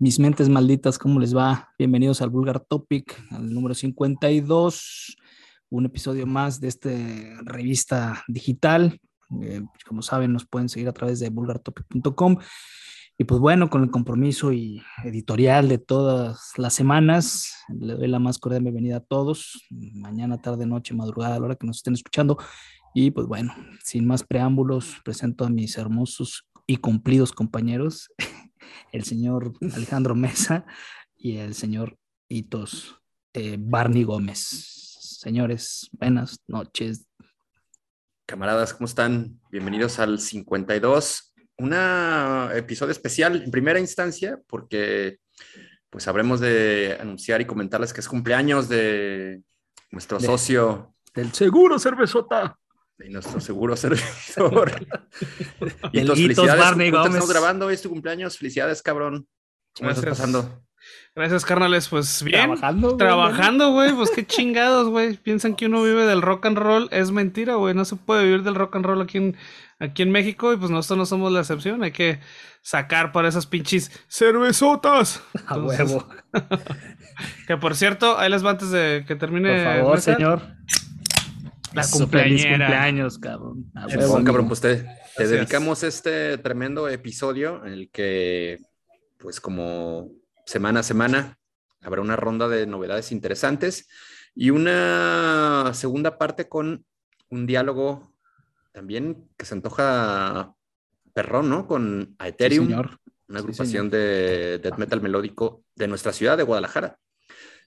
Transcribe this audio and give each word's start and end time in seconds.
Mis 0.00 0.18
mentes 0.18 0.48
malditas, 0.48 0.98
¿cómo 0.98 1.20
les 1.20 1.36
va? 1.36 1.68
Bienvenidos 1.78 2.20
al 2.20 2.30
Vulgar 2.30 2.58
Topic, 2.58 3.16
al 3.30 3.54
número 3.54 3.72
52, 3.72 5.16
un 5.70 5.86
episodio 5.86 6.26
más 6.26 6.60
de 6.60 6.66
esta 6.66 6.90
revista 7.44 8.24
digital. 8.26 9.00
Eh, 9.40 9.62
como 9.86 10.02
saben, 10.02 10.32
nos 10.32 10.46
pueden 10.46 10.68
seguir 10.68 10.88
a 10.88 10.92
través 10.92 11.20
de 11.20 11.30
vulgartopic.com. 11.30 12.38
Y 13.16 13.22
pues 13.22 13.40
bueno, 13.40 13.70
con 13.70 13.84
el 13.84 13.92
compromiso 13.92 14.52
y 14.52 14.82
editorial 15.04 15.68
de 15.68 15.78
todas 15.78 16.52
las 16.56 16.74
semanas, 16.74 17.54
le 17.68 17.94
doy 17.94 18.08
la 18.08 18.18
más 18.18 18.38
cordial 18.38 18.62
bienvenida 18.62 18.96
a 18.96 19.00
todos, 19.00 19.64
mañana, 19.70 20.38
tarde, 20.38 20.66
noche, 20.66 20.92
madrugada, 20.92 21.36
a 21.36 21.38
la 21.38 21.44
hora 21.44 21.54
que 21.54 21.68
nos 21.68 21.76
estén 21.76 21.94
escuchando. 21.94 22.36
Y 22.94 23.12
pues 23.12 23.28
bueno, 23.28 23.54
sin 23.84 24.08
más 24.08 24.24
preámbulos, 24.24 24.96
presento 25.04 25.44
a 25.44 25.50
mis 25.50 25.78
hermosos 25.78 26.48
y 26.66 26.78
cumplidos 26.78 27.30
compañeros, 27.30 28.10
el 28.92 29.04
señor 29.04 29.52
Alejandro 29.74 30.14
Mesa 30.14 30.66
y 31.16 31.38
el 31.38 31.54
señor 31.54 31.96
Hitos 32.28 33.00
eh, 33.32 33.56
Barney 33.58 34.04
Gómez. 34.04 34.38
Señores, 35.00 35.88
buenas 35.92 36.38
noches. 36.46 37.06
Camaradas, 38.26 38.72
¿cómo 38.74 38.86
están? 38.86 39.40
Bienvenidos 39.50 39.98
al 39.98 40.18
52. 40.18 41.34
Un 41.58 41.74
episodio 42.54 42.92
especial 42.92 43.42
en 43.42 43.50
primera 43.50 43.78
instancia 43.78 44.40
porque 44.46 45.18
pues 45.90 46.08
habremos 46.08 46.40
de 46.40 46.96
anunciar 47.00 47.40
y 47.40 47.46
comentarles 47.46 47.92
que 47.92 48.00
es 48.00 48.08
cumpleaños 48.08 48.68
de 48.68 49.42
nuestro 49.90 50.18
socio. 50.20 50.94
Del 51.14 51.32
seguro 51.32 51.78
cervezota 51.78 52.58
de 52.98 53.10
nuestro 53.10 53.40
seguro 53.40 53.76
servidor. 53.76 54.72
y 55.92 55.98
el 55.98 56.08
felicidades. 56.08 56.60
Barney 56.60 56.88
Estamos 56.88 57.28
grabando, 57.28 57.70
es 57.70 57.82
tu 57.82 57.88
cumpleaños. 57.88 58.38
Felicidades, 58.38 58.82
cabrón. 58.82 59.26
¿Cómo 59.76 59.90
estás 59.90 60.04
pasando? 60.04 60.64
Gracias, 61.14 61.44
carnales. 61.44 61.88
Pues 61.88 62.22
bien. 62.22 62.42
Trabajando. 62.42 62.96
Trabajando, 62.96 63.72
güey. 63.72 63.92
Pues 63.92 64.10
qué 64.10 64.26
chingados, 64.26 64.88
güey. 64.88 65.16
Piensan 65.16 65.54
que 65.54 65.66
uno 65.66 65.82
vive 65.82 66.06
del 66.06 66.22
rock 66.22 66.46
and 66.46 66.58
roll. 66.58 66.88
Es 66.92 67.10
mentira, 67.10 67.54
güey. 67.54 67.74
No 67.74 67.84
se 67.84 67.96
puede 67.96 68.24
vivir 68.24 68.42
del 68.42 68.54
rock 68.54 68.76
and 68.76 68.86
roll 68.86 69.00
aquí 69.00 69.18
en, 69.18 69.36
aquí 69.78 70.02
en 70.02 70.10
México. 70.10 70.52
Y 70.52 70.56
pues 70.56 70.70
nosotros 70.70 70.98
no 70.98 71.06
somos 71.06 71.32
la 71.32 71.40
excepción. 71.40 71.82
Hay 71.82 71.92
que 71.92 72.20
sacar 72.62 73.12
para 73.12 73.28
esas 73.28 73.46
pinches 73.46 73.90
cervezotas. 74.08 75.22
A 75.46 75.58
huevo. 75.58 76.08
que 77.46 77.56
por 77.56 77.74
cierto, 77.74 78.18
ahí 78.18 78.30
les 78.30 78.44
va 78.44 78.50
antes 78.50 78.70
de 78.70 79.04
que 79.06 79.16
termine. 79.16 79.64
Por 79.64 79.74
favor, 79.74 80.00
señor. 80.00 80.42
La 81.74 81.86
cumpleañera. 81.90 82.66
cumpleaños, 82.66 83.18
cabrón. 83.18 83.70
cabrón, 84.24 84.48
pues 84.48 84.60
te, 84.60 84.86
dedicamos 85.18 85.82
este 85.82 86.38
tremendo 86.38 86.88
episodio 86.88 87.64
en 87.64 87.72
el 87.72 87.90
que, 87.90 88.60
pues 89.18 89.40
como 89.40 90.10
semana 90.46 90.80
a 90.80 90.82
semana, 90.84 91.38
habrá 91.82 92.00
una 92.00 92.16
ronda 92.16 92.48
de 92.48 92.66
novedades 92.66 93.12
interesantes 93.12 93.88
y 94.34 94.50
una 94.50 95.72
segunda 95.74 96.18
parte 96.18 96.48
con 96.48 96.84
un 97.30 97.46
diálogo 97.46 98.12
también 98.72 99.28
que 99.36 99.46
se 99.46 99.54
antoja 99.54 100.54
perrón, 101.12 101.48
¿no? 101.48 101.66
Con 101.66 102.16
Ethereum, 102.22 102.72
una 103.28 103.38
agrupación 103.38 103.90
de 103.90 104.58
death 104.58 104.78
metal 104.78 105.00
melódico 105.00 105.64
de 105.74 105.88
nuestra 105.88 106.12
ciudad, 106.12 106.36
de 106.36 106.42
Guadalajara. 106.42 106.98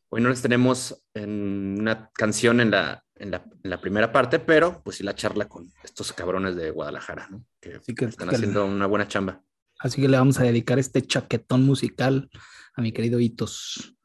Hoy 0.09 0.21
no 0.21 0.29
les 0.29 0.41
tenemos 0.41 1.03
en 1.13 1.79
una 1.79 2.09
canción 2.13 2.61
en 2.61 2.71
la, 2.71 3.03
en 3.15 3.31
la, 3.31 3.81
primera 3.81 4.11
parte, 4.11 4.39
pero 4.39 4.81
pues 4.83 4.97
sí 4.97 5.03
la 5.03 5.15
charla 5.15 5.47
con 5.47 5.71
estos 5.83 6.13
cabrones 6.13 6.55
de 6.55 6.71
Guadalajara, 6.71 7.27
¿no? 7.29 7.45
Que, 7.59 7.79
están 8.05 8.29
haciendo 8.29 8.65
una 8.65 8.85
buena 8.85 9.07
chamba. 9.07 9.41
Así 9.79 10.01
que 10.01 10.07
le 10.07 10.17
vamos 10.17 10.39
a 10.39 10.43
dedicar 10.43 10.79
este 10.79 11.01
chaquetón 11.01 11.63
musical 11.63 12.29
a 12.75 12.81
mi 12.81 12.91
querido 12.91 13.19
Hitos. 13.19 13.95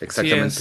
Exactamente. 0.00 0.60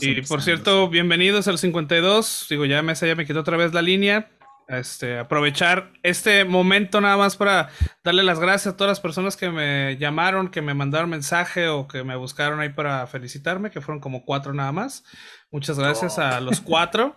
Y 0.00 0.22
por 0.22 0.42
cierto, 0.42 0.88
bienvenidos 0.88 1.48
al 1.48 1.58
52. 1.58 2.46
Digo, 2.50 2.66
ya 2.66 2.82
me, 2.82 2.94
ya 2.94 3.14
me 3.14 3.24
quitó 3.24 3.40
otra 3.40 3.56
vez 3.56 3.72
la 3.72 3.82
línea 3.82 4.30
este, 4.78 5.18
aprovechar 5.18 5.90
este 6.02 6.44
momento 6.44 7.00
nada 7.00 7.16
más 7.16 7.36
para 7.36 7.70
darle 8.04 8.22
las 8.22 8.40
gracias 8.40 8.74
a 8.74 8.76
todas 8.76 8.90
las 8.90 9.00
personas 9.00 9.36
que 9.36 9.50
me 9.50 9.96
llamaron, 9.98 10.48
que 10.48 10.62
me 10.62 10.74
mandaron 10.74 11.10
mensaje 11.10 11.68
o 11.68 11.88
que 11.88 12.04
me 12.04 12.16
buscaron 12.16 12.60
ahí 12.60 12.70
para 12.70 13.06
felicitarme, 13.06 13.70
que 13.70 13.80
fueron 13.80 14.00
como 14.00 14.24
cuatro 14.24 14.52
nada 14.52 14.72
más. 14.72 15.04
Muchas 15.52 15.78
gracias 15.78 16.18
a 16.18 16.40
los 16.40 16.62
cuatro. 16.62 17.14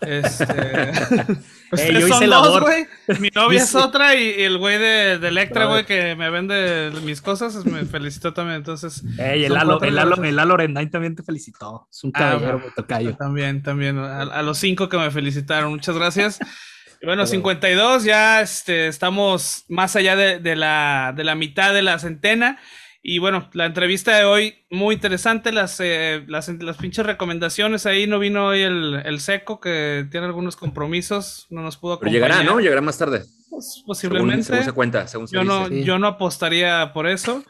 Este, 0.00 0.44
yo 1.92 2.06
hice 2.06 2.26
dos, 2.26 2.60
güey. 2.60 2.86
Mi 3.18 3.28
novia 3.34 3.60
es 3.60 3.74
otra 3.74 4.14
y, 4.14 4.40
el 4.40 4.58
güey 4.58 4.78
de, 4.78 5.14
Electra, 5.14 5.64
güey, 5.64 5.84
que 5.84 6.14
me 6.14 6.30
vende 6.30 6.92
mis 7.02 7.20
cosas, 7.20 7.66
me 7.66 7.84
felicitó 7.84 8.32
también. 8.32 8.58
Entonces, 8.58 9.02
el, 9.18 9.52
Lalo, 9.52 9.82
el, 9.82 9.96
Lalo, 9.96 10.60
el 10.60 10.90
también 10.92 11.16
te 11.16 11.24
felicitó. 11.24 11.88
Es 11.90 12.04
un 12.04 12.12
ah, 12.14 12.18
caballero, 12.20 12.62
tocayo. 12.76 13.16
También, 13.16 13.64
también. 13.64 13.98
a, 13.98 14.42
los 14.42 14.58
cinco 14.58 14.88
que 14.88 14.96
me 14.96 15.10
felicitaron, 15.10 15.72
muchas 15.72 15.96
gracias. 15.96 16.38
Bueno, 17.04 17.26
52, 17.26 18.04
ya 18.04 18.40
este, 18.40 18.86
estamos 18.86 19.64
más 19.68 19.96
allá 19.96 20.14
de, 20.14 20.56
la, 20.56 21.12
de 21.16 21.24
la 21.24 21.34
mitad 21.34 21.74
de 21.74 21.82
la 21.82 21.98
centena. 21.98 22.58
Y 23.04 23.18
bueno, 23.18 23.50
la 23.52 23.66
entrevista 23.66 24.16
de 24.16 24.24
hoy, 24.24 24.54
muy 24.70 24.94
interesante, 24.94 25.50
las, 25.50 25.80
eh, 25.80 26.24
las, 26.28 26.48
las, 26.48 26.76
pinches 26.76 27.04
recomendaciones. 27.04 27.84
Ahí 27.86 28.06
no 28.06 28.20
vino 28.20 28.46
hoy 28.46 28.60
el, 28.60 29.02
el, 29.04 29.18
seco, 29.18 29.58
que 29.58 30.06
tiene 30.12 30.26
algunos 30.26 30.54
compromisos, 30.54 31.48
no 31.50 31.62
nos 31.62 31.76
pudo 31.76 31.94
acompañar. 31.94 32.20
Pero 32.20 32.34
llegará, 32.34 32.48
¿no? 32.48 32.60
Llegará 32.60 32.80
más 32.80 32.98
tarde. 32.98 33.24
Pues, 33.50 33.82
posiblemente. 33.84 34.44
Según, 34.44 34.64
se 34.64 34.72
cuenta, 34.72 35.08
según 35.08 35.28
se 35.28 35.34
yo, 35.34 35.42
no, 35.44 35.68
yo 35.68 35.98
no 35.98 36.06
apostaría 36.06 36.92
por 36.92 37.08
eso. 37.08 37.44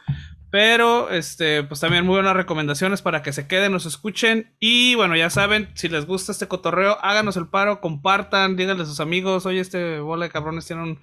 Pero, 0.52 1.08
este, 1.08 1.62
pues 1.62 1.80
también 1.80 2.04
muy 2.04 2.16
buenas 2.16 2.36
recomendaciones 2.36 3.00
para 3.00 3.22
que 3.22 3.32
se 3.32 3.46
queden, 3.46 3.72
nos 3.72 3.86
escuchen. 3.86 4.54
Y 4.60 4.94
bueno, 4.96 5.16
ya 5.16 5.30
saben, 5.30 5.70
si 5.72 5.88
les 5.88 6.04
gusta 6.04 6.30
este 6.30 6.46
cotorreo, 6.46 6.98
háganos 7.00 7.38
el 7.38 7.48
paro, 7.48 7.80
compartan, 7.80 8.54
díganle 8.54 8.82
a 8.82 8.86
sus 8.86 9.00
amigos, 9.00 9.46
oye, 9.46 9.60
este 9.60 10.00
bola 10.00 10.26
de 10.26 10.30
cabrones 10.30 10.66
tiene 10.66 10.82
un, 10.82 11.00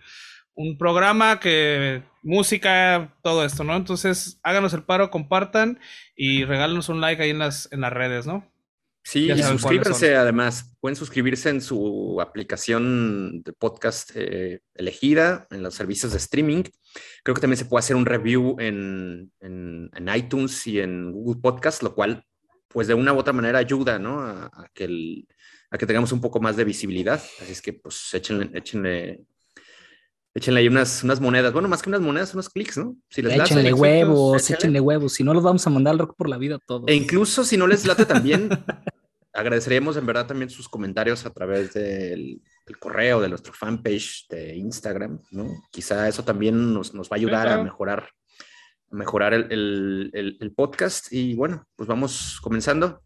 un 0.54 0.78
programa 0.78 1.40
que 1.40 2.04
música, 2.22 3.18
todo 3.24 3.44
esto, 3.44 3.64
¿no? 3.64 3.76
Entonces, 3.76 4.40
háganos 4.44 4.76
el 4.76 4.84
paro, 4.84 5.10
compartan 5.10 5.80
y 6.16 6.46
regálenos 6.46 6.88
un 6.90 7.02
like 7.02 7.24
ahí 7.24 7.32
en 7.32 7.40
las, 7.40 7.70
en 7.72 7.82
las 7.82 7.92
redes, 7.92 8.28
¿no? 8.28 8.48
Sí, 9.04 9.32
y 9.32 9.42
suscríbanse 9.42 10.16
además. 10.16 10.76
Pueden 10.80 10.96
suscribirse 10.96 11.50
en 11.50 11.62
su 11.62 12.22
aplicación 12.22 13.42
de 13.42 13.54
podcast 13.54 14.12
eh, 14.14 14.62
elegida, 14.76 15.48
en 15.50 15.64
los 15.64 15.74
servicios 15.74 16.12
de 16.12 16.20
streaming. 16.20 16.66
Creo 17.24 17.36
que 17.36 17.42
también 17.42 17.58
se 17.58 17.66
puede 17.66 17.80
hacer 17.80 17.96
un 17.96 18.06
review 18.06 18.56
en, 18.60 19.32
en, 19.42 20.10
iTunes 20.16 20.66
y 20.68 20.80
en 20.80 21.12
Google 21.12 21.42
Podcast, 21.42 21.84
lo 21.84 21.94
cual, 21.94 22.26
pues 22.68 22.88
de 22.88 22.94
una 22.94 23.14
u 23.14 23.18
otra 23.18 23.34
manera 23.34 23.60
ayuda, 23.60 24.00
¿no? 24.00 24.22
A, 24.22 24.70
que, 24.74 24.86
el, 24.86 25.28
a 25.70 25.78
que 25.78 25.86
tengamos 25.86 26.12
un 26.12 26.22
poco 26.22 26.40
más 26.40 26.56
de 26.56 26.64
visibilidad. 26.64 27.22
Así 27.42 27.52
es 27.52 27.62
que, 27.62 27.74
pues, 27.74 28.14
échenle, 28.14 28.50
échenle, 28.54 29.22
échenle 30.34 30.60
ahí 30.62 30.68
unas, 30.68 31.04
unas 31.04 31.20
monedas. 31.20 31.54
Bueno, 31.54 31.68
más 31.68 31.82
que 31.82 31.90
unas 31.90 32.02
monedas, 32.02 32.34
unos 32.34 32.50
clics, 32.50 32.78
¿no? 32.78 32.96
Si 33.10 33.22
les 33.22 33.38
échenle 33.38 33.74
huevos, 33.74 34.50
échenle. 34.50 34.80
huevos. 34.80 35.14
Si 35.14 35.24
no, 35.24 35.34
los 35.34 35.44
vamos 35.44 35.66
a 35.68 35.70
mandar 35.70 35.94
al 35.94 36.00
rock 36.00 36.16
por 36.18 36.30
la 36.30 36.38
vida 36.38 36.58
todos. 36.66 36.86
E 36.88 36.96
incluso 36.96 37.44
si 37.44 37.58
no 37.58 37.68
les 37.68 37.86
late 37.86 38.06
también, 38.06 38.50
agradeceríamos 39.34 39.98
en 39.98 40.06
verdad 40.06 40.28
también 40.28 40.50
sus 40.50 40.68
comentarios 40.68 41.26
a 41.26 41.32
través 41.32 41.74
del, 41.74 42.42
correo, 42.78 43.22
de 43.22 43.30
nuestro 43.30 43.54
fanpage 43.54 44.28
de 44.30 44.56
Instagram, 44.56 45.20
¿no? 45.32 45.50
Quizá 45.72 46.08
eso 46.08 46.24
también 46.24 46.74
nos, 46.74 46.94
va 46.94 47.08
a 47.12 47.16
ayudar 47.16 47.48
a 47.48 47.64
mejorar, 47.64 48.10
mejorar 48.92 49.34
el, 49.34 50.54
podcast. 50.56 51.12
Y 51.12 51.36
bueno, 51.36 51.66
pues 51.76 51.88
vamos 51.88 52.40
comenzando. 52.42 53.02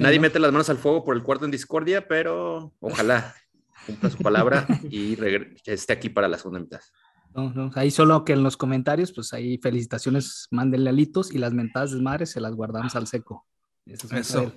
Nadie 0.00 0.20
mete 0.20 0.38
las 0.38 0.52
manos 0.52 0.70
al 0.70 0.78
fuego 0.78 1.04
por 1.04 1.16
el 1.16 1.22
cuarto 1.22 1.44
en 1.44 1.50
discordia, 1.50 2.06
pero 2.06 2.72
ojalá 2.80 3.34
cumpla 3.86 4.10
su 4.10 4.18
palabra 4.18 4.66
y 4.90 5.16
esté 5.66 5.92
aquí 5.92 6.08
para 6.08 6.28
la 6.28 6.38
segunda 6.38 6.60
mitad. 6.60 6.80
ahí 7.74 7.90
solo 7.90 8.24
que 8.24 8.32
en 8.32 8.42
los 8.42 8.56
comentarios, 8.56 9.12
pues 9.12 9.32
ahí 9.32 9.58
felicitaciones, 9.58 10.48
mándenle 10.50 10.90
alitos 10.90 11.32
y 11.32 11.38
las 11.38 11.52
mentadas 11.52 11.92
de 11.92 12.00
madre 12.00 12.26
se 12.26 12.40
las 12.40 12.54
guardamos 12.54 12.94
al 12.96 13.06
seco. 13.06 13.46
Eso. 13.86 14.08
Eso. 14.14 14.52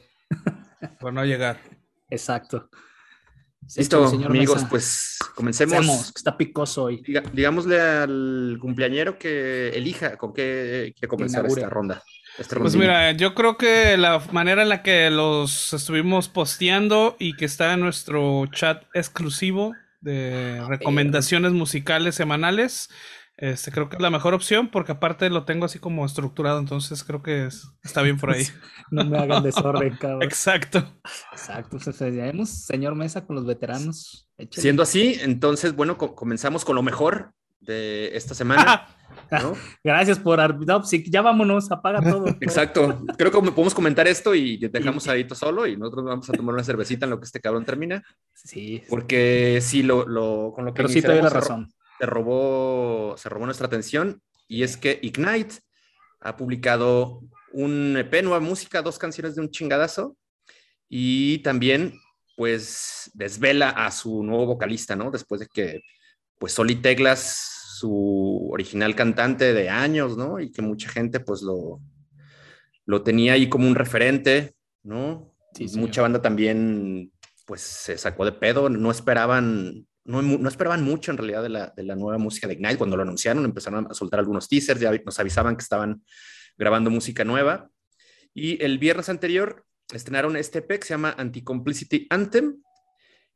Por 1.00 1.14
no 1.14 1.24
llegar. 1.26 1.60
Exacto. 2.10 2.70
Listo, 3.76 4.06
amigos, 4.06 4.66
pues 4.70 5.18
comencemos. 5.36 6.14
está 6.16 6.38
picoso 6.38 6.86
hoy. 6.86 7.04
digámosle 7.34 7.80
al 7.80 8.58
cumpleañero 8.62 9.18
que 9.18 9.70
elija 9.70 10.18
con 10.18 10.34
qué, 10.34 10.94
comenzar 11.08 11.46
esta 11.46 11.70
ronda. 11.70 12.04
pues 12.60 12.76
mira, 12.76 13.12
yo 13.12 13.36
creo 13.36 13.58
que 13.58 13.98
la 13.98 14.22
manera 14.32 14.62
en 14.64 14.70
la 14.70 14.84
que 14.84 15.10
los 15.10 15.74
estuvimos 15.74 16.30
posteando 16.30 17.16
y 17.20 17.36
que 17.36 17.46
está 17.46 17.74
en 17.74 17.82
nuestro 17.82 18.46
chat 18.52 18.84
exclusivo 18.94 19.74
de 20.00 20.64
recomendaciones 20.68 21.52
musicales 21.52 22.16
semanales, 22.16 22.90
este, 23.38 23.72
creo 23.72 23.88
que 23.88 23.98
es 23.98 24.02
la 24.02 24.10
mejor 24.10 24.34
opción 24.34 24.70
porque 24.70 24.94
aparte 24.94 25.30
lo 25.30 25.46
tengo 25.46 25.66
así 25.66 25.78
como 25.78 26.06
estructurado, 26.06 26.60
entonces 26.60 27.04
creo 27.04 27.22
que 27.22 27.48
está 27.84 28.02
bien 28.02 28.18
por 28.18 28.32
ahí. 28.32 28.44
no 28.92 29.06
me 29.06 29.20
hagan 29.20 29.44
desorden, 29.44 29.96
cabrón. 30.00 30.24
Exacto. 30.24 30.84
Exacto, 31.32 31.78
pues, 31.78 32.66
señor 32.66 32.96
Mesa 32.96 33.26
con 33.26 33.36
los 33.36 33.46
veteranos. 33.46 34.28
Siendo 34.50 34.82
así, 34.82 35.18
entonces, 35.22 35.76
bueno, 35.76 35.98
comenzamos 35.98 36.66
con 36.66 36.76
lo 36.76 36.82
mejor. 36.82 37.34
de 37.60 38.16
esta 38.16 38.34
semana. 38.34 38.88
Gracias 39.84 40.20
por 40.20 40.40
no, 40.66 40.82
ya 41.06 41.22
vámonos, 41.22 41.72
apaga 41.72 42.02
todo. 42.02 42.28
Exacto. 42.40 43.04
Creo 43.18 43.32
que 43.32 43.52
podemos 43.52 43.74
comentar 43.74 44.08
esto 44.08 44.34
y 44.34 44.58
dejamos 44.58 45.08
ahí 45.08 45.28
solo 45.34 45.68
y 45.68 45.76
nosotros 45.78 46.06
vamos 46.06 46.30
a 46.30 46.34
tomar 46.34 46.56
una 46.56 46.64
cervecita 46.64 47.06
en 47.06 47.12
lo 47.12 47.20
que 47.20 47.26
este 47.26 47.42
cabrón 47.42 47.66
termina. 47.66 48.04
Sí. 48.34 48.84
Porque 48.90 49.60
sí, 49.62 49.84
lo, 49.84 50.08
lo 50.08 50.54
con 50.56 50.66
lo 50.66 50.74
que 50.74 50.78
Pero 50.78 50.90
sí 50.90 51.02
te 51.02 51.22
la 51.22 51.30
razón. 51.30 51.72
Se 52.00 52.06
robó, 52.06 53.16
se 53.18 53.30
robó 53.30 53.46
nuestra 53.46 53.68
atención 53.68 54.22
y 54.48 54.64
es 54.64 54.78
que 54.78 55.00
Ignite 55.02 55.56
ha 56.20 56.38
publicado 56.38 57.22
un 57.52 57.98
EP, 57.98 58.22
nueva 58.24 58.40
música, 58.40 58.82
dos 58.82 58.98
canciones 58.98 59.36
de 59.36 59.42
un 59.42 59.52
chingadazo 59.52 60.16
y 60.90 61.40
también 61.40 62.00
pues 62.36 63.10
desvela 63.14 63.70
a 63.70 63.92
su 63.92 64.24
nuevo 64.24 64.46
vocalista, 64.46 64.96
¿no? 64.96 65.10
Después 65.10 65.40
de 65.42 65.48
que 65.48 65.82
pues 66.38 66.54
Soli 66.54 66.76
Teglas 66.76 67.58
su 67.78 68.48
original 68.52 68.96
cantante 68.96 69.54
de 69.54 69.70
años, 69.70 70.18
¿no? 70.18 70.40
Y 70.40 70.52
que 70.52 70.62
mucha 70.62 70.90
gente 70.90 71.20
pues 71.20 71.42
lo, 71.42 71.80
lo 72.86 73.04
tenía 73.04 73.34
ahí 73.34 73.50
como 73.50 73.68
un 73.68 73.76
referente, 73.76 74.54
¿no? 74.84 75.34
Sí, 75.54 75.68
mucha 75.78 76.02
banda 76.02 76.22
también 76.22 77.12
pues 77.46 77.62
se 77.62 77.98
sacó 77.98 78.26
de 78.26 78.34
pedo, 78.34 78.70
no 78.70 78.92
esperaban, 78.92 79.87
no, 80.08 80.22
no 80.22 80.50
esperaban 80.50 80.84
mucho 80.84 81.12
en 81.12 81.18
realidad 81.18 81.44
de 81.44 81.50
la, 81.50 81.74
de 81.76 81.84
la, 81.84 81.96
nueva 81.96 82.18
música 82.18 82.48
de 82.48 82.54
Ignite. 82.54 82.78
Cuando 82.78 82.98
lo 82.98 83.04
anunciaron 83.04 83.46
empezaron 83.46 83.88
a 83.90 83.94
soltar 83.94 84.20
algunos 84.20 84.48
teasers, 84.48 84.80
ya 84.80 84.92
nos 85.06 85.20
avisaban 85.20 85.56
que 85.56 85.64
estaban 85.64 86.02
grabando 86.58 86.90
música 86.90 87.24
nueva. 87.24 87.70
Y 88.34 88.64
el 88.64 88.80
viernes 88.80 89.10
anterior 89.10 89.66
estrenaron 89.94 90.36
este 90.36 90.60
EP 90.60 90.80
que 90.80 90.88
se 90.88 90.94
llama 90.94 91.16
Anti-Complicity 91.18 92.08
Anthem 92.10 92.62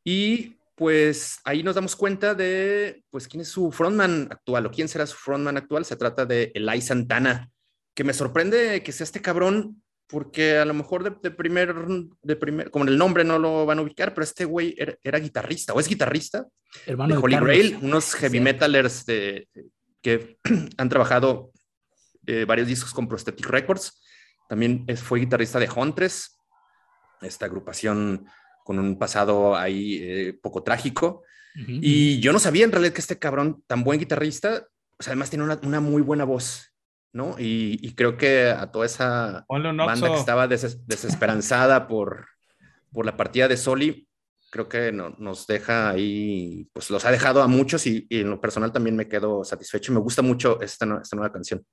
y 0.04 0.58
pues 0.76 1.40
ahí 1.44 1.62
nos 1.62 1.76
damos 1.76 1.96
cuenta 1.96 2.34
de, 2.34 3.04
pues, 3.12 3.28
quién 3.28 3.42
es 3.42 3.50
su 3.50 3.72
frontman 3.72 4.28
actual 4.32 4.66
o 4.66 4.72
quién 4.72 4.88
será 4.88 5.06
su 5.06 5.16
frontman 5.16 5.58
actual. 5.58 5.86
Se 5.86 5.96
trata 5.96 6.26
de 6.26 6.52
Eli 6.56 6.82
Santana, 6.82 7.52
que 7.94 8.04
me 8.04 8.14
sorprende 8.14 8.82
que 8.82 8.92
sea 8.92 9.04
este 9.04 9.22
cabrón, 9.22 9.84
porque 10.12 10.58
a 10.58 10.66
lo 10.66 10.74
mejor 10.74 11.04
de, 11.04 11.32
primer, 11.32 11.74
de 12.22 12.36
primer, 12.36 12.70
como 12.70 12.86
el 12.86 12.98
nombre 12.98 13.24
no 13.24 13.40
lo 13.40 13.66
van 13.66 13.80
a 13.80 13.82
ubicar, 13.82 14.14
pero 14.14 14.24
este 14.24 14.46
güey 14.46 14.76
era, 14.78 15.20
guitarrista 15.20 15.74
o 15.74 15.80
es 15.80 15.88
guitarrista. 15.88 16.46
Hermano 16.86 17.16
de 17.16 17.22
Holy 17.22 17.38
Grail, 17.38 17.80
unos 17.82 18.14
heavy 18.16 18.40
metalers 18.40 19.06
de, 19.06 19.48
que 20.02 20.38
han 20.78 20.90
trabajado 20.90 21.52
eh, 22.28 22.46
varios 22.46 22.68
discos 22.68 22.94
con 22.94 23.08
Prosthetic 23.08 23.48
Records. 23.48 24.04
También 24.50 24.86
fue 24.98 25.22
guitarrista 25.22 25.60
de 25.60 25.70
Huntress, 25.74 26.38
esta 27.22 27.46
agrupación 27.46 28.28
con 28.66 28.80
un 28.80 28.98
pasado 29.00 29.56
ahí 29.56 30.00
eh, 30.02 30.40
poco 30.42 30.64
trágico. 30.64 31.24
Y 31.54 32.22
yo 32.22 32.32
no 32.32 32.40
sabía 32.40 32.64
en 32.64 32.72
realidad 32.72 32.94
que 32.94 33.02
este 33.02 33.20
cabrón, 33.20 33.62
tan 33.68 33.84
buen 33.84 34.00
guitarrista, 34.00 34.66
pues 34.96 35.10
además 35.10 35.30
tiene 35.30 35.44
una, 35.44 35.80
muy 35.82 36.02
buena 36.02 36.24
voz, 36.24 36.71
¿no? 37.14 37.36
Y, 37.38 37.94
creo 37.96 38.18
que 38.18 38.50
a 38.50 38.72
toda 38.72 38.86
esa 38.86 39.46
banda 39.48 40.10
que 40.10 40.16
estaba 40.16 40.48
desesperanzada 40.48 41.88
por, 41.88 42.28
por 42.92 43.06
la 43.06 43.18
partida 43.18 43.48
de 43.48 43.58
Soli, 43.58 44.08
creo 44.50 44.68
que 44.68 44.92
no, 44.92 45.16
nos 45.18 45.48
deja 45.48 45.90
ahí, 45.90 46.70
pues 46.74 46.90
los 46.90 47.06
ha 47.06 47.12
dejado 47.12 47.42
a 47.42 47.48
muchos 47.48 47.86
y, 47.88 48.08
en 48.10 48.30
lo 48.30 48.42
personal 48.42 48.72
también 48.72 48.96
me 48.96 49.08
quedo 49.08 49.44
satisfecho. 49.44 49.94
Me 49.94 50.00
gusta 50.00 50.22
mucho 50.22 50.62
esta, 50.62 51.00
esta 51.02 51.16
nueva 51.16 51.32
canción 51.32 51.66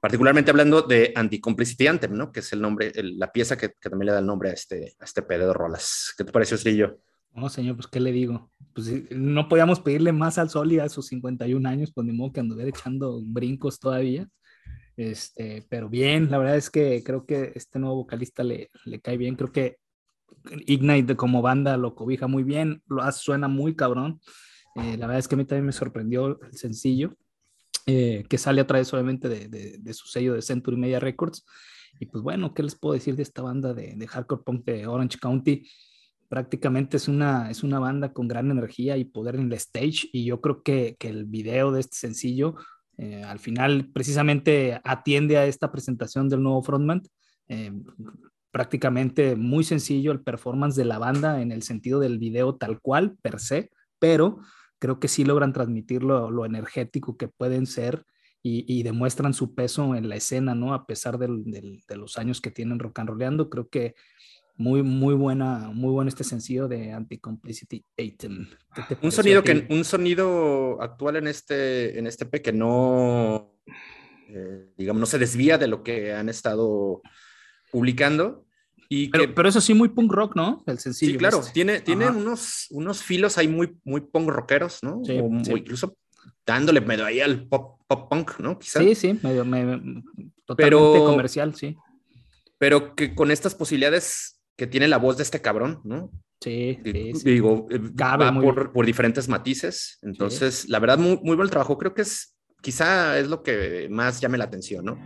particularmente 0.00 0.50
hablando 0.50 0.82
de 0.82 1.12
Anti-Complicity 1.14 1.86
Anthem, 1.86 2.14
¿no? 2.14 2.32
Que 2.32 2.40
es 2.40 2.52
el 2.52 2.60
nombre, 2.60 2.90
la 2.94 3.30
pieza 3.30 3.56
que, 3.56 3.68
también 3.68 4.06
le 4.06 4.12
da 4.12 4.20
el 4.20 4.26
nombre 4.26 4.50
a 4.50 4.54
este, 4.54 4.96
a 4.98 5.04
este 5.04 5.22
pedo 5.22 5.48
de 5.48 5.52
rolas. 5.52 6.14
¿Qué 6.16 6.24
te 6.24 6.32
pareció, 6.32 6.56
Strillo? 6.56 6.98
No, 7.34 7.48
señor, 7.48 7.76
pues, 7.76 7.86
¿qué 7.86 8.00
le 8.00 8.10
digo? 8.10 8.50
Pues 8.72 9.10
no 9.10 9.48
podíamos 9.48 9.80
pedirle 9.80 10.12
más 10.12 10.38
al 10.38 10.48
Sol 10.48 10.72
y 10.72 10.80
a 10.80 10.88
sus 10.88 11.06
51 11.08 11.68
años, 11.68 11.92
pues 11.94 12.06
ni 12.06 12.12
modo 12.12 12.32
que 12.32 12.40
anduviera 12.40 12.70
echando 12.70 13.20
brincos 13.22 13.78
todavía. 13.78 14.26
Este, 15.00 15.64
pero 15.70 15.88
bien, 15.88 16.30
la 16.30 16.36
verdad 16.36 16.58
es 16.58 16.68
que 16.68 17.02
creo 17.02 17.24
que 17.24 17.52
este 17.54 17.78
nuevo 17.78 17.96
vocalista 17.96 18.44
le, 18.44 18.70
le 18.84 19.00
cae 19.00 19.16
bien. 19.16 19.34
Creo 19.34 19.50
que 19.50 19.78
Ignite 20.66 21.16
como 21.16 21.40
banda 21.40 21.78
lo 21.78 21.94
cobija 21.94 22.26
muy 22.26 22.42
bien, 22.42 22.82
lo 22.86 23.02
hace, 23.02 23.20
suena 23.22 23.48
muy 23.48 23.74
cabrón. 23.74 24.20
Eh, 24.74 24.98
la 24.98 25.06
verdad 25.06 25.20
es 25.20 25.26
que 25.26 25.36
a 25.36 25.38
mí 25.38 25.46
también 25.46 25.64
me 25.64 25.72
sorprendió 25.72 26.38
el 26.42 26.52
sencillo. 26.52 27.14
Eh, 27.86 28.26
que 28.28 28.36
sale 28.36 28.60
a 28.60 28.66
través 28.66 28.92
obviamente 28.92 29.30
de, 29.30 29.94
su 29.94 30.06
sello 30.06 30.34
de 30.34 30.42
Century 30.42 30.76
Media 30.76 31.00
Records. 31.00 31.46
Y 31.98 32.04
pues 32.04 32.22
bueno, 32.22 32.52
¿qué 32.52 32.62
les 32.62 32.74
puedo 32.74 32.92
decir 32.92 33.16
de 33.16 33.22
esta 33.22 33.40
banda 33.40 33.72
de, 33.72 34.06
hardcore 34.06 34.42
punk 34.44 34.66
de 34.66 34.86
Orange 34.86 35.18
County? 35.18 35.66
Prácticamente 36.28 36.98
es 36.98 37.08
una, 37.08 37.50
es 37.50 37.62
una 37.62 37.78
banda 37.78 38.12
con 38.12 38.28
gran 38.28 38.50
energía 38.50 38.98
y 38.98 39.06
poder 39.06 39.36
en 39.36 39.46
el 39.46 39.54
stage 39.54 40.10
y 40.12 40.26
yo 40.26 40.42
creo 40.42 40.62
que, 40.62 40.94
que 40.98 41.08
el 41.08 41.24
video 41.24 41.72
de 41.72 41.80
este 41.80 41.96
sencillo 41.96 42.56
eh, 43.00 43.24
al 43.24 43.38
final 43.38 43.88
precisamente 43.94 44.78
atiende 44.84 45.38
a 45.38 45.46
esta 45.46 45.72
presentación 45.72 46.28
del 46.28 46.42
nuevo 46.42 46.62
frontman. 46.62 47.02
Eh, 47.48 47.72
prácticamente 48.50 49.36
muy 49.36 49.64
sencillo 49.64 50.12
el 50.12 50.20
performance 50.20 50.76
de 50.76 50.84
la 50.84 50.98
banda 50.98 51.40
en 51.40 51.50
el 51.50 51.62
sentido 51.62 51.98
del 51.98 52.18
video 52.18 52.56
tal 52.56 52.78
cual, 52.80 53.16
per 53.22 53.40
se, 53.40 53.70
pero 53.98 54.40
creo 54.78 55.00
que 55.00 55.08
sí 55.08 55.24
logran 55.24 55.54
transmitir 55.54 56.02
lo, 56.02 56.44
energético 56.44 57.16
que 57.16 57.28
pueden 57.28 57.66
ser 57.66 58.04
y, 58.42 58.82
demuestran 58.82 59.34
su 59.34 59.54
peso 59.54 59.94
en 59.94 60.08
la 60.08 60.16
escena, 60.16 60.54
¿no? 60.54 60.74
A 60.74 60.86
pesar 60.86 61.18
de 61.18 61.96
los 61.96 62.18
años 62.18 62.40
que 62.40 62.50
tienen 62.50 62.78
rock 62.78 62.98
and 62.98 63.10
rollando, 63.10 63.50
creo 63.50 63.68
que 63.68 63.94
muy, 64.60 64.82
muy 64.82 65.14
buena, 65.14 65.70
muy 65.72 65.90
bueno 65.90 66.08
este 66.08 66.24
sencillo 66.24 66.68
de 66.68 66.92
Anti-Complicity 66.92 67.84
Item. 67.96 68.48
Un 69.02 69.12
sonido, 69.12 69.42
que, 69.42 69.66
un 69.70 69.84
sonido 69.84 70.80
actual 70.80 71.16
en 71.16 71.28
este, 71.28 71.98
en 71.98 72.06
este 72.06 72.26
P 72.26 72.42
que 72.42 72.52
no, 72.52 73.54
eh, 74.28 74.72
digamos, 74.76 75.00
no 75.00 75.06
se 75.06 75.18
desvía 75.18 75.58
de 75.58 75.66
lo 75.66 75.82
que 75.82 76.12
han 76.12 76.28
estado 76.28 77.02
publicando 77.70 78.46
pero, 79.34 79.48
eso 79.48 79.60
sí, 79.60 79.72
muy 79.72 79.88
punk 79.88 80.12
rock, 80.12 80.34
¿no? 80.34 80.64
El 80.66 80.80
sencillo. 80.80 81.12
Sí, 81.12 81.18
claro, 81.18 81.40
este. 81.40 81.52
tiene, 81.52 81.80
tiene 81.80 82.08
unos, 82.08 82.66
unos 82.70 83.02
filos 83.02 83.38
ahí 83.38 83.46
muy, 83.46 83.76
muy 83.84 84.00
punk 84.00 84.28
rockeros, 84.28 84.82
¿no? 84.82 85.00
Sí, 85.04 85.16
o, 85.20 85.56
incluso 85.56 85.96
dándole 86.44 86.80
medio 86.80 87.04
ahí 87.04 87.20
al 87.20 87.46
pop, 87.46 87.80
pop 87.86 88.10
punk, 88.10 88.40
¿no? 88.40 88.58
Quizás. 88.58 88.82
Sí, 88.82 88.94
sí, 88.96 89.18
medio, 89.22 89.44
totalmente 90.44 90.98
comercial, 90.98 91.54
sí. 91.54 91.76
Pero 92.58 92.96
que 92.96 93.14
con 93.14 93.30
estas 93.30 93.54
posibilidades 93.54 94.39
que 94.60 94.66
tiene 94.66 94.88
la 94.88 94.98
voz 94.98 95.16
de 95.16 95.22
este 95.22 95.40
cabrón, 95.40 95.80
¿no? 95.84 96.10
Sí, 96.38 96.78
sí, 96.84 97.12
Digo, 97.24 97.66
eh, 97.70 97.78
va 97.78 98.30
por, 98.42 98.72
por, 98.72 98.84
diferentes 98.84 99.26
matices. 99.26 99.98
Entonces, 100.02 100.68
la 100.68 100.78
verdad, 100.78 100.98
muy, 100.98 101.18
muy 101.22 101.34
buen 101.34 101.48
trabajo. 101.48 101.78
Creo 101.78 101.94
que 101.94 102.02
es, 102.02 102.36
quizá 102.60 103.18
es 103.18 103.28
lo 103.28 103.42
que 103.42 103.88
más 103.90 104.20
llame 104.20 104.36
la 104.36 104.44
atención, 104.44 104.84
¿no? 104.84 104.98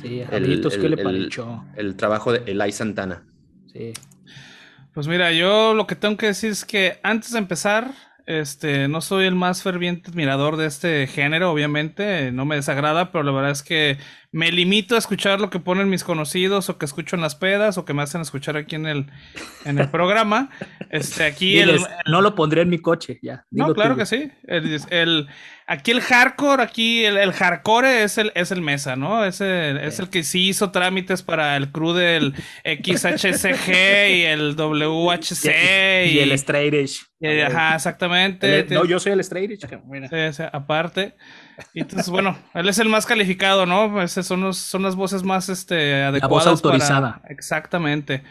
Sí, 0.00 0.20
el, 0.30 0.62
¿qué 0.62 0.88
le 0.88 0.96
pareció? 0.96 1.64
El, 1.74 1.96
trabajo 1.96 2.32
de 2.32 2.48
Eli 2.52 2.70
Santana. 2.70 3.26
Sí. 3.72 3.94
Pues 4.94 5.08
mira, 5.08 5.32
yo 5.32 5.74
lo 5.74 5.88
que 5.88 5.96
tengo 5.96 6.16
que 6.16 6.26
decir 6.26 6.52
es 6.52 6.64
que 6.64 7.00
antes 7.02 7.32
de 7.32 7.38
empezar, 7.40 7.92
este, 8.26 8.86
no 8.86 9.00
soy 9.00 9.26
el 9.26 9.34
más 9.34 9.64
ferviente 9.64 10.12
admirador 10.12 10.56
de 10.56 10.66
este 10.66 11.08
género, 11.08 11.50
obviamente, 11.50 12.30
no 12.30 12.44
me 12.44 12.54
desagrada, 12.54 13.10
pero 13.10 13.24
la 13.24 13.32
verdad 13.32 13.50
es 13.50 13.64
que 13.64 13.98
me 14.32 14.52
limito 14.52 14.94
a 14.94 14.98
escuchar 14.98 15.40
lo 15.40 15.50
que 15.50 15.58
ponen 15.58 15.88
mis 15.88 16.04
conocidos 16.04 16.68
o 16.68 16.78
que 16.78 16.84
escucho 16.84 17.16
en 17.16 17.22
las 17.22 17.34
pedas 17.34 17.78
o 17.78 17.84
que 17.84 17.94
me 17.94 18.02
hacen 18.02 18.20
escuchar 18.20 18.56
aquí 18.56 18.76
en 18.76 18.86
el, 18.86 19.06
en 19.64 19.78
el 19.78 19.88
programa. 19.90 20.50
Este, 20.90 21.24
aquí 21.24 21.58
el, 21.58 21.80
no 22.06 22.20
lo 22.20 22.34
pondré 22.34 22.62
en 22.62 22.68
mi 22.68 22.78
coche, 22.78 23.18
ya. 23.22 23.44
No, 23.50 23.74
claro 23.74 23.96
que 23.96 24.06
sí. 24.06 24.30
El, 24.44 25.28
aquí 25.66 25.90
el 25.90 26.00
hardcore, 26.00 26.62
aquí 26.62 27.04
el, 27.04 27.32
hardcore 27.32 28.04
es 28.04 28.18
el, 28.18 28.30
es 28.36 28.52
el 28.52 28.60
Mesa, 28.60 28.94
¿no? 28.94 29.24
Es 29.24 29.40
el, 29.40 29.78
es 29.78 29.98
el 29.98 30.08
que 30.10 30.22
sí 30.22 30.48
hizo 30.48 30.70
trámites 30.70 31.22
para 31.22 31.56
el 31.56 31.72
crew 31.72 31.92
del 31.92 32.34
XHCG 32.64 33.70
y 34.10 34.22
el 34.22 34.54
WHC. 34.56 35.50
Y, 36.10 36.18
el 36.18 36.32
Straight 36.32 36.74
Edge. 36.74 37.00
ajá, 37.46 37.74
exactamente. 37.74 38.66
no, 38.70 38.84
yo 38.84 38.98
soy 39.00 39.12
el 39.12 39.20
Straight 39.20 39.50
Edge. 39.50 40.32
Sí, 40.32 40.42
aparte. 40.52 41.14
Y 41.74 41.80
entonces, 41.80 42.08
bueno, 42.08 42.36
él 42.54 42.68
es 42.68 42.78
el 42.78 42.88
más 42.88 43.06
calificado, 43.06 43.66
¿no? 43.66 44.02
Esas 44.02 44.26
son, 44.26 44.52
son 44.54 44.82
las 44.82 44.96
voces 44.96 45.22
más 45.22 45.48
este, 45.48 46.02
adecuadas. 46.02 46.46
La 46.46 46.52
voz 46.52 46.64
autorizada. 46.64 47.22
Exactamente. 47.28 48.22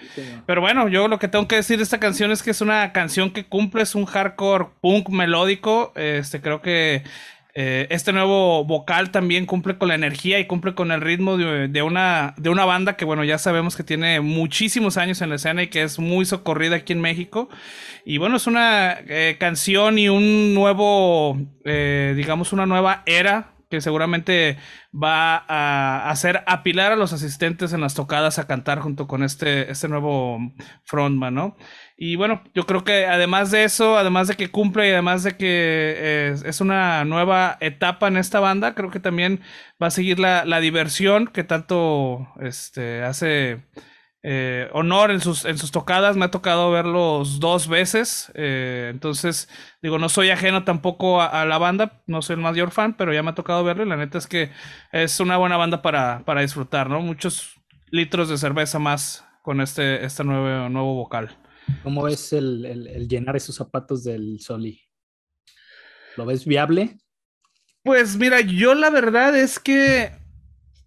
Pero 0.46 0.62
bueno, 0.62 0.88
yo 0.88 1.08
lo 1.08 1.20
que 1.20 1.28
tengo 1.28 1.48
que 1.48 1.56
decir 1.56 1.78
de 1.78 1.84
esta 1.84 2.00
canción 2.00 2.32
es 2.32 2.44
que 2.44 2.52
es 2.52 2.62
una 2.62 2.92
canción 2.92 3.32
que 3.32 3.46
cumple, 3.46 3.84
es 3.84 3.96
un 3.96 4.06
hardcore 4.06 4.68
punk 4.82 5.10
melódico. 5.10 5.94
Este, 5.96 6.42
creo 6.42 6.62
que 6.62 7.04
eh, 7.56 7.88
este 7.90 8.14
nuevo 8.14 8.64
vocal 8.64 9.10
también 9.10 9.46
cumple 9.48 9.78
con 9.78 9.88
la 9.88 9.96
energía 9.96 10.40
y 10.40 10.46
cumple 10.46 10.76
con 10.76 10.92
el 10.92 11.02
ritmo 11.02 11.36
de, 11.38 11.82
una, 11.82 12.36
de 12.38 12.50
una 12.50 12.66
banda 12.66 12.96
que, 12.96 13.06
bueno, 13.06 13.24
ya 13.24 13.38
sabemos 13.40 13.76
que 13.76 13.84
tiene 13.84 14.22
muchísimos 14.22 14.98
años 14.98 15.22
en 15.22 15.30
la 15.30 15.36
escena 15.36 15.64
y 15.64 15.68
que 15.68 15.82
es 15.82 15.98
muy 15.98 16.26
socorrida 16.26 16.78
aquí 16.78 16.94
en 16.94 17.02
México. 17.02 17.50
Y 18.06 18.18
bueno, 18.18 18.38
es 18.38 18.46
una 18.46 18.98
eh, 19.08 19.38
canción 19.40 19.98
y 19.98 20.10
un 20.10 20.54
nuevo, 20.54 21.38
eh, 21.66 22.14
digamos, 22.16 22.54
una 22.54 22.66
nueva 22.66 23.02
era 23.06 23.54
que 23.70 23.82
seguramente 23.82 24.58
va 24.92 25.46
a 25.48 26.10
hacer 26.10 26.44
apilar 26.48 26.92
a 26.92 26.96
los 26.96 27.14
asistentes 27.14 27.72
en 27.72 27.82
las 27.82 27.94
tocadas 27.94 28.40
a 28.40 28.48
cantar 28.48 28.80
junto 28.80 29.08
con 29.08 29.24
este, 29.24 29.72
este 29.72 29.88
nuevo 29.88 30.40
frontman, 30.84 31.36
¿no? 31.36 31.56
Y 32.02 32.16
bueno, 32.16 32.42
yo 32.56 32.66
creo 32.66 32.86
que 32.86 33.08
además 33.08 33.52
de 33.52 33.66
eso, 33.66 33.98
además 33.98 34.30
de 34.30 34.36
que 34.38 34.50
cumple 34.50 34.88
y 34.88 34.92
además 34.94 35.24
de 35.24 35.36
que 35.36 36.34
es, 36.46 36.62
una 36.62 37.04
nueva 37.04 37.58
etapa 37.60 38.08
en 38.08 38.16
esta 38.16 38.40
banda, 38.40 38.74
creo 38.74 38.90
que 38.90 39.02
también 39.02 39.42
va 39.84 39.88
a 39.88 39.92
seguir 39.92 40.18
la, 40.18 40.46
la 40.46 40.62
diversión 40.62 41.28
que 41.28 41.44
tanto 41.44 42.30
este, 42.40 43.04
hace 43.04 43.66
eh, 44.24 44.70
honor 44.72 45.12
en 45.12 45.20
sus, 45.20 45.44
en 45.44 45.58
sus 45.58 45.72
tocadas. 45.72 46.16
Me 46.16 46.24
ha 46.24 46.32
tocado 46.32 46.72
verlos 46.72 47.42
dos 47.42 47.68
veces. 47.68 48.32
Eh, 48.34 48.88
entonces, 48.92 49.50
digo, 49.82 50.00
no 50.00 50.08
soy 50.08 50.30
ajeno 50.30 50.64
tampoco 50.64 51.22
a, 51.22 51.46
la 51.46 51.58
banda. 51.58 52.02
No 52.08 52.22
soy 52.22 52.36
el 52.36 52.42
mayor 52.42 52.72
fan, 52.72 52.96
pero 52.96 53.14
ya 53.14 53.24
me 53.24 53.32
ha 53.32 53.36
tocado 53.36 53.66
verlo. 53.66 53.84
Y 53.84 53.90
la 53.90 53.98
neta 53.98 54.18
es 54.18 54.28
que 54.28 54.52
es 54.94 55.20
una 55.20 55.36
buena 55.36 55.58
banda 55.58 55.82
para, 55.82 56.24
para 56.24 56.42
disfrutar, 56.42 56.90
¿no? 56.90 57.02
Muchos 57.02 57.60
litros 57.92 58.30
de 58.30 58.38
cerveza 58.38 58.80
más 58.80 59.26
con 59.42 59.60
este, 59.60 60.06
este 60.06 60.24
nuevo, 60.24 60.70
nuevo 60.70 60.94
vocal. 60.96 61.38
¿Cómo 61.84 62.04
ves 62.04 62.34
el, 62.34 63.08
llenar 63.08 63.36
esos 63.36 63.56
zapatos 63.56 64.04
del 64.04 64.40
Soli? 64.40 64.82
¿Lo 66.18 66.26
ves 66.26 66.46
viable? 66.46 66.98
Pues 67.84 68.18
mira, 68.18 68.42
yo 68.42 68.76
la 68.76 68.90
verdad 68.90 69.38
es 69.38 69.60
que 69.60 70.12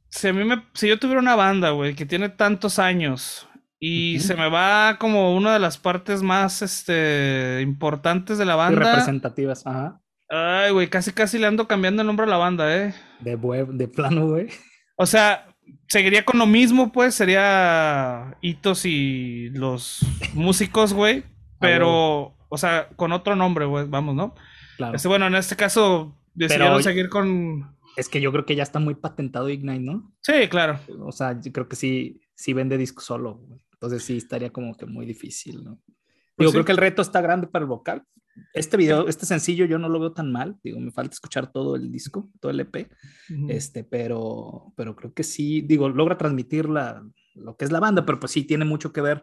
si, 0.08 0.28
a 0.28 0.32
mí 0.32 0.44
me, 0.44 0.64
si 0.74 0.88
yo 0.88 0.98
tuviera 0.98 1.20
una 1.20 1.36
banda, 1.36 1.70
güey, 1.70 1.94
que 1.94 2.06
tiene 2.06 2.28
tantos 2.28 2.78
años 2.78 3.48
y 3.78 4.20
se 4.20 4.36
me 4.36 4.48
va 4.48 4.96
como 5.00 5.34
una 5.34 5.54
de 5.54 5.58
las 5.58 5.76
partes 5.76 6.22
más 6.22 6.62
este, 6.62 7.60
importantes 7.62 8.38
de 8.38 8.44
la 8.44 8.54
banda. 8.54 8.92
representativas, 8.92 9.66
ajá. 9.66 10.00
Ay, 10.28 10.70
güey, 10.70 10.88
casi 10.88 11.12
casi 11.12 11.38
le 11.38 11.46
ando 11.46 11.66
cambiando 11.66 12.02
el 12.02 12.06
nombre 12.06 12.24
a 12.26 12.28
la 12.28 12.36
banda, 12.36 12.74
¿eh? 12.74 12.94
De, 13.20 13.34
web, 13.34 13.68
de 13.68 13.88
plano, 13.88 14.28
güey. 14.28 14.48
O 14.96 15.04
sea, 15.04 15.51
seguiría 15.88 16.24
con 16.24 16.38
lo 16.38 16.46
mismo, 16.46 16.92
pues, 16.92 17.14
sería 17.14 18.36
Hitos 18.40 18.84
y 18.86 19.50
los 19.50 20.00
músicos, 20.34 20.92
güey. 20.94 21.24
Pero, 21.60 22.36
o 22.48 22.58
sea, 22.58 22.88
con 22.96 23.12
otro 23.12 23.36
nombre, 23.36 23.66
güey, 23.66 23.86
vamos, 23.86 24.14
¿no? 24.14 24.34
Claro. 24.76 24.96
Este, 24.96 25.08
bueno, 25.08 25.26
en 25.26 25.36
este 25.36 25.54
caso 25.54 26.16
decidieron 26.34 26.82
seguir 26.82 27.08
con 27.08 27.72
es 27.96 28.08
que 28.08 28.20
yo 28.20 28.32
creo 28.32 28.46
que 28.46 28.56
ya 28.56 28.62
está 28.62 28.78
muy 28.78 28.94
patentado 28.94 29.48
Ignite, 29.48 29.80
¿no? 29.80 30.14
Sí, 30.20 30.48
claro. 30.48 30.80
O 31.00 31.12
sea, 31.12 31.38
yo 31.40 31.52
creo 31.52 31.68
que 31.68 31.76
sí, 31.76 32.20
sí 32.34 32.52
vende 32.52 32.78
disco 32.78 33.02
solo. 33.02 33.40
Entonces 33.72 34.02
sí 34.02 34.16
estaría 34.16 34.50
como 34.50 34.76
que 34.76 34.86
muy 34.86 35.04
difícil, 35.04 35.62
¿no? 35.62 35.78
Pues 36.42 36.52
digo, 36.52 36.52
creo 36.52 36.64
que 36.64 36.72
el 36.72 36.78
reto 36.78 37.02
está 37.02 37.20
grande 37.20 37.46
para 37.46 37.62
el 37.64 37.68
vocal. 37.68 38.02
Este 38.54 38.76
video, 38.76 39.08
este 39.08 39.26
sencillo, 39.26 39.66
yo 39.66 39.78
no 39.78 39.88
lo 39.88 40.00
veo 40.00 40.12
tan 40.12 40.32
mal. 40.32 40.56
Digo, 40.62 40.80
me 40.80 40.90
falta 40.90 41.12
escuchar 41.12 41.52
todo 41.52 41.76
el 41.76 41.90
disco, 41.92 42.30
todo 42.40 42.50
el 42.50 42.60
EP. 42.60 42.90
Este, 43.48 43.84
pero, 43.84 44.72
pero 44.76 44.96
creo 44.96 45.12
que 45.12 45.22
sí, 45.22 45.60
digo, 45.60 45.88
logra 45.88 46.16
transmitir 46.16 46.68
la, 46.68 47.04
lo 47.34 47.56
que 47.56 47.64
es 47.64 47.72
la 47.72 47.80
banda, 47.80 48.04
pero 48.06 48.18
pues 48.18 48.32
sí 48.32 48.44
tiene 48.44 48.64
mucho 48.64 48.92
que 48.92 49.00
ver 49.00 49.22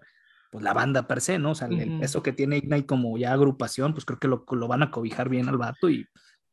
pues 0.52 0.64
la 0.64 0.74
banda 0.74 1.08
per 1.08 1.22
se, 1.22 1.38
¿no? 1.38 1.52
O 1.52 1.56
sea, 1.56 1.68
el 1.68 2.00
peso 2.00 2.24
que 2.24 2.34
tiene 2.34 2.58
Ignite 2.58 2.88
como 2.88 3.18
ya 3.18 3.34
agrupación, 3.34 3.94
pues 3.94 4.06
creo 4.06 4.20
que 4.20 4.28
lo, 4.28 4.46
lo, 4.50 4.68
van 4.68 4.82
a 4.82 4.90
cobijar 4.90 5.30
bien 5.30 5.48
al 5.48 5.58
vato 5.58 5.90
y 5.90 6.08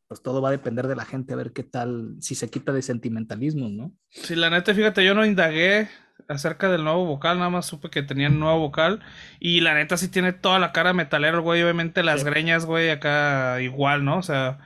pues 0.07 0.23
todo 0.23 0.43
va 0.43 0.51
a 0.51 0.53
depender 0.53 0.87
de 0.87 0.97
la 0.97 1.05
gente 1.05 1.33
a 1.33 1.37
ver 1.37 1.53
qué 1.53 1.63
tal, 1.63 2.15
si 2.21 2.35
se 2.35 2.51
quita 2.51 2.73
de 2.73 2.83
sentimentalismo, 2.83 3.69
¿no? 3.69 3.93
Sí, 4.11 4.37
la 4.37 4.51
neta, 4.51 4.75
fíjate, 4.75 5.05
yo 5.05 5.15
no 5.15 5.25
indagué 5.25 5.89
acerca 6.29 6.69
del 6.69 6.85
nuevo 6.85 7.05
vocal, 7.05 7.39
nada 7.39 7.51
más 7.51 7.67
supe 7.67 7.91
que 7.91 8.03
tenía 8.03 8.29
un 8.29 8.41
nuevo 8.41 8.59
vocal 8.59 9.01
y 9.41 9.61
la 9.61 9.75
neta 9.75 9.97
sí 9.97 10.09
tiene 10.09 10.33
toda 10.33 10.59
la 10.59 10.73
cara 10.73 10.93
metalero, 10.93 11.43
güey, 11.43 11.63
obviamente 11.63 12.03
las 12.03 12.25
greñas, 12.25 12.67
güey, 12.67 12.91
acá 12.91 13.61
igual, 13.61 14.05
¿no? 14.05 14.19
O 14.19 14.23
sea, 14.23 14.59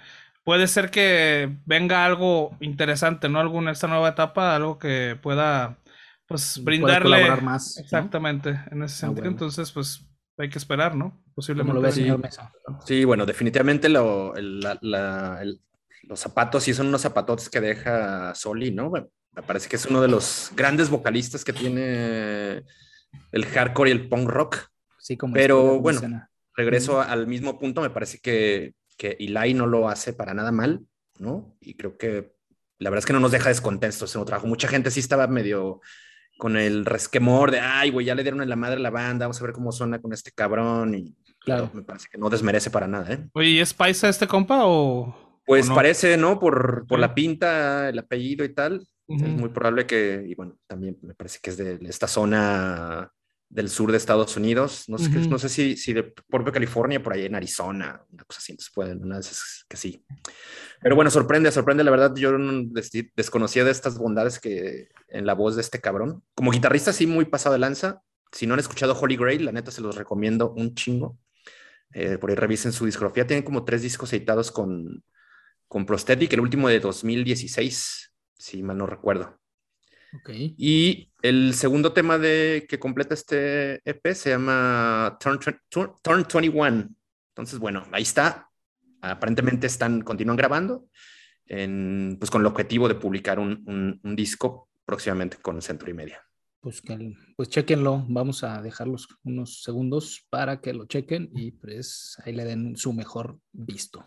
puede 0.44 0.66
ser 0.66 0.90
que 0.90 1.56
venga 1.66 2.04
algo 2.04 2.56
interesante, 2.60 3.28
¿no? 3.28 3.40
Alguna 3.40 3.72
esta 3.72 3.88
nueva 3.88 4.10
etapa, 4.10 4.54
algo 4.54 4.78
que 4.78 5.18
pueda 5.20 5.78
pues 6.26 6.62
brindarle 6.62 7.40
más. 7.40 7.76
Exactamente, 7.78 8.60
en 8.70 8.82
ese 8.82 9.04
ah, 9.04 9.08
sentido. 9.08 9.26
Entonces, 9.26 9.72
pues 9.72 10.06
hay 10.38 10.48
que 10.48 10.58
esperar, 10.58 10.94
¿no? 10.94 11.22
Posiblemente. 11.34 11.74
lo 11.74 11.80
ve, 11.80 11.92
señor 11.92 12.18
Mesa? 12.18 12.52
Sí, 12.84 13.04
bueno, 13.04 13.26
definitivamente 13.26 13.88
los 13.88 14.32
zapatos 16.14 16.62
sí 16.64 16.72
son 16.72 16.86
unos 16.88 17.02
zapatotes 17.02 17.50
que 17.50 17.60
deja 17.60 18.34
Soli, 18.34 18.70
¿no? 18.70 18.92
Me 19.34 19.42
parece 19.42 19.68
que 19.68 19.76
es 19.76 19.86
uno 19.86 20.00
de 20.02 20.08
los 20.08 20.50
grandes 20.56 20.90
vocalistas 20.90 21.44
que 21.44 21.52
tiene 21.52 22.64
el 23.32 23.46
hardcore 23.46 23.90
y 23.90 23.92
el 23.92 24.08
punk 24.08 24.28
rock. 24.28 24.58
Sí, 24.98 25.16
como 25.16 25.34
Pero 25.34 25.80
bueno, 25.80 26.28
regreso 26.54 27.00
al 27.00 27.26
mismo 27.26 27.58
punto, 27.58 27.80
me 27.80 27.90
parece 27.90 28.18
que, 28.18 28.74
que 28.96 29.16
Eli 29.18 29.54
no 29.54 29.66
lo 29.66 29.88
hace 29.88 30.12
para 30.12 30.34
nada 30.34 30.52
mal, 30.52 30.80
¿no? 31.18 31.56
Y 31.60 31.74
creo 31.74 31.96
que 31.96 32.34
la 32.78 32.90
verdad 32.90 33.00
es 33.00 33.06
que 33.06 33.12
no 33.12 33.20
nos 33.20 33.32
deja 33.32 33.48
descontentos 33.48 34.02
en 34.02 34.20
su 34.20 34.24
trabajo. 34.24 34.46
Mucha 34.46 34.68
gente 34.68 34.90
sí 34.90 35.00
estaba 35.00 35.26
medio 35.26 35.80
con 36.38 36.56
el 36.56 36.86
resquemor 36.86 37.50
de, 37.50 37.60
ay, 37.60 37.90
güey, 37.90 38.06
ya 38.06 38.14
le 38.14 38.22
dieron 38.22 38.42
en 38.42 38.48
la 38.48 38.56
madre 38.56 38.76
a 38.76 38.80
la 38.80 38.90
banda, 38.90 39.26
vamos 39.26 39.40
a 39.40 39.44
ver 39.44 39.52
cómo 39.52 39.70
suena 39.70 40.00
con 40.00 40.12
este 40.12 40.32
cabrón. 40.32 40.94
Y 40.94 41.14
claro, 41.38 41.70
me 41.72 41.82
parece 41.82 42.08
que 42.10 42.18
no 42.18 42.30
desmerece 42.30 42.70
para 42.70 42.88
nada, 42.88 43.12
¿eh? 43.12 43.28
Oye, 43.34 43.50
¿y 43.50 43.60
es 43.60 43.74
paisa 43.74 44.08
este 44.08 44.26
compa 44.26 44.62
o...? 44.64 45.40
Pues 45.46 45.68
parece, 45.68 46.16
¿no? 46.16 46.38
Por, 46.38 46.86
por 46.86 47.00
la 47.00 47.12
pinta, 47.12 47.88
el 47.88 47.98
apellido 47.98 48.44
y 48.44 48.54
tal. 48.54 48.86
Es 49.10 49.22
muy 49.22 49.48
probable 49.48 49.86
que, 49.86 50.24
y 50.26 50.34
bueno, 50.34 50.56
también 50.66 50.96
me 51.02 51.14
parece 51.14 51.40
que 51.42 51.50
es 51.50 51.56
de 51.56 51.78
esta 51.82 52.06
zona 52.06 53.10
del 53.48 53.68
sur 53.68 53.90
de 53.90 53.96
Estados 53.96 54.36
Unidos. 54.36 54.84
No 54.88 54.96
sé, 54.96 55.10
no 55.10 55.38
sé 55.38 55.48
si, 55.48 55.76
si 55.76 55.92
de 55.92 56.04
propio 56.04 56.52
California, 56.52 57.02
por 57.02 57.12
ahí 57.12 57.26
en 57.26 57.34
Arizona, 57.34 58.00
una 58.10 58.24
cosa 58.24 58.38
así. 58.38 58.52
Entonces 58.52 58.72
pueden, 58.72 59.02
una 59.02 59.16
vez 59.16 59.64
que 59.68 59.76
sí. 59.76 60.04
Pero 60.80 60.94
bueno, 60.94 61.10
sorprende, 61.10 61.50
sorprende. 61.50 61.82
La 61.82 61.90
verdad, 61.90 62.14
yo 62.14 62.30
desconocía 63.16 63.64
de 63.64 63.72
estas 63.72 63.98
bondades 63.98 64.38
que 64.38 64.88
en 65.08 65.26
la 65.26 65.34
voz 65.34 65.56
de 65.56 65.62
este 65.62 65.80
cabrón. 65.80 66.22
Como 66.34 66.52
guitarrista, 66.52 66.92
sí, 66.92 67.06
muy 67.08 67.24
pasado 67.24 67.54
de 67.54 67.58
lanza. 67.58 68.02
Si 68.30 68.46
no 68.46 68.54
han 68.54 68.60
escuchado 68.60 68.96
Holy 68.98 69.16
Grail, 69.16 69.44
la 69.44 69.52
neta 69.52 69.72
se 69.72 69.80
los 69.80 69.96
recomiendo 69.96 70.52
un 70.52 70.74
chingo. 70.76 71.18
Eh, 71.92 72.18
por 72.18 72.30
ahí 72.30 72.36
revisen 72.36 72.70
su 72.70 72.86
discografía. 72.86 73.26
Tienen 73.26 73.44
como 73.44 73.64
tres 73.64 73.82
discos 73.82 74.12
editados 74.12 74.52
con, 74.52 75.02
con 75.66 75.86
Prosthetic, 75.86 76.32
el 76.32 76.40
último 76.40 76.68
de 76.68 76.78
2016, 76.78 78.09
si 78.40 78.62
mal 78.62 78.78
no 78.78 78.86
recuerdo. 78.86 79.38
Y 80.56 81.12
el 81.22 81.54
segundo 81.54 81.92
tema 81.92 82.18
de, 82.18 82.66
que 82.68 82.80
completa 82.80 83.14
este 83.14 83.80
EP 83.88 84.12
se 84.14 84.30
llama 84.30 85.18
Turn, 85.20 85.38
21. 86.34 86.88
Entonces, 87.28 87.58
bueno, 87.58 87.86
ahí 87.92 88.02
está. 88.02 88.48
Aparentemente 89.02 89.66
están, 89.66 90.02
continúan 90.02 90.36
grabando 90.36 90.86
en, 91.46 92.16
pues 92.18 92.30
con 92.30 92.42
el 92.42 92.46
objetivo 92.46 92.88
de 92.88 92.96
publicar 92.96 93.38
un, 93.38 94.00
disco 94.16 94.68
próximamente 94.84 95.36
con 95.36 95.62
Centro 95.62 95.90
y 95.90 95.94
Media. 95.94 96.20
Pues, 96.60 96.82
pues 97.36 97.48
chequenlo, 97.48 98.04
vamos 98.08 98.44
a 98.44 98.60
dejarlos 98.60 99.08
unos 99.22 99.62
segundos 99.62 100.26
para 100.28 100.60
que 100.60 100.74
lo 100.74 100.84
chequen 100.86 101.30
y 101.34 101.52
pues 101.52 102.16
ahí 102.24 102.34
le 102.34 102.44
den 102.44 102.76
su 102.76 102.92
mejor 102.92 103.38
visto. 103.52 104.04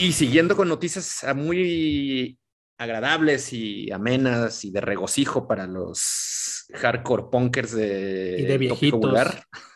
Y 0.00 0.12
siguiendo 0.12 0.56
con 0.56 0.66
noticias 0.66 1.26
muy 1.36 2.38
agradables 2.78 3.52
y 3.52 3.92
amenas 3.92 4.64
y 4.64 4.70
de 4.70 4.80
regocijo 4.80 5.46
para 5.46 5.66
los 5.66 6.39
hardcore 6.74 7.24
punkers 7.30 7.72
de, 7.72 8.36
y 8.40 8.42
de 8.44 8.58
viejitos. 8.58 9.14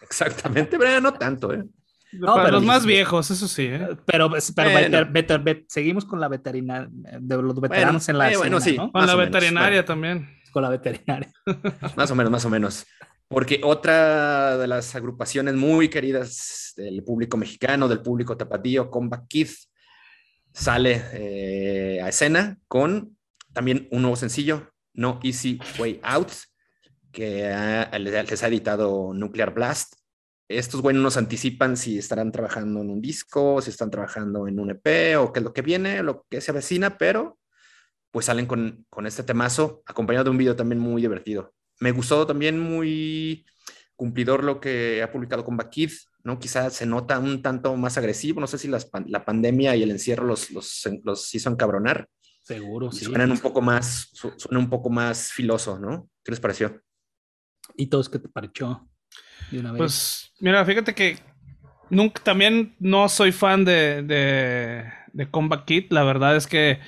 Exactamente, 0.03 0.79
pero 0.79 1.01
no 1.01 1.15
tanto, 1.15 1.53
¿eh? 1.53 1.65
No, 2.13 2.35
para 2.35 2.51
los 2.53 2.63
más 2.63 2.87
viejos, 2.87 3.31
eso 3.31 3.49
sí. 3.49 3.67
¿eh? 3.67 3.97
Pero, 4.07 4.31
pero 4.31 5.43
seguimos 5.69 6.05
con 6.05 6.21
la 6.21 6.29
veterinaria, 6.29 6.89
de 6.93 7.43
los 7.43 7.61
veteranos 7.61 8.09
en 8.09 8.19
la 8.19 8.33
eh, 8.33 8.37
bueno, 8.37 8.61
sí, 8.61 8.77
Con 8.77 9.07
la 9.07 9.17
veterinaria 9.17 9.85
también. 9.85 10.29
Con 10.53 10.63
la 10.63 10.69
veterinaria. 10.69 11.33
más 11.97 12.11
o 12.11 12.15
menos, 12.15 12.31
más 12.31 12.45
o 12.45 12.51
menos. 12.51 12.87
Porque 13.27 13.61
otra 13.65 14.57
de 14.59 14.67
las 14.69 14.95
agrupaciones 14.95 15.55
muy 15.55 15.89
queridas 15.89 16.73
del 16.77 17.03
público 17.03 17.37
mexicano, 17.37 17.89
del 17.89 18.01
público 18.01 18.37
tapatío, 18.37 18.91
Combat 18.91 19.27
Kid, 19.27 19.49
sale 20.53 21.03
eh, 21.13 22.01
a 22.03 22.09
escena 22.09 22.59
con 22.69 23.17
también 23.53 23.89
un 23.91 24.03
nuevo 24.03 24.17
sencillo, 24.17 24.71
No 24.93 25.19
Easy 25.23 25.59
Way 25.79 26.01
Out, 26.03 26.31
que 27.15 27.51
les 27.99 28.43
ha 28.43 28.49
editado 28.49 29.15
Nuclear 29.15 29.55
Blast. 29.55 29.95
Estos 30.49 30.83
güeyes 30.83 31.01
nos 31.01 31.17
anticipan 31.17 31.77
si 31.77 31.97
estarán 31.97 32.31
trabajando 32.33 32.83
en 32.83 32.91
un 32.91 33.01
disco, 33.01 33.63
si 33.63 33.71
están 33.71 33.91
trabajando 33.91 34.47
en 34.47 34.61
un 34.61 34.71
EP 34.71 35.17
o 35.19 35.33
qué 35.33 35.41
es 35.41 35.45
lo 35.45 35.55
que 35.55 35.63
viene, 35.63 36.03
lo 36.03 36.27
que 36.29 36.43
se 36.43 36.51
avecina, 36.51 36.99
pero 36.99 37.39
pues 38.11 38.27
salen 38.27 38.47
con, 38.47 38.85
con 38.91 39.07
este 39.07 39.23
temazo, 39.23 39.83
acompañado 39.87 40.25
de 40.25 40.31
un 40.31 40.39
video 40.39 40.55
también 40.55 40.79
muy 40.79 41.01
divertido. 41.01 41.55
Me 41.81 41.93
gustó 41.93 42.27
también 42.27 42.61
muy 42.61 43.47
cumplidor 43.97 44.45
lo 44.45 44.61
que 44.61 45.03
ha 45.03 45.11
publicado 45.11 45.45
con 45.45 45.57
Bakid 45.57 45.93
¿no? 46.25 46.39
Quizás 46.39 46.73
se 46.73 46.87
nota 46.87 47.19
un 47.19 47.43
tanto 47.43 47.77
más 47.77 47.99
agresivo, 47.99 48.41
no 48.41 48.47
sé 48.47 48.59
si 48.59 48.69
la 48.69 49.25
pandemia 49.25 49.77
y 49.77 49.83
el 49.83 49.91
encierro 49.91 50.25
los, 50.25 50.51
los, 50.51 50.89
los 51.05 51.35
hizo 51.35 51.51
encabronar. 51.51 52.09
Seguro, 52.43 52.91
sí. 52.91 53.05
Suenan 53.05 53.31
un 53.31 53.39
poco 53.39 53.61
más, 53.61 54.11
suena 54.13 54.59
un 54.59 54.69
poco 54.69 54.91
más 54.91 55.33
filoso, 55.33 55.79
¿no? 55.79 56.11
¿Qué 56.23 56.33
les 56.33 56.41
pareció? 56.41 56.81
¿Y 57.77 57.87
todos 57.87 58.09
qué 58.09 58.19
te 58.19 58.29
pareció? 58.29 58.89
Pues, 59.77 60.33
mira, 60.41 60.65
fíjate 60.65 60.95
que 60.95 61.19
nunca, 61.91 62.23
también 62.23 62.75
no 62.79 63.09
soy 63.09 63.33
fan 63.33 63.65
de, 63.65 64.03
de, 64.03 64.85
de 65.13 65.31
Combat 65.31 65.65
Kid, 65.65 65.87
la 65.91 66.05
verdad 66.05 66.37
es 66.37 66.47
que... 66.47 66.81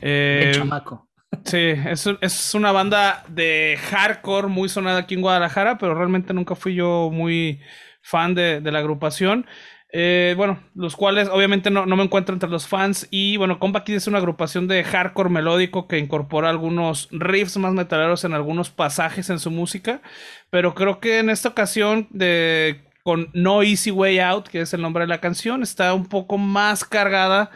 Eh, 0.00 0.52
chamaco. 0.54 1.06
Sí, 1.44 1.58
es, 1.58 2.08
es, 2.22 2.54
una 2.54 2.72
banda 2.72 3.22
de 3.28 3.78
hardcore 3.90 4.48
muy 4.48 4.70
sonada 4.70 5.00
aquí 5.00 5.14
en 5.14 5.20
Guadalajara, 5.20 5.76
pero 5.76 5.94
realmente 5.94 6.32
nunca 6.32 6.54
fui 6.54 6.74
yo 6.74 7.10
muy 7.12 7.60
fan 8.00 8.34
de, 8.34 8.62
de 8.62 8.72
la 8.72 8.78
agrupación. 8.78 9.46
Eh, 9.90 10.34
bueno, 10.36 10.62
los 10.74 10.96
cuales 10.96 11.28
obviamente 11.28 11.70
no, 11.70 11.86
me 11.86 12.02
encuentro 12.02 12.34
entre 12.34 12.50
los 12.50 12.66
fans. 12.66 13.06
Y 13.10 13.36
bueno, 13.36 13.58
Combat 13.58 13.84
Kid 13.84 13.94
es 13.94 14.06
una 14.06 14.18
agrupación 14.18 14.68
de 14.68 14.84
hardcore 14.84 15.30
melódico 15.30 15.88
que 15.88 15.98
incorpora 15.98 16.50
algunos 16.50 17.08
riffs 17.10 17.56
más 17.56 17.72
metaleros 17.72 18.24
en 18.24 18.34
algunos 18.34 18.70
pasajes 18.70 19.30
en 19.30 19.38
su 19.38 19.50
música. 19.50 20.02
Pero 20.50 20.74
creo 20.74 21.00
que 21.00 21.18
en 21.18 21.30
esta 21.30 21.48
ocasión 21.48 22.08
de 22.10 22.84
con 23.02 23.30
No 23.32 23.62
Easy 23.62 23.90
Way 23.90 24.18
Out, 24.18 24.48
que 24.48 24.60
es 24.60 24.74
el 24.74 24.82
nombre 24.82 25.04
de 25.04 25.08
la 25.08 25.20
canción, 25.20 25.62
está 25.62 25.94
un 25.94 26.06
poco 26.06 26.36
más 26.36 26.84
cargada 26.84 27.50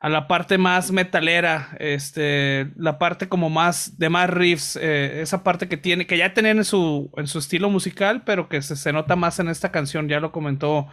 a 0.00 0.08
la 0.08 0.26
parte 0.26 0.58
más 0.58 0.90
metalera, 0.90 1.76
este, 1.78 2.72
la 2.76 2.98
parte 2.98 3.28
como 3.28 3.48
más 3.48 3.98
de 3.98 4.08
más 4.08 4.28
riffs, 4.28 4.76
eh, 4.80 5.20
esa 5.22 5.42
parte 5.44 5.68
que 5.68 5.76
tiene, 5.76 6.06
que 6.06 6.18
ya 6.18 6.34
tienen 6.34 6.58
en 6.58 6.64
su, 6.64 7.10
en 7.16 7.28
su 7.28 7.38
estilo 7.38 7.70
musical, 7.70 8.22
pero 8.24 8.48
que 8.48 8.60
se, 8.62 8.76
se, 8.76 8.92
nota 8.92 9.16
más 9.16 9.38
en 9.38 9.48
esta 9.48 9.70
canción, 9.70 10.08
ya 10.08 10.20
lo 10.20 10.32
comentó 10.32 10.88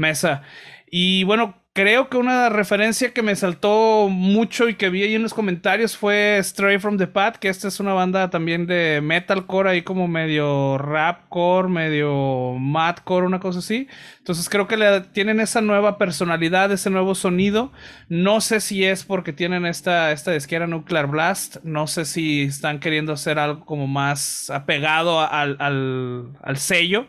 Mesa. 0.00 0.42
Y 0.90 1.22
bueno, 1.24 1.60
creo 1.72 2.08
que 2.08 2.16
una 2.16 2.48
referencia 2.48 3.12
que 3.14 3.22
me 3.22 3.36
saltó 3.36 4.08
mucho 4.10 4.68
y 4.68 4.74
que 4.74 4.90
vi 4.90 5.04
ahí 5.04 5.14
en 5.14 5.22
los 5.22 5.34
comentarios 5.34 5.96
fue 5.96 6.40
Stray 6.42 6.78
from 6.78 6.98
the 6.98 7.06
Path, 7.06 7.36
que 7.36 7.48
esta 7.48 7.68
es 7.68 7.78
una 7.78 7.92
banda 7.92 8.28
también 8.28 8.66
de 8.66 9.00
metalcore, 9.00 9.70
ahí 9.70 9.82
como 9.82 10.08
medio 10.08 10.78
rapcore, 10.78 11.68
medio 11.68 12.54
madcore, 12.58 13.26
una 13.26 13.38
cosa 13.38 13.60
así. 13.60 13.86
Entonces 14.18 14.48
creo 14.48 14.66
que 14.66 14.76
le 14.76 15.00
tienen 15.02 15.38
esa 15.38 15.60
nueva 15.60 15.96
personalidad, 15.96 16.72
ese 16.72 16.90
nuevo 16.90 17.14
sonido. 17.14 17.72
No 18.08 18.40
sé 18.40 18.60
si 18.60 18.84
es 18.84 19.04
porque 19.04 19.32
tienen 19.32 19.64
esta, 19.64 20.10
esta 20.10 20.32
disquera 20.32 20.66
Nuclear 20.66 21.06
Blast, 21.06 21.58
no 21.62 21.86
sé 21.86 22.04
si 22.04 22.42
están 22.42 22.80
queriendo 22.80 23.12
hacer 23.12 23.38
algo 23.38 23.64
como 23.64 23.86
más 23.86 24.50
apegado 24.50 25.20
al, 25.20 25.56
al, 25.60 26.32
al 26.42 26.56
sello. 26.56 27.06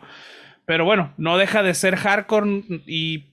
Pero 0.64 0.84
bueno, 0.84 1.12
no 1.16 1.38
deja 1.38 1.62
de 1.62 1.74
ser 1.74 1.96
hardcore 1.96 2.64
y 2.86 3.32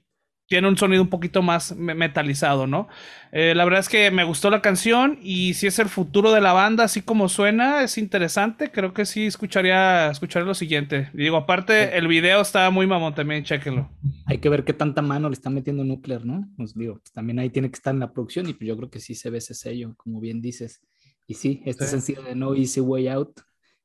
tiene 0.50 0.67
un 0.67 0.77
sonido 0.77 1.03
un 1.03 1.09
poquito 1.09 1.43
más 1.43 1.75
metalizado, 1.75 2.65
¿no? 2.65 2.88
Eh, 3.31 3.53
la 3.55 3.63
verdad 3.65 3.81
es 3.81 3.88
que 3.88 4.09
me 4.09 4.24
gustó 4.24 4.50
la 4.50 4.63
canción 4.63 5.19
y 5.21 5.53
si 5.53 5.67
es 5.67 5.77
el 5.77 5.89
futuro 5.89 6.31
de 6.31 6.41
la 6.41 6.53
banda, 6.53 6.86
así 6.86 7.03
como 7.03 7.29
suena, 7.29 7.83
es 7.83 8.00
interesante. 8.00 8.71
Creo 8.71 8.91
que 8.91 9.05
sí 9.05 9.27
escucharía, 9.27 10.09
escucharía 10.09 10.48
lo 10.48 10.55
siguiente. 10.55 11.12
Y 11.13 11.17
digo, 11.17 11.38
aparte, 11.38 11.95
el 11.95 12.07
video 12.07 12.41
está 12.41 12.71
muy 12.71 12.88
mamón 12.88 13.13
también, 13.13 13.43
chéquenlo. 13.43 13.91
Hay 14.25 14.39
que 14.39 14.50
ver 14.50 14.63
qué 14.63 14.74
tanta 14.74 15.03
mano 15.03 15.29
le 15.29 15.33
está 15.33 15.51
metiendo 15.51 15.83
Nuclear, 15.83 16.25
¿no? 16.25 16.50
Pues 16.57 16.74
digo, 16.74 17.00
también 17.13 17.38
ahí 17.38 17.51
tiene 17.51 17.69
que 17.69 17.75
estar 17.75 17.93
en 17.93 18.00
la 18.00 18.12
producción 18.12 18.50
y 18.50 18.53
pues 18.53 18.67
yo 18.67 18.75
creo 18.75 18.89
que 18.89 19.00
sí 19.00 19.13
se 19.13 19.29
ve 19.29 19.38
ese 19.38 19.53
sello, 19.53 19.93
como 19.98 20.19
bien 20.19 20.41
dices. 20.41 20.81
Y 21.27 21.36
sí, 21.36 21.62
este 21.65 21.86
sencillo 21.86 22.23
de 22.23 22.34
No 22.34 22.56
Easy 22.56 22.80
Way 22.80 23.08
Out, 23.10 23.41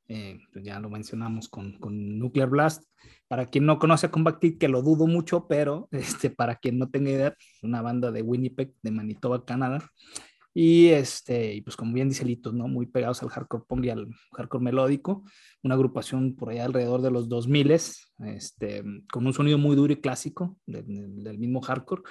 eh, 0.07 0.39
pues 0.51 0.65
ya 0.65 0.79
lo 0.79 0.89
mencionamos 0.89 1.47
con, 1.47 1.73
con 1.73 2.17
Nuclear 2.17 2.49
Blast 2.49 2.83
para 3.35 3.47
quien 3.47 3.65
no 3.65 3.79
conoce 3.79 4.05
a 4.05 4.11
Combat 4.11 4.39
Kid, 4.39 4.57
que 4.57 4.69
lo 4.69 4.81
dudo 4.81 5.07
mucho, 5.07 5.45
pero 5.45 5.89
este, 5.91 6.29
para 6.29 6.55
quien 6.55 6.79
no 6.79 6.89
tenga 6.89 7.11
idea, 7.11 7.31
pues, 7.31 7.63
una 7.63 7.81
banda 7.81 8.09
de 8.09 8.21
Winnipeg, 8.21 8.73
de 8.81 8.91
Manitoba, 8.91 9.43
Canadá. 9.43 9.91
Y 10.53 10.87
este, 10.87 11.53
y 11.53 11.59
pues 11.59 11.75
como 11.75 11.91
bien 11.91 12.07
dice 12.07 12.23
Lito, 12.23 12.53
¿no? 12.53 12.69
Muy 12.69 12.85
pegados 12.85 13.21
al 13.21 13.27
hardcore 13.27 13.65
punk 13.67 13.83
y 13.83 13.89
al 13.89 14.07
hardcore 14.31 14.63
melódico. 14.63 15.25
Una 15.63 15.75
agrupación 15.75 16.37
por 16.37 16.49
allá 16.49 16.63
alrededor 16.63 17.01
de 17.01 17.11
los 17.11 17.27
2000 17.27 17.71
este, 17.71 18.83
con 19.11 19.27
un 19.27 19.33
sonido 19.33 19.57
muy 19.57 19.75
duro 19.75 19.91
y 19.91 19.97
clásico 19.97 20.57
del 20.65 21.37
mismo 21.37 21.59
hardcore. 21.59 22.03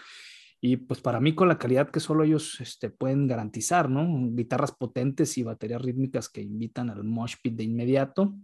Y 0.61 0.77
pues 0.77 1.01
para 1.01 1.21
mí 1.21 1.35
con 1.35 1.49
la 1.49 1.57
calidad 1.57 1.89
que 1.89 2.01
solo 2.01 2.23
ellos 2.23 2.61
este, 2.61 2.91
pueden 2.91 3.27
garantizar, 3.27 3.89
¿no? 3.89 4.07
Guitarras 4.35 4.73
potentes 4.73 5.39
y 5.39 5.43
baterías 5.43 5.81
rítmicas 5.81 6.29
que 6.29 6.43
invitan 6.43 6.91
al 6.91 7.03
mosh 7.03 7.37
pit 7.43 7.55
de 7.55 7.65
inmediato. 7.65 8.35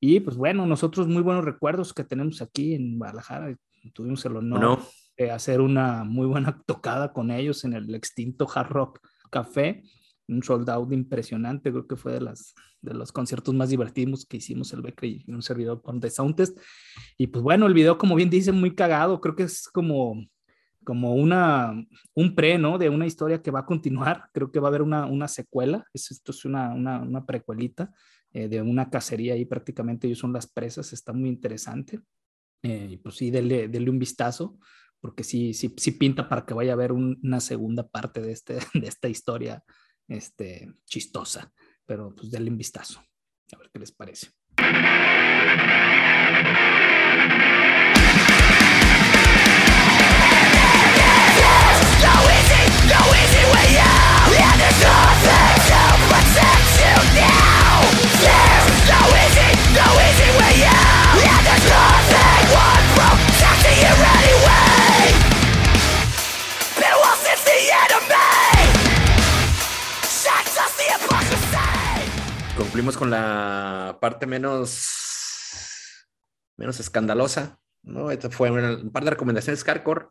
Y 0.00 0.20
pues 0.20 0.36
bueno, 0.36 0.64
nosotros 0.66 1.06
muy 1.06 1.22
buenos 1.22 1.44
recuerdos 1.44 1.92
que 1.92 2.04
tenemos 2.04 2.40
aquí 2.40 2.74
en 2.74 2.98
Guadalajara. 2.98 3.54
Tuvimos 3.92 4.24
el 4.24 4.36
honor 4.36 4.80
de 5.16 5.30
hacer 5.30 5.60
una 5.60 6.04
muy 6.04 6.26
buena 6.26 6.62
tocada 6.66 7.12
con 7.12 7.30
ellos 7.30 7.64
en 7.64 7.74
el 7.74 7.94
extinto 7.94 8.48
Hard 8.52 8.70
Rock 8.70 9.00
Café. 9.30 9.82
Un 10.26 10.42
sold 10.42 10.70
out 10.70 10.92
impresionante, 10.92 11.70
creo 11.70 11.86
que 11.86 11.96
fue 11.96 12.12
de, 12.12 12.20
las, 12.20 12.54
de 12.80 12.94
los 12.94 13.12
conciertos 13.12 13.52
más 13.52 13.68
divertidos 13.68 14.24
que 14.24 14.38
hicimos 14.38 14.72
el 14.72 14.80
Becre 14.80 15.08
y 15.08 15.24
un 15.30 15.42
servidor 15.42 15.82
con 15.82 16.00
The 16.00 16.08
Soundtest. 16.08 16.58
Y 17.18 17.26
pues 17.26 17.42
bueno, 17.42 17.66
el 17.66 17.74
video, 17.74 17.98
como 17.98 18.14
bien 18.14 18.30
dice, 18.30 18.52
muy 18.52 18.74
cagado. 18.74 19.20
Creo 19.20 19.34
que 19.34 19.42
es 19.42 19.68
como, 19.68 20.24
como 20.84 21.14
una, 21.14 21.74
un 22.14 22.34
pre, 22.34 22.58
¿no? 22.58 22.78
De 22.78 22.88
una 22.88 23.06
historia 23.06 23.42
que 23.42 23.50
va 23.50 23.60
a 23.60 23.66
continuar. 23.66 24.30
Creo 24.32 24.50
que 24.52 24.60
va 24.60 24.68
a 24.68 24.70
haber 24.70 24.82
una, 24.82 25.04
una 25.04 25.26
secuela. 25.26 25.84
esto 25.92 26.30
es 26.30 26.44
una, 26.44 26.72
una, 26.72 27.02
una 27.02 27.26
precuelita 27.26 27.92
eh, 28.32 28.48
de 28.48 28.62
una 28.62 28.90
cacería 28.90 29.34
ahí 29.34 29.44
prácticamente 29.44 30.06
ellos 30.06 30.18
son 30.18 30.32
las 30.32 30.46
presas, 30.46 30.92
está 30.92 31.12
muy 31.12 31.28
interesante. 31.28 32.00
Eh, 32.62 33.00
pues 33.02 33.16
sí, 33.16 33.30
denle, 33.30 33.90
un 33.90 33.98
vistazo, 33.98 34.58
porque 35.00 35.24
sí, 35.24 35.54
sí, 35.54 35.74
sí 35.76 35.92
pinta 35.92 36.28
para 36.28 36.44
que 36.44 36.54
vaya 36.54 36.72
a 36.72 36.74
haber 36.74 36.92
una 36.92 37.40
segunda 37.40 37.88
parte 37.88 38.20
de, 38.20 38.32
este, 38.32 38.54
de 38.74 38.86
esta 38.86 39.08
historia 39.08 39.64
este, 40.08 40.74
chistosa, 40.84 41.52
pero 41.86 42.14
pues 42.14 42.30
denle 42.30 42.50
un 42.50 42.58
vistazo, 42.58 43.00
a 43.52 43.58
ver 43.58 43.70
qué 43.72 43.78
les 43.78 43.92
parece. 43.92 44.28
Concluimos 72.80 72.96
con 72.96 73.10
la 73.10 73.98
parte 74.00 74.26
menos, 74.26 74.86
menos 76.56 76.80
escandalosa, 76.80 77.60
¿no? 77.82 78.10
Esta 78.10 78.30
fue 78.30 78.50
un 78.50 78.90
par 78.90 79.04
de 79.04 79.10
recomendaciones 79.10 79.62
hardcore. 79.64 80.06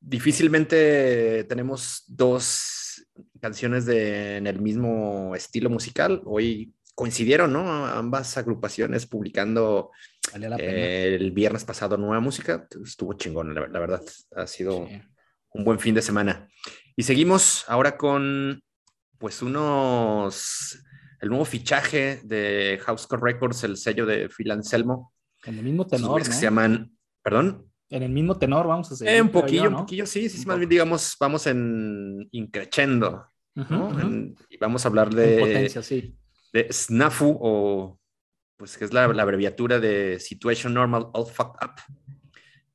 Difícilmente 0.00 1.44
tenemos 1.44 2.04
dos 2.06 3.06
canciones 3.42 3.84
de, 3.84 4.38
en 4.38 4.46
el 4.46 4.62
mismo 4.62 5.34
estilo 5.36 5.68
musical. 5.68 6.22
Hoy 6.24 6.72
coincidieron, 6.94 7.52
¿no? 7.52 7.84
Ambas 7.88 8.38
agrupaciones 8.38 9.04
publicando 9.04 9.90
el 10.32 11.30
viernes 11.32 11.66
pasado 11.66 11.98
nueva 11.98 12.20
música. 12.20 12.66
Estuvo 12.82 13.12
chingón, 13.18 13.54
la, 13.54 13.78
verdad. 13.80 14.02
Ha 14.34 14.46
sido 14.46 14.88
un 15.50 15.62
buen 15.62 15.78
fin 15.78 15.94
de 15.94 16.00
semana. 16.00 16.48
Y 16.96 17.02
seguimos 17.02 17.66
ahora 17.68 17.98
con, 17.98 18.62
pues, 19.18 19.42
unos, 19.42 20.78
el 21.24 21.30
nuevo 21.30 21.44
fichaje 21.44 22.20
de 22.22 22.80
Housecore 22.84 23.32
Records, 23.32 23.64
el 23.64 23.76
sello 23.76 24.06
de 24.06 24.28
Phil 24.28 24.50
Anselmo. 24.50 25.12
En 25.44 25.58
el 25.58 25.64
mismo 25.64 25.86
tenor, 25.86 26.18
¿no? 26.18 26.32
se 26.32 26.42
llaman, 26.42 26.96
¿perdón? 27.22 27.66
En 27.90 28.02
el 28.02 28.12
mismo 28.12 28.38
tenor, 28.38 28.66
vamos 28.66 28.90
a 28.92 28.96
seguir. 28.96 29.14
Eh, 29.14 29.22
un 29.22 29.30
poquillo, 29.30 29.68
un 29.68 29.76
poquillo, 29.76 30.06
sí, 30.06 30.28
sí, 30.28 30.46
más 30.46 30.58
bien 30.58 30.68
digamos, 30.68 31.16
vamos 31.18 31.46
en 31.46 32.28
increchendo, 32.32 33.26
y 34.48 34.56
vamos 34.58 34.84
a 34.84 34.88
hablar 34.88 35.14
de... 35.14 35.38
potencia, 35.38 35.82
sí 35.82 36.16
de 36.54 36.68
SNAFU, 36.72 37.36
o 37.40 38.00
pues 38.56 38.78
que 38.78 38.84
es 38.84 38.92
la, 38.92 39.04
abreviatura 39.04 39.80
de 39.80 40.20
Situation 40.20 40.72
Normal 40.72 41.08
All 41.12 41.26
Fucked 41.26 41.66
Up, 41.66 41.74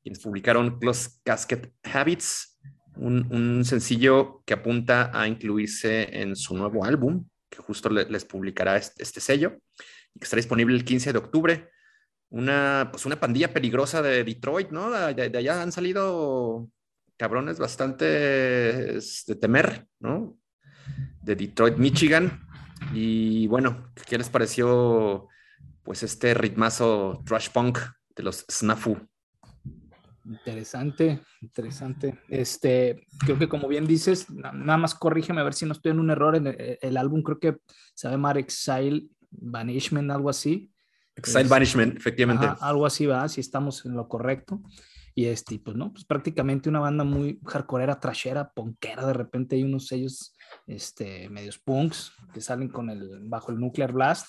quienes 0.04 0.20
publicaron 0.20 0.78
Close 0.80 1.12
Casket 1.24 1.74
Habits, 1.84 2.60
un, 2.98 3.64
sencillo 3.64 4.44
que 4.46 4.54
apunta 4.54 5.10
a 5.14 5.26
incluirse 5.30 6.22
en 6.22 6.36
su 6.36 6.58
nuevo 6.58 6.84
álbum, 6.84 7.29
que 7.50 7.62
justo 7.62 7.90
les 7.90 8.26
publicará 8.26 8.78
este, 8.78 9.22
sello, 9.22 9.58
y 10.14 10.20
que 10.20 10.24
estará 10.24 10.40
disponible 10.40 10.76
el 10.76 10.86
15 10.86 11.14
de 11.14 11.20
octubre. 11.20 11.70
Una, 12.32 12.90
pues 12.92 13.06
una 13.06 13.20
pandilla 13.20 13.54
peligrosa 13.54 14.02
de 14.02 14.24
Detroit, 14.24 14.70
¿no? 14.70 14.92
De, 14.92 15.38
allá 15.38 15.62
han 15.62 15.72
salido 15.72 16.70
cabrones 17.18 17.58
bastante 17.58 18.06
de 18.06 19.36
temer, 19.40 19.88
¿no? 20.00 20.38
De 21.22 21.36
Detroit, 21.36 21.78
Michigan, 21.78 22.48
y 22.94 23.48
bueno, 23.48 23.92
¿qué 24.08 24.18
les 24.18 24.30
pareció 24.30 25.28
pues 25.84 26.04
este 26.04 26.34
ritmazo 26.34 27.22
trash 27.26 27.50
punk 27.50 27.80
de 28.16 28.24
los 28.24 28.46
Snafu? 28.50 28.98
Interesante, 30.30 31.22
interesante. 31.42 32.20
Este, 32.30 33.08
creo 33.20 33.40
que 33.40 33.50
como 33.50 33.68
bien 33.68 33.88
dices, 33.88 34.30
nada 34.30 34.78
más 34.78 34.94
corrígeme 34.94 35.42
a 35.42 35.44
ver 35.44 35.56
si 35.56 35.66
no 35.66 35.72
estoy 35.72 35.92
en 35.92 36.00
un 36.00 36.12
error. 36.12 36.36
En 36.36 36.56
el, 36.82 36.98
álbum 36.98 37.24
creo 37.24 37.40
que 37.40 37.58
se 37.96 38.08
llama 38.08 38.32
Exile 38.34 39.08
Banishment, 39.32 40.12
algo 40.12 40.30
así. 40.30 40.72
Exile 41.16 41.50
Banishment, 41.50 41.98
efectivamente. 41.98 42.48
algo 42.62 42.86
así 42.86 43.08
va, 43.08 43.28
si 43.28 43.42
estamos 43.42 43.84
en 43.86 43.96
lo 43.96 44.08
correcto. 44.08 44.62
Y 45.16 45.26
este, 45.26 45.58
pues 45.58 45.76
no, 45.76 45.92
pues 45.92 46.06
prácticamente 46.06 46.70
una 46.70 46.80
banda 46.80 47.04
muy 47.04 47.40
hardcoreera, 47.44 48.00
trashera, 48.00 48.54
punkera. 48.54 49.08
De 49.08 49.14
repente 49.14 49.56
hay 49.56 49.64
unos 49.64 49.88
sellos, 49.88 50.36
este, 50.68 51.28
medios 51.30 51.58
punks 51.58 52.14
que 52.32 52.40
salen 52.40 52.70
con 52.70 52.92
el, 52.92 53.20
bajo 53.24 53.52
el 53.52 53.60
Nuclear 53.60 53.92
Blast. 53.92 54.28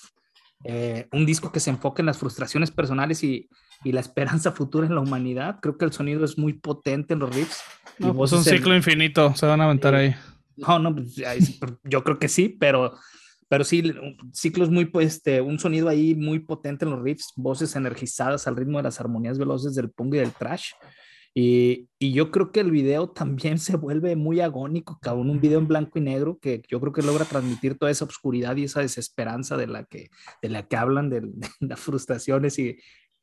Eh, 0.64 1.08
un 1.12 1.24
disco 1.24 1.50
que 1.50 1.60
se 1.60 1.70
enfoca 1.70 2.02
en 2.02 2.06
las 2.06 2.18
frustraciones 2.18 2.70
personales 2.70 3.24
y, 3.24 3.48
y, 3.82 3.92
la 3.92 4.00
esperanza 4.00 4.52
futura 4.52 4.86
en 4.86 4.94
la 4.94 5.00
humanidad. 5.00 5.58
Creo 5.60 5.78
que 5.78 5.84
el 5.84 5.92
sonido 5.92 6.24
es 6.24 6.38
muy 6.38 6.52
potente 6.52 7.14
en 7.14 7.20
los 7.20 7.34
riffs. 7.34 7.62
No, 7.98 8.14
pues 8.14 8.32
un 8.32 8.44
ciclo 8.44 8.74
infinito, 8.74 9.34
se 9.34 9.46
van 9.46 9.60
a 9.60 9.64
aventar 9.64 9.94
ahí. 9.94 10.14
No, 10.56 10.78
no, 10.78 10.94
pues, 10.94 11.16
yo 11.84 12.04
creo 12.04 12.18
que 12.18 12.28
sí, 12.28 12.48
pero, 12.48 12.94
pero 13.48 13.64
sí, 13.64 13.82
ciclos 14.32 14.70
muy, 14.70 14.84
pues, 14.86 15.14
este, 15.16 15.40
un 15.40 15.58
sonido 15.58 15.88
ahí 15.88 16.14
muy 16.14 16.40
potente 16.40 16.84
en 16.84 16.90
los 16.90 17.02
riffs, 17.02 17.32
voces 17.36 17.76
energizadas 17.76 18.46
al 18.46 18.56
ritmo 18.56 18.78
de 18.78 18.84
las 18.84 19.00
armonías 19.00 19.38
veloces 19.38 19.74
del 19.74 19.90
punk 19.90 20.14
y 20.14 20.18
del 20.18 20.32
trash. 20.32 20.72
Y, 21.32 21.88
y, 22.00 22.12
yo 22.12 22.32
creo 22.32 22.50
que 22.50 22.60
el 22.60 22.70
video 22.72 23.08
también 23.10 23.58
se 23.58 23.76
vuelve 23.76 24.16
muy 24.16 24.40
agónico, 24.40 24.98
cabrón, 25.00 25.30
un 25.30 25.40
video 25.40 25.58
en 25.60 25.68
blanco 25.68 25.98
y 25.98 26.02
negro 26.02 26.38
que 26.40 26.62
yo 26.68 26.80
creo 26.80 26.92
que 26.92 27.02
logra 27.02 27.24
transmitir 27.24 27.78
toda 27.78 27.90
esa 27.90 28.04
oscuridad 28.04 28.56
y 28.56 28.64
esa 28.64 28.80
desesperanza 28.80 29.56
de 29.56 29.68
la 29.68 29.84
que, 29.84 30.10
de 30.42 30.48
la 30.48 30.66
que 30.66 30.76
hablan, 30.76 31.08
de, 31.10 31.30
las 31.60 31.80
frustraciones 31.80 32.58
y, 32.58 32.78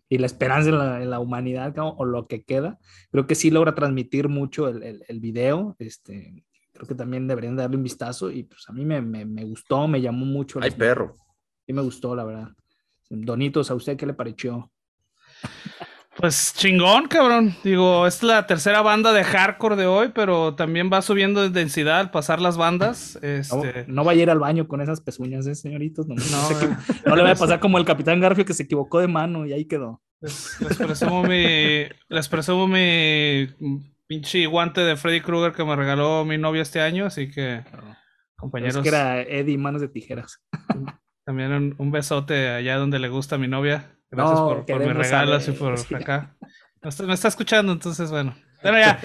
y, 0.07 0.17
la 0.19 0.25
esperanza 0.25 0.69
en 0.69 0.77
la, 0.77 1.03
en 1.03 1.09
la 1.09 1.19
humanidad 1.19 1.73
o 1.77 2.05
lo 2.05 2.27
que 2.27 2.43
queda. 2.43 2.79
Creo 3.11 3.27
que 3.27 3.35
sí 3.35 3.51
logra 3.51 3.75
transmitir 3.75 4.29
mucho 4.29 4.69
el, 4.69 4.83
el, 4.83 5.03
el, 5.07 5.19
video. 5.19 5.75
Este, 5.79 6.45
creo 6.71 6.87
que 6.87 6.95
también 6.95 7.27
deberían 7.27 7.57
darle 7.57 7.75
un 7.75 7.83
vistazo 7.83 8.31
y 8.31 8.43
pues 8.43 8.69
a 8.69 8.73
mí 8.73 8.85
me, 8.85 9.01
me, 9.01 9.25
me 9.25 9.43
gustó, 9.43 9.87
me 9.87 9.99
llamó 9.99 10.25
mucho. 10.25 10.59
Ay, 10.61 10.71
perro. 10.71 11.13
Sí, 11.65 11.73
me 11.73 11.81
gustó, 11.81 12.15
la 12.15 12.23
verdad. 12.23 12.49
Donitos, 13.09 13.69
¿a 13.69 13.75
usted 13.75 13.97
qué 13.97 14.05
le 14.05 14.13
pareció? 14.13 14.71
Pues 16.17 16.53
chingón, 16.55 17.07
cabrón. 17.07 17.55
Digo, 17.63 18.07
es 18.07 18.23
la 18.23 18.47
tercera 18.47 18.81
banda 18.81 19.13
de 19.13 19.23
hardcore 19.23 19.75
de 19.75 19.85
hoy, 19.85 20.11
pero 20.15 20.55
también 20.55 20.89
va 20.91 21.03
subiendo 21.03 21.43
de 21.43 21.49
densidad 21.51 21.99
al 21.99 22.09
pasar 22.09 22.41
las 22.41 22.57
bandas. 22.57 23.19
Este... 23.21 23.85
No, 23.87 24.03
va 24.03 24.13
a 24.13 24.15
ir 24.15 24.31
al 24.31 24.39
baño 24.39 24.67
con 24.67 24.81
esas 24.81 24.99
pezuñas, 24.99 25.45
¿eh, 25.45 25.53
señoritos? 25.53 26.07
No, 26.07 26.15
no, 27.05 27.15
le 27.15 27.21
va 27.21 27.31
a 27.31 27.35
pasar 27.35 27.59
como 27.61 27.77
el 27.77 27.85
Capitán 27.85 28.19
Garfio 28.19 28.45
que 28.45 28.55
se 28.55 28.63
equivocó 28.63 28.99
de 28.99 29.07
mano 29.07 29.45
y 29.45 29.53
ahí 29.53 29.65
quedó. 29.65 30.01
Les, 30.19 30.57
presumo 30.77 31.21
mi, 31.21 31.85
les 32.09 32.27
presumo 32.27 32.67
mi 32.67 33.47
pinche 34.07 34.43
guante 34.47 34.81
de 34.81 34.95
Freddy 34.95 35.21
Krueger 35.21 35.51
que 35.51 35.63
me 35.63 35.75
regaló 35.75 36.25
mi 36.25 36.39
novia 36.39 36.63
este 36.63 36.81
año, 36.81 37.05
así 37.05 37.29
que, 37.29 37.63
compañeros. 38.35 38.77
Es 38.77 38.81
que 38.81 38.89
era 38.89 39.21
Eddie 39.21 39.59
Manos 39.59 39.81
de 39.81 39.89
Tijeras. 39.89 40.43
También 41.23 41.75
un 41.77 41.91
besote 41.91 42.49
allá 42.49 42.77
donde 42.77 42.97
le 42.97 43.09
gusta 43.09 43.35
a 43.35 43.37
mi 43.37 43.47
novia. 43.47 43.96
Gracias 44.09 44.39
por, 44.39 44.65
por 44.65 44.79
mis 44.79 44.95
regalos 44.95 45.47
y 45.47 45.51
por 45.51 45.73
acá. 45.95 46.35
Me 47.05 47.13
está, 47.13 47.27
escuchando, 47.27 47.73
entonces 47.73 48.09
bueno. 48.11 48.35
Bueno, 48.63 48.79
ya. 48.79 48.99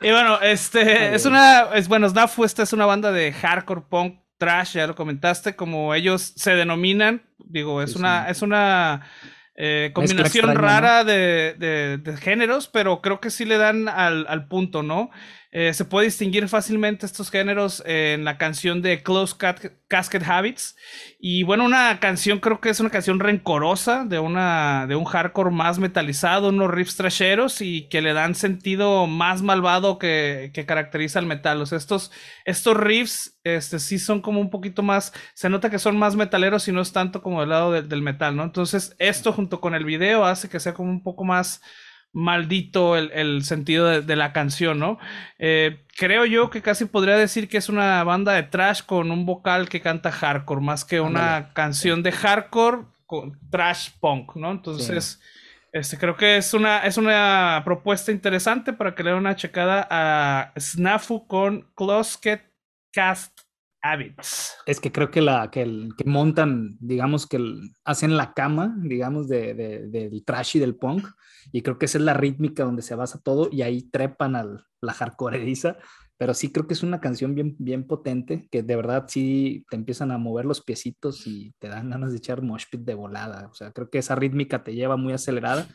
y 0.00 0.10
bueno, 0.10 0.40
este 0.40 1.14
es 1.14 1.26
una. 1.26 1.68
Es, 1.74 1.88
bueno, 1.88 2.08
Snafu, 2.08 2.44
esta 2.44 2.62
es 2.62 2.72
una 2.72 2.86
banda 2.86 3.12
de 3.12 3.32
hardcore 3.32 3.82
punk 3.88 4.20
trash, 4.38 4.74
ya 4.74 4.86
lo 4.86 4.94
comentaste, 4.94 5.54
como 5.54 5.94
ellos 5.94 6.32
se 6.36 6.54
denominan. 6.54 7.22
Digo, 7.38 7.82
es 7.82 7.94
una. 7.94 8.28
Es 8.28 8.42
una 8.42 9.06
eh, 9.54 9.90
combinación 9.94 10.54
rara 10.54 11.04
de, 11.04 11.54
de, 12.02 12.16
géneros, 12.16 12.68
pero 12.68 13.00
creo 13.00 13.20
que 13.20 13.30
sí 13.30 13.44
le 13.44 13.58
dan 13.58 13.88
al, 13.88 14.26
al 14.28 14.48
punto, 14.48 14.82
¿no? 14.82 15.10
Eh, 15.58 15.72
se 15.72 15.86
puede 15.86 16.04
distinguir 16.04 16.46
fácilmente 16.50 17.06
estos 17.06 17.30
géneros 17.30 17.82
en 17.86 18.24
la 18.24 18.36
canción 18.36 18.82
de 18.82 19.02
Close 19.02 19.34
Casket 19.88 20.22
Habits. 20.28 20.76
Y 21.18 21.44
bueno, 21.44 21.64
una 21.64 21.98
canción 21.98 22.40
creo 22.40 22.60
que 22.60 22.68
es 22.68 22.78
una 22.78 22.90
canción 22.90 23.20
rencorosa 23.20 24.04
de, 24.04 24.18
una, 24.18 24.86
de 24.86 24.96
un 24.96 25.06
hardcore 25.06 25.50
más 25.50 25.78
metalizado, 25.78 26.50
unos 26.50 26.70
riffs 26.70 26.96
trasheros 26.96 27.62
y 27.62 27.88
que 27.88 28.02
le 28.02 28.12
dan 28.12 28.34
sentido 28.34 29.06
más 29.06 29.40
malvado 29.40 29.98
que, 29.98 30.50
que 30.52 30.66
caracteriza 30.66 31.20
al 31.20 31.26
metal. 31.26 31.62
O 31.62 31.64
sea, 31.64 31.78
estos, 31.78 32.12
estos 32.44 32.76
riffs 32.76 33.38
este, 33.42 33.78
sí 33.78 33.98
son 33.98 34.20
como 34.20 34.42
un 34.42 34.50
poquito 34.50 34.82
más, 34.82 35.14
se 35.32 35.48
nota 35.48 35.70
que 35.70 35.78
son 35.78 35.96
más 35.96 36.16
metaleros 36.16 36.68
y 36.68 36.72
no 36.72 36.82
es 36.82 36.92
tanto 36.92 37.22
como 37.22 37.40
del 37.40 37.48
lado 37.48 37.72
del 37.72 38.02
metal, 38.02 38.36
¿no? 38.36 38.42
Entonces, 38.42 38.94
esto 38.98 39.32
junto 39.32 39.62
con 39.62 39.74
el 39.74 39.86
video 39.86 40.26
hace 40.26 40.50
que 40.50 40.60
sea 40.60 40.74
como 40.74 40.90
un 40.90 41.02
poco 41.02 41.24
más 41.24 41.62
maldito 42.16 42.96
el, 42.96 43.44
sentido 43.44 44.00
de, 44.00 44.16
la 44.16 44.32
canción, 44.32 44.78
¿no? 44.78 44.98
Eh, 45.38 45.84
creo 45.98 46.24
yo 46.24 46.48
que 46.48 46.62
casi 46.62 46.86
podría 46.86 47.18
decir 47.18 47.46
que 47.46 47.58
es 47.58 47.68
una 47.68 48.02
banda 48.04 48.32
de 48.32 48.42
trash 48.42 48.80
con 48.80 49.10
un 49.10 49.26
vocal 49.26 49.68
que 49.68 49.82
canta 49.82 50.10
hardcore, 50.10 50.62
más 50.62 50.86
que 50.86 51.02
una 51.02 51.52
canción 51.52 52.02
de 52.02 52.12
hardcore 52.12 52.84
con 53.04 53.38
trash 53.50 53.90
punk, 54.00 54.34
¿no? 54.34 54.50
Entonces, 54.50 55.20
este, 55.72 55.98
creo 55.98 56.16
que 56.16 56.38
es 56.38 56.54
una, 56.54 56.78
es 56.86 56.96
una 56.96 57.60
propuesta 57.66 58.10
interesante 58.10 58.72
para 58.72 58.94
que 58.94 59.02
le 59.02 59.10
den 59.10 59.18
una 59.18 59.36
checada 59.36 59.86
a 59.90 60.52
Snafu 60.58 61.26
con 61.26 61.70
Closet 61.74 62.50
Cast 62.92 63.35
Habits. 63.82 64.54
Es 64.66 64.80
que 64.80 64.92
creo 64.92 65.10
que 65.10 65.20
la 65.20 65.50
que, 65.50 65.62
el, 65.62 65.94
montan, 66.04 66.76
digamos 66.80 67.26
que 67.26 67.38
hacen 67.84 68.16
la 68.16 68.34
cama, 68.34 68.74
digamos, 68.78 69.28
de, 69.28 69.54
del 69.54 70.24
trash 70.24 70.56
y 70.56 70.60
del 70.60 70.76
punk, 70.76 71.06
y 71.52 71.62
creo 71.62 71.78
que 71.78 71.86
esa 71.86 71.98
es 71.98 72.04
la 72.04 72.14
rítmica 72.14 72.64
donde 72.64 72.82
se 72.82 72.94
basa 72.94 73.20
todo, 73.22 73.48
y 73.52 73.62
ahí 73.62 73.82
trepan 73.82 74.36
a 74.36 74.44
la 74.80 74.92
hardcoreiza 74.92 75.76
pero 76.18 76.32
sí 76.34 76.50
creo 76.50 76.66
que 76.66 76.74
es 76.74 76.82
una 76.82 77.00
canción 77.00 77.34
bien, 77.34 77.56
bien 77.58 77.86
potente, 77.86 78.48
que 78.50 78.62
de 78.62 78.76
verdad 78.76 79.04
sí 79.08 79.64
te 79.68 79.76
empiezan 79.76 80.10
a 80.10 80.18
mover 80.18 80.46
los 80.46 80.62
piecitos 80.62 81.26
y 81.26 81.52
te 81.58 81.68
dan 81.68 81.90
ganas 81.90 82.12
de 82.12 82.18
echar 82.18 82.42
mosh 82.42 82.64
pit 82.70 82.80
de 82.82 82.94
volada. 82.94 83.48
O 83.50 83.54
sea, 83.54 83.72
creo 83.72 83.90
que 83.90 83.98
esa 83.98 84.14
rítmica 84.14 84.64
te 84.64 84.74
lleva 84.74 84.96
muy 84.96 85.12
acelerada 85.12 85.68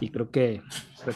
y 0.00 0.10
creo 0.10 0.30
que, 0.30 0.62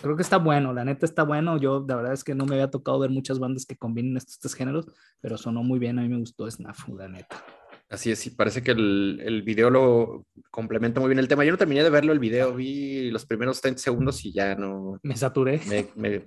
creo 0.02 0.16
que 0.16 0.22
está 0.22 0.38
bueno, 0.38 0.72
la 0.72 0.84
neta 0.84 1.06
está 1.06 1.22
bueno. 1.22 1.56
Yo 1.58 1.84
la 1.88 1.96
verdad 1.96 2.12
es 2.12 2.24
que 2.24 2.34
no 2.34 2.46
me 2.46 2.54
había 2.54 2.70
tocado 2.70 2.98
ver 2.98 3.10
muchas 3.10 3.38
bandas 3.38 3.64
que 3.64 3.76
combinen 3.76 4.16
estos 4.16 4.38
tres 4.40 4.54
géneros, 4.54 4.86
pero 5.20 5.38
sonó 5.38 5.62
muy 5.62 5.78
bien, 5.78 5.98
a 5.98 6.02
mí 6.02 6.08
me 6.08 6.18
gustó 6.18 6.50
Snafu, 6.50 6.96
la 6.96 7.08
neta. 7.08 7.44
Así 7.90 8.10
es, 8.10 8.18
sí, 8.18 8.30
parece 8.30 8.62
que 8.62 8.72
el, 8.72 9.20
el, 9.22 9.42
video 9.42 9.70
lo 9.70 10.26
complementa 10.50 11.00
muy 11.00 11.10
bien 11.10 11.20
el 11.20 11.28
tema. 11.28 11.44
Yo 11.44 11.52
no 11.52 11.58
terminé 11.58 11.84
de 11.84 11.90
verlo 11.90 12.12
el 12.12 12.18
video, 12.18 12.54
vi 12.54 13.10
los 13.10 13.24
primeros 13.24 13.60
30 13.60 13.80
segundos 13.80 14.24
y 14.24 14.32
ya 14.32 14.56
no. 14.56 14.98
Me 15.02 15.16
saturé. 15.16 15.60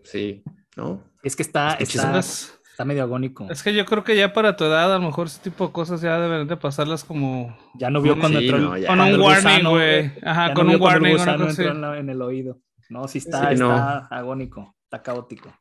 sí, 0.03 0.43
¿no? 0.77 1.03
Es 1.23 1.35
que 1.35 1.41
está, 1.41 1.73
está, 1.73 2.19
está, 2.19 2.85
medio 2.85 3.03
agónico. 3.03 3.49
Es 3.49 3.63
que 3.63 3.73
yo 3.73 3.85
creo 3.85 4.03
que 4.03 4.15
ya 4.15 4.31
para 4.31 4.55
tu 4.55 4.63
edad, 4.63 4.93
a 4.93 4.99
lo 4.99 5.05
mejor 5.05 5.27
ese 5.27 5.41
tipo 5.41 5.67
de 5.67 5.73
cosas 5.73 5.99
ya 5.99 6.17
deben 6.19 6.47
de 6.47 6.55
pasarlas 6.55 7.03
como. 7.03 7.57
Ya 7.73 7.89
no 7.89 8.01
vio 8.01 8.17
cuando 8.17 8.39
entró. 8.39 8.69
con 8.87 8.99
un 9.01 9.19
warning, 9.19 9.69
güey. 9.69 10.13
Ajá, 10.23 10.53
con 10.53 10.69
un 10.69 10.79
warning. 10.79 11.17
entró 11.17 11.95
en, 11.95 12.09
el 12.09 12.21
oído. 12.21 12.61
No, 12.89 13.07
sí 13.07 13.17
está, 13.17 13.51
está 13.51 14.07
agónico, 14.07 14.77
está 14.83 15.01
caótico. 15.01 15.53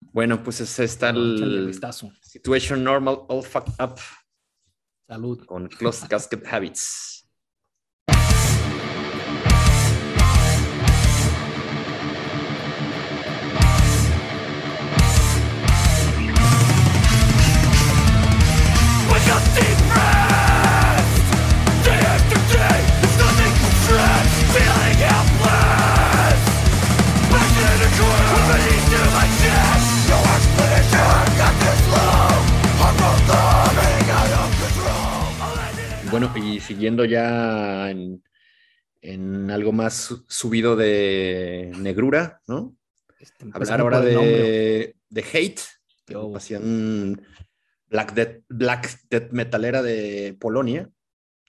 Bueno, 0.00 0.42
pues 0.42 0.60
ese 0.60 0.84
está 0.84 1.10
el, 1.10 1.78
Situation 2.22 2.82
Normal 2.82 3.20
All 3.28 3.44
Fucked 3.44 3.74
Up. 3.78 4.00
Salud. 5.06 5.44
Con 5.44 5.68
Closed 5.68 6.08
Casket 6.08 6.44
Habits. 6.50 7.15
Bueno, 36.10 36.32
y 36.36 36.60
siguiendo 36.60 37.04
ya 37.04 37.90
en, 37.90 38.22
algo 39.50 39.72
más 39.72 40.14
subido 40.28 40.76
de 40.76 41.72
negrura, 41.78 42.40
¿no? 42.46 42.76
Este, 43.18 43.46
Hablar 43.52 43.80
ahora 43.80 44.00
de, 44.00 44.96
de, 45.08 45.24
Hate, 45.32 45.60
Black 47.88 48.14
Death, 48.14 48.42
Black 48.48 49.00
Death 49.08 49.32
metalera 49.32 49.82
de 49.82 50.36
Polonia, 50.38 50.90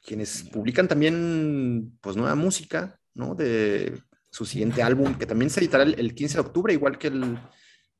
quienes 0.03 0.43
publican 0.43 0.87
también 0.87 1.97
pues 2.01 2.15
nueva 2.15 2.35
música, 2.35 2.99
¿no? 3.13 3.35
De 3.35 4.01
su 4.29 4.45
siguiente 4.45 4.81
álbum, 4.81 5.17
que 5.17 5.25
también 5.25 5.49
se 5.49 5.59
editará 5.59 5.83
el, 5.83 6.15
15 6.15 6.35
de 6.35 6.41
octubre, 6.41 6.73
igual 6.73 6.97
que 6.97 7.07
el, 7.07 7.39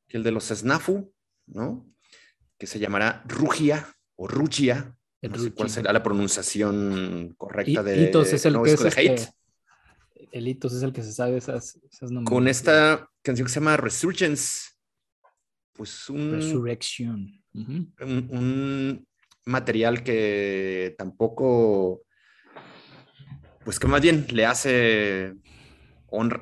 que 0.06 0.16
el 0.16 0.22
de 0.22 0.32
los 0.32 0.48
Snafu, 0.48 1.12
¿no? 1.46 1.86
Que 2.56 2.66
se 2.66 2.78
llamará 2.78 3.22
Rugia 3.26 3.86
o 4.16 4.26
Rugia, 4.26 4.97
no 5.22 5.38
sé 5.38 5.52
cuál 5.52 5.70
será 5.70 5.92
la 5.92 6.02
pronunciación 6.02 7.34
correcta 7.36 7.82
de, 7.82 8.04
Hitos 8.04 8.32
es 8.32 8.44
el 8.46 8.62
que 8.62 8.72
es 8.72 8.98
Hate. 8.98 9.28
Elitos 10.32 10.74
es 10.74 10.82
el 10.82 10.92
que 10.92 11.02
se 11.02 11.12
sabe 11.12 11.38
esas, 11.38 11.78
esas 11.90 12.10
Con 12.24 12.48
esta 12.48 13.08
canción 13.22 13.46
que 13.46 13.52
se 13.52 13.60
llama 13.60 13.76
Resurgence. 13.76 14.70
Pues 15.72 16.08
un. 16.10 16.32
Resurrection. 16.32 17.42
un, 17.54 19.06
material 19.46 20.02
que 20.02 20.94
tampoco. 20.98 22.02
Pues 23.64 23.78
que 23.78 23.86
más 23.86 24.00
bien 24.00 24.26
le 24.30 24.46
hace. 24.46 25.34
Honra, 26.10 26.40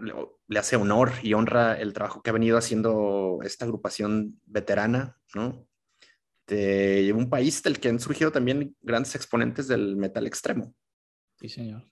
le 0.49 0.59
hace 0.59 0.77
honor 0.77 1.12
y 1.23 1.35
honra 1.35 1.75
el 1.75 1.93
trabajo 1.93 2.23
que 2.23 2.31
ha 2.31 2.33
venido 2.33 2.57
haciendo 2.57 3.41
esta 3.43 3.65
agrupación 3.65 4.41
veterana, 4.47 5.19
¿no? 5.35 5.67
De 6.46 7.12
un 7.12 7.28
país 7.28 7.62
del 7.62 7.80
que 7.80 7.88
han 7.88 7.98
surgido 7.98 8.30
también 8.30 8.76
grandes 8.80 9.14
exponentes 9.14 9.66
del 9.66 9.96
metal 9.96 10.26
extremo. 10.26 10.74
Sí, 11.40 11.48
señor 11.48 11.85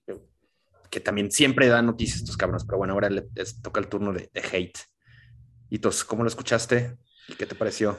que 0.94 1.00
también 1.00 1.32
siempre 1.32 1.66
dan 1.66 1.86
noticias 1.86 2.20
estos 2.20 2.36
cabrones, 2.36 2.64
pero 2.64 2.78
bueno, 2.78 2.94
ahora 2.94 3.10
les 3.10 3.60
toca 3.60 3.80
el 3.80 3.88
turno 3.88 4.12
de, 4.12 4.30
Hate. 4.36 4.78
Y 5.68 5.76
entonces, 5.76 6.04
¿cómo 6.04 6.22
lo 6.22 6.28
escuchaste? 6.28 6.96
¿Y 7.28 7.34
qué 7.34 7.46
te 7.46 7.56
pareció? 7.56 7.98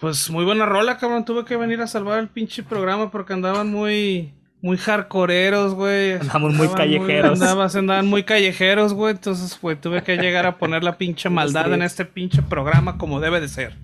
Pues 0.00 0.30
muy 0.30 0.42
buena 0.46 0.64
rola, 0.64 0.96
cabrón. 0.96 1.26
Tuve 1.26 1.44
que 1.44 1.58
venir 1.58 1.82
a 1.82 1.86
salvar 1.86 2.18
el 2.18 2.28
pinche 2.28 2.62
programa 2.62 3.10
porque 3.10 3.34
andaban 3.34 3.70
muy, 3.70 4.32
muy 4.62 4.78
hardcoreeros, 4.78 5.74
güey. 5.74 6.12
Andaban 6.12 6.56
muy 6.56 6.68
callejeros. 6.68 7.42
andaban 7.42 8.06
muy 8.06 8.22
callejeros, 8.22 8.94
güey. 8.94 9.12
Entonces, 9.12 9.60
güey, 9.60 9.76
tuve 9.76 10.02
que 10.02 10.16
llegar 10.16 10.46
a 10.46 10.56
poner 10.56 10.82
la 10.82 10.96
pinche 10.96 11.28
maldad 11.28 11.74
en 11.74 11.82
este 11.82 12.06
pinche 12.06 12.40
programa 12.40 12.96
como 12.96 13.20
debe 13.20 13.38
de 13.42 13.48
ser. 13.48 13.76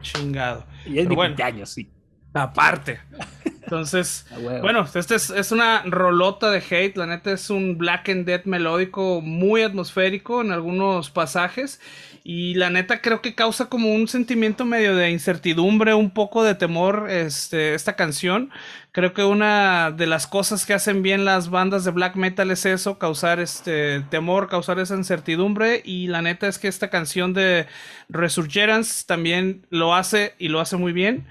Chingado. 0.00 0.66
Y 0.86 0.98
es 0.98 1.08
de 1.08 1.14
bueno, 1.14 1.36
años, 1.44 1.70
sí. 1.70 1.90
Aparte. 2.34 3.00
Entonces, 3.68 4.26
bueno, 4.62 4.86
este 4.94 5.14
es, 5.14 5.52
una 5.52 5.82
rolota 5.84 6.50
de 6.50 6.62
hate. 6.70 6.96
La 6.96 7.06
neta 7.06 7.32
es 7.32 7.50
un 7.50 7.76
black 7.76 8.08
and 8.08 8.24
dead 8.24 8.44
melódico 8.44 9.20
muy 9.20 9.62
atmosférico 9.62 10.40
en 10.40 10.52
algunos 10.52 11.10
pasajes. 11.10 11.80
Y 12.24 12.54
la 12.54 12.68
neta 12.68 13.00
creo 13.00 13.22
que 13.22 13.34
causa 13.34 13.66
como 13.66 13.94
un 13.94 14.08
sentimiento 14.08 14.64
medio 14.64 14.96
de 14.96 15.10
incertidumbre, 15.10 15.94
un 15.94 16.10
poco 16.10 16.42
de 16.42 16.54
temor 16.54 17.08
este, 17.10 17.74
esta 17.74 17.94
canción. 17.94 18.50
Creo 18.92 19.12
que 19.12 19.22
una 19.22 19.90
de 19.90 20.06
las 20.06 20.26
cosas 20.26 20.66
que 20.66 20.74
hacen 20.74 21.02
bien 21.02 21.24
las 21.24 21.50
bandas 21.50 21.84
de 21.84 21.90
black 21.90 22.16
metal 22.16 22.50
es 22.50 22.66
eso, 22.66 22.98
causar 22.98 23.38
este 23.38 24.00
temor, 24.10 24.48
causar 24.48 24.78
esa 24.78 24.94
incertidumbre. 24.94 25.82
Y 25.84 26.08
la 26.08 26.22
neta 26.22 26.48
es 26.48 26.58
que 26.58 26.68
esta 26.68 26.88
canción 26.90 27.34
de 27.34 27.66
Resurgence 28.08 29.04
también 29.06 29.66
lo 29.70 29.94
hace 29.94 30.34
y 30.38 30.48
lo 30.48 30.60
hace 30.60 30.76
muy 30.76 30.92
bien. 30.92 31.26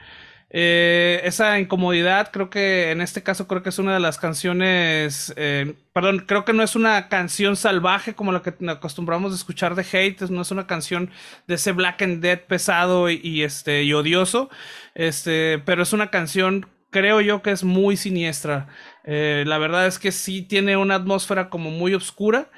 Eh, 0.60 1.22
esa 1.24 1.60
incomodidad, 1.60 2.32
creo 2.32 2.50
que 2.50 2.90
en 2.90 3.00
este 3.00 3.22
caso 3.22 3.48
creo 3.48 3.62
que 3.62 3.70
es 3.70 3.78
una 3.78 3.94
de 3.94 4.00
las 4.00 4.18
canciones, 4.18 5.32
eh, 5.38 5.76
perdón, 5.94 6.24
creo 6.28 6.46
que 6.46 6.54
no 6.54 6.64
es 6.64 6.76
una 6.76 7.10
canción 7.10 7.56
salvaje 7.56 8.16
como 8.16 8.32
la 8.32 8.42
que 8.42 8.56
acostumbramos 8.68 9.34
a 9.34 9.36
escuchar 9.36 9.76
de 9.76 9.84
Hate, 9.84 10.20
no 10.32 10.42
es 10.42 10.50
una 10.50 10.66
canción 10.66 11.12
de 11.46 11.56
ese 11.56 11.74
Black 11.74 12.02
and 12.02 12.24
Dead 12.24 12.40
pesado 12.40 13.08
y, 13.12 13.44
este 13.44 13.84
y 13.84 13.94
odioso, 13.94 14.50
este, 14.96 15.60
pero 15.60 15.84
es 15.84 15.94
una 15.94 16.10
canción 16.10 16.68
creo 16.90 17.22
yo 17.22 17.44
que 17.44 17.52
es 17.52 17.64
muy 17.64 17.96
siniestra. 17.96 18.68
Eh, 19.04 19.44
la 19.46 19.60
verdad 19.60 19.86
es 19.86 20.00
que 20.00 20.12
sí 20.12 20.42
tiene 20.42 20.76
una 20.78 20.96
atmósfera 20.96 21.50
como 21.52 21.70
muy 21.70 21.94
oscura 21.94 22.50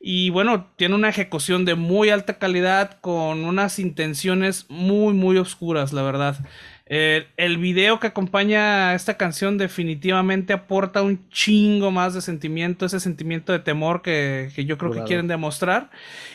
y 0.00 0.30
bueno, 0.30 0.70
tiene 0.76 0.94
una 0.94 1.08
ejecución 1.08 1.64
de 1.64 1.74
muy 1.74 2.10
alta 2.10 2.38
calidad 2.38 3.00
con 3.00 3.44
unas 3.44 3.78
intenciones 3.80 4.66
muy 4.68 5.12
muy 5.14 5.38
oscuras, 5.38 5.92
la 5.92 6.02
verdad. 6.02 6.36
Eh, 6.90 7.26
el 7.36 7.58
video 7.58 8.00
que 8.00 8.06
acompaña 8.06 8.90
a 8.90 8.94
esta 8.94 9.18
canción 9.18 9.58
definitivamente 9.58 10.54
aporta 10.54 11.02
un 11.02 11.28
chingo 11.28 11.90
más 11.90 12.14
de 12.14 12.22
sentimiento, 12.22 12.86
ese 12.86 12.98
sentimiento 12.98 13.52
de 13.52 13.58
temor 13.58 14.00
que, 14.00 14.50
yo 14.56 14.78
creo 14.78 14.92
que 14.92 15.04
quieren 15.04 15.28
demostrar. 15.28 15.90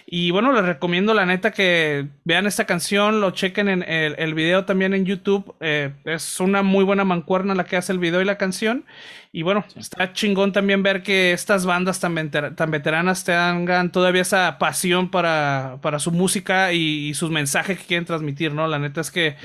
Y 0.06 0.30
bueno, 0.30 0.54
les 0.54 0.64
recomiendo 0.64 1.16
la 1.16 1.26
neta 1.26 1.52
que 1.52 2.08
vean 2.24 2.46
esta 2.46 2.66
canción, 2.66 3.20
lo 3.20 3.32
chequen 3.32 3.68
en 3.68 3.84
el, 3.84 4.34
video 4.36 4.66
también 4.66 4.94
en 4.94 5.06
YouTube. 5.06 5.56
Eh, 5.60 5.92
es 6.06 6.40
una 6.40 6.62
muy 6.62 6.84
buena 6.84 7.04
mancuerna 7.04 7.56
la 7.56 7.66
que 7.66 7.78
hace 7.78 7.92
el 7.92 8.00
video 8.00 8.22
y 8.22 8.26
la 8.26 8.38
canción. 8.38 8.86
Y 9.32 9.42
bueno, 9.42 9.66
está 9.76 10.14
chingón 10.14 10.52
también 10.52 10.84
ver 10.84 11.02
que 11.02 11.34
estas 11.34 11.66
bandas 11.66 12.00
tan, 12.00 12.30
tan 12.30 12.70
veteranas 12.70 13.24
tengan 13.24 13.92
todavía 13.92 14.22
esa 14.22 14.60
pasión 14.60 15.10
para, 15.10 15.80
para 15.82 15.98
su 15.98 16.12
música 16.12 16.74
y, 16.74 17.08
y 17.08 17.14
sus 17.16 17.32
mensajes 17.32 17.80
que 17.80 17.86
quieren 17.86 18.06
transmitir, 18.06 18.54
¿no? 18.54 18.68
La 18.68 18.78
neta 18.78 19.02
es 19.02 19.10
que 19.10 19.36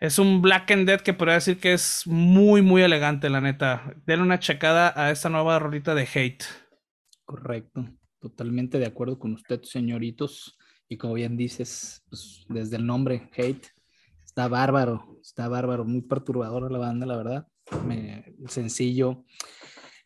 es 0.00 0.18
un 0.18 0.40
Black 0.40 0.70
and 0.70 0.86
Dead 0.86 1.02
que 1.02 1.12
podría 1.12 1.34
decir 1.34 1.60
que 1.60 1.74
es 1.74 2.06
muy, 2.06 2.62
muy 2.62 2.82
elegante, 2.82 3.28
la 3.28 3.42
neta. 3.42 3.94
Denle 4.06 4.24
una 4.24 4.38
checada 4.38 4.94
a 4.96 5.10
esta 5.10 5.28
nueva 5.28 5.58
rolita 5.58 5.94
de 5.94 6.08
Hate. 6.12 6.44
Correcto. 7.26 7.86
Totalmente 8.18 8.78
de 8.78 8.86
acuerdo 8.86 9.18
con 9.18 9.34
usted, 9.34 9.62
señoritos. 9.62 10.58
Y 10.88 10.96
como 10.96 11.14
bien 11.14 11.36
dices, 11.36 12.02
pues, 12.08 12.46
desde 12.48 12.76
el 12.76 12.86
nombre, 12.86 13.30
Hate, 13.36 13.68
está 14.24 14.48
bárbaro, 14.48 15.18
está 15.20 15.48
bárbaro, 15.48 15.84
muy 15.84 16.00
perturbadora 16.00 16.70
la 16.70 16.78
banda, 16.78 17.04
la 17.04 17.16
verdad. 17.18 17.46
sencillo. 18.48 19.24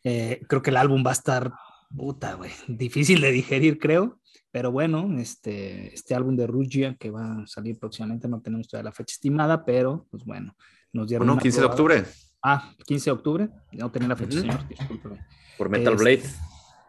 Eh, 0.03 0.41
creo 0.49 0.61
que 0.61 0.71
el 0.71 0.77
álbum 0.77 1.03
va 1.05 1.11
a 1.11 1.13
estar, 1.13 1.53
puta, 1.95 2.35
güey, 2.35 2.51
difícil 2.67 3.21
de 3.21 3.31
digerir, 3.31 3.79
creo. 3.79 4.19
Pero 4.51 4.71
bueno, 4.71 5.19
este, 5.19 5.93
este 5.93 6.15
álbum 6.15 6.35
de 6.35 6.47
Rugia 6.47 6.95
que 6.95 7.11
va 7.11 7.41
a 7.41 7.47
salir 7.47 7.77
próximamente, 7.77 8.27
no 8.29 8.41
tenemos 8.41 8.67
todavía 8.67 8.89
la 8.89 8.95
fecha 8.95 9.13
estimada, 9.13 9.65
pero 9.65 10.07
pues 10.09 10.23
bueno, 10.23 10.55
nos 10.93 11.09
dieron. 11.09 11.27
No, 11.27 11.37
15 11.37 11.59
de 11.59 11.65
octubre. 11.65 12.03
Ah, 12.41 12.73
15 12.85 13.05
de 13.05 13.11
octubre, 13.11 13.49
no 13.73 13.91
tenía 13.91 14.07
la 14.07 14.15
fecha, 14.15 14.39
señor, 14.39 14.65
discúlpeme. 14.67 15.25
Por 15.57 15.69
Metal 15.69 15.95
Blade. 15.95 16.23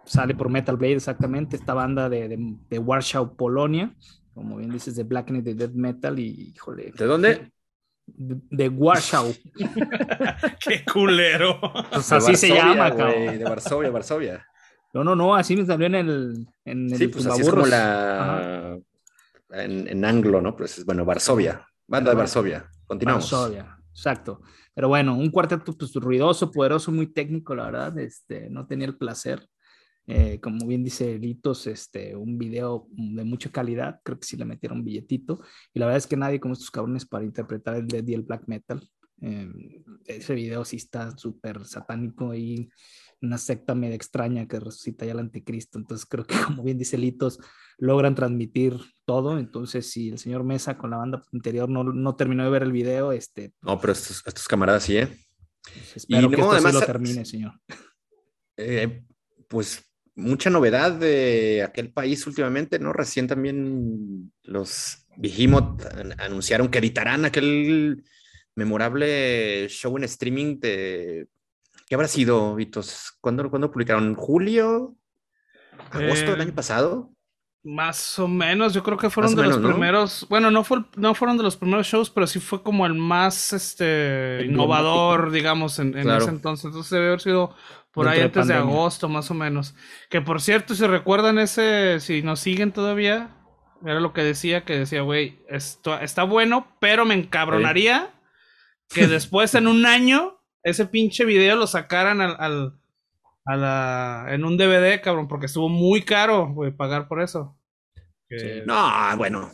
Sale 0.05 0.35
por 0.37 0.49
Metal 0.49 0.77
Blade, 0.77 0.95
exactamente, 0.95 1.57
esta 1.57 1.75
banda 1.75 2.09
de, 2.09 2.29
de, 2.29 2.57
de 2.71 2.79
Warsaw, 2.79 3.35
Polonia, 3.35 3.93
como 4.33 4.59
bien 4.59 4.71
dices, 4.71 4.95
de 4.95 5.03
Black 5.03 5.31
and 5.31 5.43
de 5.43 5.55
Death 5.55 5.73
Metal, 5.73 6.19
y 6.19 6.53
híjole. 6.55 6.93
¿De 6.97 7.05
dónde? 7.07 7.51
De, 8.07 8.69
Warsaw. 8.69 9.35
Qué 10.61 10.85
culero. 10.85 11.59
Pues 11.91 12.13
así 12.13 12.37
se 12.37 12.51
llama, 12.51 12.95
cabrón. 12.95 13.39
De 13.39 13.45
Varsovia, 13.45 13.91
Varsovia. 13.91 14.47
No, 14.97 15.05
no, 15.05 15.15
no, 15.15 15.35
así 15.35 15.55
me 15.55 15.67
salió 15.67 15.87
en 15.89 15.95
el. 15.95 16.47
En 16.65 16.89
sí, 16.89 17.09
pues 17.09 17.27
así 17.27 17.43
es 17.43 17.51
como 17.51 17.67
la. 17.67 18.79
En, 19.51 20.05
anglo, 20.07 20.41
¿no? 20.41 20.57
Pues 20.57 20.87
bueno, 20.87 21.05
Varsovia, 21.05 21.67
banda 21.87 22.13
de 22.13 22.17
Varsovia. 22.17 22.67
Continuamos. 22.87 23.31
Varsovia, 23.31 23.79
exacto. 23.91 24.41
Pero 24.73 24.89
bueno, 24.89 25.15
un 25.15 25.31
cuarteto 25.31 25.77
pues, 25.77 25.93
ruidoso, 25.97 26.51
poderoso, 26.51 26.91
muy 26.93 27.09
técnico, 27.09 27.55
la 27.55 27.65
verdad. 27.65 27.99
Este, 27.99 28.49
no 28.49 28.67
tenía 28.67 28.87
el 28.87 28.97
placer. 28.97 29.47
Eh, 30.07 30.41
como 30.41 30.67
bien 30.67 30.83
dice 30.83 31.19
Litos, 31.19 31.67
este, 31.67 32.17
un 32.17 32.39
video 32.39 32.87
de 32.91 33.25
mucha 33.25 33.51
calidad. 33.51 34.01
Creo 34.03 34.19
que 34.19 34.27
sí 34.27 34.39
le 34.39 34.47
metieron 34.47 34.79
un 34.79 34.85
billetito. 34.85 35.43
Y 35.75 35.79
la 35.79 35.87
verdad 35.87 35.99
es 35.99 36.07
que 36.07 36.17
nadie 36.17 36.41
como 36.41 36.55
estos 36.55 36.71
cabrones 36.71 37.05
para 37.05 37.25
interpretar 37.27 37.77
el 37.77 37.87
Dead 37.87 38.07
y 38.07 38.15
el 38.15 38.23
Black 38.23 38.45
Metal. 38.47 38.81
Eh, 39.21 39.83
ese 40.07 40.35
video 40.35 40.65
sí 40.65 40.77
está 40.77 41.17
súper 41.19 41.67
satánico 41.67 42.35
y 42.35 42.71
una 43.23 43.39
secta 43.39 43.75
medio 43.75 43.95
extraña 43.95 44.47
que 44.47 44.61
resucita 44.61 45.05
ya 45.07 45.13
al 45.13 45.21
anticristo. 45.21 45.79
Entonces 45.79 46.07
creo 46.07 46.25
que, 46.25 46.35
como 46.47 46.63
bien 46.63 46.79
dice 46.79 46.99
Litos, 46.99 47.39
logran 47.79 48.15
transmitir 48.15 48.75
todo. 49.05 49.39
Entonces, 49.39 49.91
si 49.91 50.11
el 50.11 50.19
señor 50.19 50.45
Mesa 50.45 50.77
con 50.79 50.91
la 50.91 50.99
banda 50.99 51.23
anterior 51.33 51.69
no, 51.69 51.85
no 51.85 52.17
terminó 52.17 52.45
de 52.45 52.51
ver 52.51 52.63
el 52.63 52.73
video, 52.73 53.13
este... 53.13 53.53
No, 53.63 53.81
pero 53.81 53.93
estos, 53.93 54.23
estos 54.27 54.47
camaradas 54.49 54.85
sí, 54.85 54.99
¿eh? 54.99 55.09
Pues, 55.63 55.97
espero 55.97 56.31
que 56.31 56.41
esto 56.41 56.73
lo 56.73 56.81
termine, 56.81 57.25
señor. 57.25 57.53
Eh, 58.57 59.03
pues 59.49 59.85
mucha 60.15 60.49
novedad 60.49 60.93
de 60.93 61.63
aquel 61.63 61.93
país 61.93 62.27
últimamente, 62.27 62.79
¿no? 62.79 62.93
Recién 62.93 63.27
también 63.27 64.33
los 64.43 65.07
Behemoth 65.17 65.83
anunciaron 66.19 66.69
que 66.69 66.79
editarán 66.79 67.25
aquel 67.25 68.03
memorable 68.55 69.69
show 69.69 69.97
en 69.97 70.05
streaming 70.05 70.59
de 70.59 71.29
¿Qué 71.87 71.95
habrá 71.95 72.09
sido, 72.09 72.55
Vitos? 72.57 73.17
¿Cuándo, 73.21 73.49
¿cuándo 73.49 73.71
publicaron? 73.71 74.15
¿Julio? 74.17 74.97
¿Agosto 75.91 76.33
del 76.33 76.41
año 76.41 76.51
eh, 76.51 76.55
pasado? 76.55 77.13
Más 77.63 78.19
o 78.19 78.27
menos, 78.27 78.75
yo 78.75 78.83
creo 78.83 78.97
que 78.97 79.11
fueron 79.11 79.35
de 79.35 79.45
los 79.45 79.59
primeros, 79.59 80.27
bueno, 80.29 80.51
no, 80.51 80.63
fue, 80.65 80.85
no 80.97 81.15
fueron 81.15 81.37
de 81.37 81.43
los 81.43 81.57
primeros 81.57 81.87
shows, 81.87 82.11
pero 82.11 82.27
sí 82.27 82.39
fue 82.39 82.63
como 82.63 82.87
el 82.87 82.95
más 82.95 83.53
este, 83.53 84.43
innovador, 84.45 85.31
digamos, 85.31 85.79
en, 85.79 85.97
ese 85.97 86.31
entonces. 86.31 86.67
Entonces 86.67 86.91
debe 86.91 87.07
haber 87.07 87.21
sido 87.21 87.55
por 87.93 88.09
ahí 88.09 88.21
antes 88.21 88.49
de 88.49 88.55
agosto, 88.55 89.09
más 89.09 89.31
o 89.31 89.35
menos. 89.35 89.75
Que 90.11 90.21
por 90.21 90.41
cierto, 90.41 90.75
si 90.75 90.87
recuerdan 90.87 91.39
ese, 91.39 91.99
si 92.01 92.23
nos 92.23 92.41
siguen 92.41 92.73
todavía, 92.73 93.37
era 93.85 94.01
lo 94.01 94.13
que 94.13 94.23
decía, 94.23 94.65
que 94.65 94.79
decía, 94.79 95.03
güey, 95.03 95.45
esto 95.49 95.99
está 96.01 96.25
bueno, 96.25 96.77
pero 96.81 97.05
me 97.05 97.15
encabronaría 97.15 98.13
que 98.89 99.09
después 99.09 99.55
en 99.55 99.67
un 99.67 99.87
año 99.87 100.36
ese 100.67 100.87
pinche 100.87 101.25
video 101.25 101.55
lo 101.55 101.67
sacaran 101.69 102.21
al, 102.21 102.75
a 103.45 103.57
la, 103.57 104.27
en 104.31 104.45
un 104.45 104.57
DVD, 104.57 105.01
cabrón, 105.01 105.29
porque 105.29 105.47
estuvo 105.47 105.69
muy 105.69 106.03
caro, 106.03 106.49
güey, 106.49 106.73
pagar 106.73 107.07
por 107.07 107.23
eso. 107.23 107.57
No, 108.67 109.17
bueno. 109.17 109.53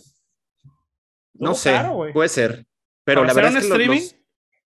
No 1.35 1.55
sé, 1.55 1.79
puede 2.14 2.29
ser. 2.31 2.66
Pero 3.05 3.25
la 3.25 3.35
verdad 3.35 3.57
es 3.57 3.66
que 3.66 3.72
streaming? 3.72 4.01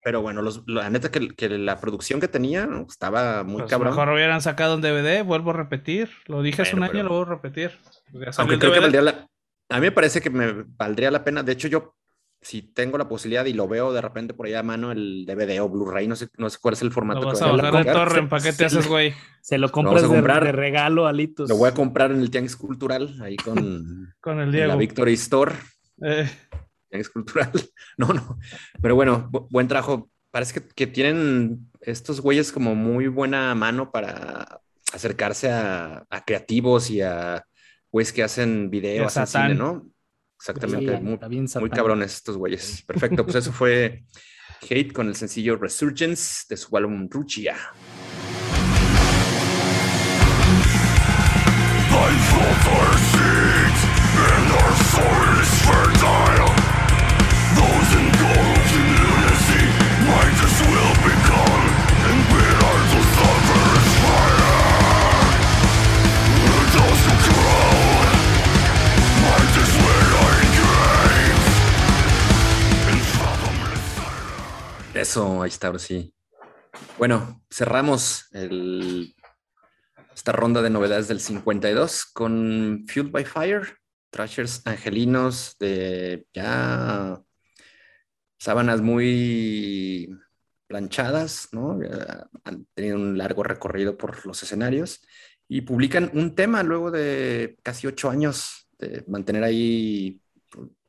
pero 0.04 0.22
bueno, 0.22 0.44
la 0.68 0.90
neta 0.92 1.10
que, 1.10 1.50
la 1.50 1.82
producción 1.82 2.20
que 2.20 2.28
tenía 2.28 2.70
estaba 2.88 3.44
muy 3.44 3.62
pues 3.62 3.72
cabrón. 3.72 3.96
Mejor 3.96 4.10
hubieran 4.10 4.40
sacado 4.40 4.76
un 4.76 4.82
DVD, 4.82 5.24
vuelvo 5.24 5.50
a 5.50 5.54
repetir. 5.54 6.12
Lo 6.28 6.44
dije 6.44 6.62
hace 6.62 6.76
un 6.76 6.84
año, 6.84 7.02
lo 7.02 7.10
vuelvo 7.10 7.32
a 7.32 7.36
repetir. 7.36 7.80
Aunque 8.38 8.60
creo 8.60 8.72
que 8.72 8.82
valdría 8.82 9.02
la, 9.02 9.28
a 9.70 9.80
mí 9.80 9.82
me 9.82 9.92
parece 9.92 10.22
que 10.22 10.30
me 10.30 10.64
valdría 10.78 11.10
la 11.10 11.24
pena. 11.24 11.42
De 11.42 11.54
hecho, 11.54 11.68
yo 11.68 11.96
si 12.46 12.62
tengo 12.62 13.00
la 13.00 13.10
posibilidad 13.10 13.44
y 13.46 13.54
lo 13.54 13.68
veo 13.68 13.92
de 13.92 14.02
repente 14.02 14.36
por 14.36 14.46
ahí 14.46 14.54
a 14.54 14.62
mano 14.62 14.92
el 14.92 15.26
DVD 15.26 15.60
o 15.62 15.68
Blu-ray, 15.68 16.08
no 16.08 16.16
sé, 16.16 16.28
no 16.38 16.48
sé 16.52 16.60
cuál 16.62 16.76
es 16.76 16.82
el 16.84 16.92
formato. 16.92 17.22
Lo 17.22 17.28
vas 17.28 17.42
a 17.42 17.52
bajar 17.52 17.84
de 17.84 17.92
torre, 17.92 18.28
¿para 18.28 18.44
qué 18.44 18.54
te 18.54 18.66
haces, 18.66 18.88
güey? 18.88 19.16
Se 19.42 19.58
lo 19.58 19.72
compras 19.72 20.08
de, 20.08 20.22
de, 20.22 20.52
regalo 20.52 21.08
a 21.08 21.14
Litos. 21.14 21.50
Lo 21.50 21.58
voy 21.58 21.70
a 21.70 21.74
comprar 21.74 22.12
en 22.12 22.20
el 22.20 22.30
Tianguis 22.30 22.56
Cultural, 22.56 23.16
ahí 23.24 23.36
con, 23.36 24.14
con 24.22 24.40
el 24.40 24.52
Diego. 24.52 24.68
la 24.68 24.76
Victory 24.76 25.14
Store. 25.14 25.56
Eh. 26.04 26.30
Tianguis 26.90 27.10
Cultural. 27.10 27.52
No, 27.98 28.14
no. 28.14 28.38
Pero 28.80 28.94
bueno, 28.94 29.28
buen 29.50 29.68
trabajo. 29.68 30.12
Parece 30.30 30.62
que, 30.62 30.68
que, 30.68 30.86
tienen 30.86 31.72
estos 31.82 32.22
güeyes 32.22 32.52
como 32.52 32.76
muy 32.76 33.08
buena 33.08 33.56
mano 33.56 33.90
para 33.92 34.62
acercarse 34.94 35.50
a, 35.50 36.06
a 36.10 36.26
creativos 36.26 36.92
y 36.92 37.02
a 37.02 37.44
güeyes 37.92 38.14
que 38.14 38.22
hacen 38.22 38.70
videos, 38.70 39.18
hacen 39.18 39.42
cine, 39.42 39.56
¿no? 39.56 39.88
Exactamente, 40.48 41.00
muy, 41.00 41.18
muy, 41.60 41.70
cabrones 41.72 42.14
estos 42.14 42.38
güeyes. 42.38 42.84
Perfecto, 42.86 43.24
pues 43.24 43.36
eso 43.38 43.52
fue 43.52 44.04
Hate 44.62 44.94
con 44.94 45.08
el 45.08 45.16
sencillo 45.16 45.56
Resurgence 45.56 46.46
de 46.48 46.56
su 46.56 46.78
álbum 46.78 47.08
Ruchia. 47.10 47.56
Eso, 74.96 75.42
ahí 75.42 75.50
está, 75.50 75.68
ahora 75.68 75.80
sí. 75.80 76.16
Bueno, 76.98 77.44
cerramos 77.52 78.30
esta 80.16 80.32
ronda 80.32 80.62
de 80.62 80.70
novedades 80.70 81.10
del 81.10 81.20
52 81.20 82.06
con 82.06 82.86
Fueled 82.88 83.12
by 83.12 83.26
Fire, 83.26 83.78
Trashers 84.10 84.66
angelinos 84.66 85.58
de 85.60 86.26
ya 86.34 87.22
sábanas 88.40 88.80
muy 88.80 90.18
planchadas, 90.66 91.50
¿no? 91.52 91.78
Han 92.46 92.66
tenido 92.74 92.96
un 92.96 93.18
largo 93.18 93.44
recorrido 93.44 93.98
por 93.98 94.26
los 94.26 94.42
escenarios 94.44 95.06
y 95.50 95.62
publican 95.62 96.10
un 96.14 96.36
tema 96.36 96.64
luego 96.64 96.90
de 96.90 97.58
casi 97.64 97.86
ocho 97.86 98.10
años 98.10 98.70
de 98.80 99.04
mantener 99.10 99.44
ahí 99.44 100.22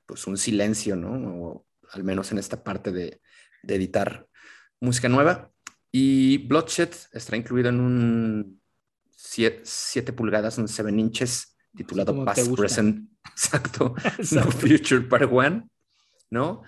pues 0.07 0.29
un 0.29 0.39
silencio, 0.39 0.95
¿no? 0.95 1.43
O 1.45 1.67
al 1.91 2.05
menos 2.05 2.31
en 2.31 2.39
esta 2.39 2.63
parte 2.63 2.93
de, 2.93 3.21
de 3.63 3.75
editar 3.75 4.27
música 4.81 5.09
nueva. 5.09 5.51
Y 5.91 6.39
Bloodshed 6.47 6.91
está 7.13 7.37
incluido 7.37 7.69
en 7.71 7.81
un 7.81 8.61
7 9.17 10.13
pulgadas, 10.13 10.59
un 10.59 10.69
7 10.69 10.91
inches, 10.91 11.57
titulado 11.75 12.25
Past, 12.25 12.55
Present, 12.55 13.11
exacto, 13.25 13.95
No 14.33 14.51
Future 14.51 15.03
Part 15.03 15.31
One, 15.31 15.69
¿no? 16.31 16.63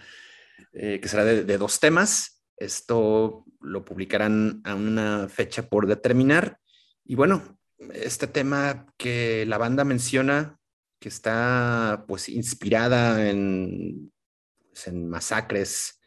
Eh, 0.72 1.00
que 1.00 1.08
será 1.08 1.24
de, 1.24 1.58
dos 1.58 1.80
temas. 1.80 2.44
Esto 2.56 3.44
lo 3.60 3.84
publicarán 3.84 4.60
a 4.64 4.74
una 4.74 5.28
fecha 5.28 5.68
por 5.68 5.86
determinar. 5.86 6.58
Y 7.04 7.14
bueno, 7.14 7.58
este 7.92 8.26
tema 8.26 8.86
que 8.96 9.46
la 9.46 9.58
banda 9.58 9.84
menciona, 9.84 10.58
que 11.00 11.08
está 11.08 12.04
pues 12.08 12.28
inspirada 12.28 13.28
en, 13.28 14.12
pues, 14.70 14.88
en 14.88 15.08
masacres 15.08 15.97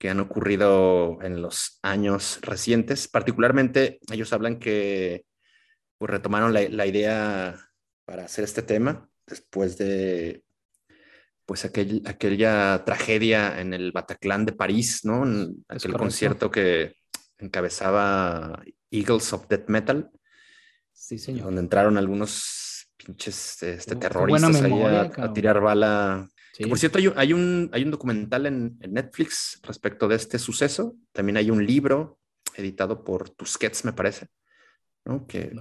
que 0.00 0.08
han 0.08 0.18
ocurrido 0.18 1.18
en 1.20 1.42
los 1.42 1.78
años 1.82 2.38
recientes. 2.40 3.06
Particularmente, 3.06 4.00
ellos 4.10 4.32
hablan 4.32 4.58
que 4.58 5.26
pues, 5.98 6.10
retomaron 6.10 6.54
la, 6.54 6.86
idea 6.86 7.68
para 8.06 8.24
hacer 8.24 8.44
este 8.44 8.62
tema 8.62 9.10
después 9.26 9.76
de 9.76 10.42
pues 11.44 11.66
aquella 11.66 12.84
tragedia 12.84 13.60
en 13.60 13.74
el 13.74 13.92
Bataclan 13.92 14.46
de 14.46 14.52
París, 14.52 15.04
¿no? 15.04 15.24
En 15.24 15.64
aquel 15.68 15.92
concierto 15.92 16.50
que 16.50 16.94
encabezaba 17.36 18.62
Eagles 18.90 19.32
of 19.34 19.48
Death 19.48 19.68
Metal. 19.68 20.10
Sí, 20.92 21.18
señor. 21.18 21.46
Donde 21.46 21.60
entraron 21.60 21.98
algunos 21.98 22.88
pinches 22.96 23.62
este, 23.62 23.96
terroristas 23.96 24.62
ahí 24.62 24.82
a, 24.82 25.32
tirar 25.34 25.60
bala 25.60 26.26
por 26.68 26.78
cierto, 26.78 26.98
hay 26.98 27.32
un, 27.32 27.70
hay 27.72 27.82
un, 27.82 27.90
documental 27.90 28.46
en, 28.46 28.78
Netflix 28.80 29.60
respecto 29.62 30.08
de 30.08 30.16
este 30.16 30.38
suceso. 30.38 30.96
También 31.12 31.36
hay 31.36 31.50
un 31.50 31.64
libro 31.64 32.18
editado 32.54 33.04
por 33.04 33.30
Tusquets, 33.30 33.84
me 33.84 33.92
parece, 33.92 34.28
¿no? 35.04 35.26
que 35.26 35.52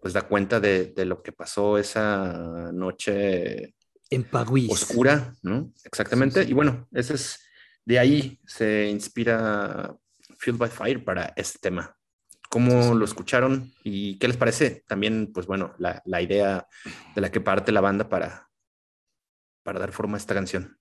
pues 0.00 0.14
da 0.14 0.22
cuenta 0.22 0.60
de, 0.60 0.92
lo 1.04 1.20
que 1.20 1.32
pasó 1.32 1.78
esa 1.78 2.70
noche 2.72 3.74
en 4.08 4.26
oscura, 4.68 5.34
¿no? 5.42 5.72
Exactamente. 5.84 6.44
Y 6.44 6.52
bueno, 6.52 6.86
ese 6.92 7.14
es 7.14 7.40
de 7.84 7.98
ahí 7.98 8.38
se 8.46 8.88
inspira 8.88 9.96
Fueled 10.38 10.58
by 10.58 10.70
Fire 10.70 11.04
para 11.04 11.32
este 11.36 11.58
tema. 11.60 11.96
¿Cómo 12.48 12.94
lo 12.94 13.04
escucharon 13.04 13.72
y 13.82 14.16
qué 14.18 14.28
les 14.28 14.36
parece? 14.36 14.84
También, 14.86 15.32
pues 15.32 15.46
bueno, 15.46 15.74
la, 15.78 16.00
la 16.04 16.22
idea 16.22 16.68
de 17.14 17.20
la 17.20 17.32
que 17.32 17.40
parte 17.40 17.72
la 17.72 17.80
banda 17.80 18.08
para, 18.08 18.45
para 19.66 19.80
dar 19.80 19.92
forma 19.92 20.16
a 20.16 20.18
esta 20.18 20.32
canción. 20.32 20.78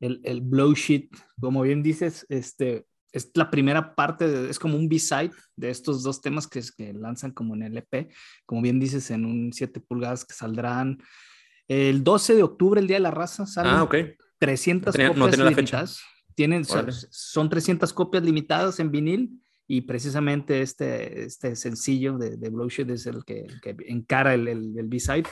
El, 0.00 0.20
el 0.24 0.40
Blow 0.40 0.72
Shit, 0.74 1.14
como 1.40 1.62
bien 1.62 1.82
dices, 1.82 2.24
este, 2.30 2.86
es 3.12 3.30
la 3.34 3.50
primera 3.50 3.94
parte, 3.94 4.48
es 4.48 4.58
como 4.58 4.76
un 4.76 4.88
B-side 4.88 5.32
de 5.56 5.70
estos 5.70 6.02
dos 6.04 6.22
temas 6.22 6.46
que, 6.46 6.62
que 6.76 6.94
lanzan 6.94 7.32
como 7.32 7.54
en 7.56 7.64
el 7.64 7.76
EP, 7.76 8.10
como 8.46 8.62
bien 8.62 8.78
dices, 8.78 9.10
en 9.10 9.24
un 9.24 9.52
7 9.52 9.80
pulgadas 9.80 10.24
que 10.24 10.34
saldrán 10.34 10.98
el 11.66 12.02
12 12.02 12.36
de 12.36 12.42
octubre, 12.42 12.80
el 12.80 12.86
Día 12.86 12.96
de 12.96 13.02
la 13.02 13.10
Raza, 13.10 13.44
salen 13.44 13.74
ah, 13.74 13.82
ok. 13.82 13.94
300 14.38 14.94
copias 14.94 15.38
limitadas. 15.38 16.00
Tienen, 16.34 16.64
son, 16.64 17.50
300 17.50 17.92
copias 17.92 18.22
limitadas 18.22 18.78
en 18.78 18.92
vinil 18.92 19.42
y 19.66 19.80
precisamente 19.80 20.62
este, 20.62 21.24
este 21.24 21.56
sencillo 21.56 22.16
de, 22.16 22.36
de 22.36 22.48
Blow 22.48 22.68
Shit 22.68 22.88
es 22.90 23.06
el 23.06 23.24
que, 23.24 23.48
que 23.60 23.76
encara 23.88 24.34
el, 24.34 24.46
el, 24.46 24.78
el 24.78 24.86
B-side. 24.86 25.26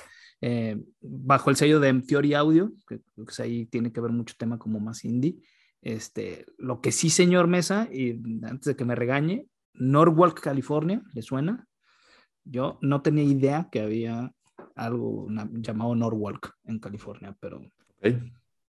Eh, 0.48 0.80
bajo 1.00 1.50
el 1.50 1.56
sello 1.56 1.80
de 1.80 1.92
Theory 1.92 2.34
Audio, 2.34 2.72
que, 2.86 3.00
que 3.00 3.42
ahí 3.42 3.66
tiene 3.66 3.90
que 3.90 4.00
ver 4.00 4.12
mucho 4.12 4.36
tema 4.38 4.60
como 4.60 4.78
más 4.78 5.04
indie. 5.04 5.38
Este, 5.82 6.46
lo 6.56 6.80
que 6.80 6.92
sí, 6.92 7.10
señor 7.10 7.48
Mesa, 7.48 7.88
y 7.92 8.12
antes 8.44 8.66
de 8.66 8.76
que 8.76 8.84
me 8.84 8.94
regañe, 8.94 9.48
Norwalk, 9.74 10.38
California, 10.38 11.02
¿le 11.14 11.22
suena? 11.22 11.66
Yo 12.44 12.78
no 12.80 13.02
tenía 13.02 13.24
idea 13.24 13.68
que 13.72 13.80
había 13.80 14.32
algo 14.76 15.26
llamado 15.54 15.96
Norwalk 15.96 16.54
en 16.62 16.78
California, 16.78 17.36
pero, 17.40 17.60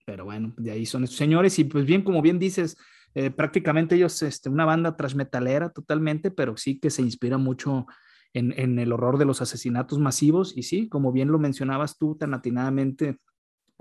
pero 0.08 0.25
bueno, 0.25 0.55
de 0.58 0.71
ahí 0.71 0.88
son 0.88 1.03
estos 1.03 1.19
señores. 1.19 1.60
Y 1.60 1.65
pues 1.65 1.86
bien, 1.86 2.01
como 2.01 2.23
bien 2.23 2.39
dices, 2.39 2.77
eh, 3.13 3.29
prácticamente 3.29 3.93
ellos, 3.93 4.23
este, 4.23 4.49
una 4.49 4.65
banda 4.65 4.97
transmetalera 4.97 5.69
totalmente, 5.69 6.32
pero 6.32 6.58
sí 6.58 6.79
que 6.79 6.89
se 6.89 7.03
inspira 7.03 7.38
mucho 7.38 7.86
en, 8.33 8.79
el 8.79 8.91
horror 8.91 9.17
de 9.17 9.25
los 9.25 9.41
asesinatos 9.41 9.99
masivos. 9.99 10.56
Y 10.56 10.63
sí, 10.63 10.89
como 10.89 11.12
bien 11.12 11.29
lo 11.29 11.39
mencionabas 11.39 11.97
tú 11.97 12.15
tan 12.15 12.33
atinadamente, 12.33 13.17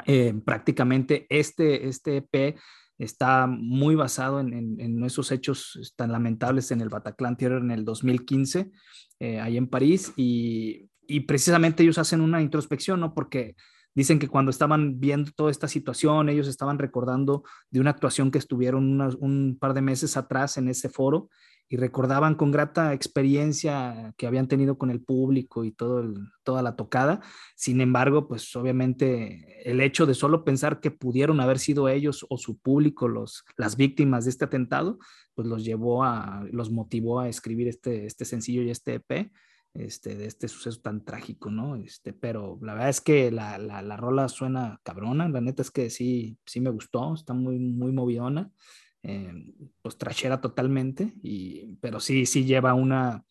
eh, 0.07 0.35
prácticamente 0.45 1.27
este, 1.29 1.89
este 1.89 2.19
EP 2.19 2.57
está 2.99 3.47
muy 3.47 3.95
basado 3.95 4.41
en, 4.41 4.53
en, 4.81 5.05
esos 5.05 5.31
hechos 5.31 5.95
tan 5.97 6.11
lamentables 6.11 6.71
en 6.73 6.81
el 6.81 6.89
Bataclan 6.89 7.37
Theater 7.37 7.59
en 7.59 7.71
el 7.71 7.85
2015, 7.85 8.71
eh, 9.21 9.41
ahí 9.41 9.57
en 9.57 9.69
París, 9.69 10.13
y, 10.17 10.89
y, 11.07 11.21
precisamente 11.21 11.85
ellos 11.85 11.99
hacen 11.99 12.21
una 12.21 12.43
introspección, 12.43 12.99
¿no? 12.99 13.15
Porque 13.15 13.55
dicen 13.95 14.19
que 14.19 14.29
cuando 14.29 14.51
estaban 14.51 14.99
viendo 14.99 15.31
toda 15.31 15.53
esta 15.53 15.69
situación, 15.69 16.29
ellos 16.29 16.49
estaban 16.49 16.79
recordando 16.79 17.45
de 17.71 17.81
una 17.81 17.91
actuación 17.91 18.33
que 18.33 18.39
estuvieron 18.39 19.01
un 19.21 19.59
par 19.61 19.75
de 19.75 19.83
meses 19.83 20.17
atrás 20.17 20.57
en 20.57 20.69
ese 20.69 20.89
foro 20.89 21.29
y 21.69 21.77
recordaban 21.77 22.35
con 22.35 22.51
grata 22.51 22.95
experiencia 22.95 24.15
que 24.17 24.27
habían 24.27 24.49
tenido 24.49 24.79
con 24.79 24.91
el 24.91 25.03
público 25.03 25.65
y 25.65 25.73
todo 25.73 26.15
toda 26.43 26.63
la 26.63 26.77
tocada. 26.77 27.21
Sin 27.57 27.83
embargo, 27.83 28.27
pues 28.27 28.57
obviamente 28.57 29.71
el 29.71 29.83
hecho 29.83 30.07
de 30.07 30.15
solo 30.15 30.45
pensar 30.45 30.81
que 30.81 30.91
pudieron 30.91 31.41
haber 31.41 31.59
sido 31.59 31.89
ellos 31.89 32.25
o 32.31 32.39
su 32.39 32.59
público 32.59 33.07
los, 33.07 33.45
las 33.57 33.77
víctimas 33.77 34.25
de 34.25 34.31
este 34.31 34.47
atentado, 34.47 34.99
pues 35.35 35.47
los 35.47 35.65
llevó 35.65 36.05
a, 36.05 36.47
los 36.51 36.71
motivó 36.71 37.21
a 37.21 37.29
escribir 37.29 37.69
este, 37.69 38.07
este 38.07 38.25
sencillo 38.25 38.63
y 38.63 38.71
este 38.71 38.95
EP. 38.95 39.31
Este, 39.75 40.17
de 40.17 40.27
este 40.27 40.49
suceso 40.49 40.81
tan 40.81 41.05
trágico, 41.05 41.51
¿no? 41.51 41.77
Este, 41.77 42.13
pero 42.13 42.59
la 42.63 42.73
verdad 42.73 42.89
es 42.89 43.01
que 43.01 43.31
la, 43.31 43.59
la, 43.59 43.97
rola 43.97 44.29
suena 44.29 44.81
cabrona, 44.83 45.29
la 45.29 45.41
neta 45.41 45.63
es 45.63 45.71
que 45.71 45.89
sí, 45.89 46.37
sí 46.47 46.59
me 46.61 46.71
gustó, 46.71 47.15
está 47.15 47.33
muy, 47.33 47.61
muy 47.61 47.93
movidona. 47.93 48.51
Eh, 49.03 49.55
pues 49.83 49.97
trachera 49.97 50.41
totalmente, 50.41 51.15
y, 51.23 51.77
pero 51.77 52.01
sí, 52.01 52.27
sí 52.27 52.45
lleva 52.45 52.75
una, 52.75 53.25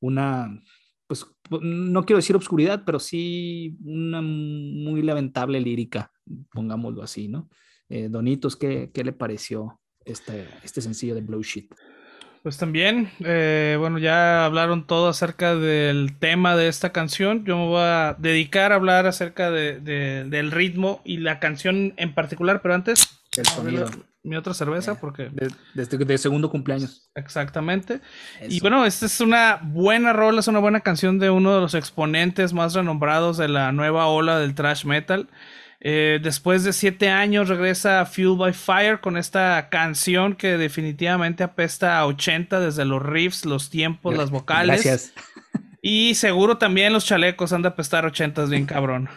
una, 0.00 0.62
pues 1.06 1.26
no 1.60 2.04
quiero 2.04 2.18
decir 2.18 2.36
obscuridad, 2.36 2.82
pero 2.84 2.98
sí 2.98 3.76
una 3.84 4.20
muy 4.22 5.02
lamentable 5.02 5.60
lírica, 5.60 6.12
pongámoslo 6.50 7.02
así, 7.02 7.28
¿no? 7.28 7.48
Eh, 7.88 8.08
Donitos, 8.08 8.56
¿qué, 8.56 8.90
¿qué, 8.92 9.04
le 9.04 9.12
pareció 9.12 9.80
este, 10.04 10.48
este 10.64 10.80
sencillo 10.80 11.14
de 11.14 11.20
Blue 11.20 11.42
Sheet? 11.42 11.68
Pues 12.42 12.56
también, 12.56 13.08
eh, 13.20 13.76
bueno, 13.78 13.98
ya 13.98 14.44
hablaron 14.44 14.86
todo 14.88 15.08
acerca 15.08 15.54
del 15.54 16.18
tema 16.18 16.56
de 16.56 16.66
esta 16.66 16.90
canción. 16.90 17.44
Yo 17.44 17.56
me 17.56 17.66
voy 17.66 17.82
a 17.82 18.16
dedicar 18.18 18.72
a 18.72 18.76
hablar 18.76 19.06
acerca 19.06 19.52
de, 19.52 19.78
del 19.78 20.50
ritmo 20.50 21.00
y 21.04 21.18
la 21.18 21.38
canción 21.38 21.94
en 21.96 22.14
particular, 22.14 22.60
pero 22.60 22.74
antes, 22.74 23.22
el 23.36 23.46
sonido. 23.46 23.86
Mi 24.24 24.36
otra 24.36 24.54
cerveza, 24.54 25.00
porque. 25.00 25.30
De, 25.74 25.84
de, 25.84 26.18
segundo 26.18 26.48
cumpleaños. 26.48 27.10
Exactamente. 27.16 28.00
Y 28.48 28.60
bueno, 28.60 28.86
esta 28.86 29.06
es 29.06 29.20
una 29.20 29.60
buena 29.62 30.12
rola, 30.12 30.40
es 30.40 30.48
una 30.48 30.60
buena 30.60 30.80
canción 30.80 31.18
de 31.18 31.30
uno 31.30 31.54
de 31.54 31.60
los 31.60 31.74
exponentes 31.74 32.52
más 32.52 32.74
renombrados 32.74 33.36
de 33.36 33.48
la 33.48 33.72
nueva 33.72 34.06
ola 34.06 34.38
del 34.38 34.54
thrash 34.54 34.84
metal. 34.84 35.28
Eh, 35.84 36.20
después 36.22 36.62
de 36.62 36.72
siete 36.72 37.10
años 37.10 37.48
regresa 37.48 38.06
Fuel 38.06 38.36
by 38.38 38.52
Fire 38.52 39.00
con 39.00 39.16
esta 39.16 39.68
canción 39.68 40.36
que 40.36 40.56
definitivamente 40.56 41.42
apesta 41.42 41.98
a 41.98 42.06
80 42.06 42.60
desde 42.60 42.84
los 42.84 43.02
riffs, 43.02 43.44
los 43.44 43.70
tiempos, 43.70 44.16
las 44.16 44.30
vocales. 44.30 44.84
Gracias. 44.84 45.12
Y 45.84 46.14
seguro 46.14 46.58
también 46.58 46.92
los 46.92 47.04
chalecos 47.04 47.52
han 47.52 47.62
de 47.62 47.68
apestar 47.68 48.06
80 48.06 48.44
bien 48.44 48.66
cabrón. 48.66 49.08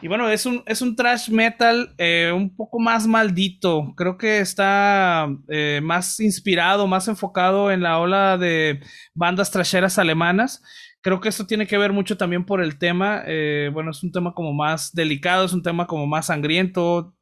Y 0.00 0.08
bueno, 0.08 0.28
es 0.28 0.46
un, 0.46 0.62
es 0.66 0.82
un 0.82 0.96
trash 0.96 1.30
metal 1.30 1.94
eh, 1.98 2.32
un 2.34 2.54
poco 2.54 2.80
más 2.80 3.06
maldito. 3.06 3.94
Creo 3.96 4.18
que 4.18 4.40
está 4.40 5.28
eh, 5.48 5.80
más 5.82 6.18
inspirado, 6.20 6.86
más 6.86 7.06
enfocado 7.08 7.70
en 7.70 7.82
la 7.82 7.98
ola 7.98 8.36
de 8.36 8.80
bandas 9.14 9.50
trasheras 9.50 9.98
alemanas 9.98 10.62
creo 11.02 11.20
que 11.20 11.28
esto 11.28 11.46
tiene 11.46 11.66
que 11.66 11.76
ver 11.76 11.92
mucho 11.92 12.16
también 12.16 12.46
por 12.46 12.62
el 12.62 12.78
tema. 12.78 13.22
Eh, 13.26 13.70
bueno, 13.72 13.90
es 13.90 14.02
un 14.02 14.12
tema 14.12 14.32
como 14.34 14.54
más 14.54 14.92
delicado, 14.94 15.44
es 15.44 15.52
un 15.52 15.62
tema 15.62 15.86
como 15.86 16.06
más 16.06 16.26
sangriento, 16.26 17.14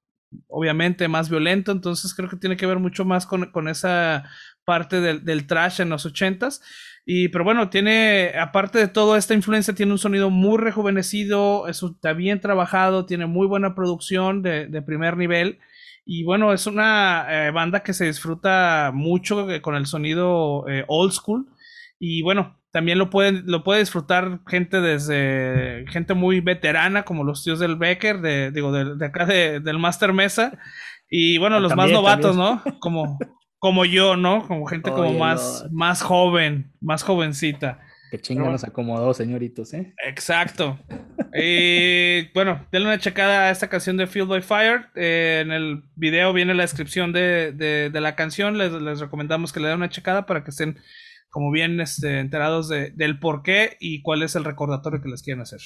obviamente 0.46 1.08
más 1.08 1.28
violento, 1.28 1.72
entonces 1.72 2.14
creo 2.14 2.28
que 2.28 2.36
tiene 2.36 2.56
que 2.56 2.66
ver 2.66 2.78
mucho 2.78 3.04
más 3.04 3.26
con, 3.26 3.68
esa 3.68 4.24
parte 4.64 5.00
del, 5.00 5.46
trash 5.46 5.80
en 5.80 5.88
los 5.88 6.06
ochentas. 6.06 6.61
Y, 7.12 7.26
pero 7.26 7.42
bueno, 7.42 7.70
tiene, 7.70 8.34
aparte 8.40 8.78
de 8.78 8.86
todo, 8.86 9.16
esta 9.16 9.34
influencia 9.34 9.74
tiene 9.74 9.90
un 9.90 9.98
sonido 9.98 10.30
muy 10.30 10.58
rejuvenecido, 10.58 11.66
está 11.66 12.12
bien 12.12 12.40
trabajado, 12.40 13.04
tiene 13.04 13.26
muy 13.26 13.48
buena 13.48 13.74
producción 13.74 14.42
de, 14.42 14.82
primer 14.86 15.16
nivel. 15.16 15.58
Y 16.06 16.22
bueno, 16.22 16.52
es 16.52 16.68
una 16.68 17.26
eh, 17.28 17.50
banda 17.50 17.82
que 17.82 17.94
se 17.94 18.04
disfruta 18.04 18.92
mucho 18.94 19.50
eh, 19.50 19.61
con 19.61 19.74
el 19.74 19.86
sonido 19.86 20.64
old 20.86 21.11
school. 21.11 21.48
Y 21.98 22.22
bueno, 22.22 22.61
también 22.70 22.96
lo 22.96 23.11
pueden, 23.11 23.42
lo 23.46 23.64
puede 23.64 23.80
disfrutar 23.80 24.42
gente 24.46 24.80
desde 24.80 25.86
gente 25.88 26.14
muy 26.14 26.38
veterana, 26.38 27.02
como 27.02 27.24
los 27.24 27.42
tíos 27.42 27.58
del 27.58 27.74
Becker, 27.74 28.20
de, 28.20 28.52
digo, 28.52 28.70
de, 28.70 29.04
acá 29.04 29.26
del 29.26 29.80
Master 29.80 30.12
Mesa. 30.12 30.61
Y 31.11 31.38
bueno, 31.38 31.56
ah, 31.56 31.61
los 31.61 31.74
más 31.74 31.90
novatos, 31.90 32.36
¿no? 32.36 32.62
Como, 32.78 33.18
como 33.61 33.84
yo, 33.84 34.16
¿no? 34.16 34.48
Como 34.48 34.66
gente 34.66 34.90
como 34.90 35.12
más, 35.12 35.66
más 35.70 36.02
joven, 36.02 36.72
más 36.80 37.02
jovencita. 37.04 37.78
Que 38.11 38.18
chinga 38.18 38.50
nos 38.50 38.64
acomodó, 38.64 39.14
señoritos, 39.14 39.72
¿eh? 39.74 39.94
Exacto. 40.04 40.78
y 41.32 42.26
bueno, 42.34 42.66
denle 42.72 42.88
una 42.88 42.98
checada 42.98 43.42
a 43.42 43.50
esta 43.50 43.68
canción 43.68 43.96
de 43.98 44.08
Field 44.08 44.28
by 44.28 44.42
Fire. 44.42 44.86
Eh, 44.96 45.42
en 45.44 45.52
el 45.52 45.84
video 45.94 46.32
viene 46.32 46.54
la 46.54 46.64
descripción 46.64 47.12
de, 47.12 47.52
de, 47.52 48.00
la 48.00 48.16
canción. 48.16 48.58
Les, 48.58 48.72
les 48.72 48.98
recomendamos 48.98 49.52
que 49.52 49.61
le 49.61 49.68
den 49.68 49.76
una 49.76 49.90
checada 49.90 50.26
para 50.26 50.42
que 50.42 50.50
estén 50.50 50.78
como 51.28 51.52
bien 51.52 51.80
este, 51.80 52.18
enterados 52.18 52.68
de, 52.68 52.90
del 52.90 53.20
por 53.20 53.42
qué 53.42 53.76
y 53.78 54.02
cuál 54.02 54.22
es 54.22 54.34
el 54.34 54.44
recordatorio 54.44 55.00
que 55.00 55.11
les 55.11 55.22
quieren 55.22 55.42
hacer. 55.42 55.61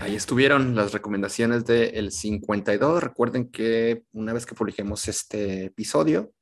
Ahí 0.00 0.16
estuvieron 0.16 0.74
las 0.74 0.92
recomendaciones 0.92 1.66
del 1.66 2.10
52. 2.10 3.02
Recuerden 3.02 3.50
que 3.50 4.04
una 4.12 4.32
vez 4.32 4.46
que 4.46 4.54
publiquemos 4.54 5.06
este 5.08 5.66
episodio, 5.66 6.32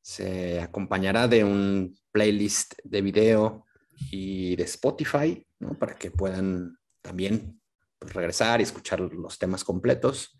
se 0.00 0.60
acompañará 0.60 1.28
de 1.28 1.44
un 1.44 1.98
playlist 2.12 2.74
de 2.82 3.02
video 3.02 3.66
y 4.10 4.56
de 4.56 4.62
Spotify, 4.64 5.46
Para 5.78 5.96
que 5.96 6.10
puedan 6.10 6.78
también 7.02 7.60
pues, 7.98 8.14
regresar 8.14 8.60
y 8.60 8.64
escuchar 8.64 9.00
los 9.00 9.38
temas 9.38 9.64
completos. 9.64 10.36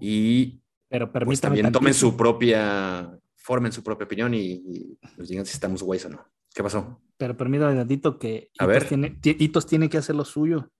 Y 0.00 0.60
Pero 0.88 1.10
pues, 1.12 1.40
también 1.40 1.70
tomen 1.70 1.94
su 1.94 2.16
propia, 2.16 3.16
formen 3.36 3.72
su 3.72 3.82
propia 3.82 4.06
opinión 4.06 4.34
y, 4.34 4.98
nos 5.16 5.28
digan 5.28 5.46
si 5.46 5.52
estamos 5.52 5.82
guays 5.82 6.06
o 6.06 6.10
no. 6.10 6.26
¿Qué 6.54 6.62
pasó? 6.62 7.00
Pero 7.16 7.36
permítame 7.36 7.76
tantito 7.76 8.18
que 8.18 8.50
a 8.58 8.66
ver. 8.66 8.84
Tiene, 8.84 9.10
tiene 9.20 9.88
que 9.88 9.98
hacer 9.98 10.16
lo 10.16 10.24
suyo. 10.24 10.70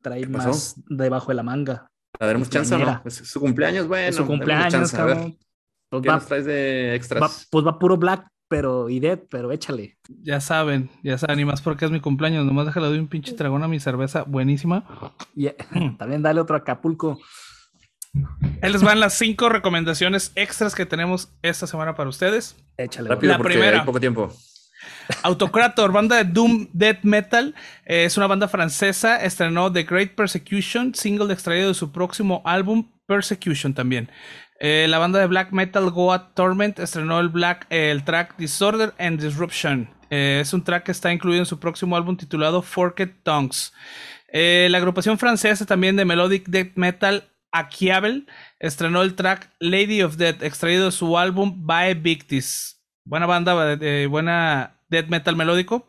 Traer 0.00 0.28
más 0.28 0.76
debajo 0.88 1.28
de 1.28 1.34
la 1.34 1.42
manga. 1.42 1.90
A 2.20 2.26
ver, 2.26 2.48
chance 2.48 2.74
o 2.74 2.78
no? 2.78 3.02
¿Es 3.04 3.14
su 3.14 3.40
cumpleaños? 3.40 3.88
Bueno, 3.88 4.08
es 4.08 4.16
su 4.16 4.26
cumpleaños, 4.26 4.94
A 4.94 5.04
ver. 5.04 5.34
Pues 5.90 6.02
¿Qué 6.02 6.08
nos 6.08 6.26
traes 6.26 6.44
de 6.44 6.94
extras? 6.94 7.48
pues 7.50 7.66
va 7.66 7.78
puro 7.78 7.96
black, 7.96 8.28
pero 8.48 8.88
y 8.90 9.00
dead, 9.00 9.20
pero 9.30 9.50
échale. 9.52 9.98
Ya 10.22 10.40
saben, 10.40 10.90
ya 11.02 11.16
saben, 11.16 11.40
y 11.40 11.44
más 11.44 11.62
porque 11.62 11.84
es 11.84 11.90
mi 11.90 12.00
cumpleaños. 12.00 12.44
Nomás 12.44 12.66
déjale 12.66 12.88
doy 12.88 12.98
un 12.98 13.08
pinche 13.08 13.34
dragón 13.34 13.62
a 13.62 13.68
mi 13.68 13.80
cerveza 13.80 14.24
buenísima. 14.24 14.84
Y 15.34 15.48
también 15.98 16.22
dale 16.22 16.40
otro 16.40 16.56
Acapulco. 16.56 17.18
Ahí 18.62 18.72
les 18.72 18.82
van 18.82 19.00
las 19.00 19.14
cinco 19.14 19.48
recomendaciones 19.48 20.32
extras 20.34 20.74
que 20.74 20.86
tenemos 20.86 21.30
esta 21.42 21.66
semana 21.66 21.94
para 21.94 22.08
ustedes. 22.08 22.56
Échale. 22.76 23.08
Rápido, 23.08 23.32
la 23.32 23.38
primera. 23.38 23.80
Hay 23.80 23.86
poco 23.86 24.00
tiempo. 24.00 24.32
Autocrator, 25.22 25.92
banda 25.92 26.16
de 26.16 26.24
Doom 26.24 26.68
Death 26.72 27.02
Metal, 27.02 27.54
eh, 27.86 28.04
es 28.04 28.16
una 28.16 28.26
banda 28.26 28.48
francesa, 28.48 29.22
estrenó 29.22 29.72
The 29.72 29.84
Great 29.84 30.14
Persecution, 30.14 30.94
single 30.94 31.32
extraído 31.32 31.68
de 31.68 31.74
su 31.74 31.92
próximo 31.92 32.42
álbum 32.44 32.90
Persecution 33.06 33.74
también. 33.74 34.10
Eh, 34.60 34.86
la 34.88 34.98
banda 34.98 35.18
de 35.18 35.26
black 35.26 35.52
metal 35.52 35.90
Goat 35.90 36.34
Torment 36.34 36.78
estrenó 36.78 37.20
el, 37.20 37.28
black, 37.28 37.66
el 37.70 38.04
track 38.04 38.36
Disorder 38.36 38.92
and 38.98 39.20
Disruption. 39.20 39.88
Eh, 40.10 40.40
es 40.42 40.52
un 40.52 40.62
track 40.62 40.84
que 40.84 40.92
está 40.92 41.12
incluido 41.12 41.40
en 41.40 41.46
su 41.46 41.58
próximo 41.58 41.96
álbum 41.96 42.16
titulado 42.16 42.60
Forked 42.60 43.22
Tongues. 43.22 43.72
la 44.32 44.78
agrupación 44.78 45.18
francesa 45.18 45.64
también 45.64 45.96
de 45.96 46.04
melodic 46.04 46.46
death 46.48 46.72
metal 46.74 47.24
Akiabel 47.52 48.26
estrenó 48.58 49.02
el 49.02 49.14
track 49.14 49.50
Lady 49.58 50.02
of 50.02 50.16
Death, 50.16 50.42
extraído 50.42 50.86
de 50.86 50.92
su 50.92 51.18
álbum 51.18 51.66
By 51.66 51.94
Victis. 51.94 52.82
Buena 53.04 53.26
banda, 53.26 53.76
buena 54.08 54.78
death 54.88 55.08
metal 55.08 55.36
melódico. 55.36 55.86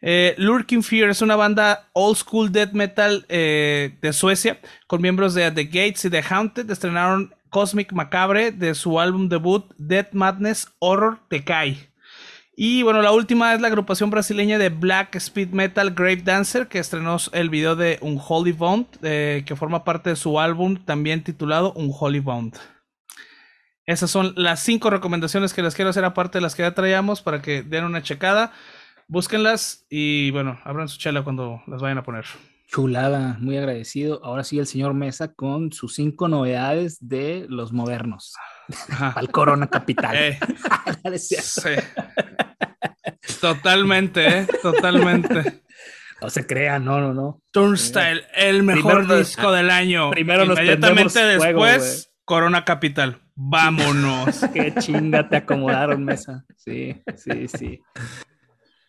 Eh, 0.00 0.34
Lurking 0.38 0.82
Fear 0.82 1.10
es 1.10 1.22
una 1.22 1.36
banda 1.36 1.88
old 1.92 2.16
school 2.16 2.50
death 2.50 2.72
metal 2.72 3.24
eh, 3.28 3.96
de 4.00 4.12
Suecia 4.12 4.60
con 4.86 5.00
miembros 5.00 5.34
de 5.34 5.50
The 5.50 5.64
Gates 5.64 6.04
y 6.04 6.10
The 6.10 6.22
Haunted. 6.28 6.70
Estrenaron 6.70 7.34
Cosmic 7.50 7.92
Macabre 7.92 8.50
de 8.50 8.74
su 8.74 8.98
álbum 8.98 9.28
debut 9.28 9.72
Death 9.76 10.12
Madness 10.12 10.68
Horror 10.78 11.20
Decay. 11.30 11.91
Y 12.54 12.82
bueno, 12.82 13.00
la 13.00 13.12
última 13.12 13.54
es 13.54 13.60
la 13.60 13.68
agrupación 13.68 14.10
brasileña 14.10 14.58
de 14.58 14.68
Black 14.68 15.16
Speed 15.16 15.50
Metal 15.50 15.92
Grave 15.92 16.22
Dancer, 16.22 16.68
que 16.68 16.78
estrenó 16.78 17.16
el 17.32 17.48
video 17.48 17.76
de 17.76 17.98
Unholy 18.02 18.52
Bound, 18.52 18.86
eh, 19.02 19.42
que 19.46 19.56
forma 19.56 19.84
parte 19.84 20.10
de 20.10 20.16
su 20.16 20.38
álbum 20.38 20.76
también 20.84 21.24
titulado 21.24 21.72
Unholy 21.72 22.20
Bound. 22.20 22.58
Esas 23.86 24.10
son 24.10 24.34
las 24.36 24.60
cinco 24.60 24.90
recomendaciones 24.90 25.54
que 25.54 25.62
les 25.62 25.74
quiero 25.74 25.90
hacer 25.90 26.04
aparte 26.04 26.38
de 26.38 26.42
las 26.42 26.54
que 26.54 26.62
ya 26.62 26.74
traíamos 26.74 27.22
para 27.22 27.40
que 27.40 27.62
den 27.62 27.84
una 27.84 28.02
checada. 28.02 28.52
Búsquenlas 29.08 29.86
y 29.90 30.30
bueno, 30.30 30.60
abran 30.64 30.88
su 30.88 30.98
chela 30.98 31.24
cuando 31.24 31.62
las 31.66 31.80
vayan 31.80 31.98
a 31.98 32.02
poner. 32.02 32.26
Chulada, 32.68 33.36
muy 33.40 33.58
agradecido. 33.58 34.24
Ahora 34.24 34.44
sí 34.44 34.58
el 34.58 34.66
señor 34.66 34.94
Mesa 34.94 35.34
con 35.34 35.72
sus 35.72 35.94
cinco 35.94 36.28
novedades 36.28 36.96
de 37.06 37.44
los 37.48 37.72
modernos. 37.72 38.34
Al 39.14 39.30
Corona 39.30 39.66
Capital. 39.66 40.16
Eh. 40.16 40.38
Totalmente, 43.42 44.38
¿eh? 44.38 44.46
totalmente. 44.62 45.62
No 46.20 46.30
se 46.30 46.46
crea, 46.46 46.78
no, 46.78 47.00
no, 47.00 47.12
no. 47.12 47.42
Turnstyle, 47.50 48.22
el 48.36 48.62
mejor 48.62 49.12
disco 49.12 49.50
del 49.50 49.68
año. 49.68 50.12
Primero 50.12 50.44
nos 50.44 50.56
Inmediatamente 50.56 51.18
después, 51.18 52.12
Corona 52.24 52.64
Capital. 52.64 53.20
vámonos. 53.34 54.42
Qué 54.54 54.72
chinga 54.78 55.28
te 55.28 55.38
acomodaron, 55.38 56.04
mesa. 56.04 56.44
Sí, 56.56 57.02
sí, 57.16 57.48
sí. 57.48 57.80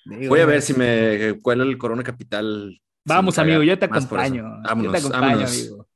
Voy 0.05 0.39
a 0.39 0.45
ver 0.45 0.61
si 0.61 0.75
me 0.75 1.39
cuela 1.41 1.63
el 1.63 1.79
Corona 1.79 2.03
Capital. 2.03 2.79
Vamos, 3.05 3.39
amigo, 3.39 3.63
yo 3.63 3.79
te 3.79 3.85
acompaño. 3.85 4.43
Vámonos, 4.61 4.83
yo 4.85 4.91
te 4.91 4.97
acompaño, 4.99 5.47
amigo. 5.47 5.87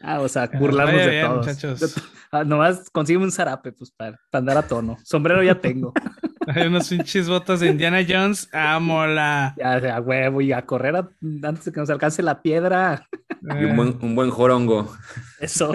Vamos 0.00 0.36
a 0.36 0.46
burlarnos 0.46 1.04
de 1.04 1.22
todos. 1.22 1.46
Muchachos. 1.46 1.94
Ah, 2.30 2.44
nomás 2.44 2.90
consigue 2.90 3.18
un 3.18 3.32
zarape, 3.32 3.72
pues, 3.72 3.90
para, 3.90 4.20
andar 4.30 4.58
a 4.58 4.62
tono. 4.62 4.98
Sombrero 5.02 5.42
ya 5.42 5.56
tengo. 5.56 5.92
Hay 6.54 6.66
unos 6.66 6.88
pinches 6.88 7.28
botas 7.28 7.60
de 7.60 7.68
Indiana 7.68 7.98
Jones. 8.08 8.48
¡Ámola! 8.52 9.54
Ya, 9.56 9.96
a 9.96 10.00
huevo, 10.00 10.40
y 10.40 10.52
a 10.52 10.64
correr 10.64 10.96
antes 10.96 11.64
de 11.64 11.72
que 11.72 11.80
nos 11.80 11.90
alcance 11.90 12.22
la 12.22 12.42
piedra. 12.42 13.06
Y 13.42 13.64
un 13.64 13.76
buen, 13.76 13.98
un 14.00 14.14
buen 14.14 14.30
jorongo. 14.30 14.92
Eso. 15.40 15.74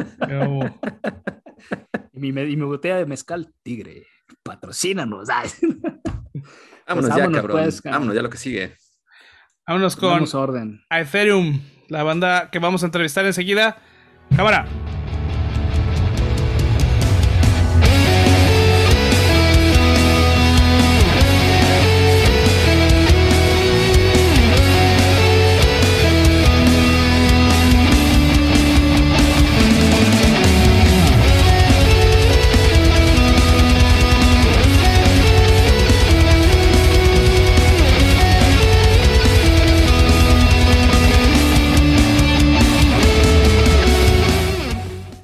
y, 2.13 2.19
mi, 2.19 2.30
y 2.30 2.55
mi 2.57 2.65
botella 2.65 2.97
de 2.97 3.05
mezcal, 3.05 3.53
tigre. 3.63 4.05
Patrocínanos. 4.43 5.28
Vámonos 6.88 7.11
pues 7.11 7.15
ya, 7.15 7.32
cabrón. 7.32 7.57
Pues, 7.57 7.82
vámonos 7.82 8.15
ya 8.15 8.21
lo 8.21 8.30
que 8.30 8.38
sigue. 8.38 8.76
Vámonos 9.67 9.95
con 9.95 10.26
orden. 10.34 10.82
Ethereum, 10.89 11.61
la 11.88 12.03
banda 12.03 12.49
que 12.51 12.59
vamos 12.59 12.84
a 12.84 12.88
entrevistar 12.88 13.26
enseguida. 13.26 13.78
Cámara. 14.36 14.65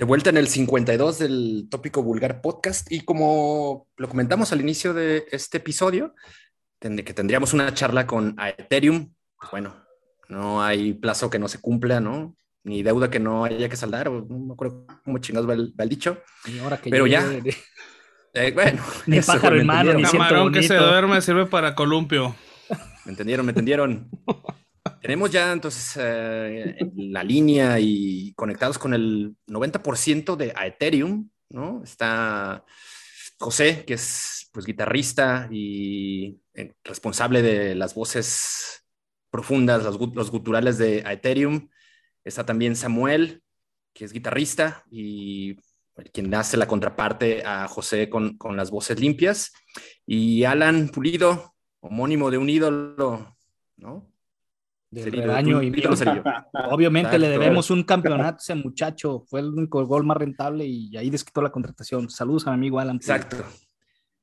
Vuelta 0.09 0.31
en 0.31 0.37
el 0.37 0.47
52 0.47 1.19
del 1.19 1.67
Tópico 1.69 2.01
Vulgar 2.01 2.41
Podcast 2.41 2.91
y 2.91 3.01
como 3.01 3.87
lo 3.95 4.09
comentamos 4.09 4.51
al 4.51 4.59
inicio 4.59 4.95
de 4.95 5.27
este 5.31 5.57
episodio, 5.57 6.15
que 6.79 7.13
tendríamos 7.13 7.53
una 7.53 7.71
charla 7.75 8.07
con 8.07 8.35
Ethereum, 8.57 9.13
pues 9.37 9.51
bueno, 9.51 9.75
no 10.27 10.63
hay 10.63 10.93
plazo 10.93 11.29
que 11.29 11.37
no 11.37 11.47
se 11.47 11.61
cumpla, 11.61 11.99
¿no? 11.99 12.35
Ni 12.63 12.81
deuda 12.81 13.11
que 13.11 13.19
no 13.19 13.45
haya 13.45 13.69
que 13.69 13.75
saldar, 13.75 14.09
no 14.09 14.39
me 14.39 14.53
acuerdo 14.53 14.87
cómo 15.05 15.19
chingados 15.19 15.47
va 15.47 15.53
el, 15.53 15.89
dicho. 15.89 16.17
Pero 16.85 17.05
ya, 17.05 17.23
eh, 18.33 18.51
bueno, 18.51 18.81
ni 19.05 19.21
pájaro 19.21 19.59
en 19.59 19.67
mano, 19.67 19.93
ni 19.93 20.01
camarón 20.01 20.51
que 20.51 20.63
se 20.63 20.75
duerme 20.75 21.21
sirve 21.21 21.45
para 21.45 21.75
columpio. 21.75 22.35
Me 23.05 23.11
entendieron, 23.11 23.45
me 23.45 23.51
entendieron. 23.51 24.09
Tenemos 25.01 25.31
ya 25.31 25.51
entonces 25.53 25.97
eh, 25.99 26.77
la 26.95 27.23
línea 27.23 27.79
y 27.79 28.33
conectados 28.33 28.77
con 28.77 28.93
el 28.93 29.35
90% 29.47 30.35
de 30.35 30.53
Ethereum, 30.61 31.29
¿no? 31.49 31.81
Está 31.83 32.65
José, 33.39 33.85
que 33.85 33.93
es 33.93 34.49
pues 34.51 34.65
guitarrista 34.65 35.47
y 35.51 36.41
eh, 36.53 36.73
responsable 36.83 37.41
de 37.41 37.75
las 37.75 37.95
voces 37.95 38.85
profundas, 39.29 39.83
los, 39.83 39.97
guturales 39.97 40.77
de 40.77 40.99
Ethereum. 40.99 41.69
Está 42.23 42.45
también 42.45 42.75
Samuel, 42.75 43.41
que 43.93 44.05
es 44.05 44.11
guitarrista 44.11 44.83
y 44.91 45.55
quien 46.13 46.33
hace 46.33 46.57
la 46.57 46.67
contraparte 46.67 47.45
a 47.45 47.67
José 47.67 48.09
con, 48.09 48.37
con 48.37 48.57
las 48.57 48.71
voces 48.71 48.99
limpias. 48.99 49.53
Y 50.05 50.43
Alan 50.43 50.89
Pulido, 50.89 51.55
homónimo 51.79 52.31
de 52.31 52.37
un 52.37 52.49
ídolo, 52.49 53.37
¿no? 53.77 54.08
Año 55.29 55.61
y 55.61 55.71
Obviamente 56.71 57.19
le 57.19 57.29
debemos 57.29 57.69
un 57.69 57.83
campeonato 57.83 58.37
a 58.37 58.41
ese 58.41 58.55
muchacho. 58.55 59.23
Fue 59.27 59.39
el 59.41 59.47
único 59.47 59.85
gol 59.85 60.03
más 60.03 60.17
rentable 60.17 60.65
y 60.65 60.95
ahí 60.97 61.09
desquitó 61.09 61.41
la 61.41 61.51
contratación. 61.51 62.09
Saludos 62.09 62.47
a 62.47 62.51
mi 62.51 62.55
amigo 62.55 62.79
Alan. 62.79 62.97
Exacto. 62.97 63.37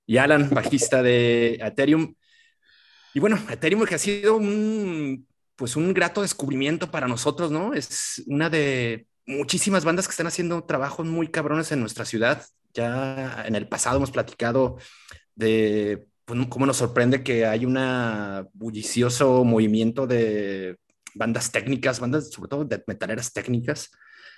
Y 0.07 0.17
Alan, 0.19 0.51
bajista 0.51 1.03
de 1.03 1.55
Ethereum. 1.55 2.15
Y 3.15 3.21
bueno, 3.21 3.39
Ethereum 3.51 3.85
que 3.85 3.95
ha 3.95 3.99
sido 3.99 4.37
un, 4.37 5.27
pues 5.57 5.77
un 5.77 5.93
grato 5.95 6.23
descubrimiento 6.23 6.91
para 6.91 7.09
nosotros, 7.09 7.51
¿no? 7.51 7.73
Es 7.73 8.23
una 8.27 8.51
de 8.51 9.07
muchísimas 9.27 9.85
bandas 9.85 10.07
que 10.07 10.13
están 10.13 10.27
haciendo 10.27 10.65
trabajos 10.65 11.07
muy 11.07 11.29
cabrones 11.29 11.73
en 11.73 11.81
nuestra 11.81 12.05
ciudad. 12.05 12.45
Ya 12.75 13.45
en 13.47 13.55
el 13.55 13.69
pasado 13.69 13.97
hemos 13.97 14.11
platicado 14.11 14.79
de 15.35 16.07
pues, 16.27 16.47
cómo 16.49 16.67
nos 16.67 16.77
sorprende 16.77 17.23
que 17.23 17.47
hay 17.47 17.65
un 17.65 17.79
bullicioso 18.53 19.45
movimiento 19.45 20.07
de 20.07 20.77
bandas 21.15 21.51
técnicas, 21.51 22.01
bandas 22.01 22.31
sobre 22.31 22.49
todo 22.49 22.65
de 22.65 22.83
metaleras 22.87 23.33
técnicas. 23.33 23.91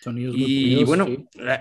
y 0.04 0.84
bueno, 0.84 1.06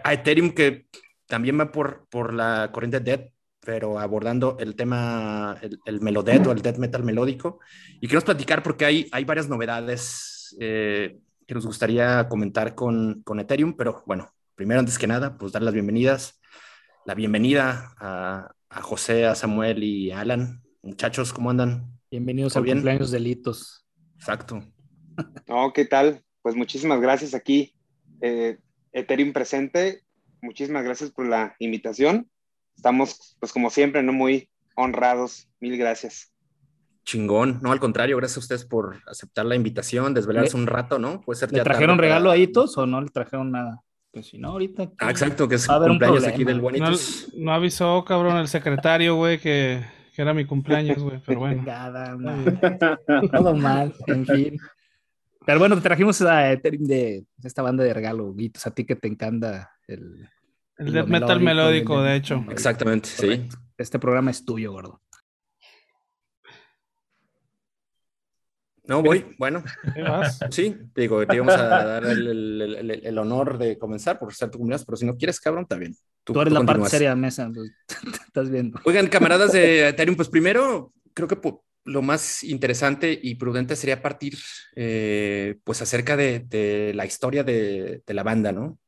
a 0.04 0.14
Ethereum 0.14 0.52
que 0.52 0.88
también 1.28 1.60
va 1.60 1.72
por, 1.72 2.08
por 2.10 2.34
la 2.34 2.72
corriente 2.72 3.00
Dead, 3.00 3.30
pero 3.62 4.00
abordando 4.00 4.58
el 4.60 4.76
tema, 4.76 5.58
el, 5.62 5.80
el 5.86 6.02
melodeath 6.02 6.48
o 6.48 6.52
el 6.52 6.62
death 6.62 6.78
metal 6.78 7.04
melódico. 7.04 7.60
Y 8.00 8.08
queremos 8.08 8.26
platicar 8.26 8.62
porque 8.62 8.86
hay, 8.86 9.08
hay 9.12 9.24
varias 9.24 9.50
novedades 9.50 10.56
eh, 10.60 11.20
que 11.46 11.54
nos 11.54 11.66
gustaría 11.66 12.28
comentar 12.28 12.76
con, 12.76 13.22
con 13.24 13.40
Ethereum, 13.40 13.76
pero 13.76 14.04
bueno, 14.06 14.30
primero, 14.56 14.82
antes 14.82 14.98
que 14.98 15.08
nada, 15.08 15.38
pues 15.38 15.54
dar 15.54 15.62
las 15.62 15.74
bienvenidas, 15.74 16.40
la 17.06 17.16
bienvenida 17.16 17.94
a, 17.98 18.52
a 18.70 18.82
José, 18.82 19.26
a 19.26 19.36
Samuel 19.36 19.84
y 19.84 20.12
a 20.12 20.22
Alan. 20.22 20.62
Muchachos, 20.82 21.34
¿cómo 21.34 21.50
andan? 21.50 22.00
Bienvenidos 22.12 22.56
a 22.58 22.62
bien? 22.62 22.78
cumpleaños 22.78 23.12
delitos. 23.12 23.86
Exacto. 24.16 24.64
No, 25.48 25.74
¿qué 25.74 25.84
tal? 25.84 26.22
Pues 26.44 26.56
muchísimas 26.56 27.02
gracias 27.02 27.34
aquí. 27.34 27.74
Eh, 28.22 28.60
Ethereum 28.92 29.34
presente. 29.34 30.04
Muchísimas 30.42 30.84
gracias 30.84 31.10
por 31.10 31.26
la 31.26 31.56
invitación. 31.58 32.30
Estamos, 32.76 33.36
pues 33.40 33.52
como 33.52 33.72
siempre, 33.72 34.04
no 34.04 34.14
muy 34.14 34.48
honrados. 34.76 35.50
Mil 35.60 35.76
gracias. 35.76 36.32
Chingón, 37.04 37.60
no, 37.64 37.72
al 37.72 37.80
contrario, 37.80 38.18
gracias 38.18 38.38
a 38.38 38.40
ustedes 38.42 38.66
por 38.66 39.02
aceptar 39.08 39.48
la 39.48 39.56
invitación, 39.56 40.14
desvelarse 40.14 40.56
un 40.56 40.68
rato, 40.68 41.00
¿no? 41.00 41.22
Puede 41.22 41.40
ser 41.40 41.52
¿Le 41.52 41.64
trajeron 41.64 41.98
regalo 41.98 42.30
a 42.30 42.38
Hitos 42.38 42.78
o 42.78 42.86
no 42.86 43.02
le 43.02 43.10
trajeron 43.10 43.50
nada? 43.50 43.82
Pues 44.18 44.30
si 44.30 44.40
no, 44.40 44.50
ahorita. 44.50 44.90
Ah, 44.98 45.12
exacto, 45.12 45.48
que 45.48 45.56
es 45.56 45.68
cumpleaños 45.68 46.26
aquí 46.26 46.44
del 46.44 46.60
Bonitos. 46.60 47.32
No, 47.38 47.54
avisó, 47.54 48.04
cabrón, 48.04 48.38
el 48.38 48.48
secretario, 48.48 49.14
güey, 49.14 49.38
que, 49.38 49.86
que, 50.16 50.22
era 50.24 50.34
mi 50.34 50.44
cumpleaños, 50.44 50.98
güey, 50.98 51.22
pero 51.24 51.42
bueno. 51.42 51.64
Todo 53.32 53.56
mal, 53.56 53.94
en 54.08 54.26
fin. 54.26 54.60
Pero 55.46 55.60
bueno, 55.60 55.76
te 55.76 55.84
trajimos 55.84 56.20
a 56.24 56.56
de 56.56 57.26
esta 57.44 57.62
banda 57.62 57.84
de 57.84 57.94
regalo, 57.94 58.34
Guitos, 58.34 58.66
a 58.66 58.72
ti 58.72 58.86
que 58.86 58.96
te 58.96 59.08
encanta 59.08 59.70
el. 59.88 60.28
El, 60.80 60.94
death 60.94 61.08
metal 61.08 61.40
melódico, 61.40 62.02
de 62.02 62.16
hecho. 62.16 62.44
Exactamente, 62.50 63.10
sí. 63.10 63.48
Este 63.78 64.00
programa 64.00 64.32
es 64.32 64.44
tuyo, 64.44 64.72
gordo. 64.72 65.00
No, 68.88 69.04
voy, 69.04 69.36
bueno. 69.38 69.64
Sí, 70.50 70.76
digo, 70.96 71.26
te 71.28 71.36
íbamos 71.36 71.56
a 71.56 71.64
dar 71.64 72.06
el, 72.06 73.18
honor 73.18 73.58
de 73.58 73.78
comenzar 73.78 74.18
por 74.18 74.34
ser 74.34 74.50
tu 74.50 74.60
comunidad, 74.60 74.82
pero 74.86 74.96
si 74.96 75.06
no 75.06 75.18
quieres, 75.18 75.40
cabrón, 75.40 75.64
está 75.64 75.76
bien. 75.76 75.96
Tú, 76.24 76.40
eres 76.40 76.54
la 76.54 76.64
parte 76.64 76.90
seria 76.90 77.10
de 77.10 77.16
mesa, 77.16 77.50
pues, 77.54 77.72
estás 78.28 78.50
viendo. 78.50 78.80
Oigan, 78.86 79.08
camaradas 79.10 79.52
de 79.52 79.90
Ethereum, 79.90 80.16
pues 80.16 80.30
primero, 80.30 80.94
creo 81.14 81.28
que 81.28 81.38
lo 81.84 82.02
más 82.02 82.44
interesante 82.44 83.18
y 83.22 83.36
prudente 83.36 83.76
sería 83.76 84.02
partir, 84.02 84.38
eh, 84.76 85.58
pues, 85.64 85.82
acerca 85.82 86.16
de, 86.16 86.94
la 86.96 87.06
historia 87.06 87.44
de, 87.44 88.02
la 88.08 88.24
banda, 88.24 88.52
¿no? 88.52 88.80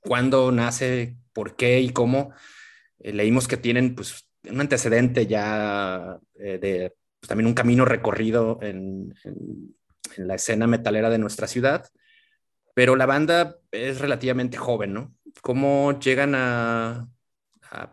¿Cuándo 0.00 0.52
nace, 0.52 1.16
por 1.32 1.56
qué 1.56 1.80
y 1.80 1.90
cómo? 1.90 2.32
Eh, 3.00 3.12
leímos 3.12 3.48
que 3.48 3.56
tienen, 3.56 3.94
pues, 3.94 4.26
un 4.48 4.60
antecedente 4.60 5.26
ya 5.26 6.18
eh, 6.34 6.58
de 6.58 6.94
pues, 7.20 7.28
también 7.28 7.46
un 7.46 7.54
camino 7.54 7.84
recorrido 7.84 8.58
en, 8.62 9.14
la 10.16 10.34
escena 10.34 10.66
metalera 10.66 11.08
de 11.08 11.18
nuestra 11.18 11.46
ciudad, 11.46 11.86
pero 12.74 12.96
la 12.96 13.06
banda 13.06 13.56
es 13.70 14.00
relativamente 14.00 14.56
joven, 14.56 14.92
¿no? 14.92 15.14
¿Cómo 15.40 16.00
llegan 16.00 16.34
a, 16.34 17.08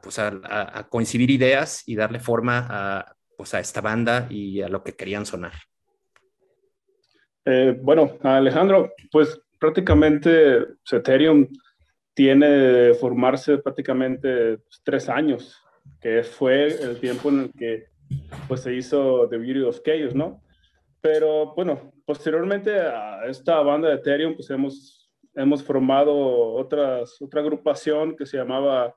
pues 0.01 0.17
a, 0.17 0.87
coincidir 0.89 1.29
ideas 1.29 1.83
y 1.85 1.95
darle 1.95 2.19
forma 2.19 2.65
a, 2.67 3.15
pues 3.37 3.53
a 3.53 3.59
esta 3.59 3.81
banda 3.81 4.27
y 4.31 4.61
a 4.61 4.67
lo 4.67 4.83
que 4.83 4.95
querían 4.95 5.27
sonar? 5.27 5.53
Eh, 7.45 7.77
bueno, 7.81 8.17
Alejandro, 8.23 8.93
pues 9.11 9.39
prácticamente 9.59 10.65
Ethereum 10.91 11.47
tiene 12.13 12.47
de 12.47 12.93
formarse 12.95 13.59
prácticamente 13.59 14.57
tres 14.83 15.07
años, 15.07 15.55
que 16.01 16.23
fue 16.23 16.65
el 16.65 16.99
tiempo 16.99 17.29
en 17.29 17.39
el 17.41 17.51
que 17.53 17.96
pues 18.47 18.61
se 18.61 18.73
hizo 18.73 19.27
The 19.29 19.37
Beauty 19.37 19.61
of 19.61 19.81
Chaos, 19.81 20.15
¿no? 20.15 20.41
Pero 21.01 21.53
bueno, 21.55 21.91
posteriormente 22.05 22.79
a 22.79 23.25
esta 23.27 23.59
banda 23.61 23.89
de 23.89 23.95
Ethereum, 23.95 24.35
pues 24.35 24.49
hemos, 24.49 25.09
hemos 25.35 25.63
formado 25.63 26.15
otras, 26.53 27.21
otra 27.21 27.41
agrupación 27.41 28.15
que 28.15 28.25
se 28.25 28.37
llamaba 28.37 28.95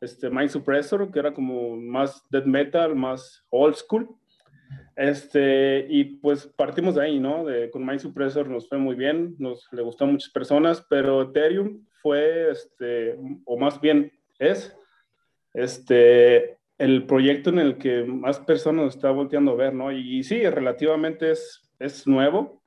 este, 0.00 0.28
Mind 0.30 0.50
Suppressor, 0.50 1.10
que 1.10 1.18
era 1.18 1.32
como 1.32 1.76
más 1.76 2.22
death 2.30 2.44
metal, 2.44 2.94
más 2.94 3.44
old 3.50 3.74
school. 3.74 4.08
Este, 4.96 5.86
y 5.88 6.04
pues 6.04 6.46
partimos 6.46 6.94
de 6.94 7.02
ahí, 7.02 7.20
¿no? 7.20 7.44
Con 7.70 7.84
Mind 7.84 8.00
Suppressor 8.00 8.48
nos 8.48 8.68
fue 8.68 8.78
muy 8.78 8.96
bien, 8.96 9.36
nos 9.38 9.68
le 9.72 9.82
gustó 9.82 10.04
a 10.04 10.08
muchas 10.08 10.30
personas, 10.30 10.84
pero 10.88 11.22
Ethereum 11.22 11.84
fue, 12.02 12.50
este, 12.50 13.18
o 13.44 13.58
más 13.58 13.80
bien 13.80 14.12
es, 14.38 14.76
este, 15.52 16.55
el 16.78 17.06
proyecto 17.06 17.50
en 17.50 17.58
el 17.58 17.78
que 17.78 18.04
más 18.04 18.38
personas 18.40 18.94
está 18.94 19.10
volteando 19.10 19.52
a 19.52 19.56
ver, 19.56 19.74
¿no? 19.74 19.92
Y, 19.92 20.18
y 20.18 20.24
sí, 20.24 20.48
relativamente 20.48 21.30
es, 21.30 21.62
es 21.78 22.06
nuevo, 22.06 22.62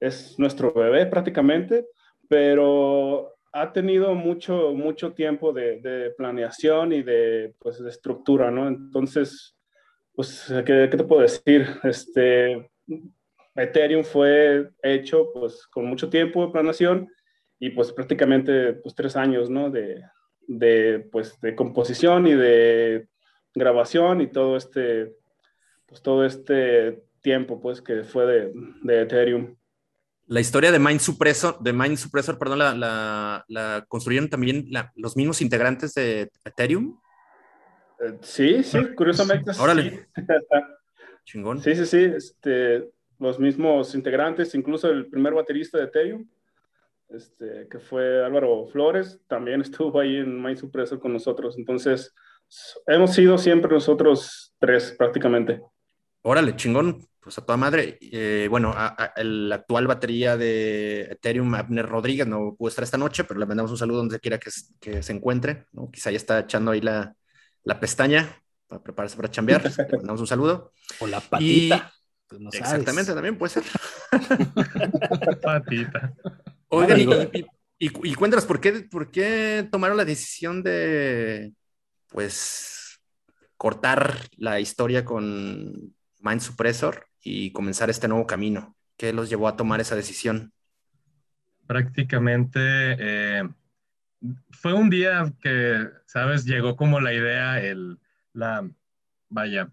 es 0.00 0.38
nuestro 0.38 0.72
bebé 0.72 1.06
prácticamente, 1.06 1.86
pero 2.28 3.36
ha 3.52 3.72
tenido 3.72 4.14
mucho, 4.14 4.72
mucho 4.74 5.12
tiempo 5.12 5.52
de, 5.52 5.80
de, 5.80 6.10
planeación 6.10 6.92
y 6.92 7.02
de, 7.02 7.54
pues, 7.58 7.82
de 7.82 7.90
estructura, 7.90 8.50
¿no? 8.50 8.66
Entonces, 8.66 9.56
pues, 10.14 10.52
¿qué, 10.64 10.88
¿qué, 10.90 10.96
te 10.96 11.04
puedo 11.04 11.22
decir? 11.22 11.66
Este, 11.84 12.70
Ethereum 13.54 14.02
fue 14.04 14.70
hecho, 14.82 15.30
pues, 15.34 15.66
con 15.66 15.84
mucho 15.84 16.08
tiempo 16.08 16.46
de 16.46 16.52
planeación 16.52 17.08
y, 17.58 17.70
pues, 17.70 17.92
prácticamente, 17.92 18.72
pues, 18.74 18.94
tres 18.94 19.16
años, 19.16 19.50
¿no? 19.50 19.70
De, 19.70 20.02
de, 20.48 21.06
pues, 21.12 21.38
de 21.40 21.54
composición 21.54 22.26
y 22.26 22.32
de 22.32 23.06
grabación 23.54 24.20
y 24.20 24.26
todo 24.28 24.56
este, 24.56 25.14
pues, 25.86 26.02
todo 26.02 26.24
este 26.24 27.02
tiempo, 27.20 27.60
pues, 27.60 27.80
que 27.80 28.04
fue 28.04 28.26
de, 28.26 28.52
de 28.82 29.02
Ethereum. 29.02 29.56
La 30.26 30.40
historia 30.40 30.72
de 30.72 30.78
Mind 30.78 31.00
Suppressor, 31.00 31.58
de 31.60 31.72
Mind 31.72 31.96
Suppressor, 31.96 32.38
perdón, 32.38 32.58
la, 32.58 32.74
la, 32.74 33.44
la 33.48 33.84
construyeron 33.88 34.30
también 34.30 34.66
la, 34.70 34.92
los 34.96 35.16
mismos 35.16 35.42
integrantes 35.42 35.94
de 35.94 36.30
Ethereum. 36.44 36.98
Uh, 38.00 38.16
sí, 38.22 38.62
sí, 38.62 38.78
curiosamente. 38.96 39.50
Órale. 39.58 40.08
Sí. 40.14 40.22
Chingón. 41.24 41.60
Sí, 41.60 41.74
sí, 41.76 41.86
sí. 41.86 42.04
Este, 42.16 42.88
los 43.18 43.38
mismos 43.38 43.94
integrantes, 43.94 44.54
incluso 44.54 44.90
el 44.90 45.06
primer 45.06 45.34
baterista 45.34 45.78
de 45.78 45.84
Ethereum, 45.84 46.28
este, 47.08 47.68
que 47.70 47.78
fue 47.78 48.24
Álvaro 48.24 48.66
Flores, 48.66 49.20
también 49.28 49.60
estuvo 49.62 50.00
ahí 50.00 50.16
en 50.16 50.42
Mind 50.42 50.58
Suppressor 50.58 50.98
con 50.98 51.12
nosotros. 51.12 51.56
Entonces, 51.58 52.14
hemos 52.86 53.14
sido 53.14 53.38
siempre 53.38 53.70
nosotros 53.72 54.54
tres 54.58 54.94
prácticamente. 54.96 55.60
Órale, 56.22 56.56
chingón 56.56 57.06
pues 57.22 57.38
a 57.38 57.46
toda 57.46 57.56
madre. 57.56 57.98
Eh, 58.00 58.48
bueno, 58.50 58.72
a, 58.74 58.94
a, 58.98 59.12
el 59.16 59.50
actual 59.52 59.86
batería 59.86 60.36
de 60.36 61.02
Ethereum, 61.02 61.54
Abner 61.54 61.88
Rodríguez, 61.88 62.26
no 62.26 62.56
pudo 62.58 62.68
estar 62.68 62.82
esta 62.82 62.98
noche, 62.98 63.24
pero 63.24 63.38
le 63.38 63.46
mandamos 63.46 63.70
un 63.70 63.78
saludo 63.78 63.98
donde 63.98 64.18
quiera 64.18 64.38
que, 64.38 64.50
que 64.80 65.02
se 65.02 65.12
encuentre. 65.12 65.66
¿no? 65.72 65.88
Quizá 65.90 66.10
ya 66.10 66.16
está 66.16 66.40
echando 66.40 66.72
ahí 66.72 66.80
la, 66.80 67.14
la 67.62 67.78
pestaña 67.78 68.42
para 68.66 68.82
prepararse 68.82 69.16
para 69.16 69.30
chambear. 69.30 69.62
le 69.90 69.96
mandamos 69.98 70.20
un 70.20 70.26
saludo. 70.26 70.72
O 70.98 71.06
la 71.06 71.20
patita. 71.20 71.76
Y, 71.76 72.28
pues 72.28 72.40
no 72.40 72.50
exactamente, 72.52 73.14
también 73.14 73.38
puede 73.38 73.52
ser. 73.52 73.62
patita. 75.42 76.12
Oigan, 76.68 77.00
y, 77.00 77.38
y, 77.38 77.46
y, 77.78 78.10
y, 78.10 78.14
cuéntanos, 78.14 78.46
¿por 78.46 78.60
qué, 78.60 78.72
¿por 78.90 79.10
qué 79.10 79.68
tomaron 79.70 79.96
la 79.96 80.04
decisión 80.04 80.62
de, 80.62 81.52
pues, 82.12 83.00
cortar 83.56 84.18
la 84.36 84.60
historia 84.60 85.04
con 85.04 85.94
Mind 86.20 86.40
Suppressor 86.40 87.06
y 87.22 87.52
comenzar 87.52 87.90
este 87.90 88.08
nuevo 88.08 88.26
camino? 88.26 88.76
¿Qué 88.96 89.12
los 89.12 89.28
llevó 89.28 89.48
a 89.48 89.56
tomar 89.56 89.80
esa 89.80 89.96
decisión? 89.96 90.52
Prácticamente 91.66 92.60
eh, 92.60 93.48
fue 94.50 94.72
un 94.74 94.90
día 94.90 95.32
que, 95.40 95.88
¿sabes? 96.06 96.44
Llegó 96.44 96.76
como 96.76 97.00
la 97.00 97.12
idea, 97.12 97.60
el, 97.60 97.98
la, 98.32 98.68
vaya, 99.28 99.72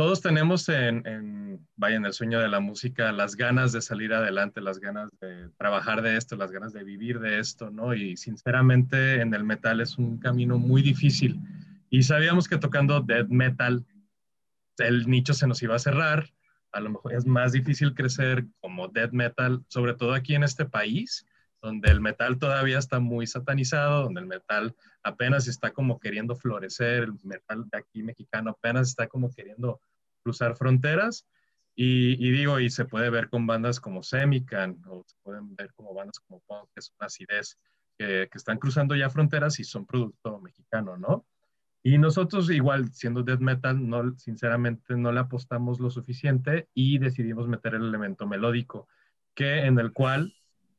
todos 0.00 0.22
tenemos 0.22 0.66
en, 0.70 1.06
en, 1.06 1.68
vaya, 1.76 1.96
en 1.96 2.06
el 2.06 2.14
sueño 2.14 2.40
de 2.40 2.48
la 2.48 2.58
música 2.58 3.12
las 3.12 3.36
ganas 3.36 3.70
de 3.72 3.82
salir 3.82 4.14
adelante, 4.14 4.62
las 4.62 4.80
ganas 4.80 5.10
de 5.20 5.50
trabajar 5.58 6.00
de 6.00 6.16
esto, 6.16 6.36
las 6.36 6.50
ganas 6.50 6.72
de 6.72 6.84
vivir 6.84 7.20
de 7.20 7.38
esto, 7.38 7.70
¿no? 7.70 7.92
Y 7.92 8.16
sinceramente 8.16 9.20
en 9.20 9.34
el 9.34 9.44
metal 9.44 9.78
es 9.82 9.98
un 9.98 10.16
camino 10.16 10.56
muy 10.56 10.80
difícil. 10.80 11.38
Y 11.90 12.02
sabíamos 12.04 12.48
que 12.48 12.56
tocando 12.56 13.02
death 13.02 13.28
metal 13.28 13.84
el 14.78 15.06
nicho 15.06 15.34
se 15.34 15.46
nos 15.46 15.62
iba 15.62 15.74
a 15.74 15.78
cerrar, 15.78 16.30
a 16.72 16.80
lo 16.80 16.88
mejor 16.88 17.12
es 17.12 17.26
más 17.26 17.52
difícil 17.52 17.92
crecer 17.92 18.46
como 18.60 18.88
death 18.88 19.12
metal, 19.12 19.62
sobre 19.68 19.92
todo 19.92 20.14
aquí 20.14 20.34
en 20.34 20.44
este 20.44 20.64
país, 20.64 21.26
donde 21.60 21.90
el 21.90 22.00
metal 22.00 22.38
todavía 22.38 22.78
está 22.78 23.00
muy 23.00 23.26
satanizado, 23.26 24.04
donde 24.04 24.22
el 24.22 24.26
metal 24.26 24.74
apenas 25.02 25.46
está 25.46 25.72
como 25.72 26.00
queriendo 26.00 26.36
florecer, 26.36 27.02
el 27.02 27.12
metal 27.22 27.68
de 27.70 27.76
aquí 27.76 28.02
mexicano 28.02 28.52
apenas 28.52 28.88
está 28.88 29.06
como 29.06 29.30
queriendo 29.30 29.78
cruzar 30.22 30.56
fronteras. 30.56 31.26
Y, 31.74 32.12
y 32.24 32.30
digo, 32.30 32.60
y 32.60 32.70
se 32.70 32.84
puede 32.84 33.10
ver 33.10 33.28
con 33.30 33.46
bandas 33.46 33.80
como 33.80 34.02
Semican, 34.02 34.82
o 34.86 35.04
se 35.06 35.16
pueden 35.22 35.54
ver 35.56 35.72
como 35.74 35.94
bandas 35.94 36.20
como 36.20 36.40
Punk, 36.40 36.68
que 36.74 36.80
es 36.80 36.92
una 36.98 37.06
acidez, 37.06 37.58
que, 37.98 38.28
que 38.30 38.38
están 38.38 38.58
cruzando 38.58 38.94
ya 38.96 39.10
fronteras 39.10 39.58
y 39.60 39.64
son 39.64 39.86
producto 39.86 40.40
mexicano, 40.40 40.96
¿no? 40.96 41.26
Y 41.82 41.96
nosotros 41.96 42.50
igual, 42.50 42.92
siendo 42.92 43.22
death 43.22 43.40
metal, 43.40 43.88
no, 43.88 44.16
sinceramente 44.18 44.96
no 44.96 45.12
le 45.12 45.20
apostamos 45.20 45.80
lo 45.80 45.90
suficiente 45.90 46.68
y 46.74 46.98
decidimos 46.98 47.48
meter 47.48 47.74
el 47.74 47.84
elemento 47.84 48.26
melódico, 48.26 48.86
que 49.34 49.60
en 49.60 49.78
el 49.78 49.92
cual 49.92 50.34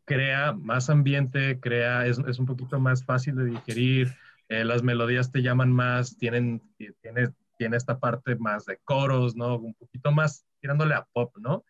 crea 0.06 0.54
más 0.54 0.90
ambiente, 0.90 1.60
crea, 1.60 2.06
es, 2.06 2.20
es 2.20 2.38
un 2.38 2.46
poquito 2.46 2.80
más 2.80 3.04
fácil 3.04 3.36
de 3.36 3.46
digerir, 3.46 4.14
eh, 4.50 4.64
las 4.64 4.84
melodías 4.84 5.32
te 5.32 5.42
llaman 5.42 5.72
más, 5.72 6.18
tienen, 6.18 6.62
tiene, 7.02 7.30
tiene 7.62 7.78
esta 7.78 8.00
parte 8.00 8.36
más 8.38 8.66
de 8.66 8.80
coros, 8.84 9.36
¿no? 9.36 9.60
Un 9.60 9.76
poquito 9.76 10.12
más 10.12 10.48
tirándole 10.62 10.96
a 10.96 11.08
pop, 11.14 11.38
¿no? 11.38 11.64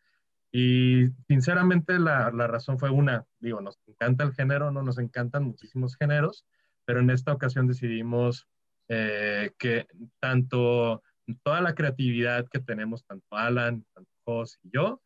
Y 0.49 1.07
sinceramente 1.27 1.99
la, 1.99 2.31
la 2.31 2.47
razón 2.47 2.79
fue 2.79 2.89
una, 2.89 3.25
digo, 3.41 3.59
nos 3.59 3.77
encanta 3.87 4.23
el 4.23 4.31
género, 4.31 4.71
no 4.71 4.83
nos 4.83 4.99
encantan 4.99 5.43
muchísimos 5.43 5.97
géneros, 5.97 6.45
pero 6.85 7.01
en 7.01 7.09
esta 7.09 7.33
ocasión 7.33 7.67
decidimos 7.67 8.47
eh, 8.87 9.51
que 9.59 9.85
tanto 10.21 11.03
toda 11.43 11.59
la 11.59 11.75
creatividad 11.75 12.47
que 12.47 12.61
tenemos, 12.61 13.03
tanto 13.03 13.25
Alan, 13.35 13.85
tanto 13.93 14.09
Jos 14.23 14.59
y 14.63 14.69
yo, 14.71 15.01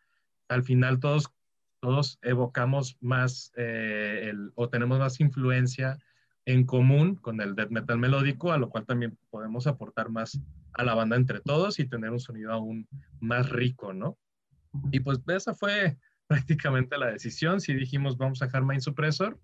al 0.49 0.61
final 0.61 0.99
todos, 0.99 1.31
todos 1.79 2.19
evocamos 2.21 2.95
más 3.01 3.51
eh, 3.57 4.27
el, 4.29 4.51
o 4.53 4.69
tenemos 4.69 4.99
más 4.99 5.19
influencia 5.19 5.97
en 6.45 6.63
común 6.63 7.15
con 7.15 7.41
el 7.41 7.55
death 7.55 7.71
metal 7.71 7.97
melódico, 7.97 8.51
a 8.51 8.59
lo 8.59 8.69
cual 8.69 8.86
también 8.86 9.17
podemos 9.31 9.65
aportar 9.65 10.09
más 10.09 10.39
a 10.78 10.84
la 10.84 10.93
banda 10.93 11.15
entre 11.15 11.39
todos 11.39 11.80
y 11.80 11.88
tener 11.88 12.11
un 12.11 12.19
sonido 12.19 12.51
aún 12.51 12.88
más 13.19 13.49
rico, 13.49 13.93
¿no? 13.93 14.17
Y 14.91 14.99
pues 14.99 15.19
esa 15.28 15.53
fue 15.53 15.97
prácticamente 16.28 16.97
la 16.97 17.07
decisión. 17.07 17.61
Si 17.61 17.73
dijimos 17.73 18.17
vamos 18.17 18.41
a 18.41 18.45
dejar 18.45 18.63
Mind 18.63 18.82
Suppressor, 18.82 19.39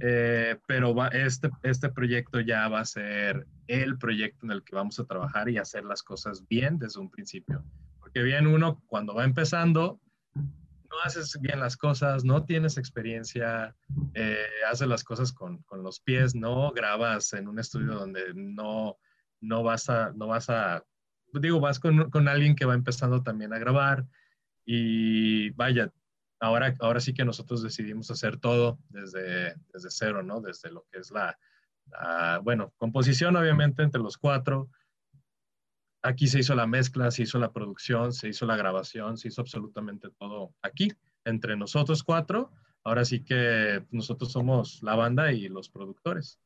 eh, 0.00 0.58
pero 0.66 0.94
este, 1.12 1.50
este 1.62 1.88
proyecto 1.88 2.40
ya 2.40 2.68
va 2.68 2.80
a 2.80 2.84
ser 2.84 3.46
el 3.66 3.98
proyecto 3.98 4.46
en 4.46 4.52
el 4.52 4.62
que 4.62 4.76
vamos 4.76 4.98
a 4.98 5.04
trabajar 5.04 5.48
y 5.48 5.58
hacer 5.58 5.84
las 5.84 6.02
cosas 6.02 6.46
bien 6.48 6.78
desde 6.78 7.00
un 7.00 7.10
principio. 7.10 7.64
Porque 7.98 8.22
bien 8.22 8.46
uno 8.46 8.82
cuando 8.86 9.14
va 9.14 9.24
empezando, 9.24 10.00
no 10.34 11.00
haces 11.04 11.38
bien 11.40 11.60
las 11.60 11.76
cosas, 11.76 12.24
no 12.24 12.44
tienes 12.44 12.78
experiencia, 12.78 13.74
eh, 14.14 14.46
haces 14.70 14.88
las 14.88 15.04
cosas 15.04 15.32
con, 15.32 15.62
con, 15.64 15.82
los 15.82 16.00
pies, 16.00 16.34
no 16.34 16.70
grabas 16.72 17.32
en 17.32 17.48
un 17.48 17.58
estudio 17.58 17.94
donde 17.94 18.32
no, 18.34 18.96
no 19.40 19.62
vas 19.62 19.88
a, 19.88 20.12
no 20.12 20.26
vas 20.26 20.50
a, 20.50 20.84
digo, 21.32 21.60
vas 21.60 21.78
con, 21.78 22.10
con 22.10 22.28
alguien 22.28 22.54
que 22.54 22.64
va 22.64 22.74
empezando 22.74 23.22
también 23.22 23.52
a 23.52 23.58
grabar 23.58 24.06
y 24.64 25.50
vaya, 25.50 25.92
ahora, 26.40 26.76
ahora 26.80 27.00
sí 27.00 27.14
que 27.14 27.24
nosotros 27.24 27.62
decidimos 27.62 28.10
hacer 28.10 28.38
todo 28.38 28.78
desde, 28.88 29.54
desde 29.72 29.90
cero, 29.90 30.22
¿no? 30.22 30.40
Desde 30.40 30.70
lo 30.70 30.86
que 30.90 30.98
es 30.98 31.10
la, 31.10 31.38
la, 31.90 32.40
bueno, 32.42 32.72
composición 32.76 33.36
obviamente 33.36 33.82
entre 33.82 34.02
los 34.02 34.18
cuatro. 34.18 34.70
Aquí 36.02 36.28
se 36.28 36.40
hizo 36.40 36.54
la 36.54 36.66
mezcla, 36.66 37.10
se 37.10 37.22
hizo 37.22 37.38
la 37.38 37.52
producción, 37.52 38.12
se 38.12 38.28
hizo 38.28 38.46
la 38.46 38.56
grabación, 38.56 39.16
se 39.16 39.28
hizo 39.28 39.40
absolutamente 39.40 40.08
todo 40.18 40.54
aquí, 40.62 40.92
entre 41.24 41.56
nosotros 41.56 42.04
cuatro. 42.04 42.52
Ahora 42.84 43.04
sí 43.04 43.24
que 43.24 43.84
nosotros 43.90 44.32
somos 44.32 44.82
la 44.82 44.94
banda 44.94 45.32
y 45.32 45.48
los 45.48 45.68
productores. 45.68 46.38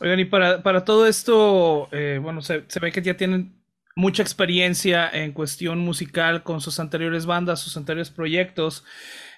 Oigan, 0.00 0.20
y 0.20 0.24
para, 0.24 0.62
para 0.62 0.84
todo 0.84 1.06
esto, 1.06 1.88
eh, 1.92 2.18
bueno, 2.22 2.42
se, 2.42 2.64
se 2.68 2.80
ve 2.80 2.92
que 2.92 3.02
ya 3.02 3.16
tienen 3.16 3.62
mucha 3.94 4.22
experiencia 4.22 5.08
en 5.08 5.32
cuestión 5.32 5.78
musical 5.78 6.42
con 6.42 6.60
sus 6.60 6.80
anteriores 6.80 7.26
bandas, 7.26 7.60
sus 7.60 7.76
anteriores 7.76 8.10
proyectos. 8.10 8.84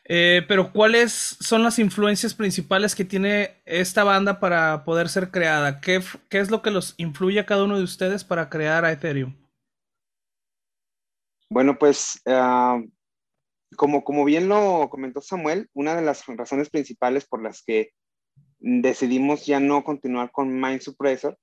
Eh, 0.06 0.42
pero 0.46 0.70
¿cuáles 0.70 1.12
son 1.12 1.62
las 1.62 1.78
influencias 1.78 2.34
principales 2.34 2.94
que 2.94 3.06
tiene 3.06 3.62
esta 3.64 4.04
banda 4.04 4.38
para 4.38 4.84
poder 4.84 5.08
ser 5.08 5.30
creada? 5.30 5.80
¿Qué, 5.80 6.02
qué 6.28 6.40
es 6.40 6.50
lo 6.50 6.60
que 6.60 6.70
los 6.70 6.94
influye 6.98 7.40
a 7.40 7.46
cada 7.46 7.64
uno 7.64 7.78
de 7.78 7.84
ustedes 7.84 8.22
para 8.22 8.50
crear 8.50 8.84
a 8.84 8.92
Ethereum? 8.92 9.34
Bueno, 11.48 11.78
pues 11.78 12.20
uh, 12.26 12.86
como, 13.76 14.04
como 14.04 14.24
bien 14.24 14.48
lo 14.48 14.88
comentó 14.90 15.22
Samuel, 15.22 15.68
una 15.72 15.94
de 15.94 16.02
las 16.02 16.26
razones 16.26 16.68
principales 16.68 17.24
por 17.24 17.42
las 17.42 17.62
que 17.62 17.92
decidimos 18.64 19.44
ya 19.44 19.60
no 19.60 19.84
continuar 19.84 20.32
con 20.32 20.58
Mind 20.58 20.80
Suppressor, 20.80 21.38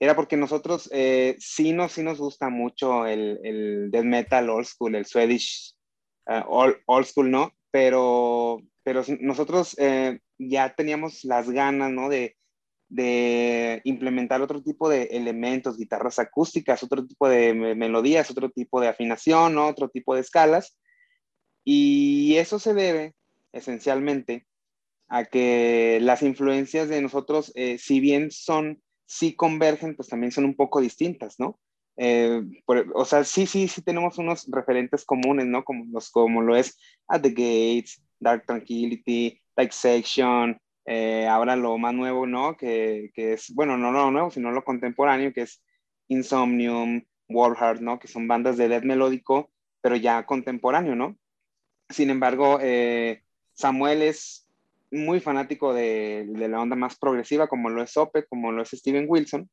era 0.00 0.16
porque 0.16 0.36
nosotros 0.36 0.88
eh, 0.92 1.36
sí, 1.38 1.72
nos, 1.72 1.92
sí 1.92 2.02
nos 2.02 2.18
gusta 2.18 2.48
mucho 2.48 3.04
el, 3.06 3.38
el 3.42 3.90
death 3.90 4.04
metal 4.04 4.48
old 4.48 4.64
school, 4.64 4.94
el 4.94 5.04
Swedish 5.04 5.74
uh, 6.26 6.42
old, 6.86 7.04
school, 7.04 7.30
¿no? 7.30 7.52
Pero, 7.70 8.62
pero 8.82 9.02
nosotros 9.20 9.76
eh, 9.78 10.20
ya 10.38 10.74
teníamos 10.74 11.24
las 11.24 11.50
ganas, 11.50 11.90
¿no? 11.90 12.08
De, 12.08 12.36
de 12.88 13.82
implementar 13.84 14.40
otro 14.40 14.62
tipo 14.62 14.88
de 14.88 15.02
elementos, 15.02 15.76
guitarras 15.76 16.18
acústicas, 16.18 16.82
otro 16.82 17.04
tipo 17.04 17.28
de 17.28 17.52
melodías, 17.52 18.30
otro 18.30 18.48
tipo 18.50 18.80
de 18.80 18.88
afinación, 18.88 19.58
otro 19.58 19.90
tipo 19.90 20.14
de 20.14 20.22
escalas. 20.22 20.78
Y 21.62 22.36
eso 22.36 22.58
se 22.58 22.72
debe 22.72 23.14
esencialmente 23.52 24.46
a 25.08 25.24
que 25.24 25.98
las 26.02 26.22
influencias 26.22 26.88
de 26.88 27.00
nosotros, 27.00 27.50
eh, 27.54 27.78
si 27.78 28.00
bien 28.00 28.30
son, 28.30 28.82
sí 29.06 29.34
convergen, 29.34 29.96
pues 29.96 30.08
también 30.08 30.32
son 30.32 30.44
un 30.44 30.54
poco 30.54 30.80
distintas, 30.80 31.40
¿no? 31.40 31.58
Eh, 31.96 32.42
o 32.94 33.04
sea, 33.04 33.24
sí, 33.24 33.46
sí, 33.46 33.66
sí 33.68 33.82
tenemos 33.82 34.18
unos 34.18 34.46
referentes 34.50 35.04
comunes, 35.04 35.46
¿no? 35.46 35.64
Como, 35.64 35.86
los, 35.90 36.10
como 36.10 36.42
lo 36.42 36.56
es 36.56 36.78
At 37.08 37.22
the 37.22 37.30
Gates, 37.30 38.02
Dark 38.20 38.44
Tranquility, 38.46 39.40
Like 39.56 39.72
Section, 39.72 40.60
eh, 40.84 41.26
ahora 41.26 41.56
lo 41.56 41.76
más 41.78 41.94
nuevo, 41.94 42.26
¿no? 42.26 42.56
Que, 42.56 43.10
que, 43.14 43.32
es, 43.32 43.52
bueno, 43.54 43.78
no 43.78 43.90
lo 43.90 44.10
nuevo, 44.10 44.30
sino 44.30 44.52
lo 44.52 44.62
contemporáneo, 44.62 45.32
que 45.32 45.42
es 45.42 45.62
Insomnium, 46.08 47.02
Warheart, 47.28 47.80
¿no? 47.80 47.98
Que 47.98 48.08
son 48.08 48.28
bandas 48.28 48.56
de 48.58 48.68
death 48.68 48.84
melódico, 48.84 49.50
pero 49.80 49.96
ya 49.96 50.24
contemporáneo, 50.26 50.94
¿no? 50.94 51.16
Sin 51.88 52.10
embargo, 52.10 52.58
Samuel 53.54 54.02
es 54.02 54.47
muy 54.90 55.20
fanático 55.20 55.74
de, 55.74 56.26
de, 56.28 56.48
la 56.48 56.60
onda 56.60 56.76
más 56.76 56.96
progresiva, 56.98 57.48
como 57.48 57.70
lo 57.70 57.82
es 57.82 57.96
Opeth, 57.96 58.26
como 58.28 58.52
lo 58.52 58.62
es 58.62 58.70
Steven 58.70 59.06
Wilson, 59.08 59.50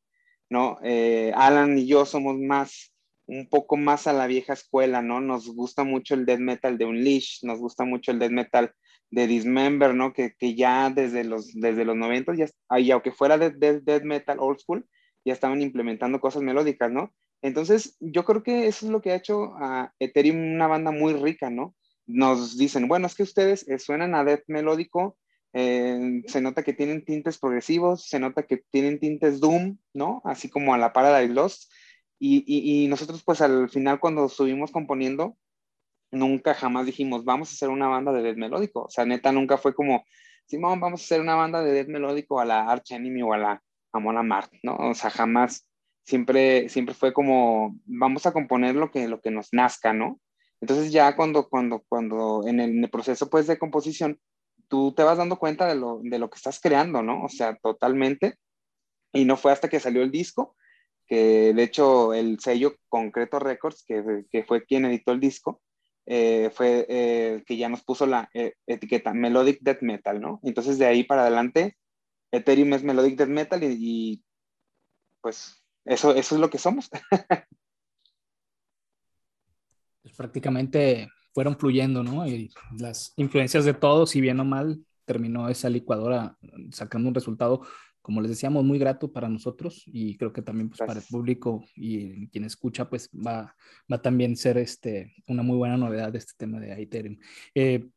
¿no? 0.49 0.77
Eh, 0.83 1.31
Alan 1.35 1.77
y 1.77 1.87
yo 1.87 2.05
somos 2.05 2.37
más, 2.39 2.93
un 3.27 3.47
poco 3.49 3.77
más 3.77 4.07
a 4.07 4.13
la 4.13 4.27
vieja 4.27 4.53
escuela, 4.53 5.01
¿no? 5.01 5.21
Nos 5.21 5.47
gusta 5.53 5.83
mucho 5.83 6.13
el 6.13 6.25
death 6.25 6.39
metal 6.39 6.77
de 6.77 6.85
Unleash, 6.85 7.43
nos 7.43 7.59
gusta 7.59 7.85
mucho 7.85 8.11
el 8.11 8.19
death 8.19 8.31
metal 8.31 8.71
de 9.11 9.27
Dismember, 9.27 9.93
¿no? 9.93 10.13
Que, 10.13 10.33
que 10.37 10.55
ya 10.55 10.89
desde 10.89 11.23
los, 11.23 11.53
desde 11.53 11.85
los 11.85 11.95
90, 11.95 12.35
ya, 12.35 12.47
y 12.77 12.91
aunque 12.91 13.11
fuera 13.11 13.37
de 13.37 13.51
death 13.51 14.03
metal 14.03 14.37
old 14.39 14.59
school, 14.59 14.85
ya 15.25 15.33
estaban 15.33 15.61
implementando 15.61 16.19
cosas 16.19 16.43
melódicas, 16.43 16.91
¿no? 16.91 17.13
Entonces, 17.41 17.97
yo 17.99 18.25
creo 18.25 18.43
que 18.43 18.67
eso 18.67 18.85
es 18.85 18.91
lo 18.91 19.01
que 19.01 19.11
ha 19.11 19.15
hecho 19.15 19.53
a 19.55 19.93
Ethereum 19.99 20.53
una 20.55 20.67
banda 20.67 20.91
muy 20.91 21.13
rica, 21.13 21.49
¿no? 21.49 21.75
Nos 22.07 22.57
dicen, 22.57 22.87
bueno, 22.87 23.07
es 23.07 23.15
que 23.15 23.23
ustedes 23.23 23.67
eh, 23.67 23.79
suenan 23.79 24.15
a 24.15 24.23
death 24.23 24.43
melódico, 24.47 25.17
eh, 25.57 26.21
se 26.27 26.41
nota 26.41 26.63
que 26.63 26.73
tienen 26.73 27.05
tintes 27.05 27.37
progresivos, 27.37 28.09
se 28.09 28.19
nota 28.19 28.43
que 28.43 28.57
tienen 28.71 28.99
tintes 28.99 29.39
Doom, 29.39 29.77
¿no? 29.93 30.21
Así 30.25 30.49
como 30.49 30.73
a 30.73 30.77
la 30.77 30.91
Paradise 30.91 31.33
Lost. 31.33 31.71
Y, 32.19 32.43
y, 32.45 32.87
nosotros, 32.89 33.23
pues 33.23 33.39
al 33.39 33.69
final, 33.69 34.01
cuando 34.01 34.25
estuvimos 34.25 34.71
componiendo, 34.71 35.37
nunca 36.11 36.53
jamás 36.53 36.85
dijimos, 36.85 37.23
vamos 37.23 37.49
a 37.49 37.53
hacer 37.53 37.69
una 37.69 37.87
banda 37.87 38.11
de 38.11 38.21
death 38.21 38.37
melódico. 38.37 38.83
O 38.83 38.89
sea, 38.89 39.05
neta, 39.05 39.31
nunca 39.31 39.57
fue 39.57 39.73
como, 39.73 40.03
Simón, 40.45 40.81
vamos 40.81 41.01
a 41.01 41.03
hacer 41.05 41.21
una 41.21 41.35
banda 41.35 41.63
de 41.63 41.71
death 41.71 41.87
melódico 41.87 42.41
a 42.41 42.45
la 42.45 42.69
Arch 42.69 42.91
Enemy 42.91 43.21
o 43.21 43.31
a 43.31 43.37
la 43.37 43.63
Amon 43.93 44.27
Mart, 44.27 44.51
¿no? 44.61 44.75
O 44.75 44.93
sea, 44.93 45.09
jamás, 45.09 45.69
siempre, 46.03 46.67
siempre 46.67 46.95
fue 46.95 47.13
como, 47.13 47.79
vamos 47.85 48.25
a 48.25 48.33
componer 48.33 48.75
lo 48.75 48.91
que, 48.91 49.07
lo 49.07 49.21
que 49.21 49.31
nos 49.31 49.53
nazca, 49.53 49.93
¿no? 49.93 50.19
Entonces 50.59 50.91
ya 50.91 51.15
cuando, 51.15 51.47
cuando, 51.47 51.83
cuando 51.87 52.43
en 52.45 52.59
el, 52.59 52.89
proceso 52.89 53.29
pues 53.29 53.47
de 53.47 53.57
composición, 53.57 54.19
tú 54.67 54.93
te 54.93 55.03
vas 55.03 55.17
dando 55.17 55.37
cuenta 55.37 55.67
de 55.67 55.75
lo, 55.75 55.99
de 56.03 56.19
lo 56.19 56.29
que 56.29 56.37
estás 56.37 56.59
creando, 56.59 57.01
¿no? 57.01 57.23
O 57.23 57.29
sea, 57.29 57.55
totalmente. 57.57 58.35
Y 59.13 59.25
no 59.25 59.37
fue 59.37 59.51
hasta 59.51 59.69
que 59.69 59.79
salió 59.79 60.03
el 60.03 60.11
disco, 60.11 60.55
que 61.07 61.53
de 61.53 61.63
hecho 61.63 62.13
el 62.13 62.39
sello 62.39 62.75
Concreto 62.89 63.39
Records, 63.39 63.83
que, 63.87 64.25
que 64.31 64.43
fue 64.43 64.65
quien 64.65 64.85
editó 64.85 65.11
el 65.11 65.19
disco, 65.19 65.61
eh, 66.07 66.51
fue 66.53 66.85
eh, 66.87 67.43
que 67.47 67.57
ya 67.57 67.67
nos 67.67 67.83
puso 67.83 68.05
la 68.05 68.29
eh, 68.33 68.53
etiqueta 68.67 69.13
Melodic 69.13 69.59
Death 69.61 69.81
Metal, 69.81 70.21
¿no? 70.21 70.39
Entonces 70.43 70.77
de 70.77 70.85
ahí 70.85 71.03
para 71.03 71.21
adelante, 71.21 71.77
Ethereum 72.31 72.73
es 72.73 72.83
Melodic 72.83 73.17
Death 73.17 73.29
Metal 73.29 73.63
y, 73.63 74.23
pues 75.21 75.63
eso, 75.85 76.13
eso 76.13 76.35
es 76.35 76.41
lo 76.41 76.49
que 76.49 76.59
somos. 76.59 76.89
pues 80.03 80.15
prácticamente 80.15 81.09
fueron 81.35 81.55
fluyendo, 81.57 82.01
¿no? 82.01 82.25
Y 82.25 82.49
las 82.79 83.13
influencias 83.17 83.65
de 83.65 83.75
todos, 83.75 84.09
si 84.09 84.21
bien 84.21 84.39
o 84.39 84.45
mal, 84.45 84.79
terminó 85.03 85.49
esa 85.49 85.69
licuadora 85.69 86.35
sacando 86.71 87.09
un 87.09 87.13
resultado 87.13 87.61
como 88.05 88.21
les 88.21 88.29
decíamos, 88.29 88.63
muy 88.63 88.77
grato 88.77 89.11
para 89.11 89.27
nosotros 89.27 89.81
y 89.87 90.15
creo 90.15 90.31
que 90.31 90.43
también 90.43 90.69
pues, 90.69 90.77
para 90.77 90.99
el 90.99 91.05
público 91.09 91.65
y 91.75 92.27
quien 92.27 92.43
escucha, 92.43 92.87
pues 92.87 93.09
va, 93.09 93.55
va 93.91 93.99
también 93.99 94.33
a 94.33 94.35
ser 94.35 94.59
este, 94.59 95.15
una 95.25 95.41
muy 95.41 95.57
buena 95.57 95.75
novedad 95.75 96.11
de 96.11 96.19
este 96.19 96.33
tema 96.37 96.59
de 96.59 96.79
Ethereum. 96.83 97.17
Eh, 97.55 97.89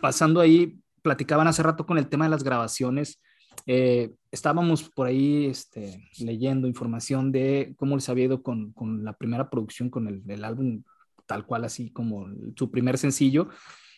pasando 0.00 0.40
ahí, 0.40 0.78
platicaban 1.02 1.48
hace 1.48 1.64
rato 1.64 1.86
con 1.86 1.98
el 1.98 2.08
tema 2.08 2.26
de 2.26 2.30
las 2.30 2.44
grabaciones. 2.44 3.20
Eh, 3.66 4.14
estábamos 4.30 4.88
por 4.90 5.08
ahí 5.08 5.46
este, 5.46 6.08
leyendo 6.20 6.68
información 6.68 7.32
de 7.32 7.74
cómo 7.76 7.96
les 7.96 8.08
había 8.08 8.26
ido 8.26 8.44
con, 8.44 8.72
con 8.72 9.04
la 9.04 9.14
primera 9.14 9.50
producción, 9.50 9.90
con 9.90 10.06
el, 10.06 10.22
el, 10.28 10.44
álbum 10.44 10.84
tal 11.28 11.46
cual, 11.46 11.64
así 11.64 11.90
como 11.92 12.26
su 12.56 12.70
primer 12.70 12.98
sencillo. 12.98 13.48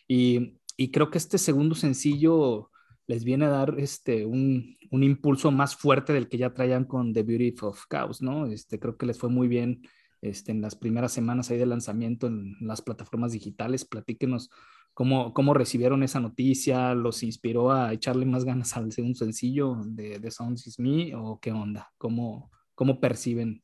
Y, 0.06 0.58
y 0.76 0.90
creo 0.90 1.10
que 1.10 1.18
este 1.18 1.38
segundo 1.38 1.74
sencillo 1.74 2.70
les 3.06 3.24
viene 3.24 3.46
a 3.46 3.50
dar 3.50 3.74
este, 3.78 4.26
un, 4.26 4.76
un, 4.90 5.02
impulso 5.02 5.50
más 5.50 5.74
fuerte 5.74 6.12
del 6.12 6.28
que 6.28 6.38
ya 6.38 6.52
traían 6.52 6.84
con 6.84 7.12
The 7.12 7.22
Beauty 7.22 7.54
of 7.62 7.86
Chaos, 7.88 8.22
¿no? 8.22 8.46
Este, 8.46 8.78
creo 8.78 8.96
que 8.96 9.06
les 9.06 9.18
fue 9.18 9.30
muy 9.30 9.48
bien 9.48 9.82
este, 10.20 10.52
en 10.52 10.60
las 10.60 10.76
primeras 10.76 11.12
semanas 11.12 11.50
ahí 11.50 11.58
de 11.58 11.66
lanzamiento 11.66 12.26
en 12.26 12.56
las 12.60 12.82
plataformas 12.82 13.32
digitales. 13.32 13.84
Platíquenos 13.84 14.50
cómo, 14.94 15.32
cómo 15.32 15.54
recibieron 15.54 16.02
esa 16.02 16.20
noticia, 16.20 16.94
los 16.94 17.22
inspiró 17.22 17.72
a 17.72 17.92
echarle 17.92 18.26
más 18.26 18.44
ganas 18.44 18.76
al 18.76 18.92
segundo 18.92 19.18
sencillo 19.18 19.76
de, 19.86 20.18
de 20.18 20.30
Sounds 20.30 20.66
Is 20.66 20.78
Me 20.78 21.14
o 21.14 21.40
qué 21.40 21.52
onda, 21.52 21.90
cómo, 21.98 22.50
cómo 22.74 23.00
perciben 23.00 23.62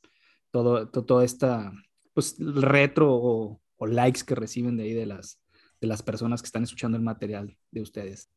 todo, 0.51 0.89
todo, 0.89 1.23
esta, 1.23 1.73
pues, 2.17 2.35
retro 2.39 3.11
o, 3.13 3.61
likes 3.87 4.25
que 4.25 4.35
reciben 4.35 4.79
de 4.79 4.85
ahí 4.85 4.95
de 4.95 5.05
las, 5.05 5.39
de 5.83 5.87
las 5.87 6.03
personas 6.03 6.41
que 6.41 6.47
están 6.47 6.63
escuchando 6.63 6.97
el 6.97 7.05
material 7.05 7.59
de 7.71 7.83
ustedes. 7.83 8.31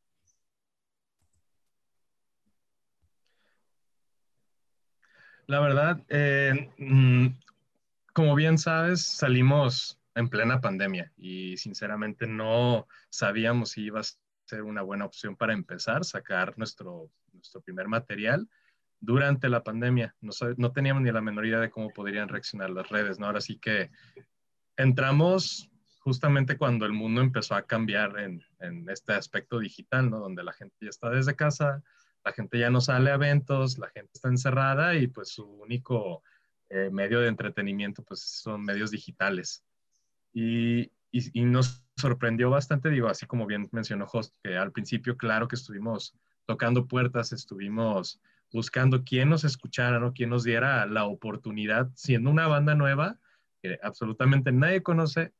La 5.47 5.61
verdad, 5.61 6.03
eh, 6.09 6.69
mm, 6.77 7.27
como 8.11 8.36
bien 8.36 8.57
sabes, 8.57 9.01
salimos 9.01 9.97
en 10.13 10.27
plena 10.27 10.59
pandemia 10.59 11.13
y 11.15 11.55
sinceramente 11.55 12.27
no 12.27 12.86
sabíamos 13.09 13.69
si 13.69 13.84
iba 13.84 14.01
a 14.01 14.03
ser 14.45 14.63
una 14.63 14.82
buena 14.82 15.05
opción 15.05 15.38
para 15.38 15.53
empezar, 15.53 16.03
sacar 16.03 16.57
nuestro, 16.57 17.09
nuestro 17.32 17.61
primer 17.61 17.88
material 17.88 18.45
durante 18.99 19.49
la 19.49 19.63
pandemia. 19.63 20.15
No, 20.21 20.31
no 20.57 20.71
teníamos 20.71 21.03
ni 21.03 21.11
la 21.11 21.21
menor 21.21 21.45
idea 21.45 21.59
de 21.59 21.69
cómo 21.69 21.89
podrían 21.89 22.29
reaccionar 22.29 22.69
las 22.69 22.89
redes, 22.89 23.19
¿no? 23.19 23.27
Ahora 23.27 23.41
sí 23.41 23.57
que 23.57 23.91
entramos 24.77 25.69
justamente 25.99 26.57
cuando 26.57 26.85
el 26.85 26.93
mundo 26.93 27.21
empezó 27.21 27.55
a 27.55 27.65
cambiar 27.65 28.19
en, 28.19 28.43
en 28.59 28.89
este 28.89 29.13
aspecto 29.13 29.59
digital, 29.59 30.09
¿no? 30.09 30.19
Donde 30.19 30.43
la 30.43 30.53
gente 30.53 30.75
ya 30.81 30.89
está 30.89 31.09
desde 31.09 31.35
casa, 31.35 31.83
la 32.23 32.33
gente 32.33 32.59
ya 32.59 32.69
no 32.69 32.81
sale 32.81 33.11
a 33.11 33.15
eventos, 33.15 33.77
la 33.77 33.89
gente 33.89 34.11
está 34.13 34.27
encerrada 34.29 34.95
y 34.95 35.07
pues 35.07 35.29
su 35.29 35.45
único 35.45 36.23
eh, 36.69 36.89
medio 36.91 37.19
de 37.19 37.27
entretenimiento 37.27 38.03
pues 38.03 38.21
son 38.21 38.63
medios 38.63 38.91
digitales. 38.91 39.63
Y, 40.33 40.91
y, 41.11 41.43
nos 41.43 41.83
sorprendió 41.97 42.51
bastante, 42.51 42.89
digo, 42.89 43.07
así 43.07 43.25
como 43.25 43.47
bien 43.47 43.67
mencionó 43.71 44.05
Host, 44.05 44.35
que 44.43 44.55
al 44.55 44.71
principio 44.71 45.17
claro 45.17 45.47
que 45.47 45.55
estuvimos 45.55 46.15
tocando 46.45 46.85
puertas, 46.87 47.33
estuvimos 47.33 48.21
buscando 48.51 49.03
quién 49.03 49.29
nos 49.29 49.43
escuchara, 49.43 49.99
¿no? 49.99 50.13
quién 50.13 50.29
nos 50.29 50.43
diera 50.43 50.85
la 50.85 51.05
oportunidad, 51.05 51.89
siendo 51.95 52.29
una 52.29 52.47
banda 52.47 52.75
nueva, 52.75 53.17
que 53.61 53.79
absolutamente 53.83 54.51
nadie 54.51 54.81
conoce, 54.81 55.33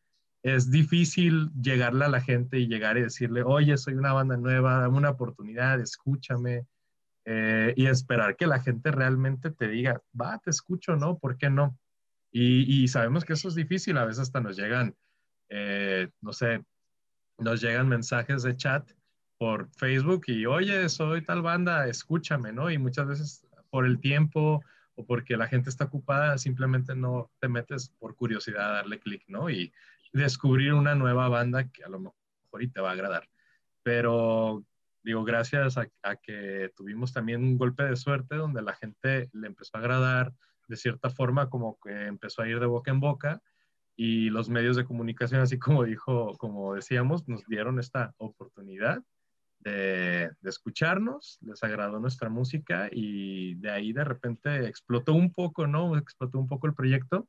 es 0.44 0.72
difícil 0.72 1.50
llegarle 1.62 2.06
a 2.06 2.10
la 2.10 2.22
gente 2.22 2.60
y 2.60 2.68
llegar 2.68 2.98
y 2.98 3.02
decirle, 3.02 3.44
oye, 3.44 3.78
soy 3.78 3.96
una 3.96 4.14
banda 4.14 4.38
nueva, 4.38 4.80
dame 4.80 4.98
una 4.98 5.10
oportunidad, 5.10 5.80
escúchame, 5.82 6.66
eh, 7.26 7.74
y 7.76 7.88
esperar 7.88 8.36
que 8.38 8.48
la 8.48 8.62
gente 8.62 8.92
realmente 8.92 9.52
te 9.52 9.68
diga, 9.68 10.02
va, 10.20 10.40
te 10.40 10.50
escucho, 10.50 10.96
¿no? 10.96 11.18
¿Por 11.18 11.38
qué 11.38 11.50
no? 11.50 11.78
Y, 12.32 12.88
sabemos 12.88 13.26
que 13.26 13.34
eso 13.34 13.48
es 13.48 13.56
difícil, 13.56 13.98
a 13.98 14.06
veces 14.06 14.22
hasta 14.22 14.40
nos 14.40 14.56
llegan, 14.56 14.96
eh, 15.50 16.10
no 16.22 16.32
sé, 16.32 16.64
nos 17.40 17.60
llegan 17.60 17.88
mensajes 17.88 18.44
de 18.44 18.56
chat 18.56 18.90
por 19.40 19.70
Facebook 19.72 20.26
y, 20.28 20.46
oye, 20.46 20.90
soy 20.90 21.24
tal 21.24 21.42
banda, 21.42 21.88
escúchame, 21.88 22.52
¿no? 22.52 22.70
Y 22.70 22.78
muchas 22.78 23.08
veces 23.08 23.48
por 23.70 23.86
el 23.86 24.00
tiempo 24.02 24.62
o 24.96 25.06
porque 25.06 25.38
la 25.38 25.48
gente 25.48 25.70
está 25.70 25.86
ocupada, 25.86 26.38
simplemente 26.38 26.94
no 26.94 27.32
te 27.40 27.48
metes 27.48 27.90
por 28.00 28.18
curiosidad 28.18 28.70
a 28.70 28.74
darle 28.74 29.00
clic, 29.00 29.24
¿no? 29.30 29.50
Y 29.50 29.72
descubrir 30.12 30.74
una 30.74 30.94
nueva 30.94 31.30
banda 31.30 31.70
que 31.70 31.86
a 31.86 31.90
lo 31.90 32.00
mejor 32.00 32.18
te 32.74 32.82
va 32.82 32.90
a 32.90 32.94
agradar. 32.94 33.30
Pero 33.82 34.66
digo, 35.04 35.24
gracias 35.24 35.78
a, 35.78 36.16
que 36.18 36.74
tuvimos 36.76 37.14
también 37.14 37.42
un 37.42 37.58
golpe 37.58 37.84
de 37.84 37.96
suerte 37.96 38.36
donde 38.36 38.62
la 38.62 38.76
gente 38.76 39.30
le 39.32 39.48
empezó 39.48 39.78
a 39.78 39.80
agradar 39.80 40.34
de 40.68 40.76
cierta 40.76 41.10
forma, 41.10 41.50
como 41.50 41.80
que 41.82 42.08
empezó 42.08 42.42
a 42.42 42.50
ir 42.50 42.60
de 42.60 42.66
boca 42.66 42.92
en 42.92 43.00
boca 43.00 43.42
y 43.96 44.30
los 44.32 44.50
medios 44.50 44.76
de 44.76 44.84
comunicación, 44.84 45.40
así 45.40 45.58
como 45.58 45.86
dijo, 45.86 46.38
como 46.38 46.76
decíamos, 46.76 47.26
nos 47.30 47.46
dieron 47.46 47.80
esta 47.80 48.14
oportunidad 48.18 49.02
de, 49.60 50.32
de, 50.40 50.50
escucharnos, 50.50 51.38
les 51.42 51.62
agradó 51.64 52.00
nuestra 52.00 52.30
música 52.30 52.90
y 52.92 53.56
de 53.56 53.72
ahí 53.72 53.94
de 53.94 54.04
repente 54.04 54.68
explotó 54.68 55.14
un 55.14 55.34
poco, 55.34 55.68
¿no? 55.68 55.98
Explotó 55.98 56.40
un 56.40 56.48
poco 56.48 56.68
el 56.68 56.74
proyecto 56.74 57.28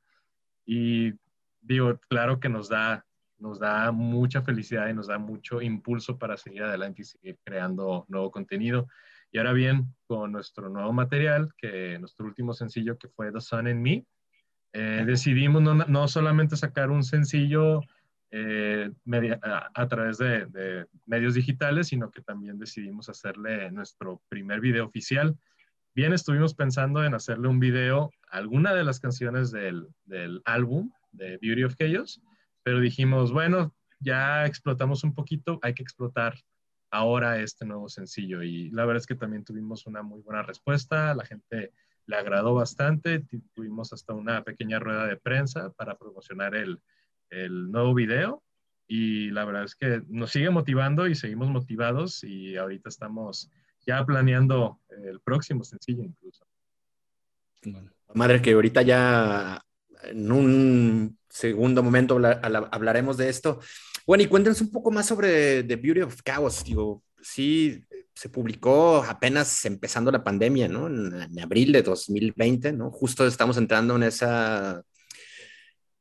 y 0.64 1.12
digo, 1.60 1.98
claro 2.08 2.40
que 2.40 2.48
nos 2.48 2.68
da, 2.68 3.04
nos 3.38 3.58
da 3.58 3.92
mucha 3.92 4.42
felicidad 4.42 4.88
y 4.88 4.94
nos 4.94 5.08
da 5.08 5.18
mucho 5.18 5.60
impulso 5.60 6.18
para 6.18 6.36
seguir 6.36 6.62
adelante 6.62 7.02
y 7.02 7.04
seguir 7.04 7.38
creando 7.44 8.04
nuevo 8.08 8.30
contenido. 8.30 8.88
Y 9.32 9.38
ahora 9.38 9.52
bien, 9.52 9.94
con 10.06 10.32
nuestro 10.32 10.68
nuevo 10.68 10.92
material, 10.92 11.52
que 11.56 11.98
nuestro 11.98 12.26
último 12.26 12.52
sencillo 12.52 12.98
que 12.98 13.08
fue 13.08 13.32
The 13.32 13.40
Sun 13.40 13.68
and 13.68 13.80
Me, 13.80 14.04
eh, 14.72 15.04
decidimos 15.04 15.62
no, 15.62 15.74
no, 15.74 16.08
solamente 16.08 16.56
sacar 16.56 16.90
un 16.90 17.02
sencillo 17.02 17.80
eh, 18.32 18.90
a, 19.74 19.88
través 19.88 20.18
de, 20.18 20.86
medios 21.06 21.34
digitales, 21.34 21.88
sino 21.88 22.10
que 22.10 22.22
también 22.22 22.58
decidimos 22.58 23.08
hacerle 23.08 23.70
nuestro 23.72 24.22
primer 24.28 24.60
video 24.60 24.86
oficial. 24.86 25.36
Bien, 25.94 26.12
estuvimos 26.12 26.54
pensando 26.54 27.04
en 27.04 27.14
hacerle 27.14 27.48
un 27.48 27.58
video 27.58 28.12
a 28.30 28.36
alguna 28.36 28.72
de 28.72 28.84
las 28.84 29.00
canciones 29.00 29.50
del, 29.50 29.88
del 30.04 30.42
álbum 30.44 30.92
de 31.10 31.38
Beauty 31.38 31.64
of 31.64 31.74
Chaos, 31.76 32.22
pero 32.62 32.78
dijimos, 32.78 33.32
bueno, 33.32 33.74
ya 33.98 34.46
explotamos 34.46 35.02
un 35.02 35.14
poquito, 35.14 35.58
hay 35.62 35.74
que 35.74 35.82
explotar 35.82 36.34
ahora 36.90 37.40
este 37.40 37.64
nuevo 37.64 37.88
sencillo. 37.88 38.42
Y 38.42 38.70
la 38.70 38.84
verdad 38.84 39.00
es 39.00 39.06
que 39.06 39.16
también 39.16 39.44
tuvimos 39.44 39.86
una 39.86 40.02
muy 40.02 40.20
buena 40.22 40.42
respuesta, 40.42 41.14
la 41.14 41.24
gente 41.24 41.72
le 42.06 42.16
agradó 42.16 42.54
bastante, 42.54 43.24
tuvimos 43.54 43.92
hasta 43.92 44.12
una 44.12 44.42
pequeña 44.42 44.78
rueda 44.78 45.06
de 45.06 45.16
prensa 45.16 45.70
para 45.72 45.96
promocionar 45.96 46.54
el, 46.54 46.80
el 47.30 47.70
nuevo 47.70 47.94
video 47.94 48.42
y 48.86 49.30
la 49.30 49.44
verdad 49.44 49.64
es 49.64 49.74
que 49.74 50.02
nos 50.08 50.32
sigue 50.32 50.50
motivando 50.50 51.06
y 51.06 51.14
seguimos 51.14 51.48
motivados 51.48 52.24
y 52.24 52.56
ahorita 52.56 52.88
estamos 52.88 53.50
ya 53.86 54.04
planeando 54.04 54.80
el 55.04 55.20
próximo 55.20 55.64
sencillo 55.64 56.02
incluso. 56.02 56.44
Madre 58.14 58.42
que 58.42 58.52
ahorita 58.52 58.82
ya 58.82 59.62
en 60.02 60.32
un 60.32 61.18
segundo 61.28 61.82
momento 61.82 62.20
hablaremos 62.72 63.16
de 63.16 63.28
esto. 63.28 63.60
Bueno, 64.06 64.24
y 64.24 64.26
cuéntenos 64.26 64.60
un 64.60 64.72
poco 64.72 64.90
más 64.90 65.06
sobre 65.06 65.62
The 65.62 65.76
Beauty 65.76 66.00
of 66.00 66.22
Chaos. 66.22 66.64
Digo, 66.64 67.04
sí, 67.22 67.84
se 68.14 68.28
publicó 68.28 69.04
apenas 69.04 69.64
empezando 69.66 70.10
la 70.10 70.24
pandemia, 70.24 70.66
¿no? 70.66 70.88
En, 70.88 71.14
en, 71.14 71.40
abril 71.40 71.70
de 71.70 71.82
2020, 71.82 72.72
¿no? 72.72 72.90
Justo 72.90 73.26
estamos 73.26 73.56
entrando 73.56 73.94
en 73.96 74.02
esa, 74.02 74.82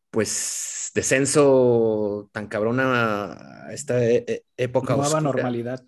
pues, 0.10 0.92
descenso 0.94 2.30
tan 2.32 2.48
cabrón 2.48 2.80
a 2.80 3.68
esta 3.72 4.04
e, 4.04 4.26
e, 4.28 4.44
época. 4.58 4.96
Nueva 4.96 5.22
normalidad. 5.22 5.84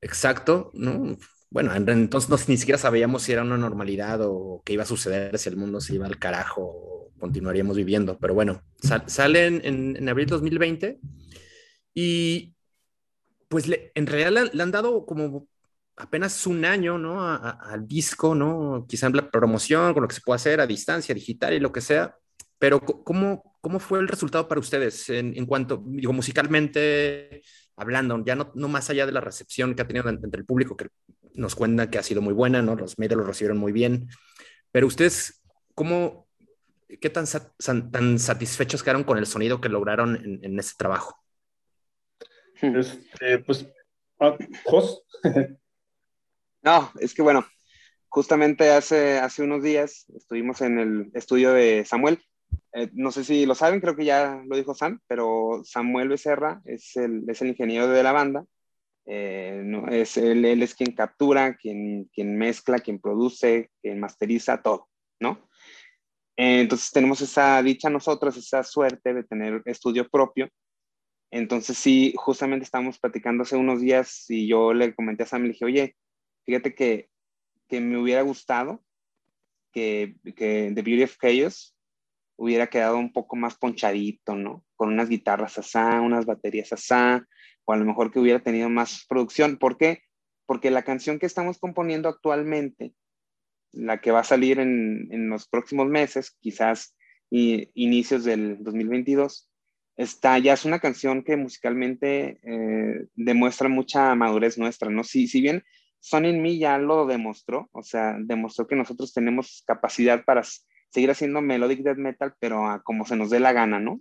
Exacto, 0.00 0.70
¿no? 0.74 1.16
Bueno, 1.50 1.74
entonces 1.74 2.48
ni 2.48 2.56
siquiera 2.56 2.78
sabíamos 2.78 3.22
si 3.22 3.32
era 3.32 3.42
una 3.42 3.56
normalidad 3.56 4.20
o 4.22 4.62
qué 4.64 4.74
iba 4.74 4.82
a 4.82 4.86
suceder, 4.86 5.38
si 5.38 5.48
el 5.48 5.56
mundo 5.56 5.80
se 5.80 5.94
iba 5.94 6.06
al 6.06 6.18
carajo 6.18 6.62
o 6.62 7.12
continuaríamos 7.18 7.76
viviendo. 7.76 8.18
Pero 8.18 8.34
bueno, 8.34 8.62
salen 9.06 9.60
en, 9.64 9.96
en, 9.96 10.08
abril 10.08 10.26
2020 10.26 10.98
y 11.94 12.54
pues 13.48 13.70
en 13.94 14.06
realidad 14.06 14.50
le, 14.52 14.62
han 14.62 14.70
dado 14.70 15.06
como 15.06 15.48
apenas 15.96 16.46
un 16.46 16.64
año, 16.64 16.98
¿no? 16.98 17.24
al 17.24 17.86
disco, 17.86 18.34
¿no? 18.34 18.84
Quizá 18.88 19.06
en 19.06 19.16
la 19.16 19.30
promoción, 19.30 19.94
con 19.94 20.02
lo 20.02 20.08
que 20.08 20.16
se 20.16 20.20
puede 20.20 20.36
hacer 20.36 20.60
a 20.60 20.66
distancia, 20.66 21.14
digital 21.14 21.54
y 21.54 21.60
lo 21.60 21.72
que 21.72 21.80
sea. 21.80 22.16
Pero 22.58 22.80
¿cómo, 22.80 23.58
cómo 23.60 23.80
fue 23.80 23.98
el 23.98 24.08
resultado 24.08 24.48
para 24.48 24.60
ustedes 24.60 25.08
en, 25.10 25.36
en 25.36 25.46
cuanto, 25.46 25.82
digo, 25.86 26.12
musicalmente 26.12 27.42
hablando, 27.76 28.22
ya 28.24 28.34
no, 28.34 28.50
no, 28.54 28.68
más 28.68 28.88
allá 28.88 29.04
de 29.06 29.12
la 29.12 29.20
recepción 29.20 29.74
que 29.74 29.82
ha 29.82 29.86
tenido 29.86 30.08
entre 30.08 30.40
el 30.40 30.46
público, 30.46 30.76
que 30.76 30.88
nos 31.34 31.54
cuenta 31.54 31.90
que 31.90 31.98
ha 31.98 32.02
sido 32.02 32.22
muy 32.22 32.32
buena, 32.32 32.62
¿no? 32.62 32.74
Los 32.74 32.98
medios 32.98 33.18
lo 33.18 33.26
recibieron 33.26 33.58
muy 33.58 33.72
bien, 33.72 34.08
pero 34.72 34.86
ustedes, 34.86 35.42
¿cómo, 35.74 36.26
qué 37.00 37.10
tan, 37.10 37.26
tan 37.90 38.18
satisfechos 38.18 38.82
quedaron 38.82 39.04
con 39.04 39.18
el 39.18 39.26
sonido 39.26 39.60
que 39.60 39.68
lograron 39.68 40.16
en, 40.16 40.40
en 40.42 40.58
ese 40.58 40.74
trabajo? 40.78 41.22
Este, 42.62 43.38
pues, 43.40 43.66
ah, 44.20 44.36
Jos. 44.64 45.02
no, 46.62 46.92
es 46.98 47.14
que 47.14 47.22
bueno, 47.22 47.46
justamente 48.08 48.70
hace, 48.70 49.18
hace 49.18 49.42
unos 49.42 49.62
días 49.62 50.06
estuvimos 50.16 50.62
en 50.62 50.78
el 50.78 51.10
estudio 51.14 51.52
de 51.52 51.84
Samuel 51.84 52.22
eh, 52.72 52.90
no 52.92 53.10
sé 53.10 53.24
si 53.24 53.46
lo 53.46 53.54
saben, 53.54 53.80
creo 53.80 53.96
que 53.96 54.04
ya 54.04 54.42
lo 54.46 54.56
dijo 54.56 54.74
Sam, 54.74 55.00
pero 55.06 55.62
Samuel 55.64 56.08
Becerra 56.08 56.60
es 56.66 56.94
el, 56.96 57.24
es 57.28 57.40
el 57.40 57.48
ingeniero 57.48 57.88
de 57.88 58.02
la 58.02 58.12
banda. 58.12 58.44
Eh, 59.06 59.62
no, 59.64 59.88
es, 59.88 60.16
él, 60.16 60.44
es 60.44 60.74
quien 60.74 60.92
captura, 60.92 61.56
quien, 61.56 62.10
quien 62.12 62.36
mezcla, 62.36 62.80
quien 62.80 63.00
produce, 63.00 63.70
quien 63.80 64.00
masteriza 64.00 64.62
todo, 64.62 64.88
¿no? 65.20 65.48
Eh, 66.36 66.60
entonces 66.60 66.90
tenemos 66.92 67.20
esa 67.22 67.62
dicha 67.62 67.88
nosotros, 67.88 68.36
esa 68.36 68.62
suerte 68.62 69.14
de 69.14 69.24
tener 69.24 69.62
estudio 69.64 70.08
propio. 70.08 70.50
Entonces 71.30 71.78
sí, 71.78 72.14
justamente 72.16 72.64
estábamos 72.64 72.98
platicando 72.98 73.42
hace 73.44 73.56
unos 73.56 73.80
días 73.80 74.26
y 74.28 74.46
yo 74.48 74.74
le 74.74 74.94
comenté 74.94 75.22
a 75.22 75.26
Sam, 75.26 75.42
le 75.44 75.48
dije, 75.50 75.64
oye, 75.64 75.96
fíjate 76.44 76.74
que, 76.74 77.08
que 77.68 77.80
me 77.80 77.98
hubiera 77.98 78.22
gustado 78.22 78.84
que, 79.72 80.16
que 80.36 80.72
The 80.74 80.82
Beauty 80.82 81.04
of 81.04 81.16
Chaos 81.16 81.75
hubiera 82.36 82.68
quedado 82.68 82.98
un 82.98 83.12
poco 83.12 83.36
más 83.36 83.56
ponchadito, 83.56 84.34
¿no? 84.34 84.64
Con 84.76 84.90
unas 84.92 85.08
guitarras 85.08 85.58
asá, 85.58 86.00
unas 86.00 86.26
baterías 86.26 86.72
asá, 86.72 87.26
o 87.64 87.72
a 87.72 87.76
lo 87.76 87.84
mejor 87.84 88.12
que 88.12 88.20
hubiera 88.20 88.40
tenido 88.40 88.68
más 88.68 89.04
producción. 89.08 89.56
¿Por 89.56 89.76
qué? 89.76 90.02
Porque 90.46 90.70
la 90.70 90.82
canción 90.82 91.18
que 91.18 91.26
estamos 91.26 91.58
componiendo 91.58 92.08
actualmente, 92.08 92.94
la 93.72 94.00
que 94.00 94.12
va 94.12 94.20
a 94.20 94.24
salir 94.24 94.60
en, 94.60 95.08
en 95.10 95.28
los 95.28 95.48
próximos 95.48 95.88
meses, 95.88 96.36
quizás 96.40 96.94
inicios 97.30 98.24
del 98.24 98.62
2022, 98.62 99.50
está, 99.96 100.38
ya 100.38 100.52
es 100.52 100.64
una 100.64 100.78
canción 100.78 101.22
que 101.22 101.36
musicalmente 101.36 102.38
eh, 102.42 103.06
demuestra 103.14 103.68
mucha 103.68 104.14
madurez 104.14 104.58
nuestra, 104.58 104.90
¿no? 104.90 105.04
Si, 105.04 105.26
si 105.26 105.40
bien 105.40 105.64
Son 106.00 106.24
in 106.24 106.42
Me 106.42 106.58
ya 106.58 106.78
lo 106.78 107.06
demostró, 107.06 107.68
o 107.72 107.82
sea, 107.82 108.16
demostró 108.20 108.66
que 108.66 108.76
nosotros 108.76 109.12
tenemos 109.12 109.64
capacidad 109.66 110.24
para 110.24 110.42
seguir 110.90 111.10
haciendo 111.10 111.40
melodic 111.40 111.80
death 111.80 111.98
metal, 111.98 112.34
pero 112.38 112.80
como 112.84 113.04
se 113.06 113.16
nos 113.16 113.30
dé 113.30 113.40
la 113.40 113.52
gana, 113.52 113.80
¿no? 113.80 114.00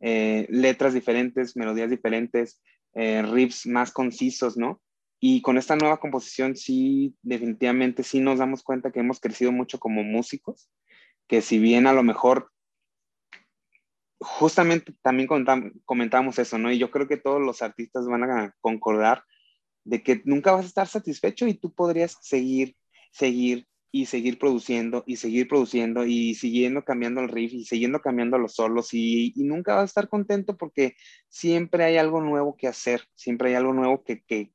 Eh, 0.00 0.46
letras 0.50 0.92
diferentes, 0.92 1.56
melodías 1.56 1.90
diferentes, 1.90 2.62
eh, 2.94 3.22
riffs 3.22 3.66
más 3.66 3.92
concisos, 3.92 4.56
¿no? 4.56 4.80
Y 5.18 5.40
con 5.40 5.56
esta 5.56 5.76
nueva 5.76 5.98
composición 5.98 6.56
sí, 6.56 7.14
definitivamente 7.22 8.02
sí 8.02 8.20
nos 8.20 8.38
damos 8.38 8.62
cuenta 8.62 8.90
que 8.90 9.00
hemos 9.00 9.20
crecido 9.20 9.52
mucho 9.52 9.78
como 9.78 10.02
músicos, 10.02 10.70
que 11.26 11.40
si 11.40 11.58
bien 11.58 11.86
a 11.86 11.92
lo 11.92 12.02
mejor, 12.02 12.50
justamente 14.20 14.94
también 15.02 15.28
comentamos 15.84 16.38
eso, 16.38 16.58
¿no? 16.58 16.70
Y 16.70 16.78
yo 16.78 16.90
creo 16.90 17.08
que 17.08 17.16
todos 17.16 17.40
los 17.40 17.62
artistas 17.62 18.06
van 18.06 18.24
a 18.24 18.54
concordar 18.60 19.24
de 19.84 20.02
que 20.02 20.20
nunca 20.24 20.52
vas 20.52 20.64
a 20.64 20.68
estar 20.68 20.86
satisfecho 20.88 21.46
y 21.46 21.54
tú 21.54 21.72
podrías 21.72 22.18
seguir, 22.20 22.76
seguir, 23.12 23.66
y 23.96 24.04
seguir 24.04 24.38
produciendo 24.38 25.04
y 25.06 25.16
seguir 25.16 25.48
produciendo 25.48 26.04
y 26.04 26.34
siguiendo 26.34 26.84
cambiando 26.84 27.22
el 27.22 27.30
riff 27.30 27.54
y 27.54 27.64
siguiendo 27.64 28.00
cambiando 28.02 28.36
los 28.36 28.54
solos 28.54 28.92
y, 28.92 29.32
nunca 29.36 29.74
vas 29.74 29.82
a 29.82 29.86
estar 29.86 30.08
contento 30.08 30.56
porque 30.56 30.96
siempre 31.28 31.84
hay 31.84 31.96
algo 31.96 32.20
nuevo 32.20 32.56
que 32.56 32.68
hacer, 32.68 33.02
siempre 33.14 33.48
hay 33.48 33.54
algo 33.54 33.72
nuevo 33.72 34.04
que, 34.04 34.22
que, 34.22 34.52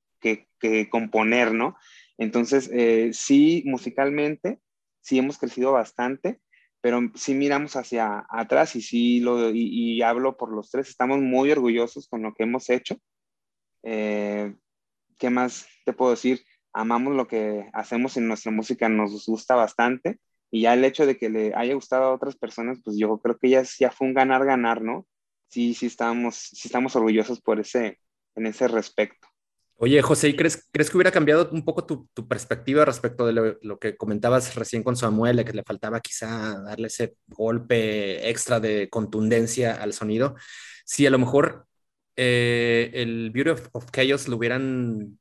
que, 0.59 0.89
componer, 0.91 1.55
¿no? 1.55 1.75
Entonces, 2.19 2.69
eh, 2.71 3.09
sí, 3.13 3.63
musicalmente, 3.65 4.59
sí 5.01 5.17
hemos 5.17 5.39
crecido 5.39 5.71
bastante, 5.71 6.39
pero 6.81 7.01
sí 7.15 7.33
miramos 7.33 7.75
hacia 7.75 8.27
atrás 8.29 8.75
y 8.75 8.81
sí 8.81 9.21
lo, 9.21 9.49
y, 9.49 10.03
hablo 10.03 10.37
por 10.37 10.53
los 10.53 10.69
tres, 10.69 10.89
estamos 10.89 11.19
muy 11.19 11.51
orgullosos 11.51 12.07
con 12.07 12.21
lo 12.21 12.35
que 12.35 12.43
hemos 12.43 12.69
hecho. 12.69 12.97
Eh, 13.81 14.53
¿Qué 15.17 15.31
más 15.31 15.67
te 15.83 15.93
puedo 15.93 16.11
decir? 16.11 16.43
Amamos 16.73 17.15
lo 17.15 17.27
que 17.27 17.69
hacemos 17.73 18.17
en 18.17 18.27
nuestra 18.27 18.51
música, 18.51 18.89
nos 18.89 19.25
gusta 19.25 19.55
bastante. 19.55 20.19
Y 20.51 20.61
ya 20.61 20.73
el 20.73 20.83
hecho 20.83 21.05
de 21.05 21.17
que 21.17 21.29
le 21.29 21.53
haya 21.55 21.73
gustado 21.73 22.03
a 22.03 22.13
otras 22.13 22.35
personas, 22.35 22.79
pues 22.83 22.97
yo 22.97 23.17
creo 23.19 23.37
que 23.37 23.49
ya, 23.49 23.63
ya 23.79 23.91
fue 23.91 24.07
un 24.07 24.13
ganar-ganar, 24.13 24.81
¿no? 24.81 25.05
Sí, 25.47 25.73
sí 25.73 25.85
estamos, 25.85 26.35
sí 26.35 26.67
estamos 26.67 26.95
orgullosos 26.95 27.41
por 27.41 27.59
ese, 27.59 27.99
en 28.35 28.45
ese 28.47 28.67
respecto. 28.67 29.27
Oye, 29.83 30.01
José, 30.03 30.29
¿y 30.29 30.35
crees, 30.35 30.67
crees 30.71 30.91
que 30.91 30.97
hubiera 30.97 31.11
cambiado 31.11 31.49
un 31.51 31.65
poco 31.65 31.85
tu, 31.85 32.07
tu 32.13 32.27
perspectiva 32.27 32.85
respecto 32.85 33.25
de 33.25 33.57
lo, 33.61 33.79
que 33.79 33.97
comentabas 33.97 34.55
recién 34.55 34.83
con 34.83 34.95
Samuel, 34.95 35.43
que 35.43 35.53
le 35.53 35.63
faltaba 35.63 36.01
quizá 36.01 36.61
darle 36.61 36.87
ese 36.87 37.15
golpe 37.27 38.29
extra 38.29 38.59
de 38.59 38.89
contundencia 38.89 39.81
al 39.81 39.93
sonido? 39.93 40.35
Si 40.85 41.07
a 41.07 41.09
lo 41.09 41.17
mejor 41.17 41.65
eh, 42.15 42.91
el 42.93 43.31
Beauty 43.31 43.49
of, 43.49 43.69
of 43.71 43.89
Chaos 43.89 44.27
lo 44.27 44.37
hubieran 44.37 45.17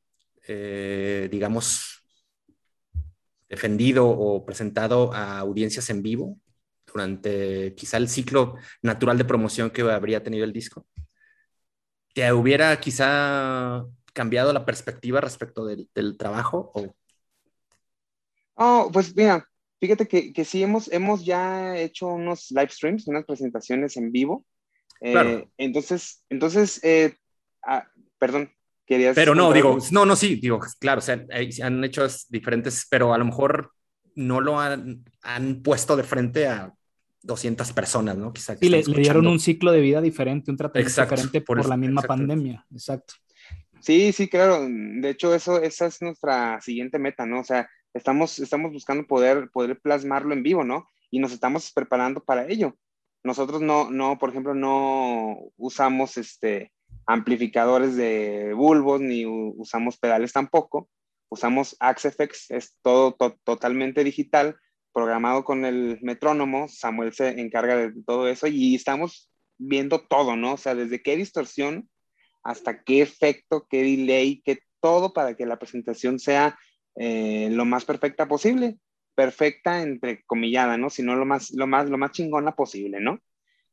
eh, 0.52 1.28
digamos, 1.30 2.02
defendido 3.48 4.08
o 4.08 4.44
presentado 4.44 5.12
a 5.12 5.38
audiencias 5.38 5.88
en 5.90 6.02
vivo 6.02 6.40
durante 6.92 7.72
quizá 7.76 7.98
el 7.98 8.08
ciclo 8.08 8.56
natural 8.82 9.16
de 9.16 9.24
promoción 9.24 9.70
que 9.70 9.82
habría 9.82 10.24
tenido 10.24 10.44
el 10.44 10.52
disco? 10.52 10.84
¿Te 12.14 12.32
hubiera 12.32 12.80
quizá 12.80 13.84
cambiado 14.12 14.52
la 14.52 14.66
perspectiva 14.66 15.20
respecto 15.20 15.64
del, 15.64 16.16
trabajo? 16.18 16.72
O... 16.74 16.94
Oh, 18.56 18.90
pues 18.92 19.14
mira, 19.14 19.48
fíjate 19.80 20.08
que, 20.08 20.32
que, 20.32 20.44
sí 20.44 20.64
hemos, 20.64 20.90
hemos 20.90 21.24
ya 21.24 21.76
hecho 21.76 22.08
unos 22.08 22.50
live 22.50 22.70
streams, 22.70 23.06
unas 23.06 23.24
presentaciones 23.24 23.96
en 23.96 24.10
vivo. 24.10 24.44
Eh, 25.00 25.48
entonces, 25.58 26.24
entonces 26.28 26.82
eh, 26.82 27.14
ah, 27.64 27.86
perdón, 28.18 28.50
querías... 28.90 29.14
Pero 29.14 29.34
no, 29.34 29.52
digo, 29.52 29.78
no, 29.92 30.04
no, 30.04 30.16
sí, 30.16 30.34
digo, 30.34 30.60
claro, 30.80 30.98
o 30.98 31.02
sea, 31.02 31.24
han 31.62 31.84
hecho 31.84 32.06
diferentes, 32.28 32.86
pero 32.90 33.14
a 33.14 33.18
lo 33.18 33.24
mejor 33.24 33.72
no 34.16 34.40
lo 34.40 34.58
han, 34.58 35.04
han 35.22 35.62
puesto 35.62 35.96
de 35.96 36.02
frente 36.02 36.48
a 36.48 36.74
200 37.22 37.72
personas, 37.72 38.16
¿no? 38.16 38.32
Quizá 38.32 38.56
y 38.60 38.68
le, 38.68 38.82
dieron 38.82 39.26
un 39.26 39.38
ciclo 39.38 39.70
de 39.72 39.80
vida 39.80 40.00
diferente, 40.00 40.50
un 40.50 40.56
tratamiento 40.56 41.00
diferente 41.00 41.40
por, 41.40 41.64
la 41.68 41.76
misma 41.76 42.02
pandemia. 42.02 42.66
Exacto. 42.72 43.14
Sí, 43.80 44.12
sí, 44.12 44.28
claro. 44.28 44.66
De 44.68 45.10
hecho, 45.10 45.34
eso, 45.34 45.60
esa 45.60 45.86
es 45.86 46.02
nuestra 46.02 46.60
siguiente 46.60 46.98
meta, 46.98 47.26
¿no? 47.26 47.40
O 47.40 47.44
sea, 47.44 47.68
estamos, 47.94 48.38
estamos 48.38 48.72
buscando 48.72 49.06
poder, 49.06 49.50
poder 49.50 49.78
plasmarlo 49.80 50.32
en 50.32 50.42
vivo, 50.42 50.64
¿no? 50.64 50.88
Y 51.10 51.18
nos 51.18 51.32
estamos 51.32 51.72
preparando 51.72 52.22
para 52.24 52.48
ello. 52.48 52.76
Nosotros 53.22 53.60
no, 53.60 53.90
no, 53.90 54.18
por 54.18 54.30
ejemplo, 54.30 54.54
no 54.54 55.36
usamos 55.56 56.16
este, 56.16 56.72
amplificadores 57.12 57.96
de 57.96 58.52
bulbos 58.54 59.00
ni 59.00 59.26
usamos 59.26 59.98
pedales 59.98 60.32
tampoco. 60.32 60.88
Usamos 61.28 61.76
Axefx, 61.80 62.50
es 62.50 62.76
todo 62.82 63.16
totalmente 63.44 64.04
digital 64.04 64.56
programado 64.92 65.44
con 65.44 65.64
el 65.64 65.98
metrónomo, 66.02 66.68
Samuel 66.68 67.12
se 67.12 67.40
encarga 67.40 67.76
de 67.76 67.92
todo 68.04 68.28
eso 68.28 68.46
y 68.46 68.74
estamos 68.74 69.30
viendo 69.58 70.00
todo, 70.00 70.36
¿no? 70.36 70.54
O 70.54 70.56
sea, 70.56 70.74
desde 70.74 71.02
qué 71.02 71.16
distorsión 71.16 71.88
hasta 72.42 72.82
qué 72.82 73.02
efecto, 73.02 73.66
qué 73.68 73.82
delay, 73.82 74.42
qué 74.44 74.60
todo 74.80 75.12
para 75.12 75.34
que 75.36 75.46
la 75.46 75.58
presentación 75.58 76.18
sea 76.18 76.58
eh, 76.96 77.48
lo 77.50 77.64
más 77.64 77.84
perfecta 77.84 78.26
posible. 78.26 78.78
Perfecta 79.14 79.82
entre 79.82 80.24
comillada, 80.24 80.76
¿no? 80.76 80.90
Sino 80.90 81.14
lo 81.14 81.26
más, 81.26 81.50
lo 81.50 81.66
más, 81.66 81.88
lo 81.88 81.98
más 81.98 82.12
chingona 82.12 82.52
posible, 82.52 83.00
¿no? 83.00 83.20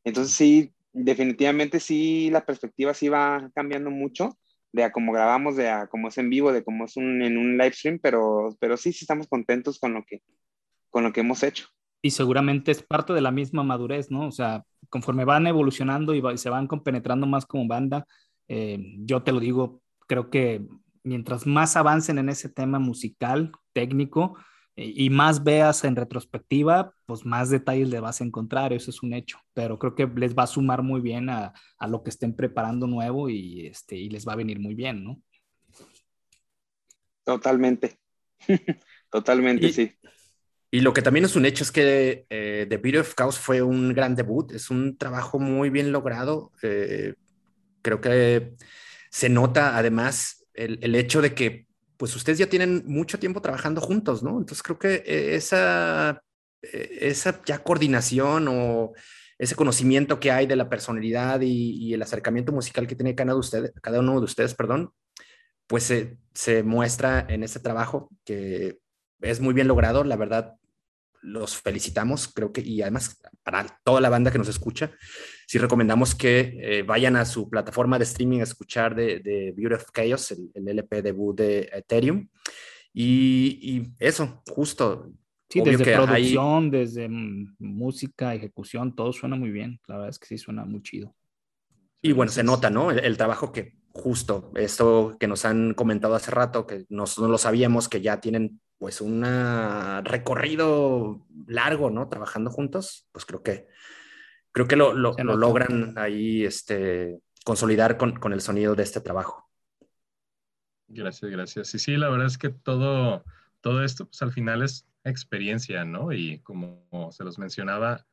Entonces 0.04 0.34
sí, 0.36 0.74
definitivamente 0.98 1.80
sí, 1.80 2.30
la 2.32 2.46
perspectiva 2.46 2.94
sí 2.94 3.10
va 3.10 3.50
cambiando 3.54 3.92
mucho 3.92 4.38
de 4.72 4.84
a 4.84 4.92
cómo 4.92 5.14
grabamos, 5.14 5.56
de 5.56 5.70
a 5.70 5.88
cómo 5.88 6.10
es 6.10 6.18
en 6.18 6.30
vivo, 6.30 6.52
de 6.52 6.64
cómo 6.64 6.86
es 6.86 6.98
un, 6.98 7.22
en 7.22 7.38
un 7.38 7.58
live 7.58 7.74
stream, 7.74 8.00
pero, 8.02 8.56
pero 8.60 8.78
sí, 8.78 8.92
sí 8.92 9.06
estamos 9.06 9.28
contentos 9.28 9.80
con 9.80 9.94
lo 9.94 10.04
que, 10.06 10.22
con 10.90 11.04
lo 11.04 11.14
que 11.14 11.22
hemos 11.22 11.44
hecho. 11.44 11.68
Y 12.02 12.12
seguramente 12.12 12.72
es 12.72 12.84
parte 12.84 13.14
de 13.14 13.22
la 13.22 13.32
misma 13.32 13.64
madurez, 13.64 14.12
¿no? 14.12 14.28
O 14.28 14.32
sea, 14.32 14.64
conforme 14.90 15.26
van 15.26 15.48
evolucionando 15.48 16.14
y, 16.14 16.38
se 16.38 16.50
van 16.50 16.68
compenetrando 16.68 17.28
más 17.28 17.46
como 17.46 17.68
banda, 17.68 18.06
eh, 18.48 18.78
yo 19.00 19.24
te 19.24 19.32
lo 19.32 19.40
digo, 19.40 19.82
creo 20.08 20.30
que 20.30 20.62
mientras 21.04 21.48
más 21.48 21.76
avancen 21.76 22.18
en 22.18 22.30
ese 22.30 22.50
tema 22.50 22.80
musical, 22.80 23.52
técnico, 23.74 24.38
y 24.80 25.10
más 25.10 25.44
veas 25.44 25.84
en 25.84 25.96
retrospectiva, 25.96 26.94
pues 27.08 27.26
más 27.26 27.50
detalles 27.50 27.90
le 27.90 28.00
vas 28.00 28.22
a 28.22 28.24
encontrar, 28.24 28.74
eso 28.74 28.92
es 28.92 29.02
un 29.02 29.14
hecho, 29.14 29.40
pero 29.56 29.80
creo 29.80 29.96
que 29.96 30.06
les 30.06 30.38
va 30.38 30.44
a 30.44 30.48
sumar 30.48 30.84
muy 30.84 31.02
bien 31.02 31.32
a, 31.32 31.52
a 31.80 31.88
lo 31.88 32.04
que 32.04 32.12
estén 32.12 32.36
preparando 32.36 32.86
nuevo 32.86 33.28
y, 33.28 33.66
este, 33.66 33.96
y 33.96 34.10
les 34.10 34.28
va 34.28 34.34
a 34.34 34.38
venir 34.38 34.60
muy 34.60 34.76
bien, 34.76 35.04
¿no? 35.04 35.20
Totalmente, 37.24 37.98
totalmente, 39.12 39.74
sí. 39.74 39.92
Y 40.70 40.82
lo 40.82 40.94
que 40.94 41.02
también 41.02 41.26
es 41.26 41.36
un 41.36 41.46
hecho 41.46 41.64
es 41.64 41.72
que 41.72 42.28
eh, 42.30 42.68
The 42.70 42.78
Beauty 42.78 43.00
of 43.00 43.16
Chaos 43.16 43.40
fue 43.40 43.64
un 43.64 43.94
gran 43.94 44.16
debut, 44.16 44.52
es 44.52 44.70
un 44.70 44.98
trabajo 44.98 45.40
muy 45.40 45.70
bien 45.70 45.92
logrado. 45.92 46.52
Eh, 46.62 47.16
creo 47.82 48.02
que 48.02 48.54
se 49.10 49.30
nota 49.30 49.78
además 49.78 50.46
el, 50.54 50.78
el, 50.82 50.94
hecho 50.96 51.22
de 51.22 51.34
que 51.34 51.67
pues 51.98 52.16
ustedes 52.16 52.38
ya 52.38 52.48
tienen 52.48 52.84
mucho 52.86 53.20
tiempo 53.20 53.42
trabajando 53.42 53.82
juntos, 53.82 54.24
¿no? 54.24 54.32
Entonces 54.32 54.64
creo 54.64 54.80
que 54.80 55.04
eh, 55.06 55.36
esa, 55.36 56.24
esa 56.62 57.42
ya 57.46 57.60
coordinación 57.60 58.48
o 58.50 58.94
ese 59.38 59.56
conocimiento 59.56 60.20
que 60.20 60.32
hay 60.32 60.48
de 60.48 60.56
la 60.56 60.70
personalidad 60.70 61.42
y, 61.42 61.72
y 61.76 61.94
el 61.94 62.02
acercamiento 62.02 62.52
musical 62.52 62.88
que 62.88 62.96
tiene 62.96 63.16
cada 63.16 63.34
de 63.34 63.40
ustedes, 63.40 63.74
cada 63.82 64.00
uno 64.00 64.20
de 64.20 64.26
ustedes 64.26 64.56
perdón, 64.56 64.92
pues 65.68 65.84
se, 65.84 66.18
se 66.34 66.64
muestra 66.64 67.26
en 67.30 67.44
ese 67.44 67.60
trabajo 67.60 68.10
que 68.24 68.80
es 69.22 69.40
muy 69.40 69.54
bien 69.54 69.68
logrado, 69.68 70.04
la 70.04 70.16
verdad, 70.16 70.56
los 71.22 71.58
felicitamos, 71.58 72.28
creo 72.28 72.52
que, 72.52 72.62
y 72.62 72.82
además 72.82 73.20
para 73.44 73.80
toda 73.84 74.02
la 74.02 74.10
banda 74.10 74.32
que 74.32 74.38
nos 74.38 74.48
escucha, 74.48 74.92
sí 75.48 75.58
recomendamos 75.58 76.14
que 76.14 76.58
eh, 76.62 76.84
vayan 76.84 77.16
a 77.16 77.24
su 77.24 77.50
plataforma 77.50 77.98
de 77.98 78.04
streaming 78.04 78.42
a 78.42 78.44
escuchar 78.44 78.94
de, 78.94 79.20
de 79.20 79.54
Beauty 79.56 79.76
of 79.76 79.92
Chaos, 79.94 80.32
el, 80.32 80.68
LP 80.68 81.02
debut 81.02 81.38
de 81.38 81.70
Ethereum. 81.72 82.28
Y, 82.94 83.94
eso, 84.00 84.44
justo. 84.50 85.10
Sí, 85.50 85.62
desde 85.62 85.96
producción, 85.96 86.70
desde 86.70 87.08
música, 87.08 88.36
ejecución, 88.36 88.94
todo 88.94 89.14
suena 89.14 89.38
muy 89.38 89.50
bien. 89.50 89.80
La 89.88 89.96
verdad 89.96 90.10
es 90.10 90.20
que 90.20 90.26
sí 90.26 90.38
suena 90.38 90.66
muy 90.66 90.82
chido. 90.82 91.16
Y 92.02 92.12
bueno, 92.12 92.30
se 92.32 92.44
nota, 92.44 92.70
¿no? 92.70 92.92
El, 92.92 93.16
trabajo 93.16 93.54
que 93.54 93.78
justo, 93.94 94.52
esto 94.56 95.16
que 95.18 95.28
nos 95.28 95.46
han 95.46 95.74
comentado 95.74 96.16
hace 96.16 96.32
rato, 96.32 96.68
que 96.68 96.86
nosotros 96.90 97.28
no 97.28 97.32
lo 97.32 97.38
sabíamos, 97.38 97.88
que 97.88 98.02
ya 98.02 98.20
tienen 98.20 98.60
pues 98.78 99.00
un 99.00 99.24
recorrido 100.04 101.26
largo, 101.48 101.90
¿no? 101.90 102.10
Trabajando 102.10 102.52
juntos, 102.52 103.08
pues 103.14 103.26
creo 103.26 103.42
que, 103.42 103.68
creo 104.58 104.68
que 104.68 104.76
lo, 104.76 104.94
lo, 104.94 105.14
logran 105.36 105.94
ahí 105.98 106.44
este, 106.44 107.20
consolidar 107.46 107.96
con, 107.96 108.20
con, 108.20 108.34
el 108.34 108.42
sonido 108.42 108.74
de 108.74 108.82
este 108.82 109.02
trabajo. 109.02 109.48
Gracias, 110.88 111.30
gracias. 111.30 111.68
Sí, 111.68 111.78
sí, 111.78 111.96
la 111.96 112.10
verdad 112.10 112.26
es 112.26 112.40
que 112.40 112.50
todo, 112.50 113.24
todo 113.62 113.84
esto, 113.84 114.08
pues 114.08 114.20
al 114.24 114.32
final 114.32 114.64
es 114.64 114.88
experiencia, 115.04 115.86
¿no? 115.86 116.12
Y 116.12 116.40
como 116.40 117.12
se 117.12 117.24
los 117.24 117.38
mencionaba 117.38 118.08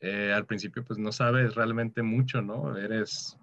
eh, 0.00 0.34
al 0.34 0.44
principio, 0.44 0.84
pues 0.84 0.98
no 0.98 1.12
sabes 1.12 1.54
realmente 1.54 2.02
mucho, 2.02 2.42
¿no? 2.42 2.76
Eres, 2.76 3.38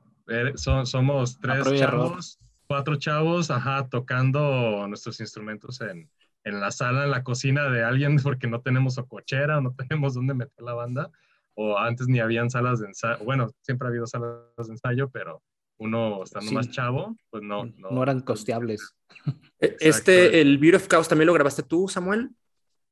somos 0.86 1.40
tres 1.40 1.74
chavos, 1.74 2.40
cuatro 2.68 2.98
chavos, 2.98 3.50
ajá, 3.50 3.90
tocando 3.90 4.88
nuestros 4.88 5.20
instrumentos 5.20 5.82
en, 5.82 6.08
en 6.44 6.60
la 6.60 6.70
sala, 6.70 7.06
en 7.06 7.12
la 7.12 7.24
cocina 7.24 7.68
de 7.70 7.84
alguien 7.84 8.18
porque 8.24 8.46
no 8.46 8.62
tenemos 8.62 9.00
o 9.00 9.08
cochera, 9.08 9.60
no 9.60 9.74
tenemos 9.74 10.14
dónde 10.14 10.36
meter 10.36 10.64
la 10.64 10.76
banda, 10.76 11.10
o 11.56 11.78
antes 11.78 12.08
ni 12.08 12.20
habían 12.20 12.50
salas 12.50 12.80
de 12.80 12.88
ensayo, 12.88 13.24
bueno, 13.24 13.50
siempre 13.62 13.88
ha 13.88 13.90
habido 13.90 14.08
salas 14.08 14.38
de 14.58 14.74
ensayo, 14.74 15.10
pero 15.10 15.42
uno 15.78 16.24
estando 16.24 16.52
más 16.52 16.70
chavo, 16.70 17.16
pues 17.30 17.44
no, 17.44 17.66
no. 17.78 18.04
eran 18.04 18.22
costeables. 18.22 18.96
E, 19.60 19.78
este, 19.80 20.42
el 20.42 20.58
Beauty 20.58 20.76
of 20.76 20.88
Chaos, 20.90 21.08
¿también 21.08 21.28
lo 21.28 21.34
grabaste 21.34 21.64
tú, 21.64 21.88
Samuel? 21.88 22.32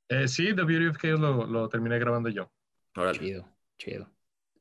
Eh, 0.07 0.29
sí, 0.29 0.55
The 0.55 0.63
Beauty 0.63 0.87
of 0.87 0.97
Chaos 0.97 1.19
lo, 1.19 1.45
lo 1.45 1.67
terminé 1.67 1.99
grabando 1.99 2.29
yo. 2.29 2.49
Ahora 2.93 3.11
Chido, 3.11 3.45
chido. 3.77 4.09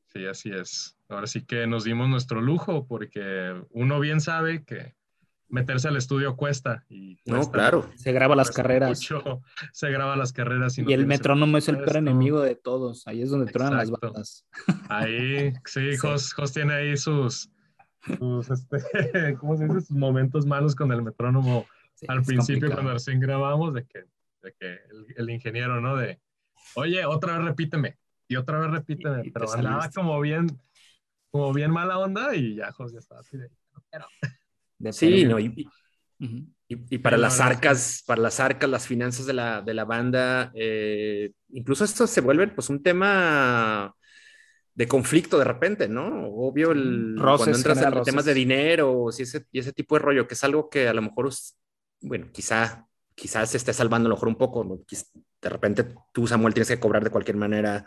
Sí, 0.09 0.27
así 0.27 0.51
es. 0.51 0.99
Ahora 1.09 1.29
sí 1.29 1.45
que 1.45 1.69
nos 1.69 1.85
dimos 1.85 2.09
nuestro 2.09 2.41
lujo 2.41 2.87
porque 2.89 3.63
uno 3.71 4.01
bien 4.01 4.21
sabe 4.21 4.65
que 4.65 4.95
meterse 5.51 5.89
al 5.89 5.97
estudio 5.97 6.37
cuesta. 6.37 6.85
Y 6.89 7.19
no, 7.27 7.51
claro. 7.51 7.91
Se 7.97 8.13
graba 8.13 8.37
las 8.37 8.51
carreras. 8.51 9.01
se 9.73 9.91
graba 9.91 10.17
las 10.17 10.33
carreras. 10.33 10.79
Y, 10.79 10.93
el 10.93 11.07
metrónomo 11.07 11.59
es 11.59 11.69
el 11.69 11.79
peor 11.79 11.99
enemigo 11.99 12.41
de 12.41 12.55
todos. 12.55 13.07
Ahí 13.07 13.23
es 13.23 13.31
donde 13.31 13.51
tronan 13.51 13.77
las 13.77 13.91
bandas. 13.91 14.47
Ahí, 14.89 15.53
sí, 15.67 15.97
Jos, 15.97 16.35
tiene 16.53 16.75
ahí 16.75 16.97
sus, 16.97 17.51
sus 18.19 18.51
este, 18.51 18.79
¿cómo 19.39 19.57
se 19.57 19.65
dice? 19.65 19.81
Sus 19.81 19.97
momentos 19.97 20.47
malos 20.47 20.75
con 20.75 20.93
el 20.93 21.03
metrónomo 21.03 21.67
al 22.09 22.23
principio 22.23 22.73
cuando 22.73 22.95
recién 22.95 23.21
grabamos, 23.21 23.75
de 23.75 23.85
que, 23.85 24.05
de 24.43 24.55
que 24.59 24.79
el, 25.17 25.29
ingeniero, 25.29 25.83
¿no? 25.83 25.97
De, 25.97 26.19
oye, 26.75 27.05
otra 27.05 27.37
vez 27.37 27.47
repíteme. 27.47 27.99
Y 28.27 28.37
otra 28.37 28.59
vez 28.59 28.71
repíteme. 28.71 29.31
pero 29.35 29.53
andaba 29.53 29.91
como 29.91 30.19
bien, 30.21 30.47
como 31.31 31.53
bien 31.53 31.71
mala 31.71 31.99
onda 31.99 32.35
y 32.35 32.55
ya 32.55 32.73
Jos 32.73 32.93
ya 32.93 33.01
estaba 33.01 33.21
así 33.21 33.37
de, 33.37 33.51
no 33.75 33.83
quiero 33.91 34.07
sí, 34.91 35.25
no, 35.25 35.39
y, 35.39 35.69
y, 36.69 36.99
para 36.99 37.17
las 37.17 37.41
arcas, 37.41 38.03
para 38.07 38.23
las 38.23 38.41
arcas, 38.41 38.69
las 38.69 38.87
finanzas 38.87 39.27
de 39.27 39.33
la, 39.33 39.63
de 39.63 39.75
la 39.75 39.85
banda, 39.85 40.53
eh, 40.55 41.33
incluso 41.51 41.85
esto 41.85 42.07
se 42.07 42.21
vuelve 42.21 42.47
pues 42.49 42.69
un 42.69 42.83
tema 42.83 43.95
de 44.75 44.89
conflicto 44.89 45.39
de 45.39 45.45
repente, 45.45 45.89
¿no? 45.89 46.29
Obvio, 46.29 46.73
el, 46.73 47.17
cuando 47.19 47.57
entras 47.57 47.83
en 47.83 48.03
temas 48.03 48.25
de 48.25 48.35
dinero 48.35 49.09
y 49.17 49.23
ese, 49.23 49.47
y 49.51 49.59
ese 49.59 49.73
tipo 49.73 49.97
de 49.97 50.03
rollo, 50.03 50.27
que 50.27 50.35
es 50.35 50.45
algo 50.45 50.71
que 50.71 50.89
a 50.89 50.95
lo 50.95 51.03
mejor, 51.03 51.31
bueno, 52.01 52.29
quizá, 52.33 52.87
quizás 53.15 53.51
se 53.51 53.57
esté 53.57 53.73
salvando 53.73 54.07
a 54.07 54.11
lo 54.11 54.17
mejor 54.17 54.29
un 54.29 54.37
poco, 54.37 54.85
de 55.43 55.49
repente 55.49 55.87
tú, 56.13 56.27
Samuel, 56.27 56.55
tienes 56.55 56.69
que 56.69 56.81
cobrar 56.81 57.05
de 57.05 57.11
cualquier 57.11 57.37
manera 57.37 57.87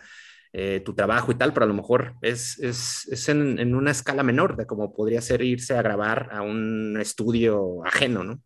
eh, 0.56 0.82
tu 0.86 0.94
trabajo 0.94 1.32
y 1.32 1.36
tal, 1.36 1.52
pero 1.52 1.66
a 1.66 1.68
lo 1.68 1.74
mejor 1.74 2.14
es, 2.22 2.60
es, 2.60 3.08
es 3.12 3.28
en, 3.28 3.58
en, 3.58 3.74
una 3.74 3.90
escala 3.90 4.22
menor 4.22 4.56
de 4.56 4.68
como 4.68 4.94
podría 4.94 5.20
ser 5.20 5.42
irse 5.42 5.76
a 5.76 5.82
grabar 5.82 6.30
a 6.32 6.44
un 6.44 6.96
estudio 7.02 7.84
ajeno, 7.86 8.24
¿no? 8.24 8.40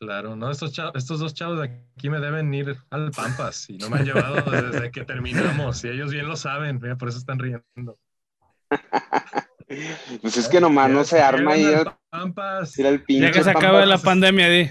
Claro, 0.00 0.34
no, 0.34 0.50
estos, 0.50 0.74
estos 0.94 1.20
dos 1.20 1.32
chavos 1.32 1.60
de 1.60 1.80
aquí 1.96 2.10
me 2.10 2.18
deben 2.18 2.52
ir 2.52 2.76
al 2.90 3.12
Pampas 3.12 3.70
y 3.70 3.78
no 3.78 3.88
me 3.88 3.98
han 3.98 4.04
llevado 4.06 4.50
desde 4.50 4.90
que 4.90 5.04
terminamos 5.04 5.84
y 5.84 5.90
ellos 5.90 6.10
bien 6.10 6.26
lo 6.26 6.34
saben, 6.34 6.80
por 6.98 7.08
eso 7.08 7.18
están 7.18 7.38
riendo. 7.38 7.96
Pues 10.20 10.36
es 10.36 10.48
que 10.48 10.60
nomás 10.60 10.90
no 10.90 11.04
se 11.04 11.20
arma 11.20 11.56
y 11.56 11.62
ya 11.62 13.30
que 13.30 13.44
se 13.44 13.50
acabe 13.50 13.86
la 13.86 13.98
pandemia, 13.98 14.48
di. 14.48 14.70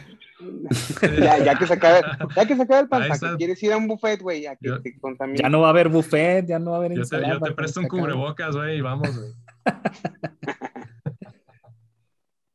Ya, 1.46 1.56
que 1.56 1.68
se 1.68 1.74
acabe, 1.74 2.02
ya 2.36 2.46
que 2.46 2.56
se 2.56 2.62
acabe 2.62 2.82
el 2.82 2.90
Pampas, 2.90 3.22
quieres 3.38 3.62
ir 3.64 3.74
a 3.74 3.78
un 3.78 3.88
buffet, 3.88 4.22
güey, 4.22 4.42
ya 4.44 4.56
que 4.56 4.70
te 4.80 4.96
Ya 5.36 5.50
no 5.50 5.62
va 5.62 5.68
a 5.68 5.70
haber 5.72 5.90
buffet, 5.90 6.46
ya 6.48 6.60
no 6.60 6.72
va 6.72 6.78
a 6.78 6.80
haber 6.80 6.94
Yo 6.94 7.04
te, 7.04 7.28
yo 7.28 7.40
te 7.40 7.52
presto 7.52 7.80
un 7.80 7.88
cubrebocas, 7.88 8.56
güey, 8.56 8.78
y 8.78 8.82
vamos, 8.82 9.16
güey. 9.18 9.34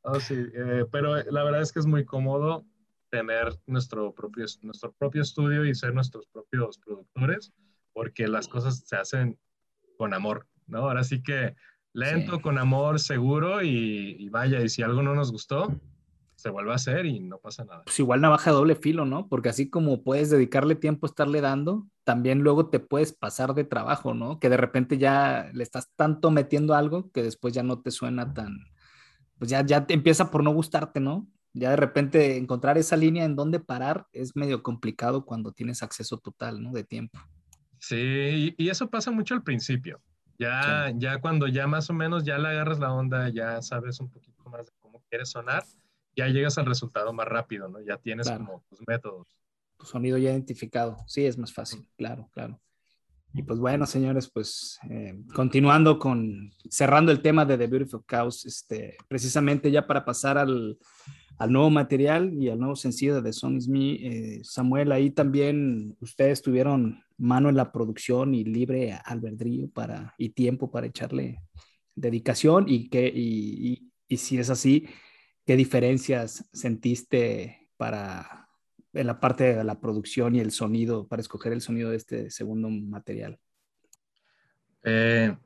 Oh, 0.08 0.20
sí, 0.20 0.36
eh, 0.36 0.84
pero 0.92 1.16
la 1.16 1.42
verdad 1.42 1.62
es 1.62 1.72
que 1.72 1.80
es 1.80 1.86
muy 1.86 2.04
cómodo 2.04 2.64
tener 3.10 3.48
nuestro 3.66 4.14
propio, 4.14 4.44
nuestro 4.62 4.92
propio 4.92 5.22
estudio 5.22 5.64
y 5.64 5.74
ser 5.74 5.94
nuestros 5.94 6.28
propios 6.28 6.78
productores, 6.78 7.52
porque 7.92 8.28
las 8.28 8.46
cosas 8.46 8.84
se 8.86 8.94
hacen 8.94 9.36
con 9.98 10.14
amor, 10.14 10.46
¿no? 10.68 10.78
Ahora 10.78 11.02
sí 11.02 11.24
que 11.24 11.56
lento, 11.92 12.40
con 12.40 12.56
amor, 12.58 13.00
seguro 13.00 13.62
y, 13.62 14.28
vaya, 14.28 14.60
y 14.60 14.68
si 14.68 14.82
algo 14.82 15.02
no 15.02 15.14
nos 15.14 15.32
gustó, 15.32 15.74
se 16.36 16.50
vuelve 16.50 16.72
a 16.72 16.76
hacer 16.76 17.06
y 17.06 17.18
no 17.20 17.38
pasa 17.38 17.64
nada. 17.64 17.82
Pues 17.84 17.98
igual 17.98 18.20
navaja 18.20 18.50
doble 18.50 18.76
filo, 18.76 19.04
¿no? 19.06 19.26
Porque 19.28 19.48
así 19.48 19.68
como 19.68 20.02
puedes 20.04 20.30
dedicarle 20.30 20.74
tiempo 20.74 21.06
a 21.06 21.08
estarle 21.08 21.40
dando, 21.40 21.88
también 22.04 22.40
luego 22.40 22.68
te 22.68 22.78
puedes 22.78 23.12
pasar 23.12 23.54
de 23.54 23.64
trabajo, 23.64 24.14
¿no? 24.14 24.38
Que 24.38 24.50
de 24.50 24.58
repente 24.58 24.98
ya 24.98 25.50
le 25.52 25.62
estás 25.62 25.90
tanto 25.96 26.30
metiendo 26.30 26.74
algo 26.74 27.10
que 27.10 27.22
después 27.22 27.54
ya 27.54 27.62
no 27.62 27.80
te 27.80 27.90
suena 27.90 28.34
tan, 28.34 28.58
pues 29.38 29.50
ya, 29.50 29.64
ya 29.64 29.86
empieza 29.88 30.30
por 30.30 30.44
no 30.44 30.52
gustarte, 30.52 31.00
¿no? 31.00 31.26
Ya 31.54 31.70
de 31.70 31.76
repente 31.76 32.36
encontrar 32.36 32.76
esa 32.76 32.98
línea 32.98 33.24
en 33.24 33.34
donde 33.34 33.60
parar 33.60 34.06
es 34.12 34.36
medio 34.36 34.62
complicado 34.62 35.24
cuando 35.24 35.52
tienes 35.52 35.82
acceso 35.82 36.18
total, 36.18 36.62
¿no? 36.62 36.72
De 36.72 36.84
tiempo. 36.84 37.18
Sí, 37.78 38.54
y, 38.58 38.68
eso 38.68 38.90
pasa 38.90 39.10
mucho 39.10 39.32
al 39.32 39.42
principio. 39.42 40.02
Ya, 40.38 40.92
ya 40.94 41.18
cuando 41.18 41.46
ya 41.46 41.66
más 41.66 41.88
o 41.88 41.94
menos 41.94 42.24
ya 42.24 42.36
le 42.36 42.48
agarras 42.48 42.78
la 42.78 42.92
onda, 42.92 43.30
ya 43.30 43.62
sabes 43.62 44.00
un 44.00 44.10
poquito 44.10 44.44
más 44.50 44.66
de 44.66 44.72
cómo 44.80 45.02
quieres 45.08 45.30
sonar, 45.30 45.64
ya 46.16 46.28
llegas 46.28 46.58
al 46.58 46.66
resultado 46.66 47.12
más 47.12 47.28
rápido, 47.28 47.68
¿no? 47.68 47.80
Ya 47.80 47.98
tienes 47.98 48.30
como 48.30 48.64
tus 48.68 48.80
métodos. 48.86 49.28
Tu 49.78 49.86
sonido 49.86 50.16
ya 50.16 50.32
identificado. 50.32 50.96
Sí, 51.06 51.26
es 51.26 51.36
más 51.36 51.52
fácil, 51.52 51.86
claro, 51.96 52.30
claro. 52.32 52.60
Y 53.34 53.42
pues 53.42 53.58
bueno, 53.58 53.84
señores, 53.84 54.30
pues 54.30 54.78
eh, 54.88 55.14
continuando 55.34 55.98
con, 55.98 56.50
cerrando 56.70 57.12
el 57.12 57.20
tema 57.20 57.44
de 57.44 57.58
The 57.58 57.66
Beautiful 57.66 58.04
Chaos, 58.08 58.46
este, 58.46 58.96
precisamente 59.08 59.70
ya 59.70 59.86
para 59.86 60.06
pasar 60.06 60.38
al, 60.38 60.78
al 61.36 61.52
nuevo 61.52 61.68
material 61.68 62.32
y 62.32 62.48
al 62.48 62.58
nuevo 62.58 62.76
sencillo 62.76 63.16
de 63.16 63.22
The 63.22 63.32
Song 63.34 63.56
Is 63.56 63.68
Me, 63.68 63.92
eh, 63.92 64.40
Samuel, 64.42 64.90
ahí 64.90 65.10
también 65.10 65.98
ustedes 66.00 66.40
tuvieron 66.40 67.02
mano 67.18 67.50
en 67.50 67.56
la 67.56 67.72
producción 67.72 68.34
y 68.34 68.42
libre 68.44 68.98
albedrío 69.04 69.68
para, 69.68 70.14
y 70.16 70.30
tiempo 70.30 70.70
para 70.70 70.86
echarle 70.86 71.42
dedicación 71.94 72.64
y, 72.68 72.88
que, 72.88 73.12
y, 73.14 73.90
y 74.08 74.16
si 74.16 74.38
es 74.38 74.48
así, 74.48 74.86
¿qué 75.46 75.56
diferencias 75.56 76.48
sentiste 76.52 77.68
para 77.76 78.48
en 78.92 79.06
la 79.06 79.20
parte 79.20 79.54
de 79.54 79.64
la 79.64 79.80
producción 79.80 80.34
y 80.34 80.40
el 80.40 80.50
sonido, 80.50 81.06
para 81.06 81.20
escoger 81.20 81.52
el 81.52 81.60
sonido 81.60 81.90
de 81.90 81.96
este 81.96 82.30
segundo 82.30 82.68
material? 82.68 83.38
Eh, 84.82 85.36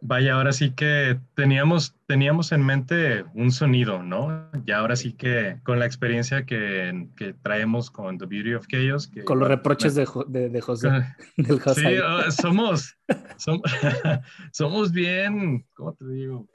vaya, 0.00 0.34
ahora 0.34 0.52
sí 0.52 0.70
que 0.70 1.18
teníamos, 1.34 1.96
teníamos 2.06 2.52
en 2.52 2.64
mente 2.64 3.24
un 3.34 3.50
sonido, 3.50 4.02
¿no? 4.02 4.50
Y 4.64 4.70
ahora 4.70 4.94
sí 4.94 5.14
que 5.14 5.58
con 5.64 5.80
la 5.80 5.86
experiencia 5.86 6.46
que, 6.46 7.08
que 7.16 7.32
traemos 7.34 7.90
con 7.90 8.18
The 8.18 8.26
Beauty 8.26 8.54
of 8.54 8.66
Chaos. 8.68 9.08
Que, 9.08 9.24
con 9.24 9.40
los 9.40 9.48
reproches 9.48 9.94
de, 9.94 10.04
de, 10.48 10.60
José. 10.60 10.88
Del 11.36 11.60
José. 11.60 11.80
Sí, 11.80 11.96
ah, 12.02 12.30
somos, 12.30 12.96
somos, 13.36 13.62
somos 14.52 14.92
bien, 14.92 15.66
¿cómo 15.74 15.94
te 15.94 16.06
digo? 16.06 16.48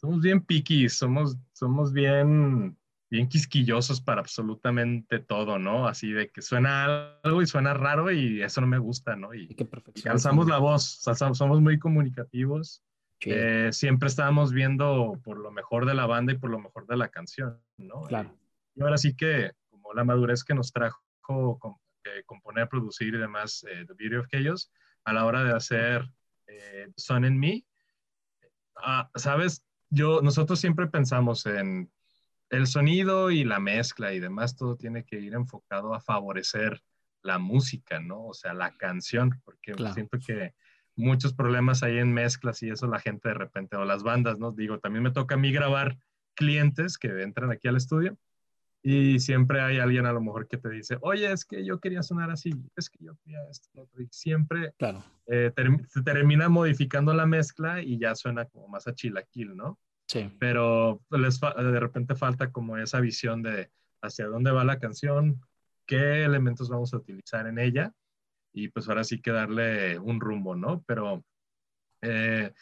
Somos 0.00 0.20
bien 0.20 0.40
piquis, 0.40 0.96
somos, 0.96 1.36
somos 1.52 1.92
bien 1.92 2.76
bien 3.10 3.28
quisquillosos 3.28 4.00
para 4.00 4.20
absolutamente 4.20 5.18
todo, 5.18 5.58
¿no? 5.58 5.88
Así 5.88 6.12
de 6.12 6.30
que 6.30 6.42
suena 6.42 7.18
algo 7.22 7.42
y 7.42 7.46
suena 7.46 7.74
raro 7.74 8.10
y 8.12 8.42
eso 8.42 8.60
no 8.60 8.66
me 8.66 8.78
gusta, 8.78 9.16
¿no? 9.16 9.34
Y, 9.34 9.56
y 9.94 10.08
alzamos 10.08 10.46
la 10.46 10.58
voz, 10.58 11.00
somos 11.32 11.60
muy 11.60 11.78
comunicativos. 11.78 12.82
Eh, 13.20 13.70
siempre 13.72 14.08
estábamos 14.08 14.52
viendo 14.52 15.18
por 15.24 15.38
lo 15.38 15.50
mejor 15.50 15.86
de 15.86 15.94
la 15.94 16.06
banda 16.06 16.32
y 16.32 16.38
por 16.38 16.50
lo 16.50 16.60
mejor 16.60 16.86
de 16.86 16.96
la 16.96 17.08
canción, 17.08 17.60
¿no? 17.76 18.02
Claro. 18.02 18.36
Y, 18.76 18.82
ahora 18.82 18.98
sí 18.98 19.16
que, 19.16 19.52
como 19.70 19.92
la 19.94 20.04
madurez 20.04 20.44
que 20.44 20.54
nos 20.54 20.72
trajo 20.72 21.02
componer, 22.26 22.68
producir 22.68 23.14
y 23.14 23.18
demás 23.18 23.66
eh, 23.68 23.84
The 23.86 23.94
Beauty 23.94 24.16
of 24.16 24.28
Chaos, 24.28 24.70
a 25.04 25.12
la 25.12 25.24
hora 25.24 25.42
de 25.42 25.52
hacer 25.52 26.08
eh, 26.46 26.92
Son 26.96 27.24
en 27.24 27.38
Me, 27.38 27.64
ah, 28.76 29.10
¿sabes? 29.16 29.64
Yo, 29.90 30.20
nosotros 30.22 30.60
siempre 30.60 30.86
pensamos 30.86 31.46
en 31.46 31.90
el 32.50 32.66
sonido 32.66 33.30
y 33.30 33.44
la 33.44 33.58
mezcla 33.58 34.12
y 34.12 34.20
demás, 34.20 34.56
todo 34.56 34.76
tiene 34.76 35.04
que 35.04 35.20
ir 35.20 35.34
enfocado 35.34 35.94
a 35.94 36.00
favorecer 36.00 36.82
la 37.22 37.38
música, 37.38 38.00
¿no? 38.00 38.26
O 38.26 38.34
sea, 38.34 38.54
la 38.54 38.76
canción, 38.76 39.40
porque 39.44 39.74
siento 39.92 40.18
que 40.24 40.54
muchos 40.94 41.34
problemas 41.34 41.82
hay 41.82 41.98
en 41.98 42.12
mezclas 42.12 42.62
y 42.62 42.70
eso 42.70 42.86
la 42.86 43.00
gente 43.00 43.28
de 43.28 43.34
repente, 43.34 43.76
o 43.76 43.84
las 43.84 44.02
bandas, 44.02 44.38
¿no? 44.38 44.52
Digo, 44.52 44.78
también 44.78 45.02
me 45.02 45.10
toca 45.10 45.34
a 45.34 45.38
mí 45.38 45.52
grabar 45.52 45.98
clientes 46.34 46.98
que 46.98 47.22
entran 47.22 47.50
aquí 47.50 47.68
al 47.68 47.76
estudio 47.76 48.16
y 48.90 49.20
siempre 49.20 49.60
hay 49.60 49.78
alguien 49.80 50.06
a 50.06 50.12
lo 50.12 50.22
mejor 50.22 50.48
que 50.48 50.56
te 50.56 50.70
dice, 50.70 50.96
oye, 51.02 51.30
es 51.30 51.44
que 51.44 51.62
yo 51.62 51.78
quería 51.78 52.02
sonar 52.02 52.30
así, 52.30 52.50
es 52.74 52.88
que 52.88 53.04
yo 53.04 53.16
quería 53.22 53.40
esto, 53.50 53.86
y 53.98 54.08
siempre 54.10 54.72
claro. 54.78 55.04
Eh, 55.26 55.52
se 55.88 56.02
termina 56.02 56.48
modificando 56.48 57.12
la 57.12 57.26
mezcla 57.26 57.82
y 57.82 57.98
ya 57.98 58.14
suena 58.14 58.46
como 58.46 58.66
más 58.66 58.88
a 58.88 58.94
chilaquil, 58.94 59.54
¿no? 59.54 59.78
Sí. 60.06 60.34
Pero 60.40 61.02
les 61.10 61.38
de 61.38 61.80
repente 61.80 62.14
falta 62.14 62.50
como 62.50 62.78
esa 62.78 62.98
visión 63.00 63.42
de 63.42 63.70
hacia 64.00 64.26
dónde 64.26 64.52
va 64.52 64.64
la 64.64 64.78
canción, 64.78 65.38
qué 65.84 66.24
elementos 66.24 66.70
vamos 66.70 66.94
a 66.94 66.96
utilizar 66.96 67.46
en 67.46 67.58
ella 67.58 67.92
y 68.54 68.68
pues 68.68 68.88
ahora 68.88 69.04
sí 69.04 69.20
que 69.20 69.32
darle 69.32 69.98
un 69.98 70.18
rumbo, 70.18 70.56
¿no? 70.56 70.82
Pero 70.86 71.26
eh, 72.00 72.54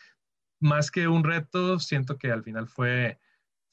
más 0.58 0.90
que 0.90 1.06
un 1.06 1.22
reto, 1.22 1.78
siento 1.78 2.18
que 2.18 2.32
al 2.32 2.42
final 2.42 2.66
fue, 2.66 3.20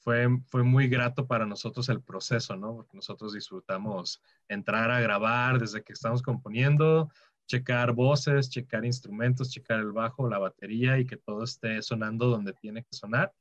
fue, 0.04 0.28
fue 0.48 0.62
muy 0.62 0.86
grato 0.86 1.26
para 1.26 1.46
nosotros 1.46 1.88
el 1.88 2.02
proceso, 2.02 2.56
¿no? 2.56 2.76
Porque 2.76 2.96
nosotros 2.96 3.32
disfrutamos 3.32 4.22
entrar 4.48 4.90
a 4.90 5.00
grabar 5.00 5.58
desde 5.58 5.82
que 5.82 5.94
estamos 5.94 6.22
componiendo, 6.22 7.10
checar 7.46 7.92
voces, 7.92 8.50
checar 8.50 8.84
instrumentos, 8.84 9.50
checar 9.50 9.80
el 9.80 9.92
bajo, 9.92 10.28
la 10.28 10.38
batería 10.38 10.98
y 10.98 11.06
que 11.06 11.16
todo 11.16 11.42
esté 11.42 11.80
sonando 11.80 12.28
donde 12.28 12.52
tiene 12.52 12.82
que 12.84 12.92
sonar 12.94 13.32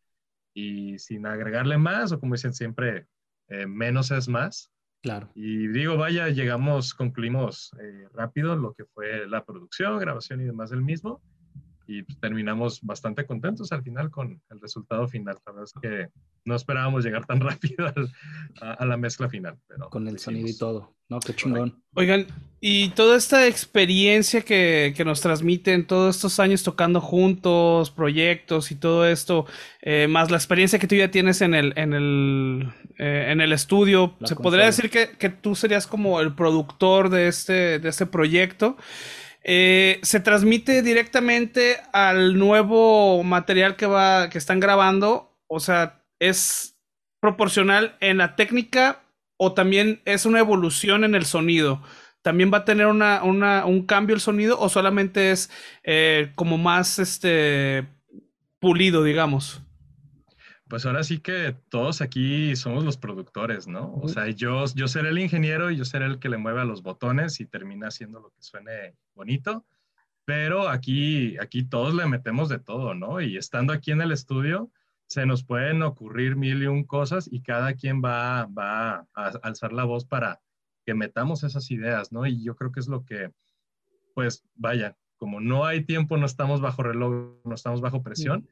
y 0.53 0.98
sin 0.99 1.26
agregarle 1.26 1.77
más, 1.77 2.11
o 2.11 2.19
como 2.19 2.35
dicen 2.35 2.53
siempre, 2.53 3.07
eh, 3.49 3.65
menos 3.65 4.11
es 4.11 4.30
más. 4.30 4.72
Claro. 5.02 5.30
Y 5.35 5.68
digo, 5.68 5.98
vaya, 5.98 6.30
llegamos, 6.30 6.94
concluimos 6.94 7.72
eh, 7.81 8.07
rápido 8.14 8.56
lo 8.56 8.73
que 8.73 8.85
fue 8.85 9.27
la 9.27 9.44
producción, 9.44 9.99
grabación 9.99 10.40
y 10.40 10.45
demás 10.45 10.69
del 10.69 10.81
mismo 10.81 11.22
y 11.94 12.03
pues, 12.03 12.20
terminamos 12.20 12.82
bastante 12.82 13.26
contentos 13.26 13.72
al 13.72 13.84
final 13.84 14.10
con 14.10 14.41
el 14.49 14.61
resultado 14.61 15.07
final. 15.07 15.38
La 15.45 15.52
verdad 15.52 15.70
es 15.76 15.82
que 15.82 16.07
no 16.45 16.56
esperábamos 16.56 17.06
llegar 17.06 17.26
tan 17.26 17.40
rápido 17.41 17.94
a, 18.61 18.86
la 18.86 18.98
mezcla 18.98 19.30
final. 19.30 19.57
Pero 19.68 19.90
con 19.90 20.07
el 20.07 20.18
sonido 20.20 20.48
y 20.48 20.57
todo, 20.57 20.95
¿no? 21.10 21.20
Qué 21.20 21.36
chingón. 21.36 21.82
Oigan, 21.94 22.28
y 22.60 22.90
toda 22.90 23.18
esta 23.18 23.48
experiencia 23.48 24.41
que, 24.41 24.94
que, 24.95 25.06
nos 25.06 25.22
transmiten 25.22 25.86
todos 25.86 26.15
estos 26.15 26.40
años 26.40 26.64
tocando 26.64 26.99
juntos, 26.99 27.91
proyectos 27.91 28.72
y 28.72 28.76
todo 28.76 29.06
esto, 29.07 29.45
eh, 29.82 30.07
más 30.07 30.32
la 30.32 30.38
experiencia 30.38 30.80
que 30.80 30.88
tú 30.88 30.95
ya 30.95 31.11
tienes 31.11 31.41
en 31.41 31.53
el, 31.53 31.74
en 31.76 31.94
el, 31.94 32.74
eh, 32.98 33.28
en 33.30 33.41
el 33.41 33.52
estudio, 33.53 34.15
¿se 34.24 34.36
podría 34.36 34.65
decir 34.65 34.90
que, 34.90 35.11
que, 35.20 35.30
tú 35.30 35.56
serías 35.56 35.86
como 35.86 36.20
el 36.22 36.34
productor 36.34 37.10
de 37.10 37.28
este, 37.28 37.80
de 37.80 37.90
este 37.90 38.07
proyecto? 38.07 38.78
Eh, 39.44 39.99
se 40.03 40.20
transmite 40.20 40.82
directamente 40.82 41.78
al 41.91 42.38
nuevo 42.38 43.24
material 43.24 43.76
que 43.76 43.86
va, 43.86 44.30
que 44.30 44.38
están 44.38 44.60
grabando. 44.60 45.38
O 45.48 45.60
sea, 45.60 46.03
es 46.20 46.78
proporcional 47.20 47.98
en 47.99 48.18
la 48.18 48.36
técnica 48.36 49.03
o 49.38 49.53
también 49.53 50.02
es 50.06 50.26
una 50.26 50.40
evolución 50.40 51.03
en 51.03 51.15
el 51.15 51.26
sonido. 51.26 51.82
¿También 52.22 52.52
va 52.53 52.60
a 52.60 52.65
tener 52.65 52.88
un 52.88 53.86
cambio 53.86 54.15
el 54.15 54.22
sonido 54.22 54.57
o 54.60 54.70
solamente 54.70 55.32
es 55.32 55.49
eh, 55.84 56.32
como 56.36 56.57
más 56.57 56.98
este 56.98 57.86
pulido, 58.60 59.03
digamos? 59.03 59.61
Pues 60.73 60.87
ahora 60.87 61.03
sí 61.03 61.19
que 61.19 61.55
todos 61.69 62.01
aquí 62.01 62.55
somos 62.55 62.83
los 62.83 62.97
productores, 62.97 63.67
¿no? 63.67 63.93
O 64.01 64.07
sea, 64.07 64.27
yo, 64.31 64.65
yo 64.73 64.87
seré 64.87 65.09
el 65.09 65.19
ingeniero 65.19 65.69
y 65.69 65.77
yo 65.77 65.85
seré 65.85 66.05
el 66.05 66.17
que 66.17 66.29
le 66.29 66.39
mueve 66.39 66.61
a 66.61 66.65
los 66.65 66.81
botones 66.81 67.39
y 67.39 67.45
termina 67.45 67.89
haciendo 67.89 68.19
lo 68.19 68.31
que 68.31 68.41
suene 68.41 68.95
bonito, 69.13 69.67
pero 70.25 70.67
aquí, 70.67 71.37
aquí 71.37 71.63
todos 71.63 71.93
le 71.93 72.07
metemos 72.07 72.49
de 72.49 72.57
todo, 72.57 72.95
¿no? 72.95 73.21
Y 73.21 73.37
estando 73.37 73.71
aquí 73.71 73.91
en 73.91 74.01
el 74.01 74.11
estudio, 74.11 74.71
se 75.05 75.27
nos 75.27 75.43
pueden 75.43 75.83
ocurrir 75.83 76.35
mil 76.37 76.63
y 76.63 76.65
un 76.65 76.85
cosas 76.85 77.29
y 77.31 77.43
cada 77.43 77.75
quien 77.75 78.01
va, 78.03 78.47
va 78.47 79.05
a 79.13 79.27
alzar 79.43 79.73
la 79.73 79.83
voz 79.83 80.05
para 80.05 80.41
que 80.87 80.95
metamos 80.95 81.43
esas 81.43 81.69
ideas, 81.69 82.11
¿no? 82.11 82.25
Y 82.25 82.43
yo 82.43 82.55
creo 82.55 82.71
que 82.71 82.79
es 82.79 82.87
lo 82.87 83.05
que, 83.05 83.31
pues, 84.15 84.43
vaya, 84.55 84.97
como 85.17 85.39
no 85.39 85.65
hay 85.65 85.83
tiempo, 85.83 86.17
no 86.17 86.25
estamos 86.25 86.61
bajo 86.61 86.81
reloj, 86.81 87.35
no 87.45 87.53
estamos 87.53 87.79
bajo 87.79 88.01
presión, 88.01 88.47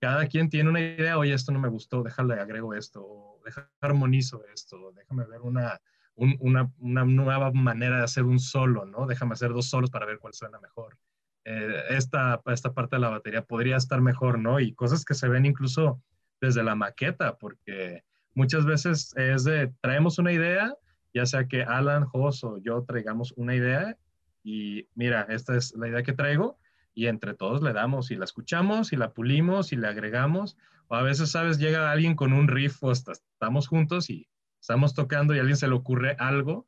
cada 0.00 0.26
quien 0.26 0.50
tiene 0.50 0.70
una 0.70 0.80
idea, 0.80 1.18
oye, 1.18 1.32
esto 1.32 1.52
no 1.52 1.58
me 1.58 1.68
gustó, 1.68 2.02
déjale, 2.02 2.34
agrego 2.34 2.74
esto, 2.74 3.02
o 3.02 3.40
déjame 3.44 3.68
armonizo 3.80 4.44
esto, 4.52 4.92
déjame 4.92 5.24
ver 5.26 5.40
una, 5.40 5.80
una, 6.16 6.70
una, 6.78 7.04
nueva 7.04 7.52
manera 7.52 7.98
de 7.98 8.04
hacer 8.04 8.24
un 8.24 8.38
solo, 8.38 8.84
¿no? 8.84 9.06
Déjame 9.06 9.32
hacer 9.32 9.52
dos 9.52 9.68
solos 9.68 9.90
para 9.90 10.06
ver 10.06 10.18
cuál 10.18 10.34
suena 10.34 10.60
mejor. 10.60 10.98
Eh, 11.44 11.82
esta, 11.90 12.40
esta 12.46 12.74
parte 12.74 12.96
de 12.96 13.00
la 13.00 13.10
batería 13.10 13.42
podría 13.42 13.76
estar 13.76 14.00
mejor, 14.00 14.38
¿no? 14.38 14.60
Y 14.60 14.74
cosas 14.74 15.04
que 15.04 15.14
se 15.14 15.28
ven 15.28 15.46
incluso 15.46 16.02
desde 16.40 16.62
la 16.62 16.74
maqueta, 16.74 17.36
porque 17.36 18.02
muchas 18.34 18.66
veces 18.66 19.14
es 19.16 19.44
de, 19.44 19.72
traemos 19.80 20.18
una 20.18 20.32
idea, 20.32 20.74
ya 21.14 21.24
sea 21.24 21.46
que 21.46 21.62
Alan, 21.62 22.04
Jos 22.04 22.44
o 22.44 22.58
yo 22.58 22.84
traigamos 22.84 23.32
una 23.36 23.54
idea 23.54 23.96
y 24.42 24.88
mira, 24.94 25.26
esta 25.30 25.56
es 25.56 25.74
la 25.74 25.88
idea 25.88 26.02
que 26.02 26.12
traigo 26.12 26.58
y 26.96 27.08
entre 27.08 27.34
todos 27.34 27.62
le 27.62 27.74
damos 27.74 28.10
y 28.10 28.16
la 28.16 28.24
escuchamos 28.24 28.94
y 28.94 28.96
la 28.96 29.12
pulimos 29.12 29.70
y 29.70 29.76
le 29.76 29.86
agregamos. 29.86 30.56
O 30.88 30.94
a 30.94 31.02
veces, 31.02 31.30
sabes, 31.30 31.58
llega 31.58 31.92
alguien 31.92 32.16
con 32.16 32.32
un 32.32 32.48
riff 32.48 32.82
o 32.82 32.90
estamos 32.90 33.68
juntos 33.68 34.08
y 34.08 34.26
estamos 34.58 34.94
tocando 34.94 35.34
y 35.34 35.38
a 35.38 35.42
alguien 35.42 35.58
se 35.58 35.68
le 35.68 35.74
ocurre 35.74 36.16
algo 36.18 36.66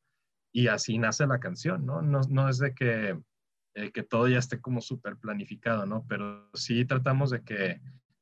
y 0.53 0.69
así 0.69 0.99
nace 0.99 1.27
la 1.27 1.41
canción, 1.41 1.87
¿no? 1.87 2.03
No, 2.03 2.21
no 2.29 2.47
es 2.51 2.59
de 2.59 2.75
que, 2.75 3.19
eh, 3.75 3.91
que 3.91 4.03
todo 4.03 4.29
ya 4.29 4.39
esté 4.39 4.61
como 4.61 4.83
súper 4.83 5.17
planificado, 5.17 5.87
¿no? 5.87 6.05
Pero 6.07 6.51
sí 6.53 6.85
tratamos 6.85 7.31
de 7.31 7.43
que, 7.43 7.81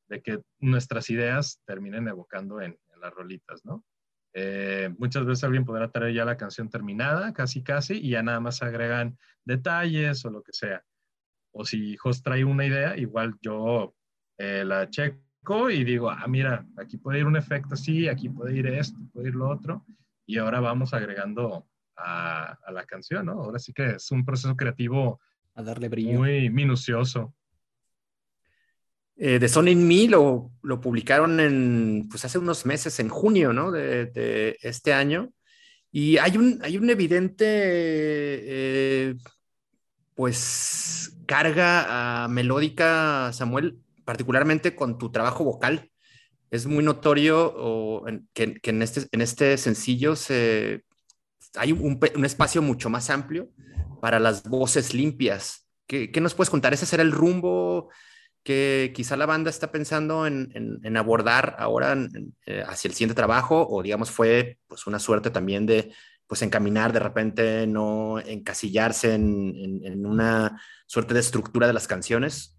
de 0.09 0.23
que 0.23 0.41
nuestras 0.61 1.11
ideas 1.11 1.61
terminen 1.67 2.07
evocando 2.07 2.61
en, 2.61 2.79
en 2.95 3.01
las 3.01 3.13
rolitas, 3.13 3.65
¿no? 3.65 3.85
Eh, 4.33 4.95
muchas 4.97 5.25
veces 5.25 5.43
alguien 5.43 5.65
podrá 5.65 5.91
traer 5.91 6.15
ya 6.15 6.25
la 6.25 6.37
canción 6.37 6.71
terminada, 6.71 7.33
casi 7.33 7.65
casi, 7.65 7.95
y 7.95 8.11
ya 8.11 8.23
nada 8.23 8.39
más 8.39 8.63
agregan 8.63 9.19
detalles 9.45 10.25
o 10.25 10.31
lo 10.31 10.43
que 10.43 10.53
sea. 10.53 10.85
O 11.59 11.65
si 11.65 11.97
Jos 11.97 12.23
trae 12.23 12.45
una 12.45 12.67
idea, 12.67 12.97
igual 12.97 13.35
yo 13.41 13.95
eh, 14.39 14.65
la 14.65 14.91
checo 14.91 15.71
y 15.71 15.85
digo, 15.85 16.11
ah, 16.11 16.27
mira, 16.29 16.67
aquí 16.77 16.99
puede 16.99 17.21
ir 17.21 17.27
un 17.27 17.37
efecto 17.37 17.75
así, 17.75 18.09
aquí 18.09 18.29
puede 18.29 18.57
ir 18.57 18.67
esto, 18.67 18.99
puede 19.13 19.29
ir 19.29 19.35
lo 19.35 19.49
otro, 19.49 19.87
y 20.27 20.39
ahora 20.39 20.61
vamos 20.61 20.93
agregando 20.93 21.67
a, 21.97 22.59
a 22.63 22.73
la 22.73 22.85
canción, 22.85 23.27
¿no? 23.27 23.33
Ahora 23.33 23.59
sí 23.59 23.73
que 23.73 23.93
es 23.93 24.11
un 24.11 24.25
proceso 24.25 24.57
creativo 24.57 25.21
a 25.55 25.63
darle 25.63 25.89
brillo. 25.89 26.19
muy 26.19 26.51
minucioso. 26.51 27.35
Eh, 29.17 29.39
de 29.39 29.49
Son 29.49 29.67
in 29.67 29.89
Me 29.89 30.09
lo, 30.09 30.53
lo, 30.63 30.79
publicaron 30.79 31.41
en, 31.41 32.07
pues 32.11 32.25
hace 32.27 32.39
unos 32.39 32.67
meses, 32.67 33.01
en 33.01 33.09
junio, 33.09 33.55
¿no? 33.55 33.71
De, 33.71 34.07
de 34.07 34.59
este 34.61 34.93
año. 34.93 35.33
Y 35.91 36.19
hay 36.19 36.37
un, 36.37 36.61
hay 36.63 36.77
un 36.77 36.91
evidente, 36.91 37.47
eh, 37.49 39.15
pues, 40.17 41.13
carga 41.27 42.27
melódica, 42.29 43.33
Samuel, 43.33 43.79
particularmente 44.05 44.75
con 44.75 44.99
tu 44.99 45.13
trabajo 45.13 45.45
vocal. 45.45 45.91
Es 46.51 46.67
muy 46.67 46.83
notorio 46.83 47.53
o, 47.57 48.05
que, 48.33 48.59
en, 48.63 48.83
este, 48.83 49.07
en 49.13 49.21
este 49.21 49.59
sencillo 49.59 50.17
se, 50.17 50.85
hay 51.55 51.73
un, 51.73 52.01
espacio 52.25 52.63
mucho 52.63 52.89
más 52.89 53.11
amplio 53.11 53.51
para 54.01 54.19
las 54.19 54.45
voces 54.45 54.95
limpias. 54.95 55.69
¿Qué, 55.87 56.11
qué 56.11 56.21
nos 56.21 56.35
puedes 56.35 56.51
contar? 56.51 56.73
¿Ese 56.73 56.87
será 56.87 57.03
el 57.03 57.13
rumbo? 57.13 57.91
que 58.47 58.93
quizá 58.95 59.17
la 59.17 59.27
banda 59.27 59.51
está 59.51 59.73
pensando 59.73 60.25
en, 60.25 60.53
en, 60.55 60.97
abordar 60.97 61.57
ahora 61.59 61.99
eh, 62.47 62.63
hacia 62.65 62.89
el 62.89 62.95
siguiente 62.95 63.17
trabajo 63.17 63.67
o 63.69 63.83
digamos 63.83 64.13
fue 64.13 64.59
pues 64.69 64.87
una 64.87 65.01
suerte 65.01 65.31
también 65.31 65.67
de 65.67 65.93
pues 66.27 66.43
encaminar 66.43 66.93
de 66.93 67.01
repente, 67.01 67.67
no 67.67 68.19
encasillarse 68.19 69.15
en, 69.15 69.81
en 69.85 70.07
una 70.07 70.61
suerte 70.87 71.15
de 71.15 71.21
estructura 71.21 71.67
de 71.67 71.73
las 71.73 71.87
canciones? 71.87 72.57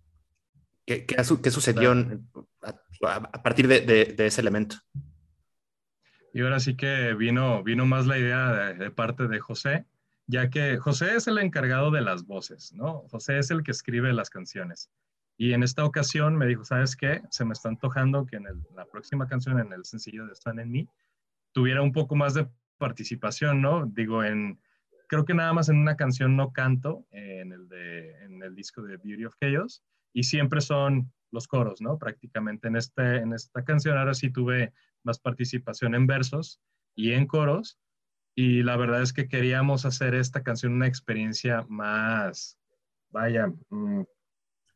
¿Qué, 0.88 1.06
qué, 1.06 1.18
qué 1.44 1.52
sucedió 1.52 1.92
a, 1.92 3.16
a, 3.16 3.44
partir 3.44 3.68
de, 3.68 3.82
de, 3.82 4.06
de, 4.06 4.26
ese 4.26 4.40
elemento? 4.40 4.78
Y 6.34 6.42
ahora 6.42 6.62
sí 6.62 6.78
que 6.78 7.14
vino, 7.14 7.62
vino 7.62 7.86
más 7.86 8.08
la 8.08 8.18
idea 8.18 8.54
de, 8.54 8.74
de 8.76 8.92
parte 8.92 9.28
de 9.28 9.40
José, 9.40 9.86
ya 10.28 10.50
que 10.50 10.78
José 10.78 11.16
es 11.16 11.28
el 11.28 11.40
encargado 11.40 11.92
de 11.92 12.02
las 12.02 12.26
voces, 12.26 12.72
¿no? 12.74 13.06
José 13.10 13.38
es 13.40 13.52
el 13.52 13.64
que 13.64 13.72
escribe 13.72 14.14
las 14.14 14.30
canciones. 14.30 14.90
Y 15.36 15.52
en 15.52 15.62
esta 15.62 15.84
ocasión 15.84 16.38
me 16.38 16.48
dijo, 16.48 16.64
¿sabes 16.64 16.96
qué? 16.96 17.22
Se 17.32 17.44
me 17.44 17.52
está 17.52 17.68
antojando 17.68 18.26
que 18.26 18.38
en 18.38 18.48
el, 18.48 18.64
la 18.74 18.86
próxima 18.86 19.28
canción, 19.28 19.60
en 19.60 19.74
el 19.74 19.84
sencillo 19.84 20.26
de 20.26 20.34
Stan 20.34 20.58
en 20.58 20.72
mí, 20.72 20.88
tuviera 21.52 21.82
un 21.82 21.92
poco 21.92 22.16
más 22.16 22.34
de 22.34 22.48
participación, 22.78 23.62
¿no? 23.62 23.86
Digo, 23.86 24.24
en, 24.24 24.60
creo 25.08 25.26
que 25.26 25.34
nada 25.34 25.54
más 25.54 25.70
en 25.70 25.78
una 25.78 25.96
canción 25.96 26.36
no 26.36 26.52
canto, 26.52 27.06
en 27.12 27.52
el, 27.52 27.68
de, 27.68 28.24
en 28.24 28.44
el 28.44 28.56
disco 28.56 28.82
de 28.82 28.98
Beauty 28.98 29.26
of 29.26 29.36
Chaos, 29.40 29.84
y 30.14 30.24
siempre 30.24 30.62
son 30.62 31.12
los 31.32 31.48
coros, 31.48 31.82
¿no? 31.82 31.98
Prácticamente 31.98 32.68
en, 32.68 32.76
este, 32.76 33.18
en 33.18 33.34
esta 33.34 33.64
canción 33.64 33.98
ahora 33.98 34.14
sí 34.14 34.32
tuve 34.32 34.74
más 35.04 35.20
participación 35.20 35.96
en 35.96 36.08
versos 36.08 36.62
y 36.96 37.12
en 37.14 37.28
coros, 37.28 37.80
y 38.36 38.64
la 38.64 38.78
verdad 38.78 39.02
es 39.02 39.14
que 39.14 39.28
queríamos 39.28 39.86
hacer 39.86 40.14
esta 40.14 40.44
canción 40.44 40.74
una 40.74 40.88
experiencia 40.88 41.66
más, 41.70 42.60
vaya, 43.10 43.52
mmm, 43.70 44.04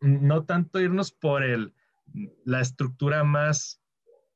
no 0.02 0.46
tanto 0.46 0.80
irnos 0.80 1.12
por 1.12 1.44
el, 1.44 1.74
la 2.44 2.62
estructura 2.62 3.24
más 3.24 3.82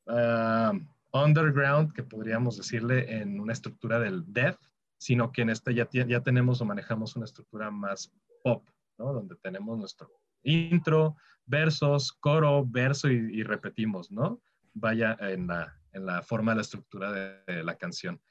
uh, 0.05 0.79
underground, 1.15 1.93
que 1.93 2.03
podríamos 2.03 2.57
decirle 2.57 3.19
en 3.21 3.39
una 3.39 3.53
estructura 3.53 3.99
del 3.99 4.23
death, 4.27 4.59
sino 4.97 5.31
que 5.31 5.41
en 5.41 5.49
esta 5.49 5.71
ya, 5.71 5.87
ya 5.91 6.21
tenemos 6.21 6.61
o 6.61 6.65
manejamos 6.65 7.15
una 7.15 7.25
estructura 7.25 7.71
más 7.71 8.11
pop, 8.43 8.67
¿no? 8.97 9.13
Donde 9.13 9.35
tenemos 9.37 9.77
nuestro 9.77 10.09
intro, 10.43 11.15
versos, 11.45 12.11
coro, 12.11 12.65
verso 12.65 13.09
y, 13.09 13.43
repetimos, 13.43 14.11
¿no? 14.11 14.41
Vaya 14.73 15.17
en 15.19 15.47
la, 15.47 15.79
en 15.93 16.05
la 16.05 16.21
forma 16.21 16.51
de 16.51 16.55
la 16.57 16.61
estructura 16.61 17.11
de, 17.11 17.63
la 17.63 17.75
canción. 17.75 18.21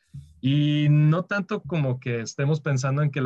Y 0.40 0.86
no 0.90 1.24
tanto 1.24 1.62
como 1.62 1.98
que 1.98 2.20
estemos 2.20 2.60
pensando 2.60 3.02
en 3.02 3.10
que 3.10 3.20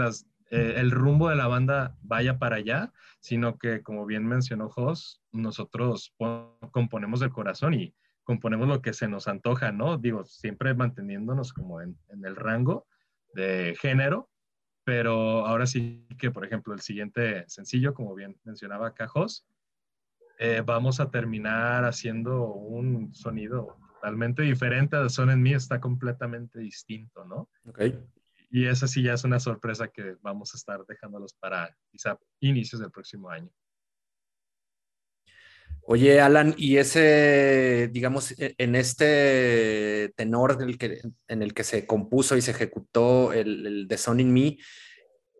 eh, 0.50 0.74
el 0.76 0.90
rumbo 0.90 1.28
de 1.28 1.36
la 1.36 1.48
banda 1.48 1.96
vaya 2.00 2.38
para 2.38 2.56
allá, 2.56 2.92
sino 3.20 3.58
que, 3.58 3.82
como 3.82 4.06
bien 4.06 4.26
mencionó 4.26 4.70
Jos, 4.70 5.20
nosotros 5.32 6.14
componemos 6.70 7.20
del 7.20 7.30
corazón 7.30 7.74
y 7.74 7.94
componemos 8.28 8.68
lo 8.68 8.82
que 8.82 8.92
se 8.92 9.08
nos 9.08 9.26
antoja, 9.26 9.72
¿no? 9.72 9.96
Digo, 9.96 10.24
siempre 10.24 10.74
manteniéndonos 10.74 11.54
como 11.54 11.80
en, 11.80 11.98
en 12.10 12.24
el 12.26 12.36
rango 12.36 12.86
de 13.32 13.74
género, 13.80 14.28
pero 14.84 15.46
ahora 15.46 15.66
sí 15.66 16.06
que, 16.18 16.30
por 16.30 16.44
ejemplo, 16.44 16.74
el 16.74 16.80
siguiente 16.80 17.44
sencillo, 17.48 17.94
como 17.94 18.14
bien 18.14 18.38
mencionaba 18.44 18.92
Cajos, 18.92 19.46
eh, 20.38 20.62
vamos 20.64 21.00
a 21.00 21.10
terminar 21.10 21.84
haciendo 21.84 22.52
un 22.52 23.14
sonido 23.14 23.78
totalmente 23.94 24.42
diferente 24.42 24.96
de 24.98 25.08
Son 25.08 25.30
en 25.30 25.42
mí, 25.42 25.54
está 25.54 25.80
completamente 25.80 26.60
distinto, 26.60 27.24
¿no? 27.24 27.48
Ok 27.66 27.80
y 28.50 28.66
esa 28.66 28.86
sí 28.86 29.02
ya 29.02 29.14
es 29.14 29.24
una 29.24 29.40
sorpresa 29.40 29.88
que 29.88 30.16
vamos 30.22 30.54
a 30.54 30.56
estar 30.56 30.84
dejándolos 30.86 31.34
para 31.34 31.76
quizá 31.90 32.18
inicios 32.40 32.80
del 32.80 32.90
próximo 32.90 33.30
año. 33.30 33.50
Oye, 35.90 36.20
Alan, 36.20 36.54
y 36.58 36.76
ese, 36.76 37.88
digamos, 37.90 38.32
e, 38.32 38.54
en 38.58 38.74
este 38.74 40.12
tenor 40.16 40.58
en 40.60 40.68
el 40.68 40.76
que, 40.76 41.00
en 41.28 41.42
el 41.42 41.54
que 41.54 41.64
se 41.64 41.86
compuso 41.86 42.36
y 42.36 42.42
se 42.42 42.50
ejecutó 42.50 43.32
el, 43.32 43.86
The 43.88 43.96
Son 43.96 44.20
in 44.20 44.30
Me, 44.30 44.58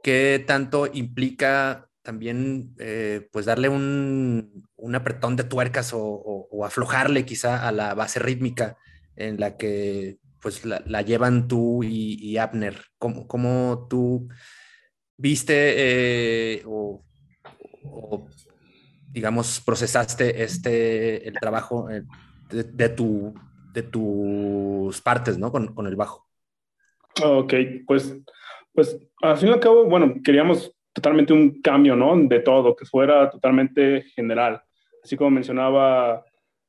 ¿qué 0.03 0.43
tanto 0.47 0.87
implica 0.91 1.91
también, 2.01 2.75
eh, 2.79 3.29
pues, 3.31 3.45
darle 3.45 3.69
un, 3.69 4.65
apretón 4.95 5.37
de 5.37 5.45
tuercas 5.45 5.91
o, 5.93 6.49
aflojarle 6.65 7.27
quizá 7.27 7.69
a 7.69 7.71
la 7.71 7.93
base 7.93 8.19
rítmica 8.19 8.79
en 9.17 9.39
la 9.39 9.59
que 9.59 10.17
pues 10.41 10.65
la, 10.65 11.03
llevan 11.03 11.47
tú 11.47 11.85
y, 11.85 12.39
Abner. 12.39 12.87
¿Cómo, 12.99 13.29
¿Cómo, 13.29 13.87
tú 13.91 14.29
viste 15.19 16.55
eh, 16.57 16.63
o, 16.65 17.05
digamos, 19.11 19.61
procesaste 19.65 20.43
este, 20.43 21.27
el 21.27 21.35
trabajo 21.35 21.91
eh, 21.91 22.03
de, 22.51 22.65
de, 22.65 22.89
tu, 22.89 23.35
de 23.73 23.83
tus 23.83 25.01
partes, 25.01 25.39
¿no? 25.39 25.51
Con, 25.51 25.75
con, 25.75 25.87
el 25.87 25.97
bajo. 25.97 26.27
Ok, 27.23 27.55
pues, 27.87 28.17
pues 28.73 28.99
al 29.23 29.37
fin 29.39 29.49
y 29.49 29.53
al 29.53 29.61
cabo, 29.61 29.85
bueno, 29.85 30.15
queríamos 30.23 30.73
totalmente 30.93 31.33
un 31.33 31.61
cambio, 31.61 31.97
¿no? 31.97 32.17
De 32.17 32.41
todo, 32.41 32.77
que 32.77 32.85
fuera 32.85 33.31
totalmente 33.31 34.03
general. 34.15 34.63
Así 35.03 35.17
como 35.17 35.31
mencionaba 35.31 36.25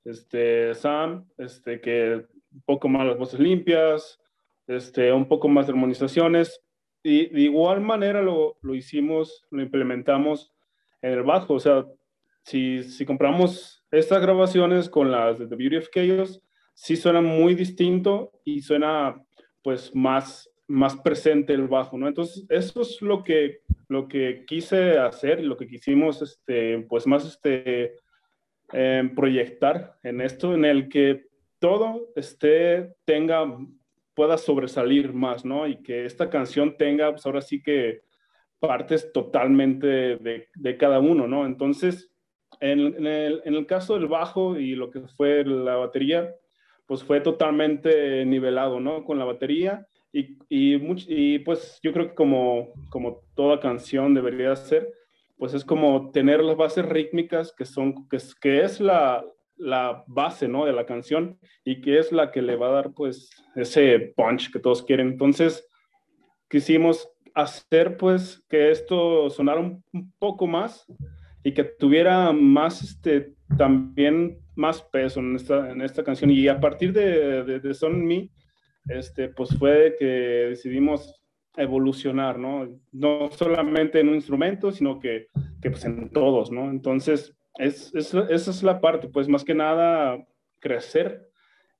este, 0.05 0.73
Sam, 0.75 1.25
este, 1.37 1.81
que 1.81 2.25
un 2.51 2.61
poco 2.65 2.87
más 2.87 3.05
las 3.05 3.17
voces 3.17 3.39
limpias, 3.39 4.19
este, 4.67 5.11
un 5.11 5.27
poco 5.27 5.47
más 5.47 5.67
de 5.67 5.73
armonizaciones. 5.73 6.61
Y 7.03 7.27
de 7.27 7.41
igual 7.41 7.81
manera 7.81 8.21
lo, 8.21 8.57
lo 8.61 8.75
hicimos, 8.75 9.45
lo 9.51 9.61
implementamos 9.61 10.53
en 11.01 11.13
el 11.13 11.23
bajo. 11.23 11.53
O 11.53 11.59
sea, 11.59 11.85
si, 12.49 12.83
si 12.83 13.05
compramos 13.05 13.83
estas 13.91 14.21
grabaciones 14.21 14.89
con 14.89 15.11
las 15.11 15.37
de 15.37 15.45
The 15.45 15.55
Beauty 15.55 15.77
of 15.77 15.89
Chaos 15.93 16.41
sí 16.73 16.95
suenan 16.95 17.25
muy 17.25 17.53
distinto 17.53 18.31
y 18.43 18.61
suena 18.61 19.23
pues 19.61 19.93
más, 19.93 20.49
más 20.67 20.95
presente 20.95 21.53
el 21.53 21.67
bajo, 21.67 21.97
¿no? 21.97 22.07
Entonces, 22.07 22.45
eso 22.49 22.81
es 22.81 23.01
lo 23.03 23.23
que, 23.23 23.59
lo 23.87 24.07
que 24.07 24.45
quise 24.47 24.97
hacer, 24.97 25.43
lo 25.43 25.57
que 25.57 25.67
quisimos, 25.67 26.23
este, 26.23 26.79
pues 26.89 27.05
más, 27.05 27.25
este, 27.25 27.95
em, 28.71 29.13
proyectar 29.13 29.99
en 30.01 30.21
esto, 30.21 30.55
en 30.55 30.65
el 30.65 30.89
que 30.89 31.27
todo 31.59 32.07
esté, 32.15 32.95
tenga, 33.05 33.45
pueda 34.15 34.37
sobresalir 34.37 35.13
más, 35.13 35.45
¿no? 35.45 35.67
Y 35.67 35.83
que 35.83 36.05
esta 36.05 36.29
canción 36.31 36.77
tenga, 36.77 37.11
pues 37.11 37.25
ahora 37.25 37.41
sí 37.41 37.61
que 37.61 38.01
partes 38.59 39.11
totalmente 39.11 39.87
de, 39.87 40.47
de 40.55 40.77
cada 40.77 40.99
uno, 40.99 41.27
¿no? 41.27 41.45
Entonces, 41.45 42.09
en, 42.59 42.79
el, 43.05 43.41
en, 43.45 43.55
el, 43.55 43.65
caso 43.65 43.95
del 43.95 44.07
bajo 44.07 44.57
y 44.57 44.75
lo 44.75 44.89
que 44.91 45.01
fue 45.01 45.43
la 45.45 45.75
batería, 45.75 46.35
pues 46.85 47.03
fue 47.03 47.21
totalmente 47.21 48.25
nivelado, 48.25 48.79
¿no? 48.79 49.03
Con 49.03 49.19
la 49.19 49.25
batería 49.25 49.87
y, 50.11 50.37
y, 50.49 50.75
y 51.07 51.39
pues 51.39 51.79
yo 51.83 51.93
creo 51.93 52.09
que 52.09 52.15
como, 52.15 52.73
como 52.89 53.21
toda 53.35 53.59
canción 53.59 54.13
debería 54.13 54.55
ser, 54.55 54.91
pues 55.37 55.53
es 55.53 55.63
como 55.63 56.11
tener 56.11 56.43
las 56.43 56.57
bases 56.57 56.85
rítmicas 56.85 57.53
que 57.55 57.65
son, 57.65 58.07
que 58.09 58.17
es, 58.17 58.35
que 58.35 58.63
es 58.63 58.79
la, 58.81 59.23
la 59.55 60.03
base, 60.07 60.47
¿no? 60.47 60.65
De 60.65 60.73
la 60.73 60.85
canción 60.85 61.37
y 61.63 61.81
que 61.81 61.99
es 61.99 62.11
la 62.11 62.31
que 62.31 62.41
le 62.41 62.55
va 62.55 62.69
a 62.69 62.71
dar, 62.71 62.93
pues, 62.93 63.29
ese 63.55 64.13
punch 64.15 64.51
que 64.51 64.59
todos 64.59 64.83
quieren. 64.83 65.09
Entonces, 65.09 65.67
quisimos 66.49 67.07
hacer, 67.35 67.97
pues, 67.97 68.43
que 68.49 68.71
esto 68.71 69.29
sonara 69.29 69.59
un, 69.59 69.83
un 69.93 70.11
poco 70.17 70.47
más 70.47 70.85
y 71.43 71.53
que 71.53 71.63
tuviera 71.63 72.31
más, 72.31 72.83
este, 72.83 73.33
también 73.57 74.39
más 74.55 74.81
peso 74.81 75.19
en 75.19 75.35
esta, 75.35 75.71
en 75.71 75.81
esta 75.81 76.03
canción. 76.03 76.31
Y 76.31 76.47
a 76.47 76.59
partir 76.59 76.93
de, 76.93 77.43
de, 77.43 77.59
de 77.59 77.73
Son 77.73 78.05
Me, 78.05 78.29
este, 78.87 79.29
pues 79.29 79.57
fue 79.57 79.95
que 79.97 80.05
decidimos 80.05 81.21
evolucionar, 81.55 82.37
¿no? 82.37 82.79
No 82.91 83.29
solamente 83.31 83.99
en 83.99 84.09
un 84.09 84.15
instrumento, 84.15 84.71
sino 84.71 84.99
que, 84.99 85.27
que 85.61 85.71
pues 85.71 85.83
en 85.85 86.09
todos, 86.09 86.51
¿no? 86.51 86.69
Entonces, 86.69 87.35
es, 87.57 87.93
es, 87.95 88.13
esa 88.13 88.51
es 88.51 88.63
la 88.63 88.79
parte, 88.79 89.09
pues 89.09 89.27
más 89.27 89.43
que 89.43 89.53
nada 89.53 90.25
crecer 90.59 91.29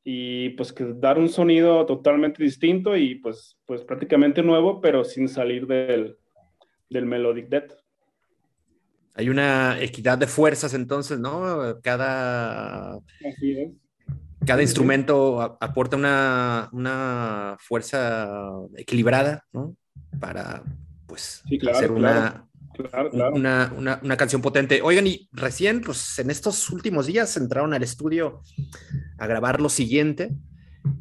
y 0.04 0.50
pues 0.52 0.74
que 0.74 0.86
dar 0.96 1.20
un 1.20 1.30
sonido 1.30 1.86
totalmente 1.86 2.44
distinto 2.44 2.96
y 2.96 3.16
pues, 3.16 3.58
pues 3.66 3.84
prácticamente 3.84 4.42
nuevo, 4.42 4.82
pero 4.82 5.04
sin 5.04 5.28
salir 5.28 5.68
del, 5.68 6.18
del 6.90 7.06
Melodic 7.06 7.48
Death. 7.50 7.74
Hay 9.16 9.30
una 9.30 9.80
equidad 9.82 10.18
de 10.18 10.28
fuerzas 10.28 10.74
entonces, 10.74 11.20
¿no? 11.20 11.80
Cada, 11.82 13.00
cada 14.46 14.62
instrumento 14.62 15.42
aporta 15.60 15.98
una, 15.98 16.70
una, 16.72 17.58
fuerza 17.60 18.50
equilibrada, 18.78 19.46
¿no? 19.52 19.76
Para, 20.20 20.64
pues, 21.06 21.44
hacer 21.72 21.92
una, 21.92 22.46
Una, 23.12 23.74
una, 23.76 24.00
una, 24.02 24.18
canción 24.18 24.42
potente. 24.42 24.82
Oigan, 24.82 25.06
y 25.06 25.28
recién, 25.34 25.82
pues 25.82 26.18
en 26.20 26.30
estos 26.30 26.70
últimos 26.70 27.08
días 27.08 27.36
entraron 27.36 27.74
al 27.74 27.84
estudio 27.84 28.42
a 29.18 29.28
grabar 29.28 29.60
lo 29.60 29.68
siguiente. 29.68 30.32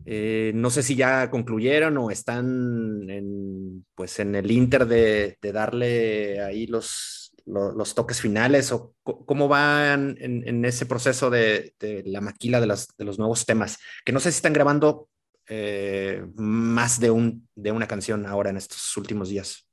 Eh, 0.04 0.50
no 0.54 0.70
sé 0.70 0.82
si 0.82 0.96
ya 0.96 1.30
concluyeron 1.30 1.96
o 1.98 2.10
están 2.10 3.08
en, 3.08 3.86
pues 3.94 4.18
en 4.18 4.34
el 4.34 4.50
inter 4.50 4.86
de, 4.86 5.38
de 5.40 5.52
darle 5.52 6.42
ahí 6.42 6.66
los, 6.66 7.17
los 7.48 7.94
toques 7.94 8.20
finales 8.20 8.72
o 8.72 8.94
cómo 9.02 9.48
van 9.48 10.16
en, 10.20 10.64
ese 10.64 10.86
proceso 10.86 11.30
de, 11.30 11.74
la 12.06 12.20
maquila 12.20 12.60
de, 12.60 12.66
los 12.66 13.18
nuevos 13.18 13.46
temas? 13.46 13.78
Que 14.04 14.12
no 14.12 14.20
sé 14.20 14.30
si 14.30 14.36
están 14.36 14.52
grabando 14.52 15.08
eh, 15.48 16.26
más 16.36 17.00
de, 17.00 17.10
un, 17.10 17.48
de 17.54 17.72
una 17.72 17.88
canción 17.88 18.26
ahora 18.26 18.50
en 18.50 18.58
estos 18.58 18.96
últimos 18.96 19.30
días. 19.30 19.68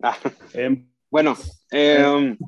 Ah, 0.00 0.16
em, 0.54 0.88
bueno, 1.10 1.36
em, 1.72 2.38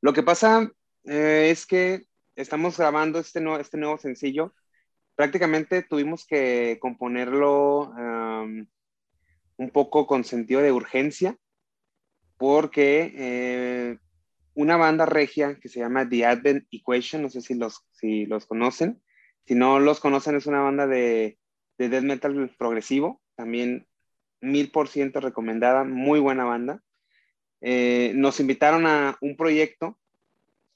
lo 0.00 0.12
que 0.12 0.22
pasa 0.22 0.70
eh, 1.04 1.48
es 1.50 1.66
que 1.66 2.06
estamos 2.36 2.78
grabando 2.78 3.18
este, 3.18 3.42
este 3.60 3.76
nuevo 3.76 3.98
sencillo. 3.98 4.54
Prácticamente 5.16 5.82
tuvimos 5.82 6.26
que 6.26 6.78
componerlo 6.80 7.92
un 9.56 9.70
poco 9.70 10.06
con 10.06 10.24
sentido 10.24 10.60
de 10.60 10.72
urgencia, 10.72 11.36
porque 12.36 13.12
eh, 13.16 13.98
una 14.54 14.76
banda 14.76 15.06
regia 15.06 15.58
que 15.60 15.68
se 15.68 15.80
llama 15.80 16.08
The 16.08 16.26
Advent 16.26 16.66
Equation, 16.70 17.22
no 17.22 17.30
sé 17.30 17.40
si 17.40 17.54
los, 17.54 17.84
si 17.92 18.26
los 18.26 18.46
conocen, 18.46 19.02
si 19.46 19.54
no 19.54 19.78
los 19.78 20.00
conocen 20.00 20.36
es 20.36 20.46
una 20.46 20.60
banda 20.60 20.86
de, 20.86 21.38
de 21.78 21.88
death 21.88 22.04
metal 22.04 22.54
progresivo, 22.58 23.20
también 23.36 23.86
mil 24.40 24.70
por 24.70 24.88
ciento 24.88 25.20
recomendada, 25.20 25.84
muy 25.84 26.20
buena 26.20 26.44
banda. 26.44 26.82
Eh, 27.60 28.12
nos 28.14 28.40
invitaron 28.40 28.86
a 28.86 29.16
un 29.20 29.36
proyecto 29.36 29.98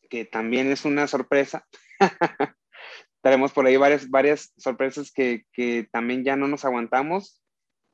que 0.08 0.24
también 0.24 0.70
es 0.70 0.84
una 0.84 1.06
sorpresa. 1.06 1.66
Tenemos 3.22 3.52
por 3.52 3.66
ahí 3.66 3.76
varias, 3.76 4.08
varias 4.08 4.52
sorpresas 4.56 5.12
que, 5.12 5.44
que, 5.52 5.86
también 5.90 6.24
ya 6.24 6.36
no 6.36 6.48
nos 6.48 6.64
aguantamos 6.64 7.42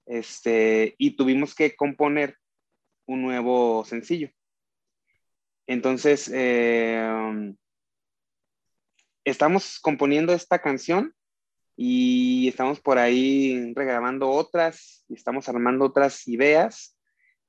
este, 0.06 0.94
y 0.98 1.16
tuvimos 1.16 1.54
que 1.54 1.76
componer 1.76 2.36
un 3.06 3.22
nuevo 3.22 3.84
sencillo. 3.84 4.30
Entonces, 5.66 6.30
eh, 6.32 7.54
estamos 9.24 9.78
componiendo 9.80 10.32
esta 10.32 10.60
canción 10.60 11.14
y 11.76 12.48
estamos 12.48 12.80
por 12.80 12.98
ahí 12.98 13.72
regrabando 13.74 14.30
otras 14.30 15.04
y 15.08 15.14
estamos 15.14 15.48
armando 15.48 15.86
otras 15.86 16.28
ideas 16.28 16.96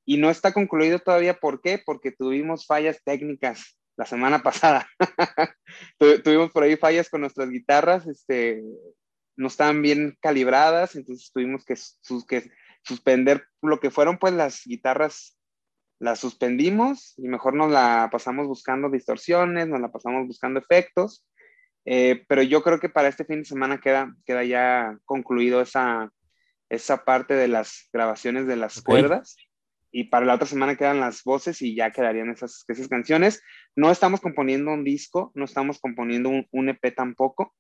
y 0.06 0.18
no 0.18 0.30
está 0.30 0.54
concluido 0.54 1.00
todavía. 1.00 1.40
¿Por 1.40 1.62
qué? 1.62 1.82
Porque 1.84 2.12
tuvimos 2.12 2.66
fallas 2.66 3.02
técnicas 3.04 3.78
la 3.98 4.06
semana 4.06 4.42
pasada. 4.44 4.88
tuvimos 5.98 6.52
por 6.52 6.64
ahí 6.64 6.78
fallas 6.78 7.10
con 7.10 7.22
nuestras 7.22 7.50
guitarras, 7.50 8.08
este, 8.08 8.64
no 9.38 9.48
estaban 9.48 9.82
bien 9.82 10.18
calibradas, 10.22 10.96
entonces 10.96 11.32
tuvimos 11.34 11.66
que, 11.66 11.76
que 12.28 12.52
suspender 12.84 13.46
lo 13.62 13.80
que 13.80 13.92
fueron 13.92 14.18
pues 14.18 14.34
las 14.34 14.62
guitarras, 14.66 15.38
las 16.00 16.20
suspendimos 16.20 17.14
y 17.18 17.28
mejor 17.28 17.54
nos 17.54 17.72
la 17.72 18.10
pasamos 18.12 18.48
buscando 18.48 18.90
distorsiones, 18.90 19.68
nos 19.68 19.82
la 19.82 19.92
pasamos 19.92 20.28
buscando 20.28 20.60
efectos, 20.60 21.26
eh, 21.86 22.24
pero 22.28 22.42
yo 22.42 22.64
creo 22.64 22.80
que 22.80 22.90
para 22.90 23.08
este 23.08 23.26
fin 23.26 23.40
de 23.40 23.46
semana 23.46 23.80
queda, 23.80 24.14
queda 24.26 24.44
ya 24.44 24.98
concluido 25.06 25.62
esa, 25.62 26.12
esa 26.70 27.06
parte 27.06 27.36
de 27.36 27.48
las 27.48 27.90
grabaciones 27.94 28.48
de 28.48 28.56
las 28.56 28.82
cuerdas 28.82 29.36
y 29.92 30.06
para 30.06 30.26
la 30.26 30.36
otra 30.36 30.46
semana 30.46 30.76
quedan 30.76 31.00
las 31.00 31.24
voces 31.24 31.62
y 31.62 31.74
ya 31.74 31.92
quedarían 31.92 32.30
esas, 32.30 32.66
esas 32.68 32.90
canciones. 32.90 33.42
No 33.78 33.92
estamos 33.92 34.20
componiendo 34.20 34.74
un 34.74 34.84
disco, 34.84 35.32
no 35.36 35.46
estamos 35.46 35.80
componiendo 35.80 36.28
un, 36.28 36.46
un 36.52 36.68
EP 36.68 36.94
tampoco. 36.94 37.56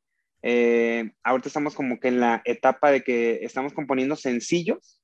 Eh, 0.47 1.11
ahorita 1.23 1.49
estamos 1.49 1.73
como 1.73 1.99
que 1.99 2.09
en 2.09 2.19
la 2.19 2.43
etapa 2.45 2.91
de 2.91 3.03
que 3.03 3.39
estamos 3.41 3.73
componiendo 3.73 4.15
sencillos, 4.15 5.01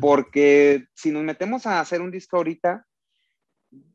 porque 0.00 0.86
si 0.94 1.12
nos 1.12 1.22
metemos 1.22 1.66
a 1.66 1.78
hacer 1.78 2.00
un 2.00 2.10
disco 2.10 2.36
ahorita, 2.36 2.84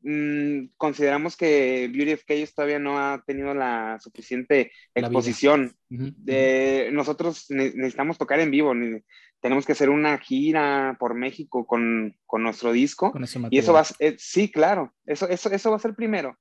mm, 0.02 0.68
consideramos 0.78 1.36
que 1.36 1.90
Beauty 1.92 2.14
of 2.14 2.24
Chaos 2.26 2.54
todavía 2.54 2.80
no 2.80 3.00
ha 3.00 3.22
tenido 3.26 3.54
la 3.54 4.00
suficiente 4.00 4.72
exposición. 4.96 5.74
de, 5.90 6.90
nosotros 6.94 7.48
necesitamos 7.50 8.18
tocar 8.18 8.40
en 8.40 8.52
vivo, 8.52 8.74
tenemos 9.42 9.66
que 9.66 9.74
hacer 9.74 9.90
una 9.90 10.20
gira 10.20 10.96
por 11.02 11.16
México 11.16 11.68
con, 11.68 12.16
con 12.26 12.44
nuestro 12.44 12.72
disco. 12.72 13.12
y 13.50 13.58
eso 13.58 13.74
va 13.74 13.82
a 13.82 13.86
eh, 14.00 14.16
sí, 14.18 14.50
claro, 14.50 14.94
eso, 15.06 15.28
eso, 15.28 15.52
eso 15.52 15.70
va 15.70 15.76
a 15.76 15.80
ser 15.80 15.96
primero. 15.96 16.38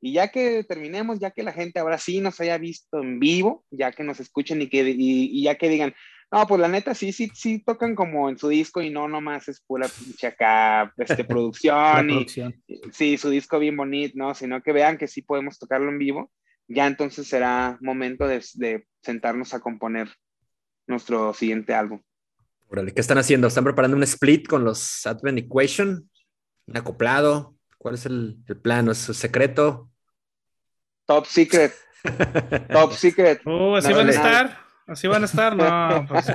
Y 0.00 0.14
ya 0.14 0.28
que 0.28 0.64
terminemos, 0.64 1.18
ya 1.18 1.30
que 1.30 1.42
la 1.42 1.52
gente 1.52 1.78
ahora 1.78 1.98
sí 1.98 2.20
nos 2.20 2.40
haya 2.40 2.56
visto 2.56 3.02
en 3.02 3.20
vivo, 3.20 3.64
ya 3.70 3.92
que 3.92 4.02
nos 4.02 4.18
escuchen 4.18 4.62
y, 4.62 4.68
que, 4.68 4.94
y, 4.96 5.42
ya 5.42 5.56
que 5.56 5.68
digan, 5.68 5.94
no, 6.32 6.46
pues 6.46 6.60
la 6.60 6.68
neta 6.68 6.94
sí, 6.94 7.12
sí, 7.12 7.30
sí 7.34 7.62
tocan 7.62 7.94
como 7.94 8.30
en 8.30 8.38
su 8.38 8.48
disco 8.48 8.80
y 8.80 8.88
no 8.88 9.08
nomás 9.08 9.48
es 9.48 9.60
pura 9.60 9.88
pinche 9.88 10.28
acá, 10.28 10.92
este, 10.96 11.24
producción. 11.24 12.10
y, 12.10 12.26
sí, 12.92 13.18
su 13.18 13.28
disco 13.28 13.58
bien 13.58 13.76
bonito, 13.76 14.14
¿no? 14.16 14.34
Sino 14.34 14.62
que 14.62 14.72
vean 14.72 14.96
que 14.96 15.06
sí 15.06 15.22
podemos 15.22 15.58
tocarlo 15.58 15.90
en 15.90 15.98
vivo. 15.98 16.30
Ya 16.66 16.86
entonces 16.86 17.26
será 17.26 17.76
momento 17.80 18.26
de, 18.26 18.42
de 18.54 18.86
sentarnos 19.02 19.52
a 19.54 19.60
componer 19.60 20.08
nuestro 20.86 21.34
siguiente 21.34 21.74
álbum. 21.74 22.00
Órale, 22.68 22.92
¿qué 22.94 23.00
están 23.00 23.18
haciendo? 23.18 23.48
¿Están 23.48 23.64
preparando 23.64 23.96
un 23.96 24.04
split 24.04 24.46
con 24.46 24.64
los 24.64 25.04
Advent 25.04 25.40
Equation? 25.40 26.08
¿Un 26.66 26.76
acoplado? 26.76 27.56
¿Cuál 27.78 27.94
es 27.94 28.06
el, 28.06 28.38
el 28.46 28.56
plan? 28.56 28.88
¿Es 28.88 28.98
secreto? 28.98 29.89
Top 31.10 31.26
secret. 31.26 31.72
Top 32.70 32.92
secret. 32.92 33.44
Uh, 33.44 33.74
así 33.78 33.92
van 33.92 34.06
a 34.06 34.10
estar. 34.10 34.58
Así 34.86 35.08
van 35.08 35.22
a 35.22 35.24
estar, 35.24 35.56
no. 35.56 36.06
Pues... 36.06 36.26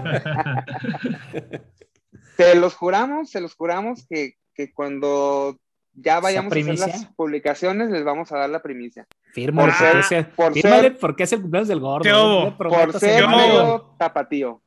se 2.38 2.56
los 2.56 2.76
juramos, 2.76 3.30
se 3.30 3.40
los 3.40 3.56
juramos 3.56 4.06
que, 4.10 4.34
que, 4.54 4.74
cuando 4.74 5.58
ya 5.94 6.20
vayamos 6.20 6.52
a 6.52 6.60
hacer 6.60 6.78
las 6.78 7.06
publicaciones, 7.16 7.90
les 7.90 8.04
vamos 8.04 8.34
a 8.34 8.38
dar 8.40 8.50
la 8.50 8.62
primicia. 8.62 9.08
Firma 9.32 9.62
por, 9.62 9.74
ser, 9.76 10.30
por 10.32 10.54
ser, 10.54 10.98
porque 10.98 11.24
es 11.24 11.32
el 11.32 11.42
cumpleaños 11.42 11.70
del 11.70 11.80
gordo. 11.80 12.04
¿Qué 12.04 12.58
Por 12.58 13.00
ser 13.00 13.30
medio 13.30 13.96
tapatío. 13.98 14.62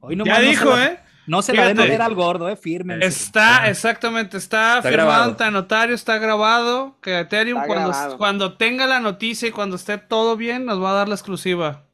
Hoy 0.00 0.16
no 0.16 0.24
ya 0.24 0.40
dijo, 0.40 0.76
¿eh? 0.76 0.98
No 1.26 1.40
se 1.42 1.52
la 1.52 1.72
den 1.72 2.00
a 2.00 2.04
al 2.04 2.14
gordo, 2.14 2.48
eh, 2.48 2.56
firme. 2.56 2.98
Está, 3.00 3.68
exactamente, 3.68 4.36
está, 4.36 4.82
firmado 4.82 5.24
ante 5.24 5.50
notario, 5.50 5.94
está 5.94 6.18
grabado. 6.18 6.98
Que 7.00 7.20
Ethereum, 7.20 7.62
cuando, 7.66 8.18
cuando, 8.18 8.56
tenga 8.56 8.86
la 8.86 9.00
noticia 9.00 9.48
y 9.48 9.52
cuando 9.52 9.76
esté 9.76 9.98
todo 9.98 10.36
bien, 10.36 10.64
nos 10.64 10.82
va 10.82 10.90
a 10.90 10.94
dar 10.94 11.08
la 11.08 11.14
exclusiva. 11.14 11.86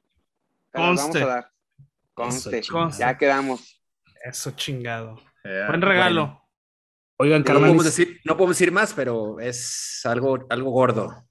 Conste. 0.72 1.20
Vamos 1.20 1.30
a 1.30 1.34
dar. 1.34 1.52
Conste. 2.14 2.62
Ya 2.98 3.18
quedamos. 3.18 3.82
Eso 4.24 4.50
chingado. 4.52 5.20
Buen 5.42 5.82
regalo. 5.82 6.42
Oigan, 7.18 7.42
Carmen. 7.42 7.62
No 7.62 7.66
podemos, 7.68 7.84
decir, 7.84 8.20
no 8.24 8.36
podemos 8.36 8.56
decir 8.56 8.72
más, 8.72 8.92
pero 8.94 9.40
es 9.40 10.00
algo, 10.04 10.46
algo 10.48 10.70
gordo. 10.70 11.24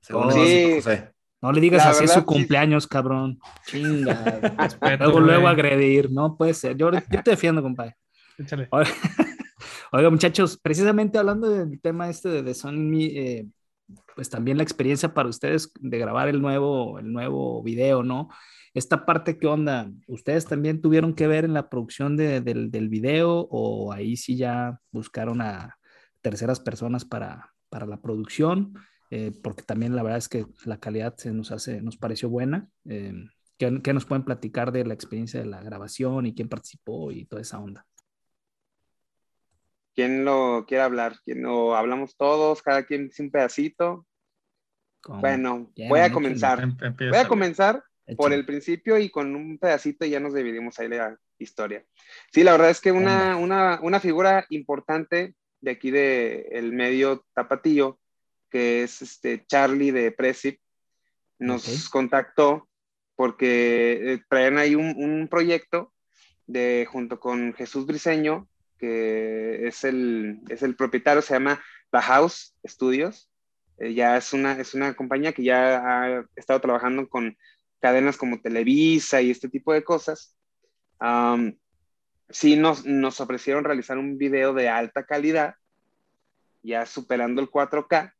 Según 0.00 0.32
sí. 0.32 0.74
José. 0.76 1.12
No 1.42 1.52
le 1.52 1.60
digas 1.60 1.86
así 1.86 2.06
su 2.06 2.24
cumpleaños, 2.24 2.86
cabrón. 2.86 3.38
Chinga. 3.66 4.40
luego, 4.98 5.20
luego 5.20 5.48
agredir. 5.48 6.10
No 6.10 6.36
puede 6.36 6.52
ser. 6.54 6.76
Yo, 6.76 6.90
yo 6.92 7.22
te 7.22 7.30
defiendo, 7.30 7.62
compadre. 7.62 7.96
Échale. 8.38 8.68
Oiga, 9.92 10.10
muchachos, 10.10 10.58
precisamente 10.62 11.18
hablando 11.18 11.48
del 11.48 11.80
tema 11.80 12.08
este 12.08 12.28
de, 12.28 12.42
de 12.42 12.54
Sony, 12.54 13.08
eh, 13.12 13.46
pues 14.14 14.30
también 14.30 14.56
la 14.56 14.62
experiencia 14.62 15.12
para 15.14 15.28
ustedes 15.28 15.72
de 15.80 15.98
grabar 15.98 16.28
el 16.28 16.40
nuevo, 16.40 16.98
el 16.98 17.12
nuevo 17.12 17.62
video, 17.62 18.02
¿no? 18.02 18.28
Esta 18.72 19.04
parte, 19.04 19.36
¿qué 19.36 19.48
onda? 19.48 19.90
¿Ustedes 20.06 20.46
también 20.46 20.80
tuvieron 20.80 21.14
que 21.14 21.26
ver 21.26 21.44
en 21.44 21.54
la 21.54 21.68
producción 21.68 22.16
de, 22.16 22.40
del, 22.40 22.70
del, 22.70 22.88
video 22.88 23.48
o 23.50 23.92
ahí 23.92 24.16
sí 24.16 24.36
ya 24.36 24.78
buscaron 24.92 25.40
a 25.40 25.76
terceras 26.20 26.60
personas 26.60 27.04
para, 27.04 27.52
para 27.68 27.86
la 27.86 28.00
producción? 28.00 28.74
Eh, 29.10 29.32
porque 29.42 29.62
también 29.62 29.96
la 29.96 30.02
verdad 30.02 30.18
es 30.18 30.28
que 30.28 30.46
la 30.64 30.78
calidad 30.78 31.16
se 31.16 31.32
nos 31.32 31.50
hace, 31.50 31.82
nos 31.82 31.96
pareció 31.96 32.28
buena. 32.28 32.68
Eh, 32.88 33.12
¿qué, 33.58 33.80
¿qué, 33.82 33.92
nos 33.92 34.06
pueden 34.06 34.24
platicar 34.24 34.70
de 34.70 34.84
la 34.84 34.94
experiencia 34.94 35.40
de 35.40 35.46
la 35.46 35.62
grabación 35.62 36.26
y 36.26 36.34
quién 36.34 36.48
participó 36.48 37.10
y 37.10 37.24
toda 37.24 37.42
esa 37.42 37.58
onda? 37.58 37.86
¿Quién 39.94 40.24
lo 40.24 40.64
quiere 40.66 40.82
hablar? 40.82 41.16
¿Quién 41.24 41.42
lo 41.42 41.74
hablamos 41.74 42.16
todos? 42.16 42.62
Cada 42.62 42.84
quien 42.84 43.08
dice 43.08 43.22
un 43.22 43.30
pedacito. 43.30 44.06
Bueno, 45.06 45.72
voy 45.88 46.00
a 46.00 46.12
comenzar. 46.12 46.62
Em, 46.62 46.76
voy 46.96 47.18
a 47.18 47.26
comenzar 47.26 47.82
por 48.16 48.32
el 48.32 48.44
principio 48.44 48.98
y 48.98 49.10
con 49.10 49.34
un 49.34 49.58
pedacito 49.58 50.04
ya 50.04 50.20
nos 50.20 50.34
dividimos 50.34 50.78
ahí 50.78 50.88
la 50.88 51.16
historia. 51.38 51.84
Sí, 52.32 52.44
la 52.44 52.52
verdad 52.52 52.70
es 52.70 52.80
que 52.80 52.92
una, 52.92 53.36
una, 53.36 53.80
una 53.82 54.00
figura 54.00 54.46
importante 54.50 55.34
de 55.60 55.70
aquí 55.70 55.90
del 55.90 56.46
el 56.50 56.72
medio 56.72 57.24
tapatillo 57.34 57.99
que 58.50 58.82
es 58.82 59.02
este 59.02 59.44
Charlie 59.46 59.92
de 59.92 60.12
Presip, 60.12 60.60
nos 61.38 61.88
contactó 61.88 62.68
porque 63.16 64.14
eh, 64.14 64.22
traen 64.28 64.58
ahí 64.58 64.74
un, 64.74 65.28
proyecto 65.30 65.92
de, 66.46 66.86
junto 66.90 67.20
con 67.20 67.52
Jesús 67.54 67.86
Briseño, 67.86 68.48
que 68.78 69.66
es 69.66 69.84
el, 69.84 70.40
es 70.48 70.62
el 70.62 70.74
propietario, 70.74 71.20
se 71.20 71.34
llama 71.34 71.62
The 71.92 72.00
House 72.00 72.56
Studios. 72.66 73.30
Eh, 73.78 73.94
ya 73.94 74.16
es 74.16 74.32
una, 74.32 74.52
es 74.52 74.74
una 74.74 74.94
compañía 74.94 75.32
que 75.32 75.42
ya 75.42 75.78
ha 75.78 76.24
estado 76.36 76.60
trabajando 76.60 77.08
con 77.08 77.36
cadenas 77.80 78.16
como 78.16 78.40
Televisa 78.40 79.20
y 79.20 79.30
este 79.30 79.48
tipo 79.48 79.72
de 79.72 79.84
cosas. 79.84 80.34
sí 82.30 82.56
nos, 82.56 82.86
nos 82.86 83.20
ofrecieron 83.20 83.64
realizar 83.64 83.98
un 83.98 84.18
video 84.18 84.54
de 84.54 84.68
alta 84.68 85.04
calidad, 85.04 85.56
ya 86.62 86.86
superando 86.86 87.42
el 87.42 87.50
4K, 87.50 88.14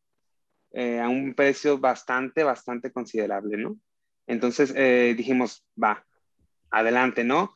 eh, 0.72 1.00
a 1.00 1.08
un 1.08 1.34
precio 1.34 1.78
bastante, 1.78 2.44
bastante 2.44 2.92
considerable, 2.92 3.56
¿no? 3.56 3.76
Entonces 4.26 4.72
eh, 4.76 5.14
dijimos, 5.16 5.64
va, 5.82 6.04
adelante, 6.70 7.24
¿no? 7.24 7.52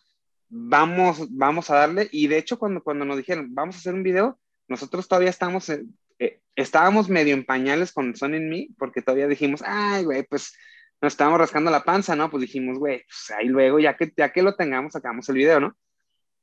Vamos, 0.48 1.26
vamos 1.30 1.70
a 1.70 1.76
darle. 1.76 2.08
Y 2.10 2.26
de 2.26 2.38
hecho, 2.38 2.58
cuando, 2.58 2.82
cuando 2.82 3.04
nos 3.04 3.16
dijeron, 3.16 3.54
vamos 3.54 3.76
a 3.76 3.78
hacer 3.78 3.94
un 3.94 4.02
video, 4.02 4.38
nosotros 4.68 5.06
todavía 5.06 5.30
estamos, 5.30 5.68
eh, 5.68 6.40
estábamos 6.56 7.08
medio 7.08 7.34
en 7.34 7.44
pañales 7.44 7.92
con 7.92 8.16
Son 8.16 8.34
en 8.34 8.48
Me, 8.48 8.68
porque 8.78 9.02
todavía 9.02 9.28
dijimos, 9.28 9.62
ay, 9.64 10.04
güey, 10.04 10.24
pues 10.24 10.56
nos 11.00 11.12
estábamos 11.12 11.38
rascando 11.38 11.70
la 11.70 11.84
panza, 11.84 12.16
¿no? 12.16 12.30
Pues 12.30 12.40
dijimos, 12.40 12.78
güey, 12.78 13.04
pues 13.04 13.38
ahí 13.38 13.46
luego, 13.46 13.78
ya 13.78 13.96
que, 13.96 14.12
ya 14.16 14.32
que 14.32 14.42
lo 14.42 14.56
tengamos, 14.56 14.92
sacamos 14.92 15.28
el 15.28 15.36
video, 15.36 15.60
¿no? 15.60 15.76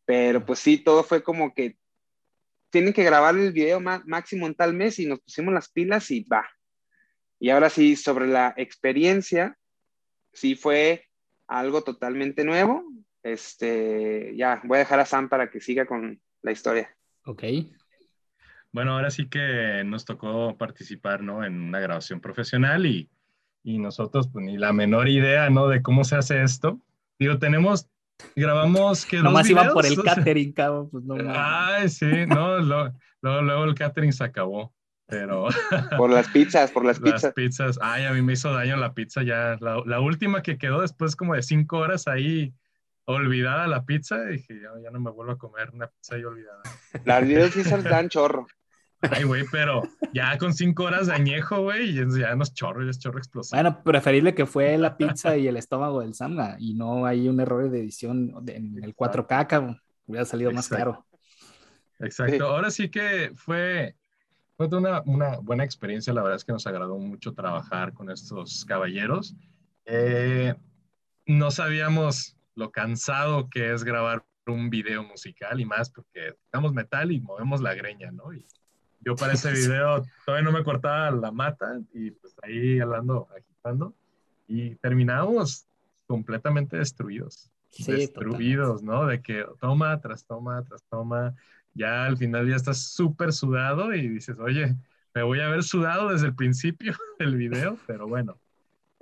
Pero 0.05 0.45
pues 0.45 0.59
sí, 0.59 0.77
todo 0.77 1.03
fue 1.03 1.23
como 1.23 1.53
que 1.53 1.77
tienen 2.69 2.93
que 2.93 3.03
grabar 3.03 3.35
el 3.35 3.51
video 3.51 3.79
máximo 3.79 4.47
en 4.47 4.55
tal 4.55 4.73
mes 4.73 4.97
y 4.99 5.05
nos 5.05 5.19
pusimos 5.19 5.53
las 5.53 5.69
pilas 5.69 6.09
y 6.11 6.23
va, 6.23 6.47
y 7.41 7.49
ahora 7.49 7.71
sí, 7.71 7.95
sobre 7.95 8.27
la 8.27 8.53
experiencia, 8.55 9.57
sí 10.31 10.53
fue 10.53 11.07
algo 11.47 11.81
totalmente 11.81 12.45
nuevo. 12.45 12.83
Este, 13.23 14.35
ya, 14.37 14.61
voy 14.63 14.75
a 14.75 14.79
dejar 14.81 14.99
a 14.99 15.07
Sam 15.07 15.27
para 15.27 15.49
que 15.49 15.59
siga 15.59 15.87
con 15.87 16.21
la 16.43 16.51
historia. 16.51 16.95
Ok. 17.25 17.43
Bueno, 18.71 18.93
ahora 18.93 19.09
sí 19.09 19.27
que 19.27 19.81
nos 19.83 20.05
tocó 20.05 20.55
participar, 20.55 21.23
¿no? 21.23 21.43
En 21.43 21.59
una 21.59 21.79
grabación 21.79 22.21
profesional 22.21 22.85
y, 22.85 23.09
y 23.63 23.79
nosotros, 23.79 24.29
pues 24.31 24.45
ni 24.45 24.59
la 24.59 24.71
menor 24.71 25.09
idea, 25.09 25.49
¿no? 25.49 25.67
De 25.67 25.81
cómo 25.81 26.03
se 26.03 26.17
hace 26.17 26.43
esto. 26.43 26.79
Digo, 27.17 27.39
tenemos, 27.39 27.89
grabamos 28.35 29.03
que... 29.03 29.17
Nomás 29.17 29.49
iba 29.49 29.73
por 29.73 29.87
el 29.87 29.99
catering, 29.99 30.53
cabrón, 30.53 30.91
pues 30.91 31.03
no. 31.05 31.15
Ay, 31.35 31.89
sí, 31.89 32.27
no, 32.27 32.59
luego, 32.59 32.91
luego 33.19 33.63
el 33.63 33.73
catering 33.73 34.13
se 34.13 34.25
acabó 34.25 34.71
pero... 35.11 35.49
Por 35.97 36.09
las 36.09 36.29
pizzas, 36.29 36.71
por 36.71 36.85
las 36.85 36.99
pizzas. 37.01 37.23
Las 37.23 37.33
pizzas, 37.33 37.79
ay, 37.81 38.05
a 38.05 38.13
mí 38.13 38.21
me 38.21 38.33
hizo 38.33 38.51
daño 38.51 38.77
la 38.77 38.93
pizza 38.93 39.21
ya, 39.21 39.57
la, 39.59 39.99
última 39.99 40.41
que 40.41 40.57
quedó 40.57 40.81
después 40.81 41.15
como 41.15 41.35
de 41.35 41.43
cinco 41.43 41.77
horas 41.77 42.07
ahí 42.07 42.53
olvidada 43.05 43.67
la 43.67 43.83
pizza, 43.83 44.23
dije, 44.23 44.61
ya, 44.61 44.69
ya 44.81 44.89
no 44.89 45.01
me 45.01 45.11
vuelvo 45.11 45.33
a 45.33 45.37
comer 45.37 45.69
una 45.73 45.87
pizza 45.87 46.15
ahí 46.15 46.23
olvidada. 46.23 46.61
Las 47.03 47.27
videos 47.27 47.51
sí 47.51 47.63
dan 47.63 48.07
chorro. 48.07 48.47
Ay, 49.01 49.23
güey, 49.23 49.43
pero 49.51 49.81
ya 50.13 50.37
con 50.37 50.53
cinco 50.53 50.83
horas 50.83 51.07
de 51.07 51.13
añejo, 51.13 51.61
güey, 51.61 51.93
ya 51.93 52.35
no 52.35 52.43
es 52.43 52.53
chorro, 52.53 52.83
ya 52.83 52.91
es 52.91 52.99
chorro 52.99 53.17
explosivo. 53.17 53.61
Bueno, 53.61 53.83
preferible 53.83 54.35
que 54.35 54.45
fue 54.45 54.77
la 54.77 54.95
pizza 54.95 55.35
y 55.35 55.47
el 55.47 55.57
estómago 55.57 56.01
del 56.01 56.13
Samna 56.13 56.55
y 56.59 56.75
no 56.75 57.05
hay 57.05 57.27
un 57.27 57.39
error 57.39 57.69
de 57.69 57.79
edición 57.79 58.33
en 58.47 58.81
el 58.83 58.95
4K, 58.95 59.47
cabrón. 59.47 59.81
Hubiera 60.05 60.25
salido 60.25 60.51
más 60.51 60.69
caro. 60.69 61.05
Exacto. 61.99 62.47
Ahora 62.47 62.71
sí 62.71 62.89
que 62.89 63.31
fue, 63.35 63.95
fue 64.69 64.77
una, 64.77 65.01
una, 65.05 65.37
buena 65.37 65.63
experiencia, 65.63 66.13
la 66.13 66.21
verdad 66.21 66.37
es 66.37 66.45
que 66.45 66.51
nos 66.51 66.67
agradó 66.67 66.97
mucho 66.97 67.33
trabajar 67.33 67.93
con 67.93 68.09
estos 68.09 68.65
caballeros. 68.65 69.35
Eh, 69.85 70.53
no 71.25 71.51
sabíamos 71.51 72.35
lo 72.55 72.71
cansado 72.71 73.49
que 73.49 73.73
es 73.73 73.83
grabar 73.83 74.23
un 74.47 74.69
video 74.69 75.03
musical 75.03 75.59
y 75.59 75.65
más 75.65 75.89
porque 75.89 76.35
tocamos 76.45 76.73
metal 76.73 77.11
y 77.11 77.21
movemos 77.21 77.61
la 77.61 77.73
greña, 77.73 78.11
¿no? 78.11 78.33
Y 78.33 78.45
yo 78.99 79.15
para 79.15 79.33
ese 79.33 79.51
video 79.53 80.03
todavía 80.25 80.49
no 80.49 80.57
me 80.57 80.63
cortaba 80.63 81.11
la 81.11 81.31
mata 81.31 81.79
y 81.93 82.11
pues 82.11 82.35
ahí 82.43 82.79
hablando, 82.79 83.27
agitando 83.35 83.93
y 84.47 84.75
terminamos 84.75 85.65
completamente 86.07 86.77
destruidos. 86.77 87.49
destruidos, 87.87 88.83
¿no? 88.83 89.05
De 89.05 89.21
que 89.21 89.45
toma 89.59 89.99
tras 90.01 90.25
toma 90.25 90.63
tras 90.63 90.83
toma 90.83 91.33
ya 91.73 92.05
al 92.05 92.17
final 92.17 92.47
ya 92.47 92.55
estás 92.55 92.79
súper 92.79 93.33
sudado 93.33 93.93
y 93.93 94.07
dices, 94.07 94.37
oye, 94.39 94.75
me 95.13 95.23
voy 95.23 95.39
a 95.39 95.47
haber 95.47 95.63
sudado 95.63 96.09
desde 96.09 96.27
el 96.27 96.35
principio 96.35 96.93
del 97.19 97.35
video, 97.35 97.77
pero 97.87 98.07
bueno. 98.07 98.39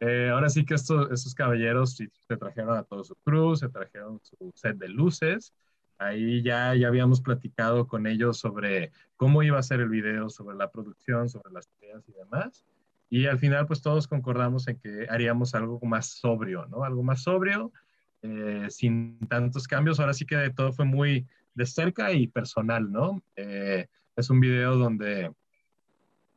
Eh, 0.02 0.30
ahora 0.32 0.50
sí 0.50 0.64
que 0.66 0.76
estos, 0.76 1.12
estos 1.12 1.36
caballeros 1.36 1.96
se 1.96 2.38
trajeron 2.38 2.78
a 2.78 2.84
todo 2.84 3.04
su 3.04 3.16
crew, 3.16 3.56
se 3.56 3.68
trajeron 3.68 4.20
su 4.24 4.52
set 4.56 4.78
de 4.78 4.88
luces. 4.88 5.54
Ahí 5.98 6.42
ya, 6.42 6.74
ya 6.76 6.88
habíamos 6.88 7.20
platicado 7.20 7.86
con 7.86 8.08
ellos 8.08 8.40
sobre 8.40 8.94
cómo 9.18 9.44
iba 9.44 9.60
a 9.60 9.64
ser 9.64 9.82
el 9.82 9.90
video, 9.90 10.30
sobre 10.30 10.56
la 10.56 10.72
producción, 10.72 11.28
sobre 11.28 11.52
las 11.52 11.68
ideas 11.82 12.02
y 12.08 12.14
demás. 12.14 12.64
Y 13.10 13.26
al 13.26 13.40
final, 13.40 13.68
pues 13.68 13.82
todos 13.82 14.08
concordamos 14.08 14.68
en 14.70 14.80
que 14.80 15.08
haríamos 15.10 15.54
algo 15.56 15.80
más 15.82 16.08
sobrio, 16.08 16.68
¿no? 16.68 16.86
Algo 16.86 17.04
más 17.04 17.24
sobrio, 17.24 17.74
eh, 18.22 18.68
sin 18.70 19.20
tantos 19.28 19.68
cambios. 19.68 20.00
Ahora 20.00 20.14
sí 20.14 20.26
que 20.26 20.50
todo 20.52 20.72
fue 20.72 20.86
muy, 20.86 21.28
de 21.60 21.66
cerca 21.66 22.14
y 22.14 22.28
personal, 22.28 22.90
¿no? 22.90 23.22
Eh, 23.36 23.86
es 24.16 24.30
un 24.30 24.40
video 24.40 24.78
donde 24.78 25.30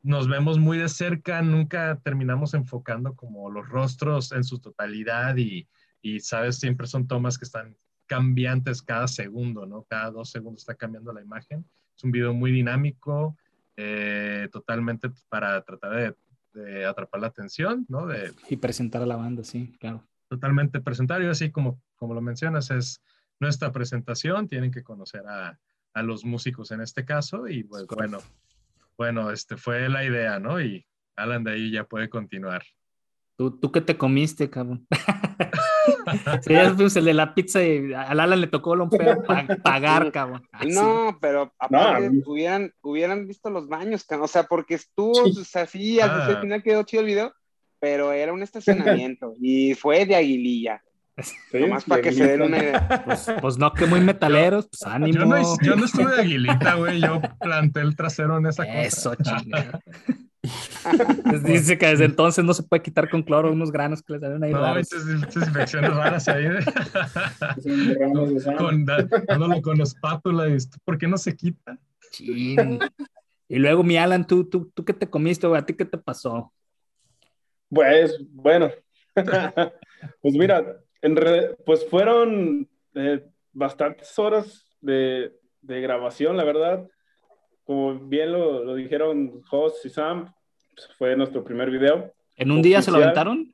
nos 0.02 0.26
vemos 0.26 0.58
muy 0.58 0.78
de 0.78 0.88
cerca, 0.88 1.42
nunca 1.42 2.00
terminamos 2.02 2.54
enfocando 2.54 3.14
como 3.14 3.48
los 3.48 3.68
rostros 3.68 4.32
en 4.32 4.42
su 4.42 4.58
totalidad 4.58 5.36
y, 5.36 5.68
y, 6.02 6.18
sabes, 6.18 6.58
siempre 6.58 6.88
son 6.88 7.06
tomas 7.06 7.38
que 7.38 7.44
están 7.44 7.76
cambiantes 8.06 8.82
cada 8.82 9.06
segundo, 9.06 9.64
¿no? 9.64 9.84
Cada 9.84 10.10
dos 10.10 10.30
segundos 10.30 10.62
está 10.62 10.74
cambiando 10.74 11.12
la 11.12 11.22
imagen. 11.22 11.64
Es 11.96 12.02
un 12.02 12.10
video 12.10 12.34
muy 12.34 12.50
dinámico, 12.50 13.36
eh, 13.76 14.48
totalmente 14.50 15.08
para 15.28 15.62
tratar 15.62 16.16
de, 16.52 16.84
atrapar 16.84 17.20
la 17.20 17.28
atención, 17.28 17.86
¿no? 17.88 18.08
De, 18.08 18.32
y 18.50 18.56
presentar 18.56 19.02
a 19.02 19.06
la 19.06 19.14
banda, 19.14 19.44
sí, 19.44 19.72
claro. 19.78 20.02
Totalmente 20.26 20.80
presentar, 20.80 21.22
y 21.22 21.26
así 21.26 21.52
como, 21.52 21.80
como 21.94 22.12
lo 22.12 22.20
mencionas, 22.20 22.72
es 22.72 23.00
nuestra 23.42 23.72
presentación, 23.72 24.48
tienen 24.48 24.70
que 24.70 24.82
conocer 24.82 25.26
a, 25.26 25.58
a 25.92 26.02
los 26.02 26.24
músicos 26.24 26.70
en 26.70 26.80
este 26.80 27.04
caso 27.04 27.48
y 27.48 27.64
pues 27.64 27.86
bueno, 27.86 28.18
bueno, 28.96 29.30
este 29.30 29.56
fue 29.56 29.88
la 29.88 30.04
idea, 30.04 30.38
¿no? 30.38 30.60
Y 30.60 30.86
Alan 31.16 31.44
de 31.44 31.52
ahí 31.52 31.70
ya 31.70 31.84
puede 31.84 32.08
continuar. 32.08 32.62
¿Tú, 33.36 33.58
tú 33.58 33.70
qué 33.72 33.80
te 33.80 33.98
comiste, 33.98 34.48
cabrón? 34.48 34.86
sí, 36.42 36.54
es 36.54 36.96
el 36.96 37.04
de 37.04 37.14
la 37.14 37.34
pizza 37.34 37.62
y 37.62 37.92
al 37.92 38.20
Alan 38.20 38.40
le 38.40 38.46
tocó 38.46 38.76
lo 38.76 38.88
feo 38.88 39.22
pagar, 39.62 40.12
cabrón. 40.12 40.46
no, 40.68 41.18
pero 41.20 41.52
aparte 41.58 42.10
hubieran, 42.24 42.72
hubieran 42.82 43.26
visto 43.26 43.50
los 43.50 43.68
baños, 43.68 44.04
cabrón. 44.04 44.24
O 44.26 44.28
sea, 44.28 44.44
porque 44.44 44.74
estuvo 44.74 45.24
así, 45.54 46.00
al 46.00 46.10
ah. 46.10 46.38
final 46.40 46.62
quedó 46.62 46.82
chido 46.84 47.00
el 47.00 47.06
video, 47.06 47.34
pero 47.80 48.12
era 48.12 48.32
un 48.32 48.42
estacionamiento 48.42 49.34
y 49.40 49.74
fue 49.74 50.06
de 50.06 50.16
aguililla. 50.16 50.82
Sí, 51.18 51.60
Nomás 51.60 51.84
para 51.84 52.00
que 52.00 52.12
se 52.12 52.26
den 52.26 52.42
una 52.42 52.58
idea. 52.58 53.02
Pues, 53.04 53.30
pues, 53.40 53.58
no, 53.58 53.72
que 53.72 53.86
muy 53.86 54.00
metaleros, 54.00 54.68
pues 54.68 54.82
ánimo. 54.86 55.18
Yo 55.18 55.26
no, 55.26 55.62
yo 55.62 55.76
no 55.76 55.84
estuve 55.84 56.16
de 56.16 56.22
aguilita, 56.22 56.74
güey. 56.74 57.00
Yo 57.00 57.20
planté 57.38 57.80
el 57.80 57.94
trasero 57.94 58.38
en 58.38 58.46
esa 58.46 58.64
cosa. 58.64 58.82
Eso, 58.82 59.14
chingada. 59.16 59.80
Pues 61.22 61.44
dice 61.44 61.78
que 61.78 61.86
desde 61.86 62.04
entonces 62.04 62.44
no 62.44 62.52
se 62.52 62.64
puede 62.64 62.82
quitar 62.82 63.08
con 63.08 63.22
cloro 63.22 63.52
unos 63.52 63.70
granos 63.70 64.02
que 64.02 64.14
le 64.14 64.18
salen 64.18 64.42
ahí. 64.42 64.50
No, 64.50 64.76
estas 64.76 65.04
infecciones 65.36 65.94
raras 65.94 66.26
ahí. 66.26 66.44
con, 68.58 68.84
dándole 68.84 69.62
con 69.62 69.80
espátula 69.80 70.48
y 70.48 70.56
¿por 70.84 70.98
qué 70.98 71.06
no 71.06 71.16
se 71.16 71.36
quita? 71.36 71.78
Y 72.18 73.58
luego, 73.58 73.84
mi 73.84 73.96
Alan, 73.96 74.26
¿tú, 74.26 74.48
tú, 74.48 74.72
tú 74.74 74.84
qué 74.84 74.92
te 74.92 75.08
comiste, 75.08 75.46
güey? 75.46 75.60
¿A 75.60 75.64
ti 75.64 75.74
qué 75.74 75.84
te 75.84 75.98
pasó? 75.98 76.52
Pues, 77.68 78.18
bueno. 78.32 78.68
pues 79.14 80.34
mira, 80.34 80.64
en 81.02 81.18
pues 81.66 81.86
fueron 81.88 82.68
eh, 82.94 83.24
bastantes 83.52 84.18
horas 84.18 84.64
de, 84.80 85.32
de 85.60 85.80
grabación, 85.80 86.36
la 86.36 86.44
verdad 86.44 86.88
como 87.64 87.98
bien 87.98 88.32
lo, 88.32 88.64
lo 88.64 88.74
dijeron 88.74 89.42
Jos 89.42 89.84
y 89.84 89.90
Sam, 89.90 90.32
pues, 90.74 90.88
fue 90.98 91.16
nuestro 91.16 91.44
primer 91.44 91.70
video. 91.70 92.12
¿En 92.36 92.50
un 92.50 92.62
día 92.62 92.82
se 92.82 92.90
lo 92.90 92.98
aventaron? 92.98 93.52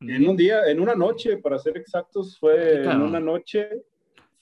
En 0.00 0.28
un 0.28 0.36
día, 0.36 0.68
en 0.68 0.80
una 0.80 0.94
noche, 0.94 1.38
para 1.38 1.58
ser 1.58 1.76
exactos, 1.76 2.38
fue 2.38 2.84
en 2.84 3.02
una 3.02 3.18
noche. 3.18 3.68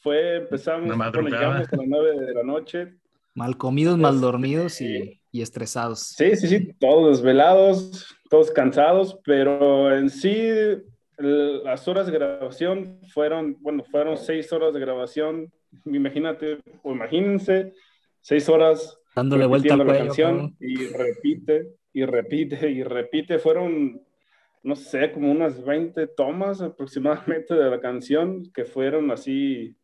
Fue, 0.03 0.36
empezamos, 0.36 0.97
bueno, 0.97 1.28
llegamos 1.28 1.66
a 1.73 1.77
las 1.77 1.86
nueve 1.86 2.27
de 2.27 2.35
la 2.35 2.43
noche. 2.43 2.94
Mal 3.35 3.57
comidos, 3.57 3.98
mal 3.98 4.20
dormidos 4.20 4.81
y, 4.81 5.20
y, 5.32 5.43
estresados. 5.43 6.01
Sí, 6.01 6.36
sí, 6.36 6.47
sí, 6.47 6.73
todos 6.78 7.19
desvelados, 7.19 8.15
todos 8.31 8.51
cansados, 8.51 9.19
pero 9.24 9.94
en 9.94 10.09
sí 10.11 10.51
las 11.18 11.88
horas 11.88 12.06
de 12.06 12.12
grabación 12.12 13.01
fueron, 13.09 13.56
bueno, 13.60 13.84
fueron 13.84 14.16
seis 14.16 14.52
horas 14.52 14.74
de 14.74 14.80
grabación. 14.80 15.52
Imagínate, 15.84 16.59
o 16.82 16.93
imagínense, 16.93 17.72
seis 18.20 18.48
horas 18.48 18.98
dándole 19.14 19.47
vuelta 19.47 19.74
a 19.74 19.76
la 19.78 19.86
canción 19.86 20.56
y 20.60 20.76
repite 20.88 21.68
y 21.93 22.05
repite 22.05 22.70
y 22.70 22.82
repite. 22.82 23.38
Fueron, 23.38 24.02
no 24.62 24.76
sé, 24.76 25.10
como 25.12 25.30
unas 25.30 25.64
20 25.64 26.06
tomas 26.09 26.60
aproximadamente 26.60 27.55
de 27.55 27.70
la 27.70 27.80
canción 27.80 28.51
que 28.52 28.64
fueron 28.64 29.10
así 29.10 29.76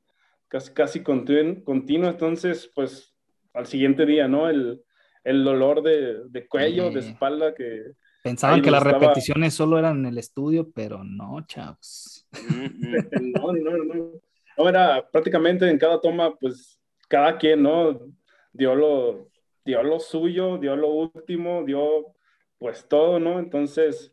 casi, 0.49 0.73
casi 0.75 1.03
continuas. 1.03 2.15
Entonces, 2.15 2.71
pues 2.75 3.15
al 3.55 3.67
siguiente 3.67 4.05
día, 4.05 4.29
¿no? 4.29 4.49
El, 4.51 4.83
el 5.25 5.45
dolor 5.45 5.83
de, 5.83 6.25
de 6.29 6.47
cuello, 6.47 6.91
de 6.91 7.01
espalda 7.01 7.55
que... 7.55 7.93
Pensaban 8.23 8.63
que 8.63 8.71
las 8.71 8.83
repeticiones 8.83 9.55
solo 9.55 9.79
eran 9.79 9.99
en 9.99 10.07
el 10.07 10.19
estudio, 10.19 10.71
pero 10.71 11.03
no, 11.03 11.45
chavos. 11.47 12.27
no, 12.51 13.53
no, 13.53 13.85
no. 13.85 14.11
No, 14.57 14.69
era 14.69 15.09
prácticamente 15.11 15.69
en 15.69 15.79
cada 15.79 16.01
toma, 16.01 16.37
pues 16.37 16.79
cada 17.09 17.37
quien, 17.39 17.63
¿no? 17.63 17.99
dio 18.53 18.75
lo, 18.75 19.29
dio 19.65 19.83
lo 19.83 19.99
suyo, 19.99 20.59
dio 20.59 20.77
lo 20.77 20.89
último, 20.89 21.65
dio 21.65 22.15
pues 22.59 22.87
todo, 22.89 23.19
¿no? 23.19 23.39
Entonces, 23.39 24.13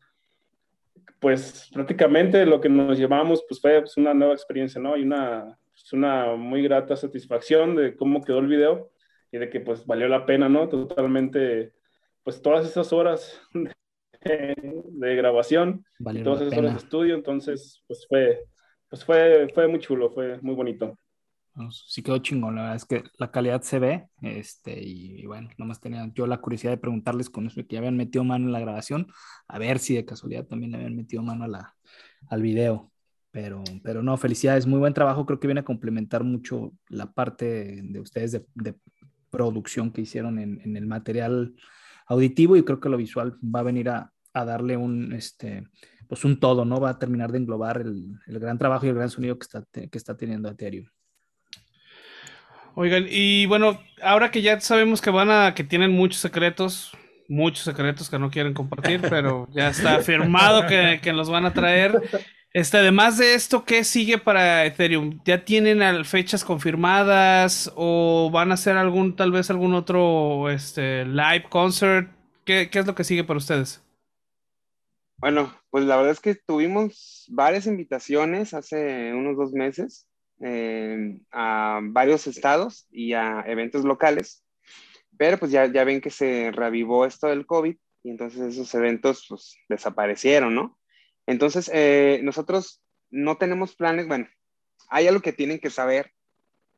pues 1.19 1.69
prácticamente 1.73 2.45
lo 2.45 2.59
que 2.61 2.69
nos 2.69 2.97
llevamos 2.97 3.43
pues 3.47 3.61
fue 3.61 3.81
pues, 3.81 3.97
una 3.97 4.13
nueva 4.13 4.33
experiencia, 4.33 4.81
¿no? 4.81 4.97
Y 4.97 5.03
una, 5.03 5.59
pues, 5.71 5.93
una 5.93 6.35
muy 6.35 6.63
grata 6.63 6.95
satisfacción 6.95 7.75
de 7.75 7.95
cómo 7.95 8.23
quedó 8.23 8.39
el 8.39 8.47
video 8.47 8.91
y 9.31 9.37
de 9.37 9.49
que 9.49 9.59
pues 9.59 9.85
valió 9.85 10.07
la 10.07 10.25
pena, 10.25 10.49
¿no? 10.49 10.67
Totalmente, 10.69 11.73
pues 12.23 12.41
todas 12.41 12.65
esas 12.65 12.91
horas 12.93 13.39
de, 14.21 15.15
grabación, 15.15 15.85
todas 16.23 16.41
esas 16.41 16.57
horas 16.57 16.73
de 16.73 16.79
estudio, 16.79 17.15
entonces 17.15 17.83
pues 17.87 18.05
fue, 18.07 18.43
pues 18.89 19.05
fue, 19.05 19.47
fue 19.53 19.67
muy 19.67 19.79
chulo, 19.79 20.11
fue 20.11 20.39
muy 20.41 20.55
bonito. 20.55 20.97
Sí 21.71 22.01
quedó 22.01 22.19
chingón, 22.19 22.55
la 22.55 22.61
verdad 22.61 22.75
es 22.77 22.85
que 22.85 23.03
la 23.17 23.31
calidad 23.31 23.61
se 23.61 23.79
ve, 23.79 24.07
este, 24.21 24.81
y, 24.81 25.25
bueno, 25.25 25.49
nomás 25.57 25.81
tenía 25.81 26.09
yo 26.13 26.25
la 26.25 26.37
curiosidad 26.37 26.71
de 26.71 26.77
preguntarles 26.77 27.29
con 27.29 27.47
eso 27.47 27.55
que 27.55 27.73
ya 27.73 27.79
habían 27.79 27.97
metido 27.97 28.23
mano 28.23 28.45
en 28.45 28.53
la 28.53 28.61
grabación, 28.61 29.07
a 29.47 29.59
ver 29.59 29.79
si 29.79 29.93
de 29.95 30.05
casualidad 30.05 30.45
también 30.45 30.71
le 30.71 30.77
habían 30.77 30.95
metido 30.95 31.21
mano 31.21 31.43
a 31.43 31.47
la, 31.47 31.75
al 32.29 32.41
video, 32.41 32.93
pero, 33.31 33.63
pero 33.83 34.01
no, 34.01 34.15
felicidades, 34.15 34.67
muy 34.67 34.79
buen 34.79 34.93
trabajo, 34.93 35.25
creo 35.25 35.39
que 35.39 35.47
viene 35.47 35.61
a 35.61 35.65
complementar 35.65 36.23
mucho 36.23 36.71
la 36.87 37.11
parte 37.11 37.81
de, 37.83 37.99
ustedes 37.99 38.31
de, 38.31 38.75
producción 39.29 39.91
que 39.91 40.01
hicieron 40.01 40.39
en, 40.39 40.59
en, 40.61 40.75
el 40.75 40.87
material 40.87 41.53
auditivo 42.09 42.57
y 42.57 42.63
creo 42.63 42.79
que 42.79 42.89
lo 42.89 42.97
visual 42.97 43.37
va 43.43 43.61
a 43.61 43.63
venir 43.63 43.89
a, 43.89 44.11
a 44.33 44.45
darle 44.45 44.75
un, 44.75 45.13
este, 45.13 45.63
pues 46.07 46.25
un 46.25 46.39
todo, 46.39 46.65
¿no? 46.65 46.81
Va 46.81 46.89
a 46.89 46.99
terminar 46.99 47.31
de 47.31 47.37
englobar 47.37 47.81
el, 47.81 48.19
el 48.27 48.39
gran 48.39 48.57
trabajo 48.57 48.85
y 48.85 48.89
el 48.89 48.95
gran 48.95 49.09
sonido 49.09 49.37
que 49.37 49.43
está, 49.43 49.63
que 49.71 49.97
está 49.97 50.17
teniendo 50.17 50.49
Ethereum. 50.49 50.87
Oigan, 52.75 53.05
y 53.09 53.45
bueno, 53.45 53.79
ahora 54.01 54.31
que 54.31 54.41
ya 54.41 54.59
sabemos 54.59 55.01
que 55.01 55.09
van 55.09 55.29
a, 55.29 55.53
que 55.53 55.63
tienen 55.63 55.91
muchos 55.91 56.21
secretos, 56.21 56.91
muchos 57.27 57.63
secretos 57.63 58.09
que 58.09 58.19
no 58.19 58.31
quieren 58.31 58.53
compartir, 58.53 59.01
pero 59.01 59.47
ya 59.51 59.69
está 59.69 59.99
firmado 60.01 60.65
que, 60.67 60.99
que 61.01 61.13
los 61.13 61.29
van 61.29 61.45
a 61.45 61.53
traer. 61.53 62.01
Este, 62.51 62.77
además 62.77 63.17
de 63.19 63.35
esto, 63.35 63.63
¿qué 63.63 63.83
sigue 63.83 64.17
para 64.17 64.65
Ethereum? 64.65 65.19
¿Ya 65.23 65.45
tienen 65.45 66.03
fechas 66.03 66.43
confirmadas 66.43 67.71
o 67.75 68.31
van 68.31 68.51
a 68.51 68.55
hacer 68.55 68.75
algún, 68.75 69.15
tal 69.15 69.31
vez 69.31 69.51
algún 69.51 69.75
otro 69.75 70.49
este, 70.49 71.05
live 71.05 71.45
concert? 71.49 72.09
¿Qué, 72.45 72.69
¿Qué 72.71 72.79
es 72.79 72.87
lo 72.87 72.95
que 72.95 73.03
sigue 73.03 73.23
para 73.23 73.37
ustedes? 73.37 73.83
Bueno, 75.17 75.53
pues 75.69 75.83
la 75.85 75.97
verdad 75.97 76.13
es 76.13 76.21
que 76.21 76.33
tuvimos 76.33 77.25
varias 77.29 77.67
invitaciones 77.67 78.53
hace 78.53 79.13
unos 79.13 79.37
dos 79.37 79.51
meses 79.51 80.07
eh, 80.41 81.19
a 81.31 81.81
varios 81.83 82.25
estados 82.25 82.87
y 82.89 83.13
a 83.13 83.43
eventos 83.45 83.83
locales, 83.83 84.43
pero 85.17 85.37
pues 85.37 85.51
ya, 85.51 85.65
ya 85.65 85.83
ven 85.83 85.99
que 85.99 86.09
se 86.09 86.51
reavivó 86.51 87.05
esto 87.05 87.27
del 87.27 87.45
COVID 87.45 87.75
y 88.03 88.09
entonces 88.09 88.39
esos 88.39 88.73
eventos 88.73 89.25
pues 89.27 89.57
desaparecieron, 89.67 90.55
¿no? 90.55 90.78
Entonces 91.29 91.69
eh, 91.71 92.21
nosotros 92.23 92.81
no 93.11 93.37
tenemos 93.37 93.75
planes, 93.75 94.07
bueno, 94.07 94.27
hay 94.89 95.07
algo 95.07 95.21
que 95.21 95.31
tienen 95.31 95.59
que 95.59 95.69
saber 95.69 96.11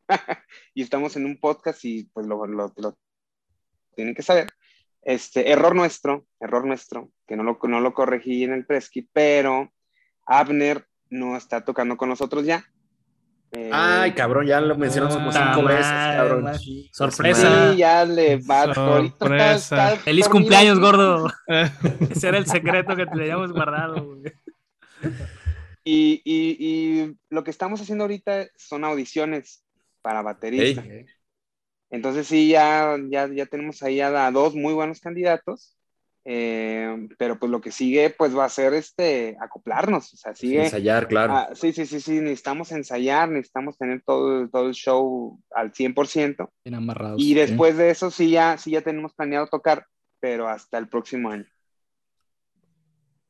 y 0.74 0.82
estamos 0.82 1.16
en 1.16 1.26
un 1.26 1.40
podcast 1.40 1.86
y 1.86 2.04
pues 2.14 2.28
lo, 2.28 2.46
lo, 2.46 2.98
tienen 3.96 4.14
que 4.14 4.24
saber. 4.24 4.50
Este, 5.04 5.52
error 5.52 5.74
nuestro, 5.74 6.26
error 6.42 6.66
nuestro, 6.66 7.12
que 7.26 7.38
no 7.38 7.44
lo, 7.44 7.60
no 7.64 7.80
lo 7.80 7.94
corregí 7.94 8.44
en 8.44 8.52
el 8.52 8.66
Presky, 8.66 9.08
pero 9.14 9.72
Abner 10.26 10.86
no 11.10 11.38
está 11.38 11.64
tocando 11.64 11.96
con 11.96 12.10
nosotros 12.10 12.46
ya. 12.46 12.66
Ay, 13.72 14.14
cabrón, 14.14 14.48
ya 14.48 14.62
lo 14.62 14.78
mencionamos 14.78 15.18
como 15.18 15.32
cinco 15.32 15.64
veces, 15.64 15.86
cabrón. 15.86 16.46
Sorpresa. 16.94 17.72
Sí, 17.72 17.78
ya 17.78 18.06
le 18.06 18.38
va. 18.38 18.74
Sorpresa. 18.74 19.98
Feliz 19.98 20.30
cumpleaños, 20.30 20.80
gordo. 20.80 21.28
Ese 22.10 22.30
era 22.30 22.38
el 22.38 22.46
secreto 22.46 22.96
que 22.96 23.06
te 23.06 23.12
habíamos 23.12 23.52
guardado. 23.52 24.18
Y, 25.84 26.22
y, 26.24 26.58
y, 26.60 27.18
lo 27.32 27.44
que 27.44 27.50
estamos 27.50 27.82
haciendo 27.82 28.04
ahorita 28.04 28.46
son 28.56 28.84
audiciones 28.84 29.64
para 30.04 30.22
baterista. 30.22 30.86
Entonces 31.90 32.28
sí, 32.28 32.50
ya, 32.50 32.98
ya, 33.10 33.28
ya 33.28 33.48
tenemos 33.48 33.82
ahí 33.82 34.00
a 34.00 34.30
dos 34.30 34.54
muy 34.54 34.76
buenos 34.76 35.00
candidatos. 35.00 35.76
Eh, 36.24 37.10
pero 37.18 37.40
pues 37.40 37.52
lo 37.52 37.62
que 37.62 37.72
sigue 37.72 38.12
pues 38.12 38.38
va 38.38 38.46
a 38.46 38.50
ser 38.50 38.76
este 38.76 39.36
acoplarnos, 39.42 40.14
o 40.14 40.18
sea, 40.18 40.36
sigue 40.36 40.66
ensayar, 40.66 41.08
claro. 41.08 41.56
sí, 41.56 41.74
sí, 41.74 41.88
sí, 41.88 42.00
sí, 42.00 42.20
necesitamos 42.20 42.72
ensayar, 42.72 43.30
necesitamos 43.30 43.76
tener 43.76 44.04
todo, 44.06 44.48
todo 44.48 44.68
el 44.68 44.76
show 44.76 45.42
al 45.50 45.72
100%. 45.74 46.48
Bien 46.64 46.76
amarrados. 46.76 47.20
Y 47.20 47.34
después 47.34 47.76
de 47.76 47.90
eso 47.90 48.12
sí 48.12 48.30
ya, 48.30 48.60
sí 48.60 48.72
ya 48.72 48.82
tenemos 48.82 49.16
planeado 49.16 49.48
tocar, 49.48 49.88
pero 50.20 50.48
hasta 50.48 50.78
el 50.78 50.88
próximo 50.88 51.32
año. 51.32 51.48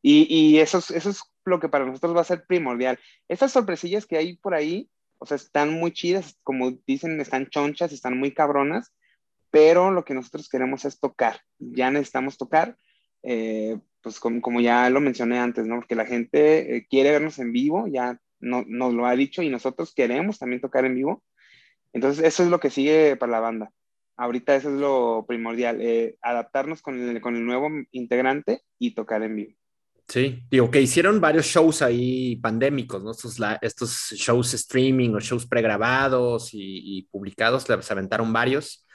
Y, 0.04 0.58
eso, 0.58 0.80
es, 0.80 0.92
eso 0.92 1.10
es 1.12 1.24
lo 1.46 1.60
que 1.60 1.70
para 1.70 1.86
nosotros 1.86 2.16
va 2.16 2.22
a 2.22 2.26
ser 2.26 2.46
primordial. 2.46 3.00
Estas 3.28 3.52
sorpresillas 3.52 4.06
que 4.06 4.18
hay 4.18 4.38
por 4.38 4.54
ahí, 4.54 4.90
o 5.20 5.26
sea, 5.26 5.36
están 5.36 5.72
muy 5.74 5.92
chidas, 5.92 6.40
como 6.44 6.72
dicen, 6.88 7.22
están 7.22 7.48
chonchas, 7.48 7.92
están 7.92 8.18
muy 8.18 8.34
cabronas, 8.34 8.92
pero 9.52 9.92
lo 9.92 10.04
que 10.04 10.14
nosotros 10.14 10.50
queremos 10.50 10.86
es 10.86 11.00
tocar, 11.00 11.42
ya 11.60 11.92
necesitamos 11.92 12.38
tocar, 12.38 12.78
eh, 13.22 13.78
pues 14.02 14.20
como, 14.20 14.62
ya 14.62 14.90
lo 14.90 15.02
mencioné 15.02 15.38
antes, 15.40 15.68
¿no? 15.68 15.76
Porque 15.76 15.96
la 15.96 16.06
gente 16.06 16.78
eh, 16.78 16.88
quiere 16.90 17.12
vernos 17.12 17.38
en 17.38 17.52
vivo, 17.52 17.86
ya 17.88 18.20
no, 18.40 18.64
nos 18.66 18.94
lo 18.94 19.06
ha 19.06 19.16
dicho 19.16 19.44
y 19.44 19.50
nosotros 19.50 19.94
queremos 19.94 20.40
también 20.40 20.62
tocar 20.62 20.86
en 20.86 20.96
vivo. 20.96 21.24
Entonces, 21.94 22.26
eso 22.26 22.44
es 22.44 22.50
lo 22.50 22.60
que 22.60 22.70
sigue 22.72 23.16
para 23.18 23.34
la 23.34 23.40
banda. 23.42 23.72
ahorita 24.18 24.56
eso 24.56 24.70
es 24.70 24.80
lo 24.80 25.26
primordial, 25.28 25.82
eh, 25.82 26.18
adaptarnos 26.22 26.82
con 26.82 27.00
el, 27.00 27.22
con 27.22 27.36
el 27.36 27.46
nuevo 27.46 27.70
integrante 27.92 28.62
y 28.80 28.96
tocar 28.96 29.24
en 29.24 29.36
vivo. 29.36 29.61
Sí, 30.12 30.44
digo 30.52 30.70
que 30.70 30.82
hicieron 30.82 31.22
varios 31.22 31.46
shows 31.46 31.82
ahí 31.82 32.36
pandémicos, 32.36 33.02
¿no? 33.02 33.12
Estos, 33.12 33.40
estos 33.62 33.92
shows 34.18 34.54
streaming 34.54 35.12
o 35.12 35.22
shows 35.22 35.46
pregrabados 35.48 36.50
y, 36.52 37.08
publicados, 37.10 37.64
se 37.64 37.94
aventaron 37.94 38.34
varios, 38.34 38.86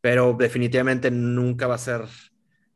pero 0.00 0.36
definitivamente 0.38 1.10
nunca 1.10 1.66
va 1.66 1.74
a 1.74 1.78
ser 1.78 2.02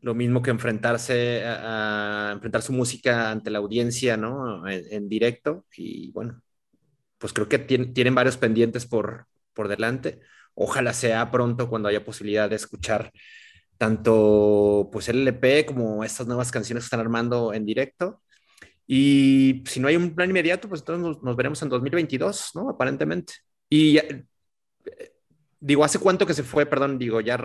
lo 0.01 0.13
mismo 0.13 0.43
que 0.43 0.51
enfrentarse 0.51 1.45
a, 1.47 2.33
enfrentar 2.35 2.63
su 2.63 2.73
música 2.73 3.31
ante 3.31 3.51
la 3.53 3.59
audiencia, 3.59 4.17
¿no? 4.17 4.67
En, 4.69 5.09
directo 5.09 5.65
y 5.77 6.11
bueno, 6.11 6.43
pues 7.19 7.33
creo 7.33 7.49
que 7.49 7.61
tienen 7.61 8.15
varios 8.17 8.37
pendientes 8.37 8.87
por, 8.87 9.29
por 9.53 9.69
delante. 9.69 10.21
Ojalá 10.55 10.95
sea 10.95 11.31
pronto 11.31 11.69
cuando 11.71 11.89
haya 11.89 12.05
posibilidad 12.05 12.51
de 12.51 12.57
escuchar 12.57 13.13
tanto 13.79 14.89
pues 14.93 15.09
el 15.09 15.21
LP 15.21 15.67
como 15.67 16.05
estas 16.05 16.27
nuevas 16.27 16.51
canciones 16.51 16.85
que 16.85 16.87
están 16.87 17.01
armando 17.01 17.53
en 17.53 17.67
directo. 17.67 18.23
Y 18.87 19.63
si 19.67 19.81
no 19.81 19.89
hay 19.89 19.97
un 19.97 20.15
plan 20.15 20.29
inmediato, 20.29 20.69
pues 20.69 20.83
entonces 20.83 21.23
nos, 21.23 21.37
veremos 21.37 21.61
en 21.63 21.69
2022, 21.71 22.51
¿no? 22.55 22.71
Aparentemente. 22.71 23.35
Y 23.69 23.97
eh, 23.97 24.27
digo, 25.59 25.85
¿hace 25.85 25.99
cuánto 25.99 26.27
que 26.27 26.35
se 26.35 26.43
fue? 26.43 26.67
Perdón, 26.67 26.99
digo, 26.99 27.21
ya 27.21 27.39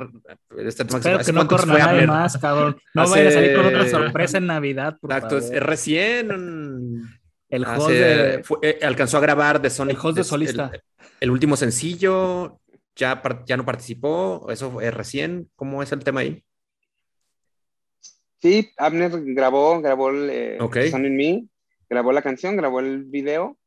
este 0.58 0.84
tema 0.84 1.00
Espero 1.00 1.20
que, 1.20 1.32
no 1.32 1.48
corra 1.48 1.66
nadie 1.66 2.08
más, 2.08 2.38
cabrón. 2.38 2.78
No 2.94 3.04
hace... 3.04 3.12
vaya 3.12 3.30
a 3.30 3.32
salir 3.32 3.56
con 3.56 3.66
otra 3.66 3.90
sorpresa 3.90 4.38
en 4.38 4.48
Navidad, 4.48 4.98
por 5.00 5.12
Exacto, 5.12 5.38
es, 5.38 5.52
recién 5.64 6.30
el 7.50 7.66
host 7.66 7.90
de... 7.90 8.44
Eh, 8.62 8.80
alcanzó 8.82 9.18
a 9.18 9.22
grabar 9.22 9.62
de 9.62 9.70
Sonic. 9.70 9.98
El 9.98 10.06
host 10.06 10.18
de 10.18 10.24
solista. 10.26 10.72
el, 11.22 11.32
último 11.32 11.56
sencillo, 11.56 12.59
ya, 13.00 13.22
ya 13.46 13.58
no 13.58 13.66
participó, 13.66 14.48
eso 14.52 14.82
es 14.82 14.94
recién, 14.94 15.50
¿cómo 15.56 15.82
es 15.82 15.92
el 15.92 16.04
tema 16.04 16.20
ahí? 16.20 16.44
Sí, 18.42 18.72
Abner 18.78 19.12
grabó, 19.34 19.82
grabó 19.82 20.10
el 20.10 20.30
eh, 20.30 20.90
Son 20.92 21.06
in 21.06 21.16
Me, 21.16 21.48
grabó 21.90 22.12
la 22.12 22.22
canción, 22.22 22.56
grabó 22.56 22.80
el 22.80 23.06
video, 23.06 23.58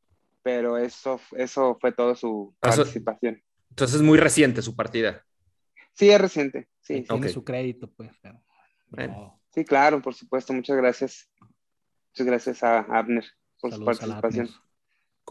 pero 0.43 0.79
eso, 0.79 1.21
eso 1.37 1.77
fue 1.81 1.93
todo 1.93 2.15
su 2.15 2.55
participación. 2.61 3.43
Entonces 3.71 3.97
es 3.97 4.03
muy 4.03 4.19
reciente 4.19 4.63
su 4.63 4.77
partida. 4.77 5.25
Sí, 5.95 6.11
es 6.11 6.21
reciente, 6.21 6.69
sí. 6.81 7.03
Tiene 7.03 7.29
su 7.29 7.45
crédito, 7.45 7.91
pues. 7.91 8.11
Sí, 9.55 9.65
claro, 9.65 10.01
por 10.01 10.15
supuesto, 10.15 10.53
muchas 10.53 10.77
gracias. 10.77 11.31
Muchas 12.11 12.27
gracias 12.27 12.63
a 12.63 12.81
Abner 12.81 13.25
por 13.61 13.73
su 13.73 13.85
participación 13.85 14.51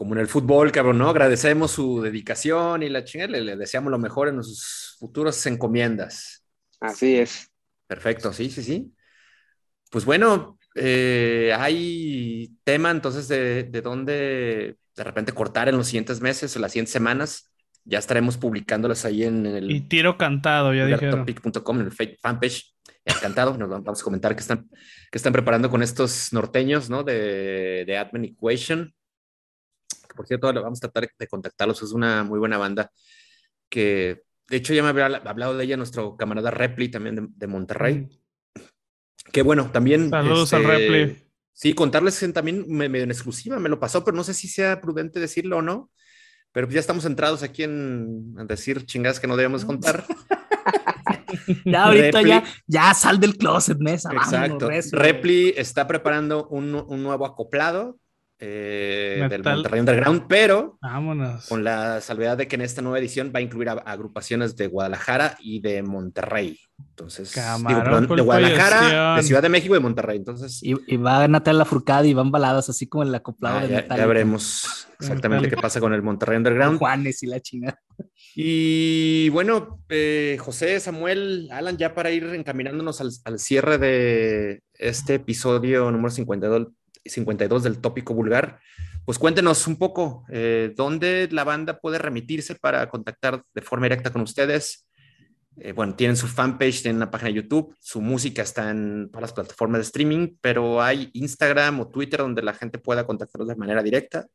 como 0.02 0.14
en 0.14 0.20
el 0.20 0.26
fútbol, 0.26 0.72
cabrón, 0.72 0.98
¿no? 0.98 1.08
Agradecemos 1.08 1.70
su 1.70 2.02
dedicación 2.02 2.82
y 2.82 2.88
la 2.88 3.04
chingada, 3.04 3.38
le, 3.38 3.56
deseamos 3.56 3.88
lo 3.88 4.00
mejor 4.00 4.26
en 4.26 4.42
sus 4.42 4.96
futuras 4.98 5.46
encomiendas. 5.46 6.44
Así 6.80 7.18
es. 7.18 7.48
Perfecto, 7.86 8.32
sí, 8.32 8.50
sí, 8.50 8.64
sí. 8.64 8.92
Pues 9.92 10.04
bueno, 10.04 10.58
eh, 10.74 11.54
hay 11.56 12.50
tema 12.64 12.90
entonces 12.90 13.28
de, 13.28 13.62
de 13.62 13.80
dónde 13.80 14.76
de 14.96 15.04
repente 15.04 15.30
cortar 15.30 15.68
en 15.68 15.76
los 15.76 15.86
siguientes 15.86 16.20
meses 16.20 16.56
o 16.56 16.58
las 16.58 16.72
siguientes 16.72 16.92
semanas. 16.92 17.52
Ya 17.84 18.00
estaremos 18.00 18.36
publicándolas 18.36 19.04
ahí 19.04 19.22
en, 19.22 19.46
el. 19.46 19.70
Y 19.70 19.82
tiro 19.82 20.18
cantado, 20.18 20.74
ya 20.74 20.84
dije. 20.84 21.10
Topic.com, 21.10 21.78
en 21.78 21.86
el 21.86 22.18
fanpage. 22.20 22.74
Encantado, 23.04 23.56
nos 23.56 23.68
vamos 23.68 24.00
a 24.00 24.04
comentar 24.04 24.34
que 24.34 24.40
están, 24.40 24.68
que 25.12 25.18
están 25.18 25.32
preparando 25.32 25.70
con 25.70 25.80
estos 25.80 26.32
norteños, 26.32 26.90
¿no? 26.90 27.04
De, 27.04 27.84
de 27.86 27.98
Admin 27.98 28.24
Equation 28.24 28.92
por 30.14 30.26
cierto, 30.26 30.52
vamos 30.52 30.78
a 30.78 30.88
tratar 30.88 31.10
de 31.18 31.26
contactarlos, 31.26 31.82
es 31.82 31.92
una 31.92 32.24
muy 32.24 32.38
buena 32.38 32.58
banda 32.58 32.90
que, 33.68 34.22
de 34.48 34.56
hecho, 34.56 34.74
ya 34.74 34.82
me 34.82 34.90
había 34.90 35.06
hablado 35.06 35.56
de 35.56 35.64
ella 35.64 35.76
nuestro 35.76 36.16
camarada 36.16 36.50
Repli 36.50 36.90
también 36.90 37.32
de, 37.34 37.46
Monterrey. 37.46 38.00
Mm. 38.00 38.10
Que 39.32 39.42
bueno, 39.42 39.70
también... 39.72 40.10
Saludos 40.10 40.52
al 40.52 40.62
este, 40.62 40.72
Repli. 40.72 41.28
Sí, 41.54 41.74
contarles 41.74 42.18
que 42.18 42.28
también 42.28 42.66
medio 42.68 43.02
en 43.02 43.10
exclusiva 43.10 43.58
me 43.58 43.68
lo 43.68 43.80
pasó, 43.80 44.04
pero 44.04 44.16
no 44.16 44.24
sé 44.24 44.34
si 44.34 44.48
sea 44.48 44.80
prudente 44.80 45.20
decirlo 45.20 45.58
o 45.58 45.62
no. 45.62 45.90
Pero 46.52 46.68
ya 46.68 46.80
estamos 46.80 47.06
entrados 47.06 47.42
aquí 47.42 47.62
en, 47.62 48.34
decir 48.46 48.84
chingadas 48.84 49.18
que 49.18 49.26
no 49.26 49.36
debemos 49.36 49.64
contar. 49.64 50.04
ya 51.64 51.84
ahorita 51.84 52.22
ya, 52.22 52.44
ya 52.66 52.92
sal 52.92 53.18
del 53.20 53.38
closet, 53.38 53.78
mesa. 53.78 54.12
Exacto. 54.12 54.68
Repli 54.92 55.54
está 55.56 55.86
preparando 55.86 56.46
un, 56.48 56.74
un, 56.74 57.02
nuevo 57.02 57.24
acoplado 57.24 57.98
eh, 58.44 59.24
del 59.30 59.44
Monterrey 59.44 59.78
Underground, 59.78 60.24
pero 60.26 60.76
con 61.48 61.62
la 61.62 62.00
salvedad 62.00 62.36
de 62.36 62.48
que 62.48 62.56
en 62.56 62.62
esta 62.62 62.82
nueva 62.82 62.98
edición 62.98 63.30
va 63.32 63.38
a 63.38 63.42
incluir 63.42 63.68
agrupaciones 63.68 64.56
de 64.56 64.66
Guadalajara 64.66 65.36
y 65.40 65.60
de 65.60 65.84
Monterrey. 65.84 66.58
Entonces, 66.90 67.32
digo, 67.32 68.16
de 68.16 68.22
Guadalajara, 68.22 69.14
de 69.14 69.22
Ciudad 69.22 69.42
de 69.42 69.48
México 69.48 69.74
y 69.74 69.78
de 69.78 69.82
Monterrey. 69.82 70.16
Entonces, 70.16 70.60
y, 70.60 70.96
va 70.96 71.22
a 71.22 71.28
Natalia 71.28 71.64
Furcada 71.64 72.04
y 72.04 72.14
van 72.14 72.32
baladas 72.32 72.68
así 72.68 72.88
como 72.88 73.04
el 73.04 73.14
acoplado 73.14 73.58
ah, 73.58 73.66
de 73.68 73.86
ya, 73.88 74.06
veremos 74.06 74.88
exactamente 74.98 75.48
qué 75.48 75.56
pasa 75.56 75.78
con 75.78 75.94
el 75.94 76.02
Monterrey 76.02 76.36
Underground. 76.36 76.80
Juanes 76.80 77.22
y 77.22 77.28
la 77.28 77.38
chingada. 77.38 77.80
Y 78.34 79.28
bueno, 79.28 79.84
eh, 79.88 80.36
José, 80.40 80.80
Samuel, 80.80 81.48
Alan, 81.52 81.76
ya 81.76 81.94
para 81.94 82.10
ir 82.10 82.24
encaminándonos 82.24 83.00
al, 83.00 83.12
al 83.24 83.38
cierre 83.38 83.78
de 83.78 84.62
este 84.74 85.14
episodio 85.14 85.92
número 85.92 86.10
52 86.10 86.66
52 87.04 87.62
del 87.62 87.80
tópico 87.80 88.14
vulgar, 88.14 88.60
pues 89.04 89.18
cuéntenos 89.18 89.66
un 89.66 89.76
poco 89.76 90.24
eh, 90.30 90.72
dónde 90.76 91.28
la 91.30 91.44
banda 91.44 91.80
puede 91.80 91.98
remitirse 91.98 92.54
para 92.54 92.88
contactar 92.88 93.44
de 93.54 93.62
forma 93.62 93.86
directa 93.86 94.12
con 94.12 94.22
ustedes. 94.22 94.88
Eh, 95.56 95.72
bueno, 95.72 95.94
tienen 95.94 96.16
su 96.16 96.28
fanpage, 96.28 96.82
tienen 96.82 96.96
una 96.96 97.10
página 97.10 97.28
de 97.28 97.34
YouTube, 97.34 97.76
su 97.78 98.00
música 98.00 98.42
está 98.42 98.70
en 98.70 99.08
todas 99.10 99.22
las 99.22 99.32
plataformas 99.32 99.80
de 99.80 99.82
streaming, 99.82 100.36
pero 100.40 100.80
hay 100.80 101.10
Instagram 101.12 101.80
o 101.80 101.88
Twitter 101.88 102.20
donde 102.20 102.42
la 102.42 102.54
gente 102.54 102.78
pueda 102.78 103.06
contactarlos 103.06 103.48
de 103.48 103.56
manera 103.56 103.82
directa. 103.82 104.26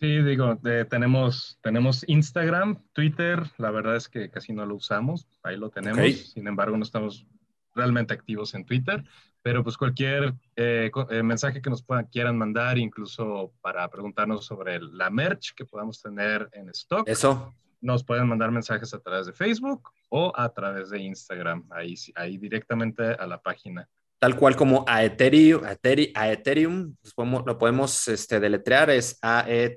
Sí, 0.00 0.22
digo, 0.22 0.60
tenemos, 0.88 1.58
tenemos 1.60 2.04
Instagram, 2.06 2.84
Twitter, 2.92 3.42
la 3.56 3.72
verdad 3.72 3.96
es 3.96 4.08
que 4.08 4.30
casi 4.30 4.52
no 4.52 4.64
lo 4.64 4.76
usamos, 4.76 5.26
ahí 5.42 5.56
lo 5.56 5.70
tenemos, 5.70 6.30
sin 6.32 6.46
embargo 6.46 6.76
no 6.76 6.84
estamos 6.84 7.26
realmente 7.74 8.14
activos 8.14 8.54
en 8.54 8.64
Twitter. 8.64 9.04
Pero 9.48 9.64
pues 9.64 9.78
cualquier 9.78 10.34
eh, 10.56 10.90
eh, 11.08 11.22
mensaje 11.22 11.62
que 11.62 11.70
nos 11.70 11.82
puedan, 11.82 12.04
quieran 12.04 12.36
mandar, 12.36 12.76
incluso 12.76 13.54
para 13.62 13.88
preguntarnos 13.88 14.44
sobre 14.44 14.78
la 14.78 15.08
merch 15.08 15.54
que 15.54 15.64
podamos 15.64 16.02
tener 16.02 16.50
en 16.52 16.68
stock. 16.68 17.08
Eso. 17.08 17.54
Nos 17.80 18.04
pueden 18.04 18.28
mandar 18.28 18.50
mensajes 18.50 18.92
a 18.92 19.00
través 19.00 19.24
de 19.24 19.32
Facebook 19.32 19.88
o 20.10 20.30
a 20.36 20.52
través 20.52 20.90
de 20.90 21.00
Instagram, 21.00 21.66
ahí, 21.70 21.94
ahí 22.14 22.36
directamente 22.36 23.02
a 23.04 23.26
la 23.26 23.40
página. 23.40 23.88
Tal 24.18 24.36
cual 24.36 24.54
como 24.54 24.84
a 24.86 25.02
Ethereum, 25.02 25.62
a 25.64 26.28
Ethereum, 26.30 26.94
lo 27.16 27.56
podemos 27.56 28.06
este, 28.08 28.38
deletrear, 28.38 28.90
es 28.90 29.18
A-E-T-H-E-R-E-V-M. 29.22 29.76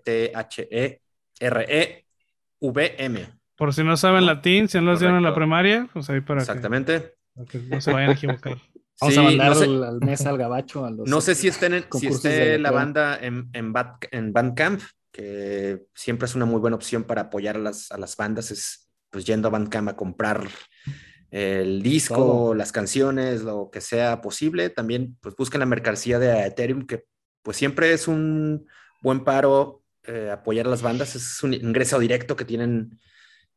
Por 3.56 3.74
si 3.74 3.86
no 3.86 3.96
saben 3.96 4.26
latín, 4.26 4.68
si 4.68 4.80
no 4.80 4.92
lo 4.92 4.98
dieron 4.98 5.16
en 5.16 5.24
la 5.24 5.34
primaria, 5.34 5.88
pues 5.94 6.10
ahí 6.10 6.20
para 6.20 6.42
Exactamente. 6.42 7.16
que 7.50 7.58
no 7.60 7.80
se 7.80 7.94
vayan 7.94 8.10
a 8.10 8.14
equivocar. 8.16 8.58
Vamos 9.02 9.18
a 9.18 9.24
mandar 9.24 9.52
al, 9.54 10.00
mes 10.00 10.26
al 10.28 10.38
gabacho. 10.38 10.88
no 10.90 11.22
sé 11.22 11.34
si 11.34 11.48
estén 11.48 11.84
si 11.92 12.08
esté 12.08 12.60
la 12.60 12.70
banda 12.70 13.18
en, 13.20 13.50
en, 13.54 13.74
en, 14.12 14.32
Bandcamp, 14.32 14.80
que 15.12 15.88
siempre 15.96 16.28
es 16.28 16.36
una 16.36 16.46
muy 16.46 16.60
buena 16.60 16.76
opción 16.76 17.04
para 17.04 17.22
apoyar 17.24 17.56
a 17.56 17.60
las, 17.60 17.92
a 17.92 17.98
las 17.98 18.16
bandas, 18.16 18.52
es 18.52 18.92
pues 19.10 19.26
yendo 19.26 19.48
a 19.48 19.52
Bandcamp 19.52 19.90
a 19.90 19.96
comprar 19.96 20.48
el 21.32 21.82
disco, 21.82 22.54
las 22.54 22.72
canciones, 22.72 23.42
lo 23.42 23.70
que 23.72 23.82
sea 23.82 24.22
posible. 24.22 24.70
También 24.70 25.18
pues 25.20 25.36
busquen 25.36 25.60
la 25.60 25.66
mercancía 25.66 26.20
de 26.20 26.46
Ethereum, 26.46 26.86
que 26.86 27.06
pues 27.42 27.58
siempre 27.58 27.94
es 27.94 28.08
un 28.08 28.68
buen 29.02 29.24
paro 29.24 29.84
eh, 30.04 30.30
apoyar 30.32 30.68
a 30.68 30.70
las 30.70 30.82
bandas, 30.82 31.16
es 31.16 31.42
un 31.42 31.54
ingreso 31.54 31.98
directo 32.00 32.36
que 32.36 32.46
tienen 32.46 33.00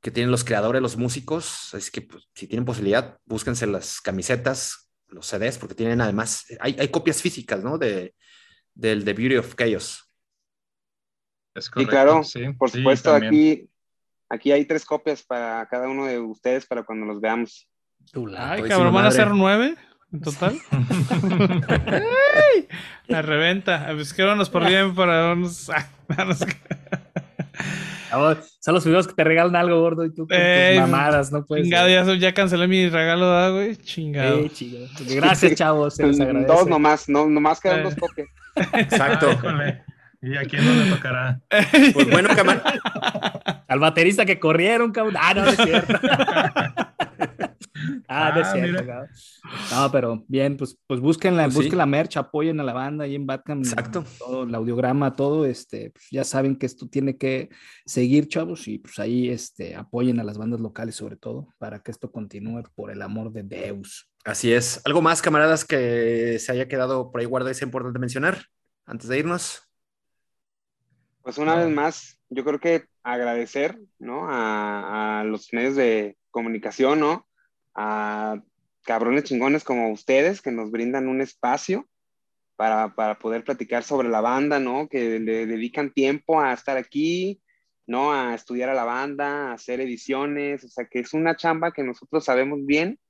que 0.01 0.11
tienen 0.11 0.31
los 0.31 0.45
creadores, 0.45 0.83
los 0.83 0.99
músicos, 0.99 1.73
así 1.73 1.91
que 1.91 2.03
pues, 2.03 2.29
si 2.35 2.47
tienen 2.47 2.66
posibilidad, 2.66 3.16
búsquense 3.25 3.66
las 3.66 4.03
camisetas, 4.03 4.84
los 5.15 5.27
CDs, 5.27 5.59
porque 5.59 5.74
tienen 5.74 6.01
además, 6.01 6.45
hay, 6.61 6.77
hay 6.78 6.89
copias 6.89 7.23
físicas, 7.23 7.62
¿no? 7.62 7.78
De, 7.78 8.15
del 8.74 9.05
The 9.05 9.12
Beauty 9.12 9.36
of 9.36 9.55
Chaos. 9.55 10.11
Es 11.55 11.70
correcto, 11.70 11.91
claro, 11.91 12.23
por 12.59 12.70
supuesto, 12.70 13.15
aquí, 13.15 13.70
aquí 14.28 14.51
hay 14.51 14.65
tres 14.65 14.85
copias 14.85 15.23
para 15.23 15.66
cada 15.70 15.89
uno 15.89 16.07
de 16.07 16.19
ustedes 16.19 16.66
para 16.66 16.82
cuando 16.82 17.07
los 17.07 17.20
veamos. 17.20 17.69
Ay, 18.36 18.62
cabrón, 18.65 18.93
¿van 18.93 19.07
a 19.07 19.11
ser 19.12 19.31
nueve 19.31 19.77
en 20.12 20.20
total? 20.20 20.59
La 23.07 23.23
reventa. 23.23 23.86
Pues 23.95 24.12
que 24.12 24.23
vámonos 24.23 24.51
por 24.51 24.66
bien 24.66 24.95
para 24.95 25.32
unos... 25.32 25.70
Son 28.61 28.74
los 28.74 28.85
videos 28.85 29.07
que 29.07 29.15
te 29.15 29.24
regalan 29.24 29.57
algo 29.57 29.81
gordo 29.81 30.05
y 30.05 30.11
tú 30.11 30.27
con 30.27 30.36
tus 30.36 30.81
mamadas, 30.81 31.32
no 31.32 31.45
puedes. 31.45 31.65
Chingado, 31.65 31.89
ya, 31.89 32.15
ya, 32.15 32.32
cancelé 32.32 32.66
mi 32.69 32.89
regalo, 32.89 33.55
güey? 33.55 33.77
Chingado. 33.77 34.41
Eh, 34.41 34.51
Gracias, 35.16 35.55
chavos. 35.55 35.95
Se 35.95 36.07
les 36.07 36.20
agradece. 36.20 36.53
Dos 36.53 36.66
nomás, 36.66 37.09
no, 37.09 37.27
nomás 37.27 37.61
quedan 37.61 37.85
dos 37.85 37.95
copias. 37.95 38.28
Exacto. 38.73 39.28
¿Y 40.25 40.37
a 40.37 40.45
quién 40.45 40.65
no 40.65 40.73
le 40.73 40.91
tocará? 40.91 41.41
Pues 41.93 42.11
bueno, 42.11 42.31
camarada. 42.35 42.81
al 43.69 43.79
baterista 43.79 44.25
que 44.25 44.41
corrieron, 44.41 44.91
cabrón. 44.93 45.17
Ah, 45.19 45.35
no, 45.35 45.45
no 45.45 45.51
es 45.51 45.57
cierto. 45.57 45.95
ah, 48.09 48.33
no 48.35 48.41
es 48.41 48.47
ah, 48.47 48.53
cierto, 48.55 48.87
cabrón. 48.87 49.09
No, 49.71 49.93
pero 49.93 50.25
bien, 50.27 50.57
pues, 50.57 50.79
pues 50.87 51.01
busquen 51.01 51.37
la, 51.37 51.45
pues 51.45 51.57
busquen 51.57 51.77
la 51.77 51.85
merch, 51.85 52.17
apoyen 52.17 52.59
a 52.61 52.63
la 52.63 52.73
banda 52.73 53.05
ahí 53.05 53.17
en 53.17 53.27
Batcam. 53.27 53.59
Exacto. 53.59 54.05
Todo, 54.19 54.45
el 54.45 54.55
audiograma, 54.55 55.15
todo, 55.15 55.45
este, 55.45 55.91
pues 55.91 56.07
ya 56.11 56.25
saben 56.25 56.57
que 56.57 56.65
esto 56.65 56.89
tiene 56.89 57.19
que 57.19 57.51
seguir, 57.85 58.29
chavos, 58.29 58.67
y 58.67 58.79
pues 58.79 58.99
ahí 58.99 59.29
este, 59.29 59.75
apoyen 59.75 60.21
a 60.21 60.25
las 60.25 60.39
bandas 60.39 60.61
locales 60.61 60.95
sobre 60.95 61.17
todo, 61.17 61.49
para 61.59 61.81
que 61.81 61.91
esto 61.91 62.11
continúe 62.11 62.63
por 62.75 62.91
el 62.91 63.03
amor 63.03 63.31
de 63.31 63.43
Deus. 63.43 64.09
Así 64.25 64.55
es. 64.55 64.81
¿Algo 64.87 65.03
más, 65.03 65.21
camaradas, 65.21 65.67
que 65.67 66.39
se 66.39 66.51
haya 66.51 66.67
quedado 66.67 67.13
por 67.13 67.21
ahí 67.21 67.27
guardado 67.27 67.51
y 67.51 67.55
sea 67.55 67.67
importante 67.67 67.99
mencionar 67.99 68.47
antes 68.87 69.09
de 69.09 69.19
irnos? 69.19 69.64
Pues 71.25 71.39
una 71.39 71.57
vez 71.57 71.71
más, 71.71 72.21
yo 72.29 72.45
creo 72.45 72.61
que 72.61 72.85
agradecer, 73.03 73.79
¿no? 73.99 74.29
A, 74.29 75.21
a, 75.21 75.25
los 75.25 75.55
medios 75.55 75.75
de 75.75 76.19
comunicación, 76.31 77.01
¿no? 77.01 77.27
A 77.75 78.43
cabrones 78.83 79.25
chingones 79.25 79.65
como 79.65 79.91
ustedes 79.91 80.43
que 80.43 80.53
nos 80.53 80.71
brindan 80.71 81.09
un 81.09 81.23
espacio 81.23 81.89
para, 82.57 82.95
para 82.95 83.19
poder 83.19 83.43
platicar 83.43 83.85
sobre 83.85 84.11
la 84.11 84.21
banda, 84.21 84.61
¿no? 84.61 84.87
Que 84.87 85.19
le 85.19 85.47
dedican 85.47 85.95
tiempo 85.95 86.43
a 86.43 86.53
estar 86.53 86.77
aquí, 86.77 87.41
¿no? 87.87 88.13
A 88.13 88.35
estudiar 88.35 88.69
a 88.69 88.75
la 88.75 88.85
banda, 88.85 89.49
a 89.49 89.55
hacer 89.55 89.81
ediciones, 89.81 90.63
o 90.63 90.69
sea, 90.69 90.85
que 90.85 90.99
es 90.99 91.15
una 91.15 91.37
chamba 91.37 91.73
que 91.73 91.85
nosotros 91.85 92.23
sabemos 92.23 92.59
bien, 92.67 93.01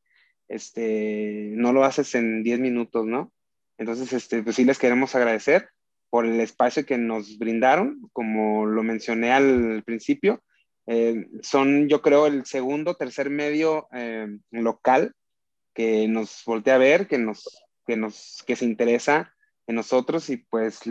este, 0.47 1.51
no 1.57 1.73
lo 1.73 1.83
haces 1.83 2.15
en 2.15 2.45
10 2.45 2.61
minutos, 2.61 3.07
¿no? 3.07 3.33
Entonces, 3.77 4.13
este, 4.13 4.45
pues 4.45 4.55
sí 4.55 4.65
les 4.65 4.79
queremos 4.79 5.17
agradecer 5.17 5.69
por 6.15 6.27
el 6.27 6.39
espacio 6.39 6.87
que 6.87 6.97
nos 6.97 7.39
brindaron, 7.39 8.09
como 8.13 8.67
lo 8.67 8.85
mencioné 8.85 9.33
al 9.33 9.83
principio. 9.85 10.45
Eh, 10.87 11.27
son, 11.43 11.89
yo 11.89 12.03
creo, 12.03 12.29
el 12.29 12.47
segundo, 12.47 12.95
tercer 12.95 13.31
medio 13.31 13.89
eh, 13.93 14.29
local 14.53 15.13
que 15.75 16.07
nos 16.07 16.45
voltea 16.47 16.77
a 16.77 16.79
ver, 16.79 17.09
que 17.09 17.19
nos, 17.19 17.67
que 17.85 17.97
nos, 17.97 18.45
que 18.47 18.55
se 18.55 18.65
interesa 18.65 19.35
en 19.67 19.75
nosotros 19.75 20.31
y 20.31 20.37
pues 20.37 20.83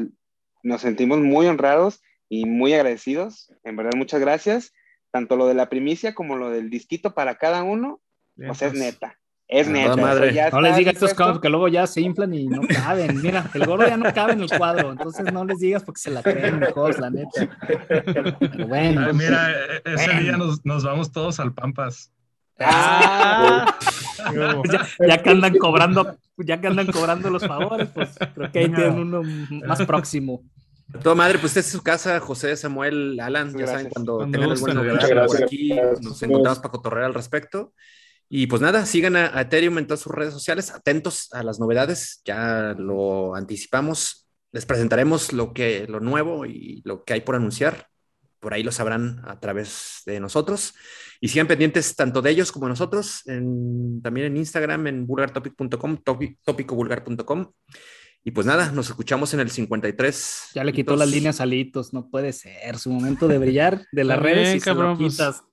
nos 0.62 0.82
sentimos 0.82 1.20
muy 1.20 1.48
honrados 1.48 2.02
y 2.28 2.44
muy 2.44 2.74
agradecidos. 2.74 3.50
En 3.64 3.78
verdad, 3.78 3.94
muchas 3.96 4.20
gracias. 4.20 4.74
Tanto 5.10 5.38
lo 5.38 5.48
de 5.48 5.54
la 5.54 5.70
primicia 5.70 6.14
como 6.14 6.36
lo 6.36 6.50
del 6.50 6.70
disquito 6.70 7.14
para 7.14 7.38
cada 7.38 7.64
uno, 7.64 8.02
pues 8.36 8.62
es 8.62 8.74
neta. 8.74 9.18
Es 9.54 9.70
neta. 9.70 9.96
no 10.52 10.62
les 10.62 10.76
digas 10.78 10.96
estos 10.96 11.14
cabros 11.14 11.40
que 11.40 11.48
luego 11.48 11.68
ya 11.68 11.86
se 11.86 12.02
inflan 12.02 12.34
y 12.34 12.48
no 12.48 12.62
caben. 12.68 13.22
Mira, 13.22 13.48
el 13.54 13.66
gordo 13.68 13.88
ya 13.88 13.98
no 13.98 14.12
cabe 14.12 14.34
en 14.34 14.42
el 14.42 14.50
cuadro, 14.50 14.92
entonces 14.92 15.32
no 15.32 15.46
les 15.46 15.60
digas 15.60 15.84
porque 15.84 16.02
se 16.02 16.10
la 16.10 16.24
creen 16.24 16.58
mejor, 16.58 17.00
la 17.00 17.12
neta. 17.12 17.48
bueno. 18.68 19.14
mira, 19.14 19.52
e-, 19.52 19.94
ese 19.94 20.12
día 20.22 20.38
nos, 20.38 20.66
nos, 20.66 20.84
vamos 20.84 21.12
todos 21.12 21.40
al 21.40 21.54
Pampas. 21.54 22.12
Ah, 22.60 23.78
ya, 25.08 25.22
que 25.22 25.30
andan 25.30 25.56
cobrando, 25.60 26.18
ya 26.38 26.60
que 26.60 26.68
andan 26.68 26.88
cobrando 26.88 27.30
los 27.30 27.46
favores, 27.46 27.90
pues 27.94 28.10
creo 28.34 28.52
que 28.52 28.60
ahí 28.60 28.70
tienen 28.70 28.98
uno 28.98 29.22
más 29.68 29.86
próximo. 29.86 30.42
Toda 31.04 31.14
madre, 31.14 31.38
pues 31.38 31.56
esta 31.56 31.60
es 31.60 31.72
su 31.72 31.84
casa, 31.84 32.20
José, 32.20 32.56
Samuel, 32.56 33.20
Alan, 33.20 33.56
ya 33.56 33.68
saben, 33.68 33.90
cuando, 33.90 34.18
tengan 34.20 34.52
alguna 34.52 34.74
novedad 34.74 35.26
por 35.28 35.44
aquí, 35.44 35.74
nos 36.02 36.22
encontramos 36.24 36.58
para 36.58 36.72
cotorrear 36.72 37.06
al 37.06 37.14
respecto. 37.14 37.74
Y 38.36 38.48
pues 38.48 38.64
nada, 38.64 38.88
sigan 38.88 39.16
a, 39.16 39.40
Ethereum 39.40 39.78
en 39.78 39.86
todas 39.86 40.00
sus 40.00 40.12
redes 40.12 40.34
sociales, 40.34 40.72
atentos 40.72 41.32
a 41.34 41.44
las 41.44 41.60
novedades, 41.60 42.20
ya 42.26 42.74
lo 42.76 43.36
anticipamos, 43.36 44.28
les 44.52 44.66
presentaremos 44.66 45.34
lo, 45.34 45.54
que, 45.54 45.86
lo 45.88 46.00
nuevo 46.00 46.48
y 46.48 46.82
lo 46.84 47.04
que 47.04 47.14
hay 47.14 47.22
por 47.22 47.36
anunciar, 47.36 47.90
por 48.40 48.56
ahí 48.56 48.64
lo 48.64 48.72
sabrán 48.72 49.22
a 49.26 49.40
través 49.40 50.02
de 50.08 50.20
nosotros. 50.20 50.74
Y 51.22 51.28
sigan 51.28 51.46
pendientes 51.46 51.96
tanto 51.96 52.24
de 52.24 52.32
ellos 52.32 52.52
como 52.52 52.66
de 52.66 52.72
nosotros, 52.72 53.22
también 53.24 54.26
en 54.26 54.38
Instagram, 54.38 54.88
en 54.88 55.06
vulgartopic.com, 55.06 55.98
tópicovulgar.com. 56.44 57.52
Y 58.24 58.32
pues 58.32 58.48
nada, 58.48 58.72
nos 58.72 58.90
escuchamos 58.90 59.32
en 59.36 59.42
el 59.42 59.52
53. 59.52 60.50
Ya 60.56 60.64
le 60.64 60.74
quitó 60.74 60.96
las 60.96 61.12
líneas 61.12 61.40
a 61.40 61.46
Litos, 61.46 61.94
no 61.94 62.10
puede 62.10 62.34
ser, 62.34 62.80
su 62.80 62.90
momento 62.90 63.28
de 63.28 63.38
brillar 63.38 63.86
de 63.92 64.04
las 64.04 64.18
redes 64.18 64.56
y 64.56 64.60
cabrón, 64.60 64.98
se 64.98 65.04
lo 65.04 65.08
pues, 65.08 65.14
quitas. 65.14 65.53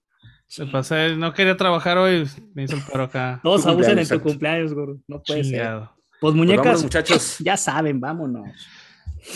Se 0.51 0.67
pasé, 0.67 1.15
no 1.15 1.33
quería 1.33 1.57
trabajar 1.57 1.97
hoy, 1.97 2.29
me 2.55 2.65
hizo 2.65 2.75
el 2.75 2.83
paro 2.83 3.05
acá. 3.05 3.39
Todos 3.45 3.65
abusan 3.67 4.01
en 4.01 4.09
tu 4.09 4.21
cumpleaños, 4.21 4.75
gordo. 4.75 4.99
No 5.07 5.23
puede 5.23 5.45
ser. 5.45 5.83
Pues 6.21 6.35
muñecas, 6.35 6.73
pues 6.73 6.83
muchachos. 6.83 7.37
ya 7.39 7.57
saben, 7.57 8.01
vámonos. 8.01 8.49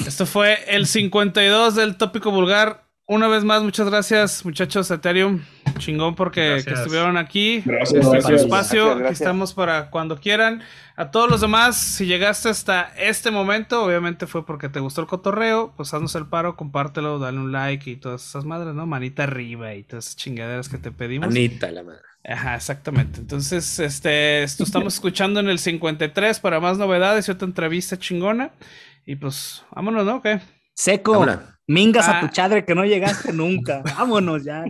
Esto 0.05 0.27
fue 0.27 0.59
el 0.66 0.86
52 0.89 1.77
del 1.77 1.97
tópico 1.97 2.32
vulgar. 2.32 2.89
Una 3.06 3.28
vez 3.28 3.44
más, 3.44 3.62
muchas 3.62 3.86
gracias, 3.86 4.47
muchachos 4.47 4.90
Ethereum. 4.90 5.43
Chingón 5.76 6.14
porque 6.14 6.56
estuvieron 6.56 7.18
aquí. 7.18 7.62
Gracias. 7.64 8.06
Este 8.14 8.35
espacio. 8.36 9.06
estamos 9.06 9.52
para 9.52 9.90
cuando 9.90 10.18
quieran. 10.18 10.62
A 10.97 11.10
todos 11.10 11.31
los 11.31 11.43
demás, 11.43 11.76
si 11.76 12.06
llegaste 12.06 12.48
hasta 12.48 12.93
este 12.97 13.31
momento, 13.31 13.85
obviamente 13.85 14.26
fue 14.26 14.47
porque 14.47 14.70
te 14.70 14.81
gustó 14.81 15.02
el 15.02 15.06
cotorreo. 15.06 15.74
Pues 15.76 15.93
haznos 15.93 16.14
el 16.14 16.26
paro, 16.26 16.56
compártelo, 16.56 17.18
dale 17.18 17.39
un 17.39 17.52
like 17.52 17.90
y 17.90 17.97
todas 17.97 18.26
esas 18.26 18.47
madres, 18.47 18.74
¿no? 18.74 18.86
Manita 18.86 19.24
arriba 19.24 19.74
y 19.74 19.82
todas 19.82 20.06
esas 20.06 20.16
chingaderas 20.16 20.70
que 20.70 20.78
te 20.78 20.90
pedimos. 20.90 21.28
Manita 21.28 21.70
la 21.72 21.82
madre. 21.82 22.01
Ajá, 22.26 22.55
exactamente. 22.55 23.20
Entonces, 23.20 23.81
este, 23.81 24.43
esto 24.44 24.64
estamos 24.64 24.94
escuchando 24.94 25.40
en 25.40 25.48
el 25.51 25.59
53 25.59 26.40
para 26.40 26.59
más 26.59 26.78
novedades 26.78 27.28
y 27.28 27.32
otra 27.32 27.47
entrevista 27.47 27.98
chingona. 27.98 28.52
Y 29.05 29.16
pues, 29.16 29.62
vámonos, 29.72 30.06
¿no? 30.06 30.22
¿Qué? 30.22 30.40
Seco. 30.72 31.26
Mingas 31.66 32.09
a 32.09 32.20
tu 32.20 32.27
ah. 32.27 32.31
chadre 32.31 32.65
que 32.65 32.74
no 32.74 32.85
llegaste 32.85 33.32
nunca. 33.32 33.82
Vámonos 33.99 34.45
ya. 34.45 34.65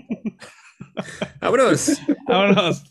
Vámonos. 1.41 2.01
Vámonos. 2.27 2.85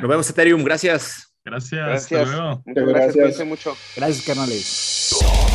Nos 0.00 0.08
vemos, 0.08 0.30
Ethereum. 0.30 0.62
Gracias. 0.64 1.34
Gracias. 1.44 2.08
Gracias. 2.10 2.28
Muchas 2.64 2.86
gracias. 2.86 3.16
Gracias. 3.16 3.48
mucho. 3.48 3.76
Gracias, 3.96 4.24
carnales. 4.24 5.47